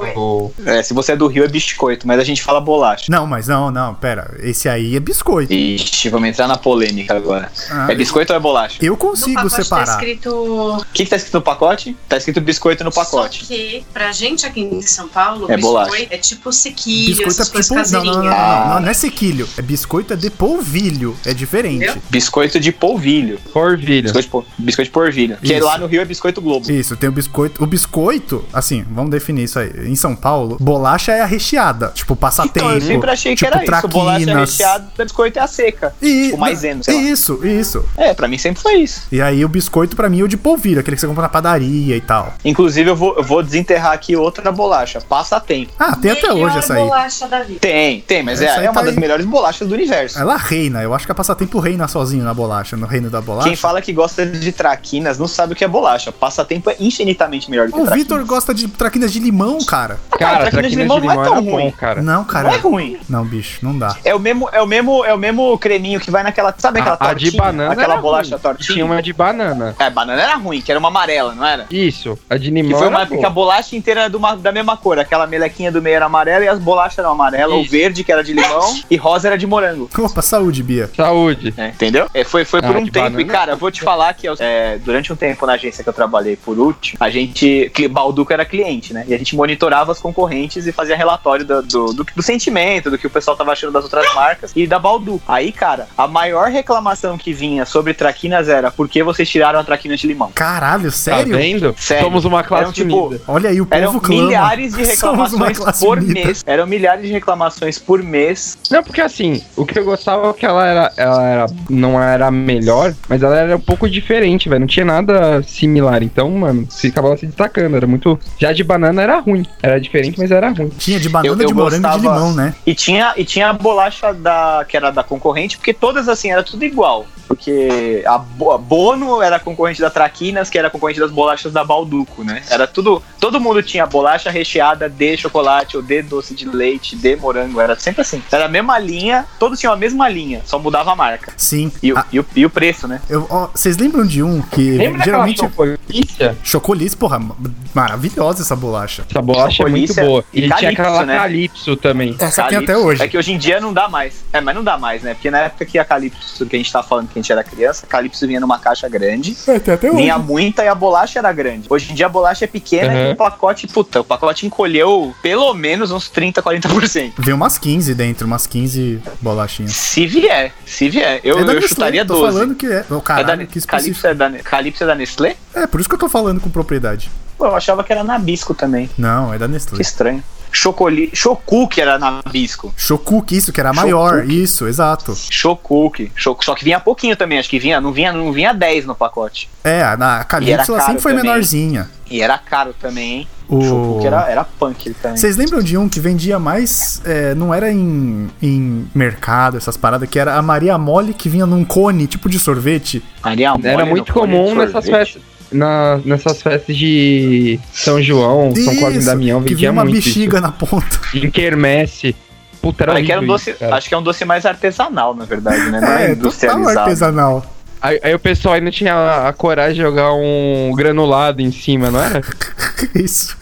É, 0.66 0.82
se 0.82 0.92
você 0.94 1.12
é 1.12 1.16
do 1.16 1.26
Rio 1.26 1.44
é 1.44 1.48
biscoito, 1.48 2.06
mas 2.06 2.18
a 2.18 2.24
gente 2.24 2.42
fala 2.42 2.60
bolacha. 2.60 3.06
Não, 3.08 3.26
mas 3.26 3.48
não, 3.48 3.70
não, 3.70 3.94
pera. 3.94 4.34
Esse 4.40 4.68
aí 4.68 4.96
é 4.96 5.00
biscoito. 5.00 5.52
Ixi, 5.52 6.08
vamos 6.08 6.28
entrar 6.28 6.46
na 6.46 6.56
polêmica 6.56 7.14
agora. 7.14 7.50
Ah, 7.70 7.86
é 7.90 7.94
biscoito 7.94 8.32
ou 8.32 8.36
é 8.36 8.40
bolacha? 8.40 8.76
Eu 8.80 8.92
No 8.92 8.96
consigo 8.96 9.42
tá 9.42 9.48
separar. 9.62 9.92
escrito. 9.92 10.30
O 10.30 10.84
que, 10.92 11.04
que 11.04 11.10
tá 11.10 11.16
escrito 11.16 11.34
no 11.34 11.42
pacote? 11.42 11.96
Tá 12.08 12.16
escrito 12.16 12.40
biscoito 12.40 12.84
no 12.84 12.92
pacote. 12.92 13.40
Só 13.40 13.46
que, 13.46 13.59
pra 13.92 14.12
gente 14.12 14.46
aqui 14.46 14.60
em 14.60 14.80
São 14.82 15.08
Paulo, 15.08 15.50
É 15.50 15.56
biscoito 15.56 15.86
bolacha. 15.90 16.06
é 16.10 16.18
tipo 16.18 16.52
sequilho, 16.52 17.26
Biscoito 17.26 17.42
é 17.58 17.62
tipo. 17.62 17.74
Não, 17.74 17.82
não, 17.82 18.04
não, 18.04 18.12
não, 18.14 18.22
caseirinhas. 18.22 18.24
não, 18.24 18.68
não, 18.74 18.80
não 18.82 18.88
é 18.88 18.94
sequilho. 18.94 19.48
É 19.56 19.62
biscoito 19.62 20.12
é 20.12 20.16
de 20.16 20.30
polvilho. 20.30 21.16
É 21.24 21.32
diferente. 21.34 21.84
Entendeu? 21.84 22.02
Biscoito 22.10 22.58
de 22.60 22.72
polvilho. 22.72 23.38
Porvilho. 23.52 24.02
Biscoito 24.02 24.22
de, 24.22 24.28
pol- 24.28 24.46
biscoito 24.58 24.88
de 24.88 24.92
porvilho. 24.92 25.36
Que 25.42 25.54
Isso. 25.54 25.64
lá 25.64 25.78
no 25.78 25.86
Rio 25.86 26.00
é 26.00 26.04
biscoito 26.04 26.40
Globo. 26.40 26.70
Isso, 26.70 26.96
tem 26.96 27.08
o 27.08 27.12
biscoito. 27.12 27.62
O 27.62 27.66
biscoito, 27.66 28.44
assim, 28.52 28.84
vamos 28.90 29.10
definir 29.10 29.44
isso 29.44 29.58
aí. 29.58 29.70
Em 29.86 29.96
São 29.96 30.14
Paulo, 30.16 30.56
bolacha 30.60 31.12
é 31.12 31.20
a 31.20 31.26
recheada. 31.26 31.88
Tipo, 31.94 32.14
passatempo. 32.16 32.58
Então, 32.58 32.70
eu 32.72 32.80
sempre 32.80 33.10
achei 33.10 33.34
que 33.34 33.44
tipo, 33.44 33.56
era 33.56 33.62
isso. 33.78 33.88
Bolacha 33.88 34.20
é 34.22 34.24
traquinas. 34.24 34.50
recheada, 34.50 34.90
biscoito 34.98 35.38
é 35.38 35.42
a 35.42 35.46
seca. 35.46 35.94
E, 36.00 36.24
Tipo, 36.26 36.38
maisena, 36.38 36.82
sei 36.82 36.94
lá. 36.94 37.00
Isso, 37.02 37.40
isso. 37.46 37.84
É, 37.96 38.14
pra 38.14 38.28
mim 38.28 38.38
sempre 38.38 38.62
foi 38.62 38.74
isso. 38.76 39.02
E 39.10 39.20
aí 39.20 39.44
o 39.44 39.48
biscoito 39.48 39.96
pra 39.96 40.08
mim 40.08 40.20
é 40.20 40.22
o 40.24 40.28
de 40.28 40.36
polvilho, 40.36 40.80
aquele 40.80 40.96
que 40.96 41.00
você 41.00 41.06
compra 41.06 41.22
na 41.22 41.28
padaria 41.28 41.96
e 41.96 42.00
tal. 42.00 42.34
Inclusive, 42.44 42.88
eu 42.90 42.96
vou, 42.96 43.16
eu 43.16 43.22
vou 43.24 43.42
desenterrar 43.50 43.92
aqui 43.92 44.16
outra 44.16 44.50
bolacha. 44.52 45.00
Passatempo. 45.00 45.72
Ah, 45.78 45.96
tem 45.96 46.10
até 46.12 46.32
hoje 46.32 46.58
essa 46.58 46.74
aí. 46.74 46.80
bolacha 46.80 47.26
da 47.28 47.42
vida. 47.42 47.60
Tem, 47.60 48.00
tem, 48.00 48.22
mas 48.22 48.40
Essa 48.40 48.60
é, 48.60 48.64
é 48.66 48.70
uma 48.70 48.74
tá 48.80 48.86
das 48.86 48.94
aí. 48.94 49.00
melhores 49.00 49.26
bolachas 49.26 49.68
do 49.68 49.74
universo. 49.74 50.18
Ela 50.18 50.36
reina, 50.36 50.82
eu 50.82 50.94
acho 50.94 51.04
que 51.06 51.12
a 51.12 51.14
passatempo 51.14 51.58
reina 51.58 51.86
sozinho 51.88 52.24
na 52.24 52.32
bolacha, 52.32 52.76
no 52.76 52.86
reino 52.86 53.10
da 53.10 53.20
bolacha. 53.20 53.48
Quem 53.48 53.56
fala 53.56 53.82
que 53.82 53.92
gosta 53.92 54.24
de 54.24 54.52
traquinas 54.52 55.18
não 55.18 55.26
sabe 55.28 55.52
o 55.52 55.56
que 55.56 55.64
é 55.64 55.68
bolacha. 55.68 56.12
Passatempo 56.12 56.70
é 56.70 56.76
infinitamente 56.80 57.50
melhor 57.50 57.66
do 57.66 57.72
que 57.72 57.78
O 57.80 57.84
traquinas. 57.84 58.04
Vitor 58.08 58.24
gosta 58.26 58.54
de 58.54 58.68
traquinas 58.68 59.12
de 59.12 59.18
limão, 59.18 59.58
cara. 59.64 59.98
Cara, 60.10 60.38
traquinas 60.48 60.50
traquinas 60.50 60.70
de 60.70 60.76
de 60.76 60.82
limão 60.82 60.98
limão 60.98 61.14
não 61.16 61.22
é 61.22 61.26
tão 61.26 61.42
bom, 61.42 61.50
ruim. 61.50 61.70
cara. 61.72 62.02
Não, 62.02 62.24
cara. 62.24 62.48
Não 62.48 62.54
é 62.54 62.58
ruim. 62.58 62.98
Não, 63.08 63.24
bicho, 63.24 63.58
não 63.62 63.76
dá. 63.78 63.96
É 64.04 64.14
o 64.14 64.18
mesmo, 64.18 64.48
é 64.52 64.62
o 64.62 64.66
mesmo, 64.66 65.04
é 65.04 65.12
o 65.14 65.18
mesmo 65.18 65.58
creminho 65.58 65.98
que 66.00 66.10
vai 66.10 66.22
naquela, 66.22 66.54
sabe 66.56 66.80
aquela 66.80 66.96
A, 67.00 67.08
a 67.10 67.14
de 67.14 67.24
tortinha? 67.30 67.42
banana 67.42 67.72
aquela 67.72 67.92
era 67.94 68.02
bolacha 68.02 68.30
ruim. 68.36 68.40
tortinha. 68.42 68.74
Tinha 68.74 68.84
uma 68.84 69.02
de 69.02 69.12
banana. 69.12 69.74
É, 69.78 69.90
banana 69.90 70.22
era 70.22 70.36
ruim, 70.36 70.60
que 70.60 70.70
era 70.70 70.78
uma 70.78 70.88
amarela, 70.88 71.34
não 71.34 71.44
era? 71.44 71.66
Isso. 71.70 72.18
A 72.28 72.36
de 72.36 72.44
Que 72.46 72.50
limão 72.50 72.78
foi 72.78 72.88
uma 72.88 72.96
era 72.98 73.04
época 73.04 73.20
que. 73.20 73.26
Bolacha 73.40 73.74
inteira 73.74 74.00
era 74.02 74.10
de 74.10 74.16
uma- 74.16 74.36
da 74.36 74.52
mesma 74.52 74.76
cor. 74.76 74.98
Aquela 74.98 75.26
melequinha 75.26 75.72
do 75.72 75.80
meio 75.80 75.96
era 75.96 76.04
amarela 76.06 76.44
e 76.44 76.48
as 76.48 76.58
bolachas 76.58 76.98
eram 76.98 77.12
amarela. 77.12 77.54
O 77.56 77.62
Isso. 77.62 77.70
verde, 77.70 78.04
que 78.04 78.12
era 78.12 78.22
de 78.22 78.32
limão, 78.34 78.78
e 78.90 78.96
rosa 78.96 79.28
era 79.28 79.38
de 79.38 79.46
morango. 79.46 79.88
Opa, 79.98 80.20
saúde, 80.20 80.62
Bia. 80.62 80.90
Saúde. 80.94 81.54
É, 81.56 81.68
entendeu? 81.68 82.06
É, 82.12 82.22
foi 82.22 82.44
foi 82.44 82.60
por 82.60 82.76
Ah, 82.76 82.78
um 82.78 82.84
de 82.84 82.90
tempo. 82.90 83.06
E, 83.06 83.10
banana. 83.24 83.32
cara, 83.32 83.52
eu 83.52 83.56
vou 83.56 83.70
te 83.70 83.80
falar 83.80 84.12
que 84.14 84.26
é, 84.40 84.78
durante 84.84 85.12
um 85.12 85.16
tempo 85.16 85.46
na 85.46 85.54
agência 85.54 85.82
que 85.82 85.88
eu 85.88 85.92
trabalhei 85.94 86.36
por 86.36 86.58
último, 86.58 86.98
a 87.00 87.08
gente. 87.08 87.70
Balduco 87.90 88.32
era 88.32 88.44
cliente, 88.44 88.92
né? 88.92 89.04
E 89.08 89.14
a 89.14 89.18
gente 89.18 89.34
monitorava 89.34 89.90
as 89.92 89.98
concorrentes 90.00 90.66
e 90.66 90.72
fazia 90.72 90.96
relatório 90.96 91.44
do, 91.46 91.62
do, 91.62 91.92
do- 91.94 92.06
do 92.16 92.22
sentimento, 92.22 92.90
do 92.90 92.98
que 92.98 93.06
o 93.06 93.10
pessoal 93.10 93.36
tava 93.36 93.52
achando 93.52 93.72
das 93.72 93.84
outras 93.84 94.12
marcas 94.14 94.52
e 94.54 94.66
da 94.66 94.78
Balduco. 94.78 95.22
Aí, 95.26 95.50
cara, 95.52 95.88
a 95.96 96.06
maior 96.06 96.48
reclamação 96.48 97.16
que 97.16 97.32
vinha 97.32 97.64
sobre 97.64 97.94
traquinas 97.94 98.48
era 98.48 98.70
por 98.70 98.88
que 98.88 99.02
vocês 99.02 99.28
tiraram 99.28 99.58
a 99.60 99.64
traquina 99.64 99.96
de 99.96 100.06
limão? 100.06 100.30
Caralho, 100.34 100.84
Tá 100.84 100.90
sério? 100.90 101.36
vendo? 101.36 101.74
Sério. 101.78 102.04
Somos 102.04 102.24
uma 102.24 102.42
classe 102.42 102.64
Eram, 102.64 102.72
tipo, 102.72 103.06
unida. 103.06 103.19
Olha 103.26 103.50
aí, 103.50 103.60
o 103.60 103.66
povo 103.66 103.80
Eram 103.82 103.98
clama. 104.00 104.22
milhares 104.24 104.74
de 104.74 104.82
reclamações 104.84 105.58
por 105.80 105.98
unida. 105.98 106.12
mês. 106.14 106.42
Eram 106.46 106.66
milhares 106.66 107.06
de 107.06 107.12
reclamações 107.12 107.78
por 107.78 108.02
mês. 108.02 108.58
Não, 108.70 108.82
porque 108.82 109.00
assim, 109.00 109.42
o 109.56 109.64
que 109.64 109.78
eu 109.78 109.84
gostava 109.84 110.30
é 110.30 110.32
que 110.32 110.46
ela 110.46 110.66
era, 110.66 110.92
ela 110.96 111.22
era, 111.24 111.46
não 111.68 112.00
era 112.00 112.26
a 112.26 112.30
melhor, 112.30 112.94
mas 113.08 113.22
ela 113.22 113.36
era 113.38 113.56
um 113.56 113.60
pouco 113.60 113.88
diferente, 113.88 114.48
velho. 114.48 114.60
Não 114.60 114.66
tinha 114.66 114.84
nada 114.84 115.42
similar. 115.42 116.02
Então, 116.02 116.30
mano, 116.30 116.66
ficava 116.70 117.16
se 117.16 117.26
destacando. 117.26 117.76
Era 117.76 117.86
muito. 117.86 118.18
Já 118.38 118.52
de 118.52 118.62
banana 118.64 119.02
era 119.02 119.18
ruim. 119.20 119.44
Era 119.62 119.80
diferente, 119.80 120.18
mas 120.18 120.30
era 120.30 120.48
ruim. 120.50 120.68
Tinha 120.78 120.98
de 121.00 121.08
banana, 121.08 121.34
Eu- 121.34 121.40
eu 121.40 121.46
de 121.48 121.54
morango 121.54 121.86
e 121.86 121.90
de 121.90 121.96
gostava- 121.98 122.18
limão, 122.18 122.34
né? 122.34 122.54
E 122.66 122.74
tinha, 122.74 123.12
e 123.16 123.24
tinha 123.24 123.50
a 123.50 123.52
bolacha 123.52 124.12
da, 124.12 124.64
que 124.68 124.76
era 124.76 124.90
da 124.90 125.02
concorrente, 125.02 125.56
porque 125.56 125.72
todas 125.74 126.08
assim, 126.08 126.30
era 126.30 126.42
tudo 126.42 126.64
igual. 126.64 127.06
Porque 127.28 128.02
a, 128.06 128.14
a 128.16 128.58
Bono 128.58 129.22
era 129.22 129.38
concorrente 129.38 129.80
da 129.80 129.88
Traquinas, 129.88 130.50
que 130.50 130.58
era 130.58 130.68
concorrente 130.68 130.98
das 130.98 131.12
bolachas 131.12 131.52
da 131.52 131.62
Balduco, 131.62 132.24
né? 132.24 132.42
Era 132.50 132.66
tudo. 132.66 133.00
Todo 133.20 133.38
mundo 133.40 133.62
tinha 133.62 133.84
bolacha 133.86 134.30
recheada 134.30 134.88
de 134.88 135.16
chocolate, 135.16 135.76
ou 135.76 135.82
de 135.82 136.00
doce 136.02 136.34
de 136.34 136.46
leite, 136.48 136.96
de 136.96 137.14
morango. 137.16 137.60
Era 137.60 137.78
sempre 137.78 138.00
assim. 138.02 138.22
Era 138.32 138.46
a 138.46 138.48
mesma 138.48 138.78
linha, 138.78 139.26
todos 139.38 139.60
tinham 139.60 139.72
a 139.72 139.76
mesma 139.76 140.08
linha, 140.08 140.40
só 140.46 140.58
mudava 140.58 140.90
a 140.92 140.96
marca. 140.96 141.32
Sim. 141.36 141.70
E, 141.82 141.92
o- 141.92 141.98
Ah, 141.98 142.06
e, 142.10 142.18
o, 142.18 142.26
e 142.34 142.46
o 142.46 142.50
preço, 142.50 142.88
né? 142.88 143.00
eu- 143.08 143.26
ó, 143.30 143.48
Vocês 143.54 143.76
lembram 143.76 144.06
de 144.06 144.22
um 144.22 144.40
que 144.40 144.70
Lembra 144.72 145.04
geralmente. 145.04 145.40
chocolícia? 145.40 146.36
Chocolate, 146.42 146.96
porra, 146.96 147.18
ma- 147.18 147.36
maravilhosa 147.74 148.42
essa 148.42 148.56
bolacha. 148.56 149.04
Essa 149.08 149.20
bolacha 149.22 149.62
é 149.62 149.66
muito 149.68 149.94
boa. 149.94 150.24
e 150.32 150.38
E, 150.38 150.42
tinha 150.42 150.56
Calypso, 150.56 150.82
aquela 150.82 151.06
né? 151.06 151.16
Calypso 151.18 151.76
também. 151.76 152.16
Essa 152.18 152.42
tem 152.44 152.52
Calypso. 152.54 152.72
até 152.72 152.76
hoje. 152.78 153.02
É 153.02 153.08
que 153.08 153.18
hoje 153.18 153.32
em 153.32 153.38
dia 153.38 153.60
não 153.60 153.72
dá 153.72 153.88
mais. 153.88 154.24
É, 154.32 154.40
mas 154.40 154.54
não 154.54 154.64
dá 154.64 154.78
mais, 154.78 155.02
né? 155.02 155.14
Porque 155.14 155.30
na 155.30 155.40
época 155.40 155.64
que 155.66 155.78
a 155.78 155.84
Calypso, 155.84 156.46
que 156.46 156.56
a 156.56 156.58
gente 156.58 156.72
tá 156.72 156.82
falando 156.82 157.08
que 157.08 157.18
a 157.18 157.22
gente 157.22 157.30
era 157.32 157.44
criança, 157.44 157.84
a 157.84 157.88
Calypso 157.88 158.26
vinha 158.26 158.40
numa 158.40 158.58
caixa 158.58 158.88
grande, 158.88 159.36
É, 159.46 159.58
tem 159.58 159.74
até 159.74 159.90
vinha 159.90 160.18
muita 160.18 160.64
e 160.64 160.68
a 160.68 160.74
bolacha 160.74 161.18
era 161.18 161.32
grande. 161.32 161.66
Hoje 161.68 161.92
em 161.92 161.94
dia 161.94 162.06
a 162.06 162.08
bolacha 162.08 162.44
é 162.44 162.48
pequena 162.48 162.92
Uhum. 162.92 163.09
e 163.09 163.09
o 163.12 163.16
pacote, 163.16 163.66
puta, 163.66 164.00
o 164.00 164.04
pacote 164.04 164.46
encolheu 164.46 165.14
pelo 165.22 165.52
menos 165.54 165.90
uns 165.90 166.08
30, 166.08 166.42
40%. 166.42 167.12
Vem 167.18 167.34
umas 167.34 167.58
15 167.58 167.94
dentro, 167.94 168.26
umas 168.26 168.46
15 168.46 169.00
bolachinhas. 169.20 169.72
Se 169.72 170.06
vier, 170.06 170.52
se 170.66 170.88
vier. 170.88 171.20
Eu, 171.24 171.38
é 171.38 171.40
eu 171.42 171.46
Nestlé, 171.46 171.68
chutaria 171.68 172.04
tô 172.04 172.14
12. 172.14 172.32
falando 172.32 172.54
que 172.54 172.66
é. 172.66 172.84
Oh, 172.90 172.94
É 172.94 172.98
da, 172.98 173.00
caralho, 173.00 173.46
que 173.46 173.60
Calypso, 173.66 174.06
é 174.06 174.14
da, 174.14 174.30
Calypso 174.38 174.84
é 174.84 174.86
da 174.86 174.94
Nestlé? 174.94 175.36
É, 175.54 175.66
por 175.66 175.80
isso 175.80 175.88
que 175.88 175.94
eu 175.94 175.98
tô 175.98 176.08
falando 176.08 176.40
com 176.40 176.50
propriedade. 176.50 177.10
Pô, 177.36 177.46
eu 177.46 177.56
achava 177.56 177.82
que 177.82 177.92
era 177.92 178.04
Nabisco 178.04 178.54
também. 178.54 178.88
Não, 178.98 179.32
é 179.32 179.38
da 179.38 179.46
Que 179.46 179.52
Nestlé. 179.52 179.80
estranho. 179.80 180.22
Chocoli... 180.52 181.10
Chocuque 181.12 181.80
era 181.80 181.98
Nabisco. 181.98 182.72
Chocuque, 182.76 183.36
isso, 183.36 183.52
que 183.52 183.60
era 183.60 183.70
a 183.70 183.72
maior. 183.72 184.16
Chocuque. 184.20 184.42
Isso, 184.42 184.66
exato. 184.66 185.14
Chocuque. 185.14 186.12
Cho- 186.14 186.36
Só 186.42 186.54
que 186.54 186.64
vinha 186.64 186.80
pouquinho 186.80 187.16
também, 187.16 187.38
acho 187.38 187.48
que 187.48 187.58
vinha, 187.58 187.80
não 187.80 187.92
vinha, 187.92 188.12
não 188.12 188.32
vinha 188.32 188.52
10 188.52 188.86
no 188.86 188.94
pacote. 188.94 189.48
É, 189.64 189.82
na 189.96 190.16
era 190.16 190.24
Calypso 190.24 190.76
sempre 190.80 191.00
foi 191.00 191.12
também. 191.12 191.30
menorzinha. 191.30 191.90
E 192.10 192.20
era 192.22 192.36
caro 192.38 192.74
também, 192.80 193.12
hein? 193.20 193.28
O- 193.48 193.62
Chocuque 193.62 194.06
era, 194.06 194.28
era 194.30 194.44
punk 194.44 194.86
ele 194.86 194.96
também. 195.00 195.16
Vocês 195.16 195.36
lembram 195.36 195.60
de 195.60 195.76
um 195.76 195.88
que 195.88 195.98
vendia 196.00 196.38
mais. 196.38 197.00
é, 197.04 197.34
não 197.34 197.52
era 197.52 197.70
em, 197.72 198.28
em 198.40 198.88
mercado, 198.94 199.56
essas 199.56 199.76
paradas, 199.76 200.08
que 200.08 200.18
era 200.18 200.34
a 200.36 200.42
Maria 200.42 200.76
Mole 200.78 201.12
que 201.12 201.28
vinha 201.28 201.46
num 201.46 201.64
cone, 201.64 202.06
tipo 202.06 202.28
de 202.28 202.38
sorvete. 202.38 203.02
Maria 203.22 203.52
Mole 203.52 203.66
Era 203.66 203.84
muito 203.86 204.12
comum 204.12 204.54
nessas 204.54 204.84
festas. 204.86 205.22
Na- 205.52 205.98
nessas 206.04 206.40
festas 206.42 206.76
de 206.76 207.58
São 207.72 208.00
João, 208.02 208.54
São 208.54 208.74
Cosme 208.76 208.94
e 208.94 208.98
Isso, 208.98 209.06
Damião, 209.06 209.38
que 209.42 209.50
vendia 209.50 209.56
vinha 209.58 209.72
uma 209.72 209.84
muito 209.84 209.94
bexiga 209.96 210.40
na 210.40 210.52
ponta. 210.52 210.86
isso. 211.14 211.16
Em 211.26 211.30
quermesse. 211.30 212.14
Puta, 212.62 212.84
era 212.84 213.00
É 213.00 213.02
que 213.02 213.10
era 213.10 213.20
um 213.22 213.26
doce, 213.26 213.50
isso, 213.52 213.64
acho 213.64 213.88
que 213.88 213.94
é 213.94 213.98
um 213.98 214.02
doce 214.02 214.24
mais 214.24 214.44
artesanal, 214.44 215.14
na 215.14 215.24
verdade, 215.24 215.70
né? 215.70 215.80
Não 215.80 215.88
é, 215.88 216.04
É, 216.12 216.14
total 216.14 216.14
industrializado. 216.16 216.78
artesanal. 216.80 217.54
Aí, 217.82 217.98
aí 218.02 218.14
o 218.14 218.18
pessoal 218.18 218.54
ainda 218.56 218.70
tinha 218.70 218.92
a, 218.94 219.28
a 219.28 219.32
coragem 219.32 219.76
de 219.76 219.80
jogar 219.80 220.12
um 220.12 220.70
granulado 220.76 221.40
em 221.40 221.50
cima, 221.50 221.90
não 221.90 222.02
era? 222.02 222.20
Isso. 222.94 223.34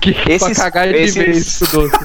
Que, 0.00 0.12
pra 0.12 0.32
Esses- 0.34 0.58
cagar 0.58 0.88
de 0.88 0.94
esses- 0.96 1.14
vez 1.14 1.60
o 1.62 1.66
doce. 1.68 1.96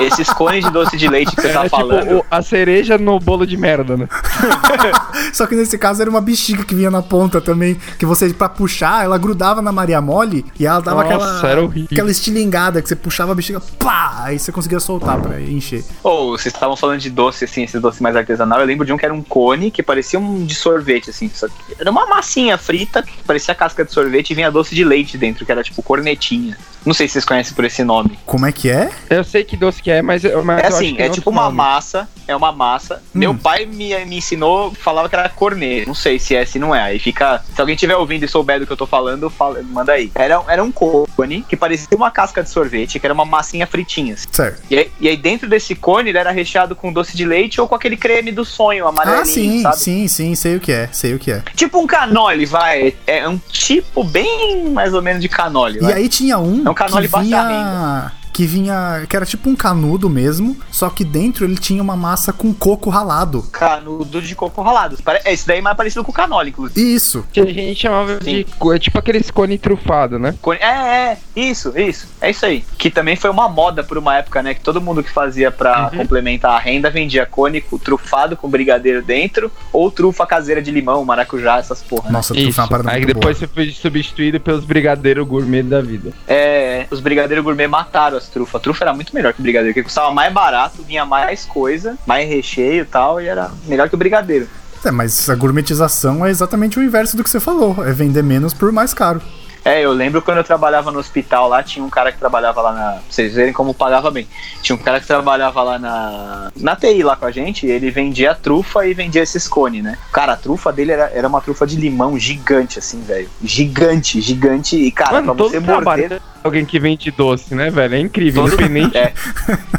Esses 0.00 0.28
cones 0.30 0.64
de 0.64 0.70
doce 0.70 0.96
de 0.96 1.08
leite 1.08 1.34
que 1.34 1.42
você 1.42 1.48
Era 1.48 1.58
tá 1.60 1.64
tipo 1.64 1.76
falando. 1.76 2.18
o- 2.18 2.24
a 2.30 2.42
cereja 2.42 2.96
no 2.98 3.18
bolo 3.18 3.46
de 3.46 3.56
merda, 3.56 3.96
né? 3.96 4.08
Só 5.32 5.46
que 5.46 5.54
nesse 5.54 5.76
caso 5.78 6.00
era 6.02 6.10
uma 6.10 6.20
bexiga 6.20 6.64
que 6.64 6.74
vinha 6.74 6.90
na 6.90 7.02
ponta 7.02 7.40
também. 7.40 7.76
Que 7.98 8.06
você, 8.06 8.32
pra 8.32 8.48
puxar, 8.48 9.04
ela 9.04 9.18
grudava 9.18 9.60
na 9.62 9.72
Maria 9.72 10.00
Mole 10.00 10.44
e 10.58 10.66
ela 10.66 10.80
dava 10.80 11.04
Nossa, 11.04 11.46
aquela. 11.46 11.70
Aquela 11.90 12.10
estilingada 12.10 12.80
que 12.82 12.88
você 12.88 12.96
puxava 12.96 13.32
a 13.32 13.34
bexiga, 13.34 13.60
pá! 13.78 14.22
Aí 14.24 14.38
você 14.38 14.52
conseguia 14.52 14.80
soltar 14.80 15.20
pra 15.20 15.40
encher. 15.40 15.84
Ou 16.02 16.36
vocês 16.36 16.52
estavam 16.54 16.76
falando 16.76 17.00
de 17.00 17.10
doce, 17.10 17.44
assim, 17.44 17.62
esse 17.64 17.78
doce 17.78 18.02
mais 18.02 18.16
artesanal. 18.16 18.60
Eu 18.60 18.66
lembro 18.66 18.84
de 18.86 18.92
um 18.92 18.96
que 18.96 19.04
era 19.04 19.14
um 19.14 19.22
cone 19.22 19.70
que 19.70 19.82
parecia 19.82 20.18
um 20.18 20.44
de 20.44 20.54
sorvete, 20.54 21.10
assim. 21.10 21.30
Só 21.32 21.48
que 21.48 21.54
era 21.78 21.90
uma 21.90 22.06
massinha 22.06 22.56
frita 22.58 23.02
que 23.02 23.22
parecia 23.26 23.54
casca 23.54 23.84
de 23.84 23.92
sorvete 23.92 24.30
e 24.30 24.34
vinha 24.34 24.50
doce 24.50 24.74
de 24.74 24.84
leite 24.84 25.16
dentro, 25.18 25.44
que 25.46 25.52
era 25.52 25.62
tipo 25.62 25.82
cornetinha. 25.82 26.56
Não 26.86 26.94
sei 26.94 27.06
se 27.08 27.14
vocês 27.14 27.24
conhecem 27.24 27.54
por 27.54 27.64
esse 27.64 27.82
nome. 27.84 28.18
Como 28.24 28.46
é 28.46 28.52
que 28.52 28.70
é? 28.70 28.90
Eu 29.10 29.22
sei 29.24 29.42
que 29.44 29.56
doce 29.56 29.77
que 29.82 29.90
é, 29.90 30.02
mas, 30.02 30.22
mas 30.44 30.62
É 30.62 30.66
assim, 30.66 30.96
é 30.98 31.08
tipo 31.08 31.30
uma 31.30 31.44
nome. 31.44 31.56
massa, 31.56 32.08
é 32.26 32.34
uma 32.34 32.52
massa. 32.52 32.96
Hum. 32.96 33.18
Meu 33.18 33.34
pai 33.34 33.64
me, 33.66 33.94
me 34.04 34.16
ensinou, 34.18 34.72
falava 34.74 35.08
que 35.08 35.14
era 35.16 35.28
cornet. 35.28 35.86
Não 35.86 35.94
sei 35.94 36.18
se 36.18 36.34
é, 36.36 36.44
se 36.44 36.58
não 36.58 36.74
é. 36.74 36.82
Aí 36.82 36.98
fica. 36.98 37.42
Se 37.54 37.60
alguém 37.60 37.74
estiver 37.74 37.96
ouvindo 37.96 38.24
e 38.24 38.28
souber 38.28 38.60
do 38.60 38.66
que 38.66 38.72
eu 38.72 38.76
tô 38.76 38.86
falando, 38.86 39.28
fala, 39.30 39.62
manda 39.62 39.92
aí. 39.92 40.10
Era, 40.14 40.42
era 40.48 40.62
um 40.64 40.70
cone 40.72 41.44
que 41.48 41.56
parecia 41.56 41.88
uma 41.96 42.10
casca 42.10 42.42
de 42.42 42.50
sorvete, 42.50 42.98
que 42.98 43.06
era 43.06 43.14
uma 43.14 43.24
massinha 43.24 43.66
fritinha. 43.66 44.14
assim. 44.14 44.26
Certo. 44.30 44.62
E 44.70 44.78
aí, 44.78 44.90
e 45.00 45.08
aí 45.08 45.16
dentro 45.16 45.48
desse 45.48 45.74
cone 45.74 46.10
ele 46.10 46.18
era 46.18 46.30
recheado 46.30 46.74
com 46.76 46.92
doce 46.92 47.16
de 47.16 47.24
leite 47.24 47.60
ou 47.60 47.68
com 47.68 47.74
aquele 47.74 47.96
creme 47.96 48.30
do 48.32 48.44
sonho 48.44 48.86
amarelinho, 48.86 49.20
Ah, 49.20 49.24
sim, 49.24 49.62
sabe? 49.62 49.76
sim, 49.78 50.08
sim, 50.08 50.34
sei 50.34 50.56
o 50.56 50.60
que 50.60 50.72
é, 50.72 50.88
sei 50.92 51.14
o 51.14 51.18
que 51.18 51.30
é. 51.32 51.42
Tipo 51.54 51.78
um 51.80 51.86
canole, 51.86 52.46
vai. 52.46 52.94
É 53.06 53.28
um 53.28 53.38
tipo 53.50 54.04
bem 54.04 54.70
mais 54.70 54.92
ou 54.94 55.02
menos 55.02 55.20
de 55.22 55.28
canole, 55.28 55.78
E 55.78 55.82
vai. 55.82 55.92
aí 55.94 56.08
tinha 56.08 56.38
um 56.38 56.66
É 56.66 56.70
um 56.70 56.74
canole 56.74 57.06
que 57.06 57.12
baixa 57.12 57.24
vinha. 57.48 58.12
Que 58.38 58.46
vinha. 58.46 59.04
Que 59.08 59.16
era 59.16 59.26
tipo 59.26 59.50
um 59.50 59.56
canudo 59.56 60.08
mesmo, 60.08 60.56
só 60.70 60.88
que 60.88 61.02
dentro 61.02 61.44
ele 61.44 61.56
tinha 61.56 61.82
uma 61.82 61.96
massa 61.96 62.32
com 62.32 62.54
coco 62.54 62.88
ralado. 62.88 63.42
Canudo 63.50 64.22
de 64.22 64.32
coco 64.36 64.62
ralado. 64.62 64.96
É, 65.24 65.32
esse 65.32 65.44
daí 65.44 65.58
é 65.58 65.60
mais 65.60 65.76
parecido 65.76 66.04
com 66.04 66.12
canole, 66.12 66.50
inclusive. 66.50 66.80
Isso. 66.94 67.24
Que 67.32 67.40
a 67.40 67.46
gente 67.46 67.80
chamava 67.80 68.20
de. 68.20 68.44
co- 68.56 68.72
é 68.72 68.78
Tipo 68.78 68.96
aqueles 68.96 69.28
cone 69.32 69.58
trufado, 69.58 70.20
né? 70.20 70.36
Cone- 70.40 70.60
É, 70.60 70.68
é, 70.68 71.18
isso, 71.34 71.76
isso. 71.76 72.06
É 72.20 72.30
isso 72.30 72.46
aí. 72.46 72.64
Que 72.78 72.92
também 72.92 73.16
foi 73.16 73.28
uma 73.28 73.48
moda 73.48 73.82
por 73.82 73.98
uma 73.98 74.16
época, 74.18 74.40
né? 74.40 74.54
Que 74.54 74.60
todo 74.60 74.80
mundo 74.80 75.02
que 75.02 75.10
fazia 75.10 75.50
pra 75.50 75.90
Uhum. 75.92 75.98
complementar 75.98 76.52
a 76.52 76.60
renda 76.60 76.88
vendia 76.90 77.26
cone 77.26 77.60
trufado 77.82 78.36
com 78.36 78.48
brigadeiro 78.48 79.02
dentro 79.02 79.50
ou 79.72 79.90
trufa 79.90 80.24
caseira 80.24 80.62
de 80.62 80.70
limão, 80.70 81.04
maracujá, 81.04 81.58
essas 81.58 81.82
porra. 81.82 82.04
né? 82.06 82.12
Nossa, 82.12 82.32
tu 82.34 82.52
foi 82.52 82.62
uma 82.64 82.68
parada 82.68 82.90
Aí 82.92 82.98
muito 83.00 83.14
depois 83.16 83.36
boa. 83.36 83.48
você 83.48 83.52
foi 83.52 83.70
substituído 83.72 84.38
pelos 84.38 84.64
brigadeiros 84.64 85.26
gourmet 85.26 85.64
da 85.64 85.80
vida. 85.80 86.12
É, 86.28 86.86
os 86.88 87.00
brigadeiros 87.00 87.44
gourmet 87.44 87.66
mataram 87.66 88.16
as 88.16 88.27
trufas. 88.28 88.54
A 88.54 88.62
trufa 88.62 88.84
era 88.84 88.92
muito 88.92 89.14
melhor 89.14 89.32
que 89.32 89.40
o 89.40 89.42
brigadeiro, 89.42 89.74
porque 89.74 89.84
custava 89.84 90.10
mais 90.12 90.32
barato, 90.32 90.82
vinha 90.82 91.04
mais 91.04 91.44
coisa, 91.44 91.96
mais 92.06 92.28
recheio 92.28 92.82
e 92.82 92.86
tal, 92.86 93.20
e 93.20 93.26
era 93.26 93.50
melhor 93.66 93.88
que 93.88 93.94
o 93.94 93.98
brigadeiro. 93.98 94.48
É, 94.84 94.90
mas 94.90 95.28
a 95.28 95.34
gourmetização 95.34 96.24
é 96.24 96.30
exatamente 96.30 96.78
o 96.78 96.82
inverso 96.82 97.16
do 97.16 97.24
que 97.24 97.30
você 97.30 97.40
falou. 97.40 97.84
É 97.84 97.92
vender 97.92 98.22
menos 98.22 98.54
por 98.54 98.70
mais 98.70 98.94
caro. 98.94 99.20
É, 99.64 99.84
eu 99.84 99.92
lembro 99.92 100.22
quando 100.22 100.38
eu 100.38 100.44
trabalhava 100.44 100.90
no 100.90 100.98
hospital 100.98 101.48
lá, 101.48 101.62
tinha 101.62 101.84
um 101.84 101.90
cara 101.90 102.12
que 102.12 102.18
trabalhava 102.18 102.62
lá 102.62 102.72
na. 102.72 102.90
Pra 102.92 103.02
vocês 103.10 103.34
verem 103.34 103.52
como 103.52 103.74
pagava 103.74 104.10
bem. 104.10 104.26
Tinha 104.62 104.74
um 104.74 104.78
cara 104.78 105.00
que 105.00 105.06
trabalhava 105.06 105.62
lá 105.62 105.78
na. 105.78 106.50
Na 106.56 106.76
TI 106.76 107.02
lá 107.02 107.16
com 107.16 107.26
a 107.26 107.30
gente, 107.30 107.66
e 107.66 107.70
ele 107.70 107.90
vendia 107.90 108.34
trufa 108.34 108.86
e 108.86 108.94
vendia 108.94 109.22
esses 109.22 109.46
cones, 109.46 109.82
né? 109.82 109.98
Cara, 110.12 110.32
a 110.32 110.36
trufa 110.36 110.72
dele 110.72 110.92
era, 110.92 111.10
era 111.12 111.28
uma 111.28 111.40
trufa 111.40 111.66
de 111.66 111.76
limão 111.76 112.18
gigante, 112.18 112.78
assim, 112.78 113.02
velho. 113.02 113.28
Gigante, 113.42 114.20
gigante. 114.20 114.76
E, 114.76 114.90
cara, 114.90 115.14
Mano, 115.14 115.26
pra 115.26 115.34
todo 115.34 115.50
você 115.50 115.60
trabalho 115.60 116.02
morder. 116.02 116.22
Alguém 116.44 116.64
que 116.64 116.78
vende 116.78 117.10
doce, 117.10 117.54
né, 117.54 117.70
velho? 117.70 117.94
É 117.94 118.00
incrível. 118.00 118.42
Todo- 118.44 118.54
Independente, 118.54 118.96
É, 118.98 119.12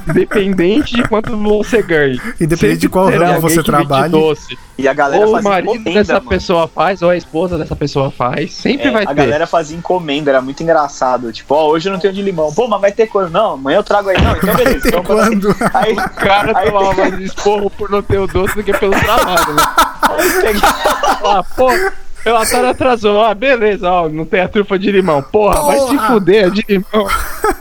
independente 0.07 0.95
de 0.95 1.03
quanto 1.07 1.35
você 1.37 1.81
ganha. 1.81 2.19
Independente 2.39 2.79
de 2.81 2.89
qual 2.89 3.09
ramo 3.09 3.41
você. 3.41 3.61
Doce. 4.09 4.57
e 4.77 4.87
a 4.87 4.93
galera 4.93 5.23
Ou 5.25 5.29
o 5.31 5.35
fazia 5.35 5.49
marido 5.49 5.71
encomenda, 5.75 5.99
dessa 5.99 6.13
mano. 6.13 6.29
pessoa 6.29 6.67
faz, 6.67 7.01
ou 7.01 7.09
a 7.09 7.17
esposa 7.17 7.57
dessa 7.57 7.75
pessoa 7.75 8.09
faz. 8.11 8.53
Sempre 8.53 8.87
É, 8.87 8.91
vai 8.91 9.03
a 9.03 9.07
ter. 9.07 9.13
galera 9.15 9.47
fazia 9.47 9.77
encomenda, 9.77 10.31
era 10.31 10.41
muito 10.41 10.61
engraçado. 10.63 11.31
Tipo, 11.31 11.55
ó, 11.55 11.67
hoje 11.69 11.89
eu 11.89 11.93
não 11.93 11.99
tenho 11.99 12.13
de 12.13 12.21
limão. 12.21 12.53
Pô, 12.53 12.67
mas 12.67 12.81
vai 12.81 12.91
ter 12.91 13.07
quando? 13.07 13.29
Não, 13.31 13.53
amanhã 13.53 13.77
eu 13.77 13.83
trago 13.83 14.09
aí. 14.09 14.21
Não, 14.21 14.35
então 14.35 14.53
Vai 14.53 14.63
beleza. 14.63 14.81
ter 14.81 14.87
Então, 14.89 15.03
quando? 15.03 15.55
Aí, 15.73 15.93
O 15.93 16.09
cara 16.11 16.57
aí 16.57 16.65
tomava 16.71 16.93
mais 16.93 17.19
esporro 17.19 17.69
por 17.69 17.89
não 17.89 18.01
ter 18.01 18.17
o 18.19 18.27
doce 18.27 18.55
do 18.55 18.63
que 18.63 18.73
pelo 18.73 18.93
trabalho, 18.93 19.53
né? 19.53 19.63
peguei- 20.41 20.61
Ah, 20.63 21.43
pô, 21.55 21.71
o 21.71 21.91
relatório 22.23 22.69
atrasou. 22.69 23.23
Ah, 23.23 23.33
beleza, 23.33 23.89
ó, 23.89 24.09
não 24.09 24.25
tem 24.25 24.41
a 24.41 24.47
trufa 24.47 24.77
de 24.77 24.91
limão. 24.91 25.21
Porra, 25.21 25.61
vai 25.63 25.79
se 25.79 25.87
Porra! 25.87 26.07
fuder, 26.07 26.51
de 26.51 26.65
limão. 26.67 27.07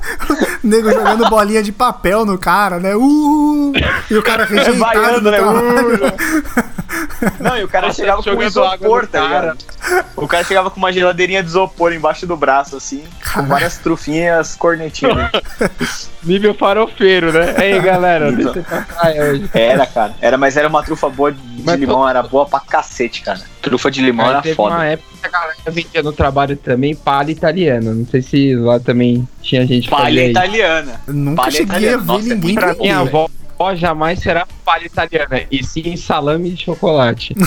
Nego 0.63 0.91
jogando 0.91 1.29
bolinha 1.31 1.63
de 1.63 1.73
papel 1.73 2.25
no 2.27 2.37
cara, 2.39 2.79
né? 2.79 2.95
Uh! 2.97 3.73
E 4.11 4.17
o 4.17 4.23
cara 4.23 4.45
rejeitado 4.47 4.79
vaiando, 4.79 5.21
do 5.21 5.31
né? 5.31 5.39
trabalho. 5.39 6.01
Não, 7.41 7.57
e 7.59 7.65
o 7.65 7.69
cara 7.69 7.87
Nossa, 7.89 7.97
chegava 8.01 8.23
com 8.23 8.43
isopor, 8.43 9.07
tá 9.07 9.29
cara. 9.29 9.57
O 10.17 10.27
cara 10.27 10.45
chegava 10.45 10.71
com 10.71 10.79
uma 10.79 10.93
geladeirinha 10.93 11.43
de 11.43 11.49
isopor 11.49 11.93
embaixo 11.93 12.27
do 12.27 12.37
braço, 12.37 12.77
assim, 12.77 13.05
com 13.35 13.43
várias 13.47 13.79
trufinhas 13.79 14.55
cornetinhas. 14.57 15.31
Nível 16.25 16.55
farofeiro, 16.55 17.33
né? 17.33 17.55
Ei, 17.59 17.81
galera, 17.81 18.31
Então. 18.31 18.53
deixa 18.53 18.59
eu 18.59 18.65
pra 18.65 18.83
praia 18.83 19.23
hoje. 19.25 19.51
Era, 19.55 19.87
cara. 19.87 20.15
Era, 20.21 20.37
mas 20.39 20.57
era 20.57 20.69
uma 20.69 20.83
trufa 20.83 21.09
boa 21.09 21.31
de 21.33 21.39
Mas 21.65 21.79
limão, 21.79 22.09
era 22.09 22.23
boa 22.23 22.47
pra 22.47 22.61
cacete, 22.61 23.23
cara. 23.23 23.41
Trufa 23.63 23.91
de 23.91 24.01
limão 24.03 24.27
Aí 24.27 24.33
era 24.33 24.43
teve 24.43 24.55
foda. 24.55 24.75
uma 24.75 24.85
época 24.87 25.09
que 25.21 25.27
a 25.27 25.31
galera 25.31 25.57
vendia 25.69 26.03
no 26.03 26.13
trabalho 26.13 26.57
também 26.57 26.95
palha 26.95 27.31
italiana. 27.31 27.93
Não 27.93 28.07
sei 28.07 28.23
se 28.23 28.55
lá 28.57 28.81
também 28.81 29.27
tinha 29.43 29.67
gente 29.67 29.89
Palha 29.89 30.27
italiana. 30.29 31.01
Eu 31.07 31.15
Nunca 31.15 31.43
Palha 31.43 31.51
cheguei 31.53 31.65
italiana. 31.67 31.97
a 31.97 32.01
ver 32.01 32.07
Nossa, 32.13 32.33
é 32.33 32.35
ninguém 32.35 32.55
Pra 32.55 32.75
minha 32.75 32.99
avó, 32.99 33.29
avó 33.59 33.75
jamais 33.75 34.21
será 34.21 34.47
palha 34.65 34.87
italiana, 34.87 35.43
e 35.51 35.65
sim 35.65 35.97
salame 35.97 36.51
de 36.51 36.65
chocolate. 36.65 37.35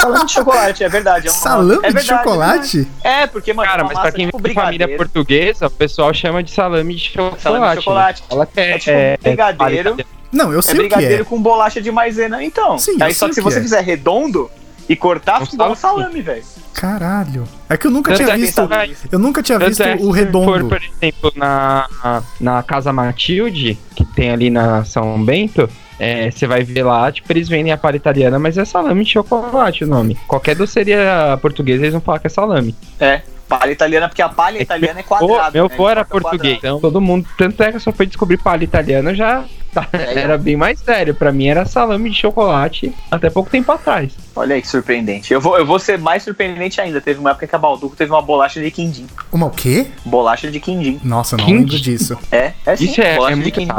Salame 0.00 0.24
de 0.24 0.32
chocolate, 0.32 0.82
é 0.82 0.88
verdade. 0.88 1.28
É 1.28 1.30
um- 1.30 1.34
Salame 1.34 1.80
é 1.82 1.88
de 1.88 1.92
verdade, 1.94 2.06
chocolate? 2.06 2.88
É. 3.04 3.22
É, 3.22 3.26
porque, 3.26 3.52
mano, 3.52 3.68
Cara, 3.68 3.82
é 3.82 3.84
mas 3.84 3.98
pra 3.98 4.12
quem 4.12 4.26
tipo 4.26 4.38
vem 4.38 4.48
de 4.48 4.54
família 4.54 4.86
brigadeiro. 4.86 4.96
portuguesa, 5.12 5.66
o 5.66 5.70
pessoal 5.70 6.14
chama 6.14 6.42
de 6.42 6.50
salame 6.50 6.94
de 6.94 7.00
chocolate. 7.10 7.42
Salame 7.42 7.68
de 7.68 7.74
chocolate. 7.82 8.20
né? 8.22 8.26
Fala 8.30 8.46
que 8.46 8.60
é, 8.60 8.70
É 8.70 8.78
tipo 8.78 9.22
brigadeiro. 9.28 9.90
palha 9.96 10.06
Não, 10.32 10.52
eu 10.52 10.60
É 10.60 10.62
sei 10.62 10.72
o 10.72 10.76
que 10.76 10.82
brigadeiro 10.88 11.22
é. 11.22 11.24
com 11.26 11.42
bolacha 11.42 11.82
de 11.82 11.90
maisena, 11.92 12.42
então. 12.42 12.78
Sim, 12.78 12.92
eu 12.98 13.04
Aí 13.06 13.12
só 13.12 13.26
sei 13.26 13.28
que 13.28 13.34
se 13.34 13.40
você 13.42 13.58
é. 13.58 13.62
fizer 13.62 13.80
redondo 13.82 14.50
e 14.90 14.96
cortar, 14.96 15.46
fica 15.46 15.68
um 15.68 15.74
salame. 15.74 16.20
velho. 16.20 16.42
Caralho. 16.74 17.44
É 17.68 17.76
que 17.76 17.86
eu 17.86 17.90
nunca 17.90 18.10
Tanto 18.12 18.24
tinha 18.24 18.34
é 18.34 18.38
visto. 18.38 18.68
Eu 19.12 19.18
nunca 19.18 19.42
tinha 19.42 19.58
Tanto 19.58 19.68
visto 19.68 19.82
é 19.82 19.94
o 19.96 20.12
se 20.12 20.18
redondo. 20.18 20.46
for, 20.46 20.64
por 20.68 20.80
exemplo, 20.82 21.32
na, 21.36 22.22
na 22.40 22.62
Casa 22.62 22.92
Matilde, 22.92 23.78
que 23.94 24.04
tem 24.04 24.30
ali 24.30 24.50
na 24.50 24.84
São 24.84 25.22
Bento, 25.24 25.68
é, 25.98 26.30
você 26.30 26.46
vai 26.46 26.62
ver 26.64 26.82
lá, 26.82 27.12
tipo, 27.12 27.30
eles 27.32 27.48
vendem 27.48 27.72
a 27.72 27.76
palha 27.76 27.96
italiana, 27.96 28.38
mas 28.38 28.56
é 28.58 28.64
salame 28.64 29.04
de 29.04 29.10
chocolate 29.12 29.84
o 29.84 29.86
nome. 29.86 30.16
Qualquer 30.26 30.56
doceria 30.56 31.38
portuguesa, 31.42 31.82
eles 31.82 31.92
vão 31.92 32.00
falar 32.00 32.18
que 32.18 32.26
é 32.26 32.30
salame. 32.30 32.74
É, 32.98 33.20
palha 33.48 33.70
italiana, 33.70 34.08
porque 34.08 34.22
a 34.22 34.28
palha 34.28 34.58
É 34.58 34.62
italiana 34.62 35.00
é 35.00 35.02
Pô, 35.02 35.08
quadrada. 35.18 35.50
meu 35.52 35.68
né? 35.68 35.74
avô 35.74 35.88
era 35.88 36.04
Corta 36.04 36.16
o 36.18 36.20
português, 36.22 36.54
quadrado. 36.56 36.76
então 36.78 36.80
todo 36.80 37.00
mundo, 37.00 37.28
tanto 37.36 37.62
é 37.62 37.70
que 37.70 37.76
eu 37.76 37.80
só 37.80 37.92
fui 37.92 38.06
descobrir 38.06 38.38
palha 38.38 38.64
italiana, 38.64 39.14
já 39.14 39.44
É, 39.44 39.59
era 39.92 40.36
bem 40.38 40.56
mais 40.56 40.78
sério. 40.80 41.14
Pra 41.14 41.32
mim 41.32 41.46
era 41.48 41.64
salame 41.64 42.10
de 42.10 42.16
chocolate 42.16 42.94
até 43.10 43.30
pouco 43.30 43.50
tempo 43.50 43.70
atrás. 43.72 44.12
Olha 44.34 44.54
aí 44.54 44.62
que 44.62 44.68
surpreendente. 44.68 45.32
Eu 45.32 45.40
vou, 45.40 45.56
eu 45.58 45.66
vou 45.66 45.78
ser 45.78 45.98
mais 45.98 46.22
surpreendente 46.22 46.80
ainda. 46.80 47.00
Teve 47.00 47.18
uma 47.20 47.30
época 47.30 47.46
que 47.46 47.54
a 47.54 47.58
Balduco 47.58 47.94
teve 47.96 48.10
uma 48.10 48.22
bolacha 48.22 48.60
de 48.60 48.70
quindim. 48.70 49.06
Uma 49.32 49.46
o 49.46 49.50
quê? 49.50 49.86
Bolacha 50.04 50.50
de 50.50 50.60
quindim. 50.60 51.00
Nossa, 51.04 51.36
não 51.36 51.44
Quindim? 51.44 51.60
lembro 51.60 51.80
disso. 51.80 52.18
É, 52.30 52.52
é 52.66 52.76
sim. 52.76 52.84
Isso 52.84 53.00
é, 53.00 53.16
bolacha 53.16 53.32
é 53.32 53.36
de 53.36 53.42
muito 53.42 53.54
quindim. 53.54 53.72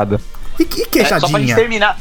E, 0.59 0.63
e 0.63 0.99
É, 0.99 1.05
só 1.05 1.19
pra 1.19 1.19
gente 1.19 1.29
queijadinha? 1.29 1.55
terminar. 1.55 1.99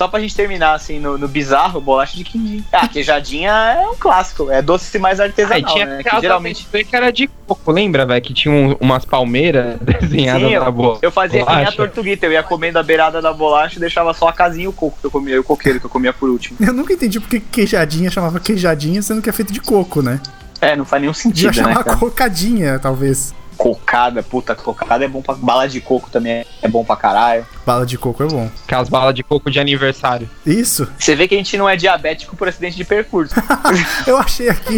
Só 0.00 0.08
pra 0.08 0.18
gente 0.18 0.34
terminar, 0.34 0.72
assim, 0.72 0.98
no, 0.98 1.18
no 1.18 1.28
bizarro, 1.28 1.78
bolacha 1.78 2.16
de 2.16 2.24
quindim. 2.24 2.64
Ah, 2.72 2.88
queijadinha 2.88 3.50
é 3.52 3.86
um 3.86 3.94
clássico. 3.94 4.50
É 4.50 4.62
doce 4.62 4.98
mais 4.98 5.20
artesanal, 5.20 5.56
Aí 5.58 5.62
tinha 5.62 5.84
né? 5.84 6.02
Que 6.02 6.20
geralmente. 6.22 6.66
que 6.66 6.96
era 6.96 7.10
de 7.12 7.26
coco, 7.46 7.70
lembra, 7.70 8.06
velho? 8.06 8.22
Que 8.22 8.32
tinha 8.32 8.50
um- 8.54 8.74
umas 8.80 9.04
palmeiras 9.04 9.78
desenhadas 10.00 10.48
Sim, 10.48 10.58
na 10.58 10.70
boa. 10.70 10.98
Eu 11.02 11.12
fazia 11.12 11.44
bolacha. 11.44 11.72
tortuguita. 11.72 12.24
Eu 12.24 12.32
ia 12.32 12.42
comendo 12.42 12.78
a 12.78 12.82
beirada 12.82 13.20
da 13.20 13.30
bolacha 13.30 13.76
e 13.76 13.78
deixava 13.78 14.14
só 14.14 14.28
a 14.28 14.32
casinha 14.32 14.64
e 14.64 14.68
o 14.68 14.72
coco 14.72 14.96
que 14.98 15.06
eu 15.06 15.10
comia. 15.10 15.34
E 15.34 15.38
o 15.38 15.44
coqueiro 15.44 15.78
que 15.78 15.84
eu 15.84 15.90
comia 15.90 16.14
por 16.14 16.30
último. 16.30 16.56
Eu 16.58 16.72
nunca 16.72 16.94
entendi 16.94 17.20
porque 17.20 17.38
queijadinha 17.38 18.10
chamava 18.10 18.40
queijadinha, 18.40 19.02
sendo 19.02 19.20
que 19.20 19.28
é 19.28 19.32
feito 19.34 19.52
de 19.52 19.60
coco, 19.60 20.00
né? 20.00 20.18
É, 20.62 20.74
não 20.76 20.86
faz 20.86 21.02
nenhum 21.02 21.12
Devia 21.12 21.30
sentido, 21.30 21.46
né, 21.48 21.72
chamar 21.74 21.84
cara? 21.84 21.96
cocadinha, 21.98 22.78
talvez. 22.78 23.34
Cocada, 23.60 24.22
puta, 24.22 24.54
cocada 24.54 25.04
é 25.04 25.08
bom 25.08 25.20
pra. 25.20 25.34
Bala 25.34 25.68
de 25.68 25.82
coco 25.82 26.08
também 26.08 26.46
é 26.62 26.66
bom 26.66 26.82
pra 26.82 26.96
caralho. 26.96 27.46
Bala 27.66 27.84
de 27.84 27.98
coco 27.98 28.22
é 28.22 28.26
bom. 28.26 28.50
Aquelas 28.64 28.88
balas 28.88 29.14
de 29.14 29.22
coco 29.22 29.50
de 29.50 29.60
aniversário. 29.60 30.30
Isso. 30.46 30.88
Você 30.98 31.14
vê 31.14 31.28
que 31.28 31.34
a 31.34 31.36
gente 31.36 31.58
não 31.58 31.68
é 31.68 31.76
diabético 31.76 32.34
por 32.34 32.48
acidente 32.48 32.74
de 32.74 32.86
percurso. 32.86 33.34
Eu 34.08 34.16
achei 34.16 34.48
aqui 34.48 34.76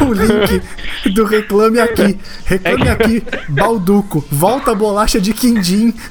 o 0.00 0.12
link 0.12 0.62
do 1.12 1.24
Reclame 1.24 1.80
Aqui. 1.80 2.16
Reclame 2.44 2.88
Aqui, 2.90 3.24
Balduco. 3.48 4.24
Volta 4.30 4.70
a 4.70 4.74
bolacha 4.76 5.20
de 5.20 5.34
quindim. 5.34 5.92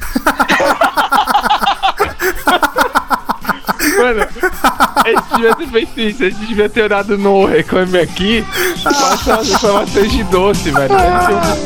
Mano, 3.97 4.27
a 4.95 5.09
gente 5.09 5.23
devia 5.36 5.55
ter 5.55 5.67
feito 5.67 5.99
isso. 5.99 6.23
A 6.23 6.29
gente 6.29 6.45
devia 6.45 6.69
ter 6.69 6.84
olhado 6.84 7.17
no 7.17 7.45
Reclame 7.45 7.99
Aqui 7.99 8.45
passado 8.84 9.41
as 9.41 9.49
informações 9.49 10.11
de 10.11 10.23
doce, 10.25 10.71
velho. 10.71 10.89
Deve 10.89 11.25
ser 11.25 11.34
muito 11.34 11.61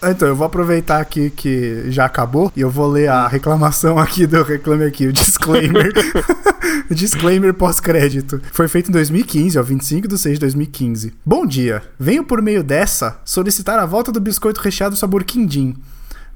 Então, 0.00 0.28
eu 0.28 0.36
vou 0.36 0.46
aproveitar 0.46 1.00
aqui 1.00 1.28
que 1.28 1.90
já 1.90 2.04
acabou 2.04 2.52
e 2.54 2.60
eu 2.60 2.70
vou 2.70 2.86
ler 2.86 3.08
a 3.08 3.26
reclamação 3.26 3.98
aqui 3.98 4.28
do 4.28 4.44
Reclame 4.44 4.84
Aqui, 4.84 5.08
o 5.08 5.12
disclaimer. 5.12 5.92
disclaimer 6.88 7.52
pós-crédito. 7.52 8.40
Foi 8.52 8.68
feito 8.68 8.90
em 8.90 8.92
2015, 8.92 9.58
ó, 9.58 9.62
25 9.64 10.06
de 10.06 10.16
6 10.16 10.34
de 10.34 10.40
2015. 10.40 11.14
Bom 11.26 11.44
dia. 11.44 11.82
Venho 11.98 12.22
por 12.22 12.40
meio 12.40 12.62
dessa 12.62 13.20
solicitar 13.24 13.76
a 13.80 13.86
volta 13.86 14.12
do 14.12 14.20
biscoito 14.20 14.60
recheado 14.60 14.94
sabor 14.94 15.24
quindim. 15.24 15.74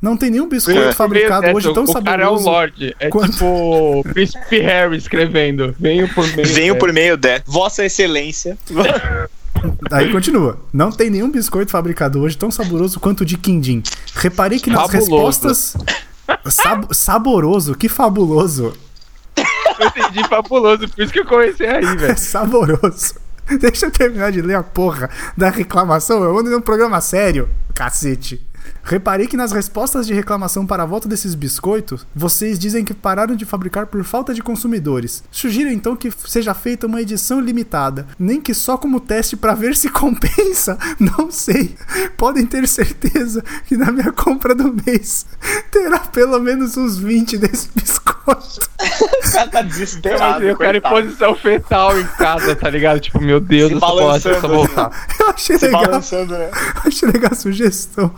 Não 0.00 0.16
tem 0.16 0.28
nenhum 0.30 0.48
biscoito 0.48 0.80
É, 0.80 0.92
fabricado 0.92 1.42
meio 1.42 1.56
hoje 1.56 1.66
certo, 1.66 1.74
tão 1.76 1.84
o 1.84 2.04
cara 2.04 2.24
é 2.24 2.26
o 2.26 2.30
saboroso. 2.30 2.48
Lorde. 2.50 2.96
É 2.98 3.08
quanto- 3.10 3.30
tipo 3.34 3.44
o 4.00 4.02
Príncipe 4.02 4.58
Harry 4.58 4.96
escrevendo. 4.96 5.72
Venho 5.78 6.12
por 6.12 6.26
meio. 6.34 6.48
Venho 6.48 6.74
dessa. 6.74 6.78
por 6.80 6.92
meio 6.92 7.16
de 7.16 7.40
Vossa 7.46 7.84
Excelência. 7.84 8.58
Aí 9.90 10.11
continua. 10.11 10.59
Não 10.72 10.90
tem 10.90 11.11
nenhum 11.11 11.30
biscoito 11.30 11.70
fabricado 11.70 12.20
hoje 12.20 12.36
tão 12.36 12.50
saboroso 12.50 12.98
quanto 12.98 13.20
o 13.20 13.24
de 13.24 13.36
quindim. 13.36 13.82
Reparei 14.14 14.59
que 14.59 14.70
nas 14.70 14.90
Fabuloso. 14.90 15.11
respostas. 15.48 15.76
Sab- 16.46 16.92
saboroso, 16.94 17.74
que 17.74 17.88
fabuloso. 17.88 18.72
Eu 19.36 19.86
entendi 19.88 20.28
fabuloso, 20.28 20.88
por 20.88 21.03
isso 21.03 21.12
que 21.12 21.20
eu 21.20 21.26
comecei 21.26 21.66
aí, 21.68 21.84
É 21.84 21.94
velho. 21.94 22.18
saboroso. 22.18 23.14
Deixa 23.61 23.86
eu 23.86 23.90
terminar 23.90 24.30
de 24.32 24.40
ler 24.40 24.55
a 24.55 24.62
porra 24.62 25.11
da 25.36 25.50
reclamação. 25.50 26.22
Eu 26.22 26.38
ando 26.38 26.50
num 26.50 26.61
programa 26.61 27.00
sério, 27.00 27.48
cacete. 27.74 28.40
Reparei 28.82 29.26
que 29.26 29.36
nas 29.36 29.52
respostas 29.52 30.06
de 30.06 30.12
reclamação 30.14 30.66
para 30.66 30.82
a 30.82 30.86
volta 30.86 31.08
desses 31.08 31.34
biscoitos, 31.34 32.06
vocês 32.14 32.58
dizem 32.58 32.84
que 32.84 32.92
pararam 32.92 33.34
de 33.36 33.44
fabricar 33.44 33.86
por 33.86 34.02
falta 34.04 34.34
de 34.34 34.42
consumidores. 34.42 35.22
Sugiro 35.30 35.70
então 35.70 35.94
que 35.96 36.10
seja 36.26 36.52
feita 36.54 36.86
uma 36.86 37.00
edição 37.00 37.40
limitada, 37.40 38.06
nem 38.18 38.40
que 38.40 38.52
só 38.54 38.76
como 38.76 39.00
teste 39.00 39.36
para 39.36 39.54
ver 39.54 39.76
se 39.76 39.88
compensa. 39.90 40.76
Não 40.98 41.30
sei. 41.30 41.76
Podem 42.16 42.44
ter 42.46 42.66
certeza 42.66 43.42
que 43.66 43.76
na 43.76 43.90
minha 43.92 44.12
compra 44.12 44.54
do 44.54 44.74
mês 44.84 45.26
terá 45.70 45.98
pelo 46.00 46.38
menos 46.40 46.76
uns 46.76 46.98
20 46.98 47.38
desse 47.38 47.68
biscoito. 47.74 48.12
O 49.22 49.32
cara 49.32 49.48
tá 49.48 49.60
Eu 49.60 49.64
desesperado. 49.66 50.22
imaginei 50.44 50.52
o 50.52 50.58
cara 50.58 50.76
em 50.76 50.80
posição 50.80 51.34
fetal 51.34 51.98
em 51.98 52.04
casa, 52.06 52.54
tá 52.54 52.68
ligado? 52.68 53.00
Tipo, 53.00 53.20
meu 53.20 53.40
Deus, 53.40 53.72
Se 54.20 54.28
essa 54.28 54.46
voltar. 54.48 55.06
Eu 55.18 55.30
achei 55.30 55.58
Se 55.58 55.64
legal. 55.66 55.82
balançando, 55.86 56.32
né? 56.36 56.50
Achei 56.84 57.08
legal 57.08 57.30
a 57.32 57.34
sugestão. 57.34 58.12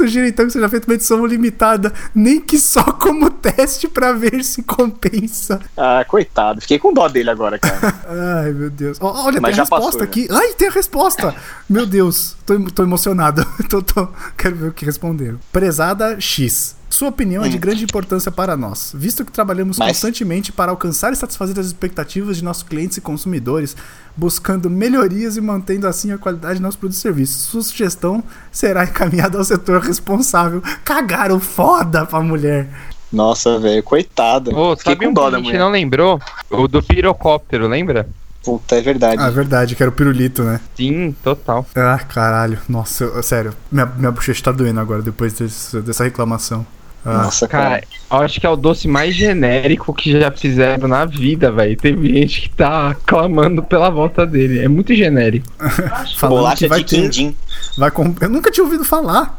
Sugiro 0.00 0.26
então 0.26 0.46
que 0.46 0.52
seja 0.52 0.68
feita 0.68 0.86
uma 0.86 0.94
edição 0.94 1.26
limitada, 1.26 1.92
nem 2.14 2.40
que 2.40 2.58
só 2.58 2.82
como 2.84 3.28
teste 3.28 3.86
pra 3.86 4.12
ver 4.12 4.42
se 4.42 4.62
compensa. 4.62 5.60
Ah, 5.76 6.04
coitado. 6.08 6.60
Fiquei 6.62 6.78
com 6.78 6.92
dó 6.92 7.06
dele 7.06 7.28
agora, 7.28 7.58
cara. 7.58 7.94
Ai, 8.42 8.50
meu 8.52 8.70
Deus. 8.70 8.96
Olha, 9.00 9.40
Mas 9.40 9.52
tem 9.54 9.60
a 9.60 9.62
resposta 9.64 9.86
passou, 9.86 10.00
né? 10.00 10.06
aqui. 10.06 10.28
Ai, 10.30 10.54
tem 10.54 10.68
a 10.68 10.70
resposta. 10.70 11.34
Meu 11.68 11.84
Deus, 11.84 12.34
tô, 12.46 12.58
tô 12.70 12.82
emocionado. 12.82 13.44
tô, 13.68 13.82
tô- 13.82 14.08
Quero 14.38 14.56
ver 14.56 14.68
o 14.68 14.72
que 14.72 14.84
responderam. 14.86 15.38
Prezada 15.52 16.18
X. 16.18 16.76
Sua 16.90 17.08
opinião 17.08 17.44
é 17.44 17.48
de 17.48 17.56
grande 17.56 17.84
importância 17.84 18.32
para 18.32 18.56
nós, 18.56 18.90
visto 18.94 19.24
que 19.24 19.30
trabalhamos 19.30 19.78
Mas- 19.78 19.92
constantemente 19.92 20.50
para 20.50 20.72
alcançar 20.72 21.12
e 21.12 21.16
satisfazer 21.16 21.56
as 21.58 21.66
expectativas 21.66 22.36
de 22.36 22.44
nossos 22.44 22.64
clientes 22.64 22.96
e 22.96 23.00
consumidores, 23.00 23.76
buscando 24.16 24.68
melhorias 24.68 25.36
e 25.36 25.40
mantendo 25.40 25.86
assim 25.86 26.10
a 26.10 26.18
qualidade 26.18 26.56
de 26.56 26.60
nossos 26.62 26.76
produtos 26.76 26.98
e 26.98 27.02
serviços. 27.02 27.42
Sua 27.42 27.62
sugestão 27.62 28.22
será 28.50 28.82
encaminhada 28.84 29.38
ao 29.38 29.44
setor 29.44 29.80
responsável. 29.82 30.60
Cagaram 30.84 31.38
foda 31.38 32.04
pra 32.04 32.20
mulher. 32.20 32.68
Nossa, 33.12 33.58
velho, 33.60 33.82
coitado. 33.84 34.50
Ô, 34.54 34.76
Fiquei 34.76 34.92
sabe 34.94 35.04
com 35.06 35.10
um 35.12 35.14
dó 35.14 35.22
que 35.22 35.26
a 35.28 35.30
da 35.30 35.36
gente 35.38 35.46
mulher. 35.46 35.58
não 35.60 35.70
lembrou? 35.70 36.20
O 36.50 36.66
do 36.66 36.82
pirocóptero, 36.82 37.68
lembra? 37.68 38.08
Puta, 38.42 38.74
é 38.76 38.80
verdade. 38.80 39.22
Ah, 39.22 39.28
é 39.28 39.30
verdade, 39.30 39.76
que 39.76 39.82
era 39.82 39.90
o 39.90 39.94
pirulito, 39.94 40.42
né? 40.42 40.60
Sim, 40.76 41.14
total. 41.22 41.64
Ah, 41.76 41.98
caralho. 41.98 42.58
Nossa, 42.68 43.04
eu- 43.04 43.22
sério. 43.22 43.52
Minha, 43.70 43.86
minha 43.86 44.10
bochecha 44.10 44.42
tá 44.42 44.50
doendo 44.50 44.80
agora 44.80 45.02
depois 45.02 45.32
desse- 45.34 45.80
dessa 45.82 46.02
reclamação. 46.04 46.66
Ah, 47.04 47.24
Nossa, 47.24 47.48
cara. 47.48 47.80
Cara, 47.80 47.84
eu 48.10 48.16
acho 48.18 48.40
que 48.40 48.46
é 48.46 48.50
o 48.50 48.56
doce 48.56 48.86
mais 48.86 49.14
genérico 49.14 49.94
que 49.94 50.18
já 50.18 50.30
fizeram 50.30 50.86
na 50.86 51.04
vida, 51.04 51.50
velho. 51.50 51.76
Teve 51.76 52.20
gente 52.20 52.42
que 52.42 52.50
tá 52.50 52.94
clamando 53.06 53.62
pela 53.62 53.88
volta 53.88 54.26
dele. 54.26 54.60
É 54.60 54.68
muito 54.68 54.94
genérico. 54.94 55.46
Bolacha 56.20 56.68
de 56.68 56.84
quindim. 56.84 57.36
vai 57.78 57.90
comp... 57.90 58.20
Eu 58.20 58.28
nunca 58.28 58.50
tinha 58.50 58.64
ouvido 58.64 58.84
falar. 58.84 59.38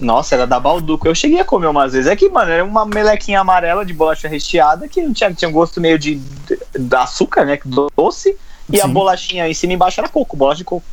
Nossa, 0.00 0.34
era 0.34 0.46
da 0.46 0.58
Balduco. 0.58 1.06
Eu 1.06 1.14
cheguei 1.14 1.40
a 1.40 1.44
comer 1.44 1.68
umas 1.68 1.92
vezes. 1.92 2.10
É 2.10 2.16
que, 2.16 2.28
mano, 2.28 2.50
era 2.50 2.64
uma 2.64 2.84
melequinha 2.84 3.40
amarela 3.40 3.84
de 3.84 3.92
bolacha 3.92 4.26
recheada 4.26 4.88
que 4.88 5.00
não 5.00 5.12
tinha, 5.12 5.32
tinha 5.32 5.48
um 5.48 5.52
gosto 5.52 5.80
meio 5.80 5.98
de, 5.98 6.16
de, 6.16 6.58
de 6.76 6.96
açúcar, 6.96 7.44
né? 7.44 7.58
Doce. 7.96 8.36
E 8.70 8.80
a 8.80 8.84
Sim. 8.84 8.92
bolachinha 8.92 9.48
em 9.48 9.54
cima 9.54 9.72
e 9.72 9.76
embaixo 9.76 10.00
era 10.00 10.08
coco, 10.08 10.36
bolacha 10.36 10.58
de 10.58 10.64
coco. 10.64 10.84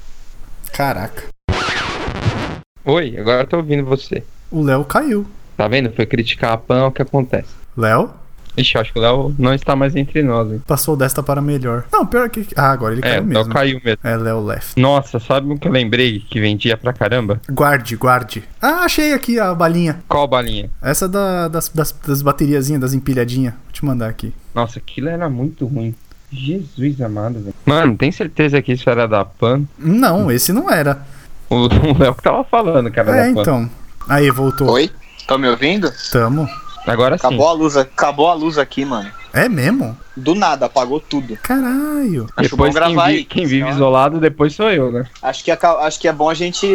Caraca. 0.72 1.24
Oi, 2.86 3.18
agora 3.18 3.44
eu 3.44 3.48
tô 3.48 3.58
ouvindo 3.58 3.86
você. 3.86 4.24
O 4.52 4.64
Léo 4.64 4.84
caiu. 4.84 5.26
Tá 5.60 5.68
vendo? 5.68 5.92
Foi 5.92 6.06
criticar 6.06 6.54
a 6.54 6.58
Pan, 6.58 6.86
o 6.86 6.92
que 6.92 7.02
acontece. 7.02 7.50
Léo 7.76 8.12
Ixi, 8.58 8.76
eu 8.76 8.82
acho 8.82 8.94
que 8.94 9.00
o 9.00 9.02
Léo 9.02 9.36
não 9.38 9.54
está 9.54 9.76
mais 9.76 9.94
entre 9.94 10.24
nós, 10.24 10.50
hein? 10.50 10.62
passou 10.66 10.96
desta 10.96 11.22
para 11.22 11.42
melhor. 11.42 11.84
Não, 11.92 12.06
pior 12.06 12.30
que. 12.30 12.48
Ah, 12.56 12.72
agora 12.72 12.94
ele 12.94 13.02
É, 13.02 13.10
caiu 13.10 13.20
Léo 13.24 13.28
mesmo. 13.28 13.54
caiu 13.54 13.82
mesmo. 13.84 14.00
É, 14.02 14.16
Léo 14.16 14.40
left. 14.46 14.80
Nossa, 14.80 15.20
sabe 15.20 15.52
o 15.52 15.58
que 15.60 15.68
eu 15.68 15.72
lembrei 15.74 16.22
que 16.22 16.40
vendia 16.40 16.78
pra 16.78 16.94
caramba? 16.94 17.42
Guarde, 17.52 17.98
guarde. 17.98 18.42
Ah, 18.62 18.86
achei 18.86 19.12
aqui 19.14 19.38
a 19.38 19.54
balinha. 19.54 20.02
Qual 20.08 20.26
balinha? 20.30 20.70
Essa 20.82 21.10
da- 21.10 21.50
das, 21.50 21.68
das, 21.68 21.92
das 22.08 22.22
bateriazinhas, 22.22 22.80
das 22.82 22.94
empilhadinhas. 22.94 23.54
Vou 23.66 23.74
te 23.74 23.84
mandar 23.84 24.08
aqui. 24.08 24.34
Nossa, 24.56 24.80
aquilo 24.80 25.10
era 25.10 25.30
muito 25.30 25.66
ruim. 25.66 25.94
Jesus 26.32 27.02
amado, 27.02 27.34
velho. 27.42 27.56
Mano, 27.66 27.98
tem 27.98 28.14
certeza 28.14 28.62
que 28.62 28.72
isso 28.72 28.90
era 28.90 29.08
da 29.10 29.26
Pan? 29.26 29.64
Não, 29.78 30.32
esse 30.32 30.54
não 30.54 30.70
era. 30.70 31.02
O 31.50 31.56
o 31.68 31.98
Léo 32.00 32.16
que 32.16 32.24
tava 32.24 32.46
falando, 32.46 32.90
cara, 32.92 33.12
É, 33.12 33.28
da 33.28 33.34
Pan. 33.36 33.42
então. 33.42 33.70
Aí, 34.08 34.30
voltou. 34.32 34.72
Oi? 34.72 34.90
Tá 35.30 35.38
me 35.38 35.48
ouvindo? 35.48 35.94
Tamo. 36.12 36.50
Agora 36.88 37.16
sim. 37.16 37.28
Acabou 37.28 37.48
a 37.48 37.52
luz, 37.52 37.78
acabou 37.78 38.28
a 38.30 38.34
luz 38.34 38.58
aqui, 38.58 38.84
mano. 38.84 39.12
É 39.32 39.48
mesmo? 39.48 39.96
Do 40.20 40.36
nada, 40.36 40.66
apagou 40.66 41.00
tudo. 41.00 41.38
Caralho. 41.42 42.28
Acho 42.36 42.50
Depois 42.50 42.58
bom 42.58 42.64
quem, 42.66 42.74
gravar 42.74 43.08
vi- 43.10 43.16
aí. 43.18 43.26
quem 43.26 43.46
vive 43.46 43.70
isolado, 43.70 44.20
depois 44.20 44.54
sou 44.54 44.70
eu, 44.72 44.92
né? 44.92 45.06
Acho 45.22 45.44
que, 45.44 45.52
aca- 45.52 45.80
acho 45.86 46.00
que 46.00 46.08
é 46.08 46.14
bom 46.14 46.30
a 46.30 46.34
gente. 46.34 46.68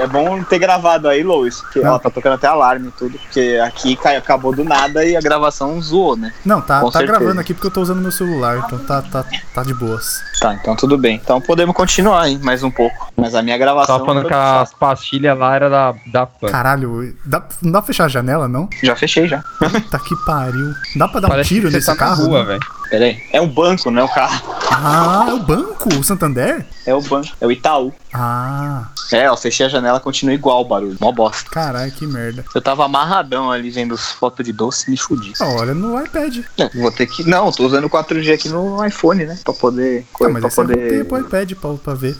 É 0.00 0.06
bom 0.06 0.42
ter 0.44 0.58
gravado 0.58 1.08
aí, 1.08 1.22
Lois. 1.22 1.60
Porque 1.60 1.80
Não. 1.80 1.92
ó, 1.94 1.98
tá 1.98 2.10
tocando 2.10 2.34
até 2.34 2.46
alarme 2.46 2.88
e 2.88 2.90
tudo. 2.92 3.18
Porque 3.18 3.60
aqui 3.64 3.96
cai- 3.96 4.16
acabou 4.16 4.54
do 4.54 4.64
nada 4.64 5.04
e 5.04 5.16
a 5.16 5.20
gravação 5.20 5.80
zoou, 5.80 6.16
né? 6.16 6.32
Não, 6.44 6.60
tá, 6.60 6.80
Com 6.80 6.90
tá 6.90 6.98
certeza. 6.98 7.18
gravando 7.18 7.40
aqui 7.40 7.52
porque 7.54 7.66
eu 7.66 7.70
tô 7.72 7.80
usando 7.82 8.00
meu 8.00 8.12
celular, 8.12 8.62
então 8.64 8.78
tá, 8.80 9.02
tá, 9.02 9.24
tá 9.54 9.62
de 9.62 9.74
boas. 9.74 10.20
Tá, 10.40 10.54
então 10.54 10.74
tudo 10.76 10.96
bem. 10.98 11.20
Então 11.22 11.40
podemos 11.40 11.74
continuar 11.74 12.22
aí 12.22 12.38
mais 12.38 12.62
um 12.62 12.70
pouco. 12.70 13.12
Mas 13.16 13.34
a 13.34 13.42
minha 13.42 13.56
gravação. 13.58 13.94
Tava 13.96 14.06
falando 14.06 14.26
que 14.26 14.34
as 14.34 14.72
pastilhas 14.74 15.38
lá 15.38 15.54
era 15.54 15.68
da, 15.68 15.94
da 16.06 16.26
Pan. 16.26 16.48
Caralho, 16.48 17.16
dá, 17.24 17.42
não 17.62 17.72
dá 17.72 17.80
pra 17.80 17.86
fechar 17.86 18.04
a 18.04 18.08
janela, 18.08 18.48
não? 18.48 18.68
Já 18.82 18.94
fechei 18.96 19.26
já. 19.28 19.42
Tá 19.90 19.98
que 19.98 20.14
pariu. 20.24 20.72
Dá 20.96 21.08
pra 21.08 21.20
dar 21.20 21.28
Parece 21.28 21.46
um 21.52 21.56
tiro 21.56 21.68
que 21.68 21.74
nesse 21.74 21.86
tá 21.86 21.96
carro? 21.96 22.22
na 22.22 22.28
rua, 22.28 22.38
né? 22.40 22.44
velho. 22.46 22.60
Pera 22.92 23.06
aí. 23.06 23.22
É 23.32 23.40
um 23.40 23.48
banco, 23.48 23.90
não 23.90 24.02
é 24.02 24.04
o 24.04 24.08
carro. 24.08 24.54
Ah, 24.70 25.24
é 25.28 25.32
o 25.32 25.38
banco? 25.40 25.88
O 25.98 26.04
Santander? 26.04 26.66
É 26.84 26.94
o 26.94 27.00
banco. 27.00 27.28
É 27.40 27.46
o 27.46 27.50
Itaú. 27.50 27.90
Ah, 28.12 28.88
É, 29.10 29.30
ó, 29.30 29.36
fechei 29.36 29.64
a 29.64 29.68
janela, 29.70 29.98
continua 29.98 30.34
igual 30.34 30.60
o 30.60 30.64
barulho. 30.66 30.98
Mó 31.00 31.10
bosta. 31.10 31.48
caralho, 31.50 31.90
que 31.92 32.06
merda. 32.06 32.44
Eu 32.54 32.60
tava 32.60 32.84
amarradão 32.84 33.50
ali 33.50 33.70
vendo 33.70 33.94
as 33.94 34.12
fotos 34.12 34.44
de 34.44 34.52
doce 34.52 34.84
e 34.88 34.90
me 34.90 34.98
fudi. 34.98 35.32
Olha 35.40 35.72
no 35.72 35.98
iPad. 36.04 36.38
É, 36.58 36.68
vou 36.78 36.92
ter 36.92 37.06
que. 37.06 37.24
Não, 37.24 37.50
tô 37.50 37.64
usando 37.66 37.86
o 37.86 37.90
4G 37.90 38.34
aqui 38.34 38.48
no 38.50 38.84
iPhone, 38.84 39.24
né? 39.24 39.38
Pra 39.42 39.54
poder. 39.54 40.04
Tá, 40.18 40.28
mas 40.28 40.40
pra 40.42 40.50
vai 40.50 40.50
poder. 40.50 40.88
ter 40.90 41.04
pro 41.06 41.18
iPad 41.20 41.52
pra, 41.54 41.72
pra 41.74 41.94
ver. 41.94 42.14